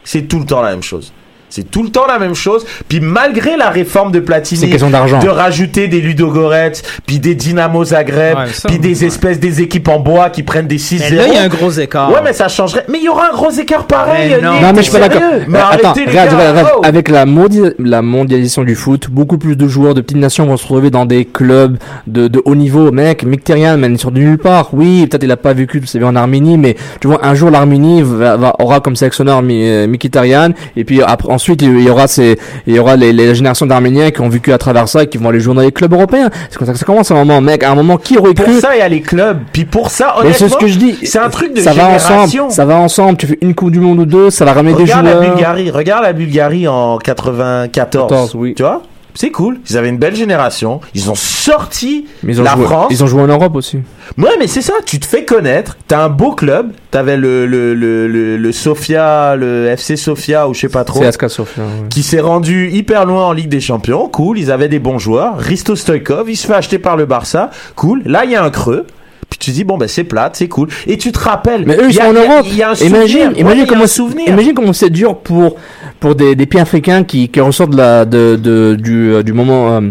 c'est 0.05 0.21
tout 0.21 0.39
le 0.39 0.45
temps 0.45 0.61
la 0.61 0.69
même 0.71 0.83
chose. 0.83 1.11
C'est 1.49 1.69
tout 1.71 1.81
le 1.83 1.89
temps 1.89 2.05
la 2.07 2.19
même 2.19 2.35
chose. 2.35 2.65
Puis 2.89 2.99
malgré 2.99 3.55
la 3.57 3.69
réforme 3.69 4.11
de 4.11 4.19
Platini, 4.19 4.59
c'est 4.59 4.65
une 4.65 4.71
question 4.71 4.89
d'argent. 4.89 5.19
de 5.19 5.29
rajouter 5.29 5.87
des 5.87 6.01
Ludogorets, 6.01 6.73
puis 7.05 7.19
des 7.19 7.35
Dynamo 7.35 7.85
Zagreb, 7.85 8.37
Ouais, 8.37 8.47
ça, 8.51 8.67
puis 8.67 8.79
des 8.79 8.99
ouais. 9.01 9.07
espèces 9.07 9.39
des 9.39 9.61
équipes 9.61 9.87
en 9.87 9.99
bois 9.99 10.29
qui 10.29 10.43
prennent 10.43 10.67
des 10.67 10.77
6-0. 10.77 11.09
Mais 11.11 11.15
là, 11.15 11.27
il 11.27 11.33
y 11.33 11.37
a 11.37 11.43
un 11.43 11.47
gros 11.47 11.71
écart. 11.71 12.11
Ouais, 12.11 12.19
mais 12.23 12.33
ça 12.33 12.47
changerait. 12.49 12.85
Mais 12.89 12.97
il 12.99 13.05
y 13.05 13.09
aura 13.09 13.29
un 13.29 13.33
gros 13.33 13.49
écart 13.51 13.85
pareil. 13.87 14.35
Mais 14.35 14.41
non. 14.41 14.53
Mais 14.61 14.75
je 14.77 14.81
suis 14.83 14.91
pas 14.91 15.07
d'accord. 15.07 15.21
Mais 15.47 15.57
Euh, 15.57 15.61
attends, 15.71 15.93
les 15.95 16.05
regarde, 16.05 16.29
gars. 16.31 16.37
regarde, 16.37 16.57
regarde, 16.57 16.71
Oh. 16.77 16.81
avec 16.83 17.09
la, 17.09 17.25
mondia- 17.25 17.71
la 17.79 18.01
mondialisation 18.01 18.63
du 18.63 18.75
foot, 18.75 19.07
beaucoup 19.09 19.37
plus 19.37 19.55
de 19.55 19.67
joueurs 19.67 19.93
de 19.93 20.01
petites 20.01 20.17
nations 20.17 20.45
vont 20.45 20.57
se 20.57 20.63
retrouver 20.63 20.89
dans 20.91 21.05
des 21.05 21.23
clubs 21.25 21.77
de, 22.07 22.27
de 22.27 22.41
haut 22.45 22.55
niveau. 22.55 22.91
Mec, 22.91 23.23
Mkhitaryan, 23.23 23.77
man, 23.77 23.93
il 23.93 23.99
sort 23.99 24.11
de 24.11 24.19
nulle 24.19 24.37
part. 24.37 24.69
Oui, 24.73 25.07
peut-être 25.07 25.23
il 25.23 25.31
a 25.31 25.37
pas 25.37 25.53
vécu 25.53 25.81
sa 25.85 25.97
vie 25.99 26.05
en 26.05 26.15
Arménie, 26.15 26.57
mais 26.57 26.75
tu 26.99 27.07
vois, 27.07 27.25
un 27.25 27.35
jour 27.35 27.49
l'Arménie 27.51 28.01
va, 28.03 28.35
va- 28.35 28.55
aura 28.59 28.79
comme 28.81 28.95
sélectionneur 28.95 29.41
euh, 29.43 29.87
Mkhitaryan, 29.87 30.51
et 30.75 30.83
puis 30.83 31.01
après, 31.01 31.36
ensuite 31.37 31.61
il 31.61 31.81
y 31.81 31.89
aura 31.89 32.07
ces, 32.07 32.37
il 32.65 32.75
y 32.75 32.79
aura 32.79 32.95
les, 32.95 33.13
les 33.13 33.35
générations 33.35 33.65
d'Arméniens 33.67 34.11
qui 34.11 34.21
ont 34.21 34.29
vécu 34.29 34.51
à 34.51 34.57
travers 34.57 34.87
ça 34.89 35.03
et 35.03 35.07
qui 35.07 35.17
vont 35.17 35.29
aller 35.29 35.39
jouer 35.39 35.53
dans 35.55 35.61
les 35.61 35.71
clubs 35.71 35.93
européens. 35.93 36.29
C'est 36.49 36.57
comme 36.57 36.65
ça 36.67 36.73
que 36.73 36.79
ça 36.79 36.85
commence 36.85 37.11
à 37.11 37.13
un 37.13 37.23
moment, 37.23 37.39
mec. 37.41 37.63
À 37.63 37.71
un 37.71 37.75
moment, 37.75 37.97
qui 37.97 38.17
aurait 38.17 38.33
Pour 38.33 38.51
ça, 38.59 38.75
il 38.75 38.79
y 38.79 38.81
a 38.81 38.89
les 38.89 39.01
clubs. 39.01 39.39
Puis 39.53 39.65
pour 39.65 39.91
ça, 39.91 40.15
mais 40.23 40.33
c'est 40.33 40.39
ce 40.39 40.43
honnêtement, 40.45 40.59
que 40.59 40.67
je 40.67 40.77
dis. 40.77 40.97
c'est 41.03 41.19
un 41.19 41.29
truc 41.29 41.53
de 41.55 41.61
ça 41.61 41.71
va 41.73 41.83
génération. 41.99 42.15
ensemble. 42.21 42.51
Ça 42.51 42.65
va 42.65 42.75
ensemble. 42.77 43.17
Tu 43.17 43.27
fais 43.27 43.37
une 43.41 43.53
Coupe 43.55 43.71
du 43.71 43.79
Monde 43.79 43.99
ou 43.99 44.05
deux, 44.05 44.29
ça 44.29 44.43
va 44.45 44.53
ramener 44.53 44.73
des 44.75 44.83
Regarde 44.83 45.05
joueurs. 45.07 45.21
la 45.21 45.29
Bulgarie, 45.29 45.71
regarde 45.71 46.03
la 46.03 46.13
Bulgarie 46.13 46.67
en 46.67 46.97
94. 46.97 47.71
14, 48.09 48.35
oui. 48.35 48.53
Tu 48.55 48.63
vois? 48.63 48.81
C'est 49.19 49.31
cool. 49.31 49.59
Ils 49.67 49.75
avaient 49.79 49.89
une 49.89 49.97
belle 49.97 50.15
génération. 50.15 50.79
Ils 50.93 51.09
ont 51.09 51.15
sorti 51.15 52.05
Mais 52.21 52.33
ils 52.33 52.39
ont 52.39 52.43
la 52.43 52.53
joué, 52.55 52.65
France. 52.65 52.87
ils 52.91 53.03
ont 53.03 53.07
joué 53.07 53.23
en 53.23 53.27
Europe 53.27 53.55
aussi. 53.55 53.77
Ouais, 54.15 54.29
mais 54.37 54.45
c'est 54.45 54.61
ça. 54.61 54.73
Tu 54.85 54.99
te 54.99 55.07
fais 55.07 55.25
connaître. 55.25 55.75
T'as 55.87 56.03
un 56.03 56.09
beau 56.09 56.33
club. 56.33 56.71
T'avais 56.91 57.17
le, 57.17 57.47
le, 57.47 57.73
le, 57.73 58.07
le, 58.07 58.37
le 58.37 58.51
Sofia, 58.51 59.35
le 59.35 59.65
FC 59.69 59.95
Sofia 59.95 60.47
ou 60.47 60.53
je 60.53 60.59
sais 60.59 60.69
pas 60.69 60.83
trop. 60.83 60.99
C'est 60.99 61.07
Aska 61.07 61.29
Sofia. 61.29 61.63
ouais. 61.63 61.87
Qui 61.89 62.03
s'est 62.03 62.19
rendu 62.19 62.69
hyper 62.69 63.05
loin 63.05 63.25
en 63.25 63.31
Ligue 63.33 63.49
des 63.49 63.59
Champions. 63.59 64.07
Cool. 64.07 64.37
Ils 64.37 64.51
avaient 64.51 64.69
des 64.69 64.77
bons 64.79 64.99
joueurs. 64.99 65.39
Risto 65.39 65.75
Stoikov, 65.75 66.29
il 66.29 66.35
se 66.35 66.45
fait 66.45 66.53
acheter 66.53 66.77
par 66.77 66.95
le 66.95 67.07
Barça. 67.07 67.49
Cool. 67.75 68.03
Là, 68.05 68.23
il 68.23 68.29
y 68.29 68.35
a 68.35 68.43
un 68.43 68.51
creux. 68.51 68.85
Puis 69.29 69.39
tu 69.39 69.51
dis 69.51 69.63
bon 69.63 69.77
ben 69.77 69.87
c'est 69.87 70.03
plate, 70.05 70.35
c'est 70.37 70.47
cool. 70.47 70.69
Et 70.87 70.97
tu 70.97 71.11
te 71.11 71.19
rappelles. 71.19 71.63
Mais 71.65 71.75
eux 71.75 71.87
ils 71.89 71.93
sont 71.93 72.01
a- 72.01 72.07
en 72.09 72.11
il 72.11 72.15
y 72.15 72.19
a- 72.19 72.33
Europe. 72.33 72.45
Y 72.51 72.61
a 72.63 72.69
un 72.71 72.75
souvenir. 72.75 72.95
imagine, 72.97 73.27
Ouais, 73.29 73.39
imagine 73.39 73.65
comment 73.67 73.87
souvenir. 73.87 74.27
Imagine 74.29 74.53
comment 74.53 74.73
c'est 74.73 74.89
dur 74.89 75.17
pour 75.17 75.57
pour 75.99 76.15
des, 76.15 76.35
des 76.35 76.45
pays 76.45 76.61
africains 76.61 77.03
qui 77.03 77.27
qui 77.29 77.41
ressortent 77.41 77.71
de 77.71 77.77
la 77.77 78.05
de, 78.05 78.35
de 78.41 78.75
du 78.79 79.13
euh, 79.13 79.23
du 79.23 79.33
moment 79.33 79.75
euh, 79.75 79.81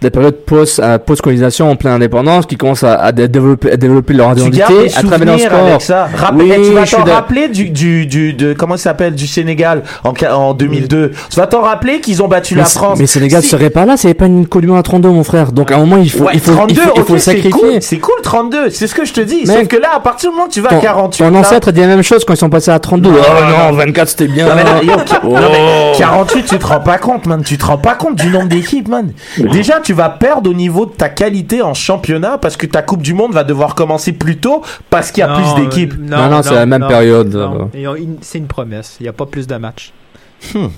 de 0.00 0.06
la 0.06 0.10
période 0.10 0.36
post 0.44 0.78
euh, 0.80 0.98
post 0.98 1.22
colonisation 1.22 1.70
en 1.70 1.76
pleine 1.76 1.94
indépendance 1.94 2.46
qui 2.46 2.56
commencent 2.56 2.84
à, 2.84 2.94
à 2.96 3.12
développer 3.12 3.72
à 3.72 3.76
développer 3.76 4.12
leur 4.14 4.32
identité 4.32 4.62
des 4.84 4.94
à 4.96 5.02
travers 5.02 5.26
leur 5.26 5.40
sport. 5.40 5.58
avec 5.66 5.80
ça. 5.82 6.08
Rappel- 6.14 6.42
Oui, 6.42 6.52
tu 6.66 6.72
vas 6.74 6.84
t'en 6.86 7.04
rappeler 7.12 7.48
du, 7.48 7.70
du, 7.70 8.06
du, 8.06 8.32
de, 8.34 8.52
comment 8.52 8.76
ça 8.76 8.84
s'appelle, 8.84 9.14
du 9.14 9.26
Sénégal 9.26 9.82
en, 10.04 10.12
qua- 10.12 10.36
en 10.36 10.54
2002. 10.54 11.12
Tu 11.30 11.36
vas 11.36 11.46
t'en 11.46 11.62
rappeler 11.62 12.00
qu'ils 12.00 12.22
ont 12.22 12.28
battu 12.28 12.54
mais, 12.54 12.60
la 12.60 12.66
France. 12.66 12.98
mais 12.98 13.06
Sénégal 13.06 13.42
Si- 13.42 13.48
serait 13.48 13.70
pas 13.70 13.86
là, 13.86 13.96
c'est 13.96 14.14
pas 14.14 14.26
une 14.26 14.46
Monde 14.66 14.78
à 14.78 14.82
32 14.82 15.08
mon 15.10 15.22
frère. 15.24 15.52
Donc 15.52 15.70
à 15.70 15.76
un 15.76 15.78
moment 15.78 15.96
il 15.98 16.10
faut 16.10 16.24
Ouais, 16.24 16.32
il 16.34 16.40
faut 16.40 16.52
32, 16.52 16.72
il 16.74 16.76
faut, 16.80 16.90
il 16.96 16.96
faut 16.96 17.00
ok, 17.02 17.08
le 17.10 17.18
c'est 17.18 17.24
sacrifier. 17.32 17.50
cool, 17.52 17.70
c'est 17.80 17.98
cool 17.98 18.14
32, 18.22 18.70
c'est 18.70 18.86
ce 18.86 18.94
que 18.94 19.04
je 19.04 19.12
te 19.12 19.20
dis. 19.20 19.46
Sauf 19.46 19.66
que 19.68 19.76
là, 19.76 19.88
à 19.96 20.00
partir 20.00 20.30
du 20.30 20.34
moment 20.36 20.48
où 20.48 20.52
tu 20.52 20.60
vas 20.60 20.70
Ton, 20.70 20.78
à 20.78 20.80
48, 20.82 21.18
ton 21.24 21.34
ancêtre 21.34 21.68
a 21.68 21.72
dit 21.72 21.80
la 21.80 21.86
même 21.86 22.02
chose 22.02 22.24
quand 22.24 22.34
ils 22.34 22.38
sont 22.38 22.50
passés 22.50 22.70
à 22.70 22.78
32. 22.78 23.10
Non, 23.10 23.16
oh 23.18 23.42
non, 23.66 23.70
non, 23.72 23.76
24 23.76 24.08
c'était 24.08 24.26
bien. 24.28 24.46
Non, 24.48 24.52
mais 24.56 24.64
là, 24.64 24.82
yo, 24.82 24.92
qui- 25.04 25.14
Oh. 25.24 25.28
non, 25.28 25.40
mais 25.52 25.92
48, 25.98 26.44
tu 26.48 26.58
te 26.58 26.66
rends 26.66 26.80
pas 26.80 26.98
compte, 26.98 27.26
man. 27.26 27.42
Tu 27.44 27.56
te 27.58 27.64
rends 27.64 27.78
pas 27.78 27.94
compte 27.94 28.16
du 28.16 28.28
nombre 28.28 28.48
d'équipes, 28.48 28.88
man. 28.88 29.12
Déjà, 29.38 29.80
tu 29.86 29.92
vas 29.92 30.08
perdre 30.10 30.50
au 30.50 30.54
niveau 30.54 30.84
de 30.84 30.90
ta 30.90 31.08
qualité 31.08 31.62
en 31.62 31.72
championnat 31.72 32.38
parce 32.38 32.56
que 32.56 32.66
ta 32.66 32.82
Coupe 32.82 33.02
du 33.02 33.14
Monde 33.14 33.32
va 33.32 33.44
devoir 33.44 33.76
commencer 33.76 34.10
plus 34.12 34.36
tôt 34.36 34.62
parce 34.90 35.12
qu'il 35.12 35.20
y 35.20 35.24
a 35.24 35.28
Non, 35.28 35.54
plus 35.54 35.62
d'équipes. 35.62 35.92
euh, 35.94 36.10
Non, 36.16 36.28
non, 36.28 36.42
c'est 36.42 36.54
la 36.54 36.66
même 36.66 36.80
non, 36.82 36.88
période, 36.88 37.32
une- 37.72 38.16
C'est 38.20 38.38
une 38.38 38.48
promesse. 38.48 38.96
Il 38.98 39.04
n'y 39.04 39.08
a 39.08 39.12
pas 39.12 39.26
plus 39.26 39.46
de 39.46 39.54
matchs. 39.56 39.92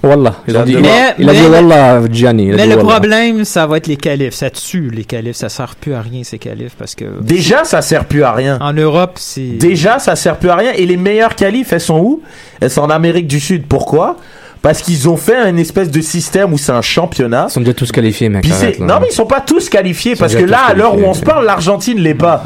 Wallah, 0.02 0.34
il 0.46 0.56
a 0.56 0.62
dit, 0.62 0.76
Mais- 0.76 1.14
il 1.18 1.28
a 1.28 1.32
dit 1.32 1.40
mais- 1.40 1.48
Wallah, 1.48 2.00
Gianni. 2.12 2.46
il 2.48 2.52
a 2.52 2.56
Mais 2.56 2.62
dit 2.64 2.68
le 2.68 2.76
Wallah. 2.76 2.88
problème, 3.00 3.44
ça 3.44 3.66
va 3.66 3.78
être 3.78 3.86
les 3.86 3.96
qualifs. 3.96 4.34
Ça 4.34 4.50
tue 4.50 4.90
les 4.90 5.04
qualifs. 5.04 5.36
Ça 5.36 5.48
sert 5.48 5.74
plus 5.74 5.94
à 5.94 6.00
rien, 6.02 6.22
ces 6.22 6.38
qualifs, 6.38 6.74
parce 6.78 6.94
que 6.94 7.06
Déjà, 7.20 7.64
ça 7.64 7.80
sert 7.82 8.04
plus 8.04 8.22
à 8.22 8.32
rien. 8.32 8.58
en 8.60 8.72
Europe, 8.72 9.12
c'est. 9.16 9.40
Déjà, 9.58 9.98
ça 9.98 10.14
sert 10.16 10.36
plus 10.36 10.50
à 10.50 10.56
rien. 10.56 10.72
Et 10.76 10.86
les 10.86 10.96
meilleures 10.96 11.34
qualifs, 11.34 11.72
elles 11.72 11.80
sont 11.80 11.98
où? 11.98 12.22
Elles 12.60 12.70
sont 12.70 12.82
en 12.82 12.90
Amérique 12.90 13.26
du 13.26 13.40
Sud. 13.40 13.64
Pourquoi? 13.66 14.16
Parce 14.62 14.82
qu'ils 14.82 15.08
ont 15.08 15.16
fait 15.16 15.36
un 15.36 15.56
espèce 15.56 15.90
de 15.90 16.00
système 16.00 16.52
où 16.52 16.58
c'est 16.58 16.72
un 16.72 16.82
championnat. 16.82 17.46
Ils 17.48 17.52
sont 17.52 17.60
déjà 17.60 17.74
tous 17.74 17.92
qualifiés, 17.92 18.28
mec. 18.28 18.44
Arrête, 18.50 18.78
là. 18.80 18.86
non, 18.86 18.94
mais 19.00 19.06
ils 19.10 19.14
sont 19.14 19.26
pas 19.26 19.40
tous 19.40 19.68
qualifiés 19.68 20.16
parce 20.16 20.34
que 20.34 20.44
là, 20.44 20.60
à 20.68 20.74
l'heure 20.74 20.96
où 20.96 21.02
on 21.04 21.14
se 21.14 21.22
parle, 21.22 21.44
l'Argentine 21.46 21.98
l'est 22.00 22.14
pas. 22.14 22.44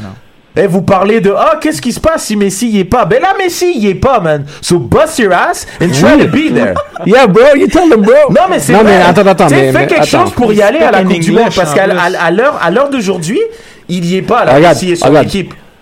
Et 0.55 0.67
vous 0.67 0.83
parlez 0.83 1.23
de 1.23 1.33
ah 1.35 1.55
qu'est-ce 1.59 1.81
qui 1.81 1.93
se 1.93 1.99
passe 1.99 2.25
si 2.25 2.37
Messi 2.37 2.69
y 2.69 2.81
est 2.81 2.85
pas? 2.85 3.07
Ben 3.07 3.23
là 3.23 3.29
Messi 3.39 3.73
y 3.79 3.89
est 3.89 3.95
pas 3.95 4.21
man. 4.21 4.45
So 4.61 4.79
bust 4.79 5.19
your 5.19 5.33
ass 5.33 5.67
and 5.81 5.89
try 5.89 6.13
Oui. 6.19 6.27
to 6.27 6.29
be 6.29 6.53
there. 6.55 6.75
Yeah, 7.07 7.27
bro, 7.27 7.57
you 7.57 7.69
tell 7.69 7.89
them, 7.89 8.03
bro. 8.03 8.13
Non 8.29 8.43
mais 8.51 8.59
c'est 8.59 8.75
Non, 8.75 8.81
vrai. 8.83 8.99
mais 8.99 9.03
attends, 9.03 9.27
attends, 9.27 9.47
mais- 9.49 9.73
fais 9.73 9.79
mais 9.79 9.87
quelque 9.87 10.03
attends. 10.03 10.27
chose 10.27 10.33
pour 10.35 10.53
y 10.53 10.61
aller 10.61 10.81
à 10.81 10.91
la 10.91 11.05
Coupe 11.05 11.19
du 11.21 11.33
Monde 11.33 11.49
parce 11.57 11.71
en 11.71 11.75
qu'à 11.75 11.87
l'heure 11.87 12.59
à 12.61 12.71
l'heure 12.71 12.91
d'aujourd'hui, 12.91 13.41
il 13.89 14.05
y 14.05 14.17
est 14.19 14.23
pas 14.23 14.45
là. 14.45 14.57
Regarde, 14.57 14.75
Messi 14.75 14.91
et 14.93 14.97
son 14.97 15.09
regarde. 15.09 15.29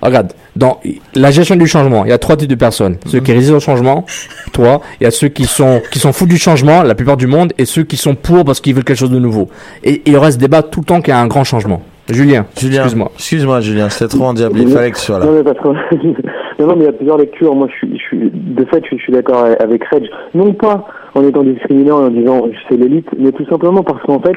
Regarde, 0.03 0.33
dans 0.57 0.81
la 1.15 1.31
gestion 1.31 1.57
du 1.57 1.67
changement, 1.67 2.05
il 2.05 2.11
y 2.11 2.13
a 2.13 2.19
trois 2.19 2.37
types 2.37 2.49
de 2.49 2.55
personnes. 2.55 2.97
Ceux 3.07 3.21
qui 3.21 3.33
résistent 3.33 3.55
au 3.55 3.61
changement, 3.61 4.07
toi, 4.53 4.81
il 5.01 5.05
y 5.05 5.07
a 5.07 5.11
ceux 5.11 5.29
qui 5.29 5.45
sont 5.45 5.83
qui 5.91 5.99
sont 5.99 6.13
fous 6.13 6.27
du 6.27 6.39
changement, 6.39 6.83
la 6.83 6.95
plupart 6.95 7.17
du 7.17 7.27
monde, 7.27 7.53
et 7.59 7.67
ceux 7.67 7.83
qui 7.83 7.97
sont 7.97 8.15
pour 8.15 8.45
parce 8.45 8.61
qu'ils 8.61 8.75
veulent 8.75 8.85
quelque 8.85 8.99
chose 8.99 9.11
de 9.11 9.19
nouveau. 9.19 9.49
Et 9.85 9.91
et 9.91 10.03
il 10.07 10.13
y 10.13 10.17
aura 10.17 10.31
ce 10.31 10.39
débat 10.39 10.63
tout 10.63 10.81
le 10.81 10.87
temps 10.87 11.01
qu'il 11.01 11.13
y 11.13 11.17
a 11.17 11.21
un 11.21 11.27
grand 11.27 11.43
changement. 11.43 11.83
Julien, 12.09 12.47
Julien, 12.57 12.83
excuse-moi. 12.83 13.11
Excuse-moi 13.15 13.61
Julien, 13.61 13.89
c'était 13.89 14.17
trop 14.17 14.27
endiablé, 14.27 14.63
il 14.63 14.69
fallait 14.69 14.91
que 14.91 14.97
tu 14.97 15.03
sois 15.03 15.19
là. 15.19 15.27
Non, 15.27 15.33
mais 15.33 15.43
parce 15.43 15.59
que... 15.59 15.69
non, 16.59 16.67
non, 16.67 16.77
mais 16.77 16.83
il 16.83 16.87
y 16.87 16.89
a 16.89 16.93
plusieurs 16.93 17.19
lectures. 17.19 17.55
Moi, 17.55 17.69
je 17.71 17.77
suis, 17.87 17.99
je 17.99 18.03
suis, 18.03 18.31
de 18.33 18.65
fait, 18.65 18.81
je 18.83 18.87
suis, 18.87 18.99
je 18.99 19.03
suis 19.03 19.13
d'accord 19.13 19.47
avec 19.61 19.85
Reg. 19.85 20.09
Non 20.35 20.53
pas 20.53 20.87
en 21.15 21.27
étant 21.27 21.43
discriminant 21.43 22.03
et 22.03 22.07
en 22.07 22.11
disant 22.11 22.49
c'est 22.69 22.77
l'élite, 22.77 23.09
mais 23.19 23.33
tout 23.33 23.47
simplement 23.47 23.83
parce 23.83 24.03
qu'en 24.03 24.21
fait, 24.21 24.37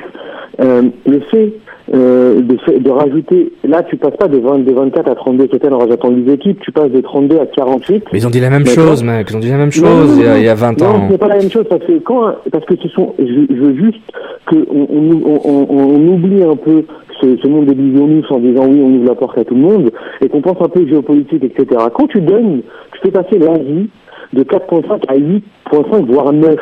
euh, 0.59 0.84
le 1.05 1.19
fait, 1.32 1.53
euh, 1.93 2.41
de, 2.41 2.80
de 2.80 2.89
rajouter, 2.89 3.51
là, 3.63 3.84
tu 3.84 3.97
passes 3.97 4.15
pas 4.15 4.28
de, 4.28 4.38
20, 4.38 4.59
de 4.59 4.71
24 4.71 5.09
à 5.09 5.15
32 5.15 5.47
total 5.47 5.74
en 5.74 5.80
rajoutant 5.80 6.11
des 6.11 6.32
équipes, 6.32 6.59
tu 6.61 6.71
passes 6.71 6.91
de 6.91 7.01
32 7.01 7.39
à 7.39 7.45
48. 7.45 8.05
Mais 8.13 8.19
ils 8.19 8.28
ont 8.28 8.30
dit 8.30 8.39
la 8.39 8.49
même 8.49 8.65
chose, 8.65 9.03
mec. 9.03 9.28
Ils 9.30 9.36
ont 9.36 9.39
dit 9.39 9.49
la 9.49 9.57
même 9.57 9.69
Non, 9.76 9.89
non, 9.89 10.01
chose 10.01 10.15
non, 10.15 10.21
il 10.21 10.24
y 10.24 10.28
a, 10.28 10.34
non. 10.34 10.38
il 10.39 10.45
y 10.45 10.49
a 10.49 10.55
20 10.55 10.80
non, 10.80 10.86
ans. 10.88 11.07
ce 11.07 11.11
n'est 11.11 11.17
pas 11.17 11.28
la 11.28 11.38
même 11.38 11.51
chose 11.51 11.65
parce 11.69 11.84
que 11.84 11.99
quand 11.99 12.34
parce 12.51 12.65
que 12.65 12.76
ce 12.82 12.88
sont 12.89 13.13
je, 13.19 13.26
je 13.26 13.55
veux 13.61 13.76
juste 13.76 14.01
que 14.45 14.55
on, 14.71 14.88
on, 14.93 15.41
on, 15.43 15.67
on 15.69 16.07
oublie 16.13 16.43
un 16.43 16.55
peu 16.55 16.86
ce, 17.19 17.38
ce 17.38 17.47
monde 17.47 17.65
des 17.65 17.76
bisounours 17.76 18.32
en 18.32 18.39
disant 18.39 18.65
oui 18.67 18.82
on 18.82 18.95
ouvre 18.95 19.07
la 19.07 19.15
porte 19.15 19.38
à 19.38 19.43
tout 19.43 19.55
le 19.55 19.61
monde 19.61 19.91
et 20.21 20.30
qu'on 20.30 20.41
pense 20.41 20.61
un 20.61 20.69
peu 20.69 20.88
géopolitique 20.88 21.43
etc. 21.43 21.82
Quand 21.93 22.07
tu 22.07 22.21
donnes 22.21 22.61
tu 22.93 22.99
fais 23.01 23.11
passer 23.11 23.38
l'Asie 23.38 23.89
de 24.34 24.43
4.5 24.43 25.03
à 25.07 25.15
8.5 25.15 26.05
voire 26.05 26.34
9 26.34 26.55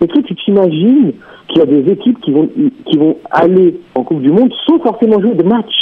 et 0.00 0.06
toi 0.06 0.22
tu 0.24 0.34
t'imagines 0.34 1.12
qu'il 1.48 1.58
y 1.58 1.62
a 1.62 1.66
des 1.66 1.90
équipes 1.90 2.20
qui 2.20 2.32
vont 2.32 2.48
qui 2.86 2.98
vont 2.98 3.16
aller 3.30 3.80
en 3.94 4.02
Coupe 4.02 4.22
du 4.22 4.30
Monde 4.30 4.52
sans 4.66 4.78
forcément 4.80 5.20
jouer 5.20 5.34
de 5.34 5.44
match? 5.44 5.72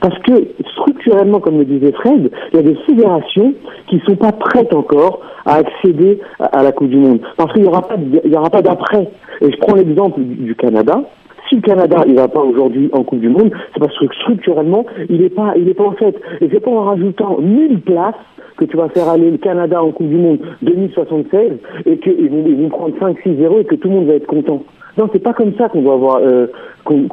Parce 0.00 0.18
que 0.20 0.32
structurellement, 0.72 1.40
comme 1.40 1.58
le 1.58 1.64
disait 1.64 1.92
Fred, 1.92 2.30
il 2.52 2.56
y 2.56 2.58
a 2.58 2.62
des 2.62 2.76
fédérations 2.86 3.52
qui 3.86 3.96
ne 3.96 4.00
sont 4.00 4.16
pas 4.16 4.32
prêtes 4.32 4.72
encore 4.72 5.20
à 5.44 5.56
accéder 5.56 6.20
à, 6.38 6.62
la 6.62 6.72
Coupe 6.72 6.88
du 6.88 6.96
Monde. 6.96 7.20
Parce 7.36 7.52
qu'il 7.52 7.62
n'y 7.62 7.68
aura 7.68 7.82
pas, 7.82 7.96
il 8.24 8.34
aura 8.34 8.48
pas 8.48 8.62
d'après. 8.62 9.10
Et 9.42 9.50
je 9.50 9.56
prends 9.58 9.74
l'exemple 9.74 10.20
du 10.20 10.54
Canada. 10.54 11.02
Si 11.50 11.56
le 11.56 11.62
Canada 11.62 12.04
il 12.06 12.14
va 12.14 12.28
pas 12.28 12.40
aujourd'hui 12.40 12.90
en 12.92 13.02
Coupe 13.02 13.18
du 13.18 13.28
Monde, 13.28 13.50
c'est 13.74 13.80
parce 13.80 13.98
que 13.98 14.06
structurellement 14.14 14.86
il 15.08 15.20
n'est 15.20 15.30
pas, 15.30 15.54
il 15.56 15.74
pas 15.74 15.84
en 15.84 15.92
fait. 15.92 16.14
Et 16.40 16.48
c'est 16.48 16.60
pas 16.60 16.70
en 16.70 16.84
rajoutant 16.84 17.38
1000 17.40 17.80
places 17.80 18.14
que 18.56 18.64
tu 18.66 18.76
vas 18.76 18.88
faire 18.88 19.08
aller 19.08 19.32
le 19.32 19.36
Canada 19.36 19.82
en 19.82 19.90
Coupe 19.90 20.08
du 20.08 20.16
Monde 20.16 20.38
2076 20.62 21.52
et 21.86 21.98
qu'ils 21.98 22.30
vont, 22.30 22.44
ils 22.46 22.54
vont 22.54 22.68
prendre 22.68 22.94
5-6-0 23.00 23.62
et 23.62 23.64
que 23.64 23.74
tout 23.74 23.88
le 23.88 23.94
monde 23.94 24.06
va 24.06 24.14
être 24.14 24.28
content. 24.28 24.62
Non, 24.96 25.08
c'est 25.12 25.22
pas 25.22 25.32
comme 25.32 25.52
ça 25.56 25.68
qu'on 25.68 25.82
doit 25.82 25.94
avoir, 25.94 26.20
euh, 26.22 26.46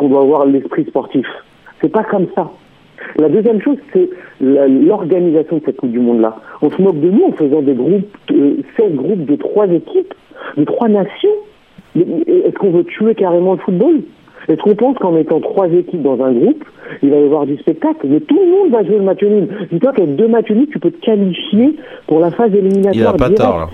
avoir 0.02 0.46
l'esprit 0.46 0.86
sportif. 0.86 1.26
C'est 1.82 1.92
pas 1.92 2.04
comme 2.04 2.28
ça. 2.36 2.52
La 3.18 3.30
deuxième 3.30 3.60
chose, 3.62 3.78
c'est 3.92 4.08
l'organisation 4.40 5.58
de 5.58 5.64
cette 5.66 5.78
Coupe 5.78 5.92
du 5.92 6.00
Monde-là. 6.00 6.36
On 6.62 6.70
se 6.70 6.80
moque 6.80 7.00
de 7.00 7.10
nous 7.10 7.26
en 7.26 7.32
faisant 7.32 7.64
des 7.64 7.74
groupes, 7.74 8.16
euh, 8.32 8.58
16 8.78 8.94
groupes 8.94 9.26
de 9.26 9.36
trois 9.36 9.66
équipes, 9.68 10.14
de 10.58 10.64
trois 10.64 10.90
nations. 10.90 11.30
Est-ce 11.96 12.56
qu'on 12.60 12.70
veut 12.70 12.84
tuer 12.84 13.16
carrément 13.16 13.54
le 13.54 13.60
football? 13.60 14.02
Est-ce 14.50 14.62
qu'on 14.62 14.76
pense 14.76 14.98
qu'en 14.98 15.12
mettant 15.12 15.40
trois 15.42 15.68
équipes 15.68 16.02
dans 16.02 16.22
un 16.24 16.32
groupe, 16.32 16.64
il 17.04 17.10
va 17.10 17.18
y 17.18 17.24
avoir 17.24 17.46
du 17.46 17.58
spectacle 17.58 18.08
Mais 18.08 18.20
tout 18.22 18.40
le 18.40 18.50
monde 18.50 18.72
va 18.72 18.84
jouer 18.84 18.98
le 18.98 19.04
match 19.04 19.22
nul. 19.22 19.48
Dis-toi 19.72 19.92
qu'avec 19.94 20.16
deux 20.16 20.28
matchs 20.28 20.52
nuls, 20.52 20.70
tu 20.72 20.80
peux 20.80 20.92
te 20.92 21.06
qualifier 21.06 21.76
pour 22.08 22.20
la 22.20 22.32
phase 22.32 22.54
éliminatoire 22.54 22.94
Il 22.94 23.04
a 23.04 23.14
pas 23.14 23.30
là. 23.30 23.70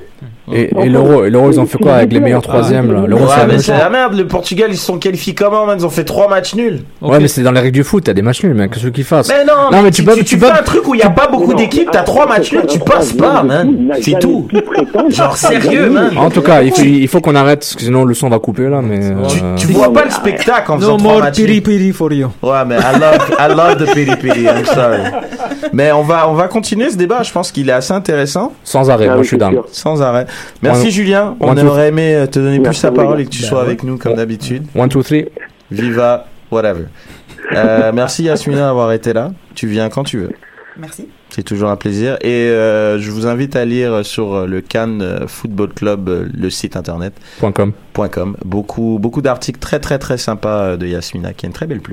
Et, 0.52 0.70
et 0.84 0.90
l'euro, 0.90 1.24
et 1.24 1.30
l'euro, 1.30 1.50
ils 1.52 1.60
ont 1.60 1.66
fait 1.66 1.78
quoi 1.78 1.94
avec 1.96 2.12
les 2.12 2.20
meilleurs 2.20 2.42
troisièmes 2.42 2.92
là 2.92 3.04
L'euro, 3.08 3.28
c'est 3.28 3.42
Ouais, 3.46 3.48
la 3.54 3.60
c'est 3.60 3.90
merde. 3.90 4.14
Le 4.16 4.28
Portugal, 4.28 4.68
ils 4.72 4.78
se 4.78 4.86
sont 4.86 4.98
qualifiés 4.98 5.34
comment, 5.34 5.66
man? 5.66 5.78
Ils 5.80 5.86
ont 5.86 5.90
fait 5.90 6.04
trois 6.04 6.28
matchs 6.28 6.56
nuls. 6.56 6.82
Ouais, 7.02 7.20
mais 7.20 7.28
c'est 7.30 7.44
dans 7.44 7.52
les 7.52 7.62
règles 7.62 7.78
du 7.78 7.84
foot, 7.84 8.04
t'as 8.04 8.14
des 8.14 8.22
matchs 8.22 8.44
nuls, 8.44 8.54
mec. 8.54 8.72
Qu'est-ce 8.72 8.84
que 8.88 8.90
tu 8.90 9.04
fasses 9.06 9.30
Mais 9.30 9.46
non, 9.46 9.72
Non, 9.72 9.82
mais 9.82 9.92
tu, 9.92 10.02
tu 10.02 10.04
peux- 10.10 10.16
tu, 10.16 10.24
tu 10.26 10.38
fais 10.38 10.50
un 10.52 10.64
truc 10.64 10.86
où 10.88 10.96
il 10.96 10.98
n'y 10.98 11.04
a 11.04 11.10
pas 11.10 11.28
beaucoup 11.28 11.54
d'équipes, 11.54 11.90
t'as 11.92 12.04
trois 12.04 12.28
matchs 12.28 12.52
nuls, 12.52 12.66
tu 12.68 12.80
passes 12.80 13.14
pas, 13.14 13.42
man. 13.44 13.94
C'est 14.02 14.20
tout. 14.20 14.48
Genre, 15.10 15.38
sérieux, 15.38 15.90
man. 15.90 16.18
En 16.18 16.30
tout 16.30 16.42
cas, 16.42 16.62
il 16.62 16.72
faut, 16.72 16.82
il 16.84 17.08
faut 17.08 17.22
qu'on 17.22 17.36
arrête, 17.36 17.60
parce 17.60 17.76
que 17.76 17.82
sinon 17.82 18.04
le 18.06 18.14
son 18.14 18.28
va 18.30 18.40
couper 18.40 18.68
là, 18.70 18.82
mais. 18.82 19.00
Tu, 19.30 19.40
euh, 19.42 19.56
tu 19.56 19.68
vois 19.68 19.94
pas 19.94 20.04
le 20.06 20.12
spectacle 20.12 20.72
en 20.72 20.78
faisant 20.78 20.94
No 20.94 20.98
trois 20.98 21.12
more 21.14 21.22
matchs 21.24 21.36
piri 21.38 21.62
piri 21.62 21.92
for 21.92 22.12
you. 22.12 22.28
Ouais, 22.42 22.52
mais 22.68 22.76
I 22.76 23.00
love, 23.00 23.38
I 23.40 23.48
love 23.56 23.78
the 23.78 23.94
piri 23.94 24.16
piri, 24.18 24.44
I'm 24.44 24.66
sorry. 24.66 25.00
Mais 25.72 25.92
on 25.92 26.02
va, 26.04 26.30
on 26.30 26.34
va 26.34 26.48
continuer 26.48 26.90
ce 26.90 26.98
débat, 26.98 27.24
je 27.24 27.32
pense 27.32 27.52
qu'il 27.52 27.70
est 27.70 27.74
assez 27.74 27.94
intéressant. 27.94 28.52
Sans 28.64 28.90
arrêt, 28.90 29.08
Ah 29.10 29.14
moi 29.16 29.24
je 29.24 29.28
suis 29.30 29.38
down. 29.38 29.52
sûr. 29.54 29.66
Sans 29.72 30.02
arrêt. 30.02 30.26
Merci 30.62 30.86
One- 30.88 30.92
Julien, 30.92 31.36
on 31.40 31.58
aurait 31.66 31.90
aimé 31.90 32.16
euh, 32.16 32.28
te 32.28 32.40
donner 32.40 32.60
plus 32.60 32.82
la 32.84 32.92
parole 32.92 33.22
et 33.22 33.26
que 33.26 33.30
tu 33.30 33.42
gars. 33.42 33.48
sois 33.50 33.60
Ben 33.62 33.66
avec 33.68 33.84
nous 33.84 33.98
comme 33.98 34.16
d'habitude. 34.16 34.64
One, 34.76 34.90
two, 34.90 35.04
three. 35.04 35.26
Viva, 35.72 36.28
whatever. 36.52 36.86
Euh, 37.56 37.92
merci 37.94 38.24
Yasmina 38.24 38.62
d'avoir 38.62 38.92
été 38.94 39.14
là. 39.14 39.32
Tu 39.56 39.68
viens 39.68 39.90
quand 39.90 40.04
tu 40.04 40.20
veux. 40.20 40.32
Merci. 40.78 41.08
C'est 41.30 41.44
toujours 41.44 41.70
un 41.70 41.76
plaisir. 41.76 42.18
Et 42.22 42.30
euh, 42.50 43.00
je 43.00 43.10
vous 43.12 43.26
invite 43.28 43.56
à 43.56 43.66
lire 43.66 44.06
sur 44.06 44.46
le 44.48 44.62
Cannes 44.62 45.26
Football 45.28 45.74
Club, 45.74 46.30
le 46.34 46.50
site 46.50 46.76
internet 46.78 47.14
Point 47.40 47.52
com. 47.52 47.74
.com. 48.12 48.38
Beaucoup, 48.46 48.98
beaucoup 49.00 49.22
d'articles 49.22 49.60
très 49.60 49.80
très 49.80 50.00
très 50.00 50.18
sympas 50.18 50.78
de 50.78 50.86
Yasmina, 50.88 51.34
qui 51.34 51.46
a 51.46 51.48
une 51.48 51.54
très 51.54 51.66
belle 51.68 51.80
plume. 51.82 51.92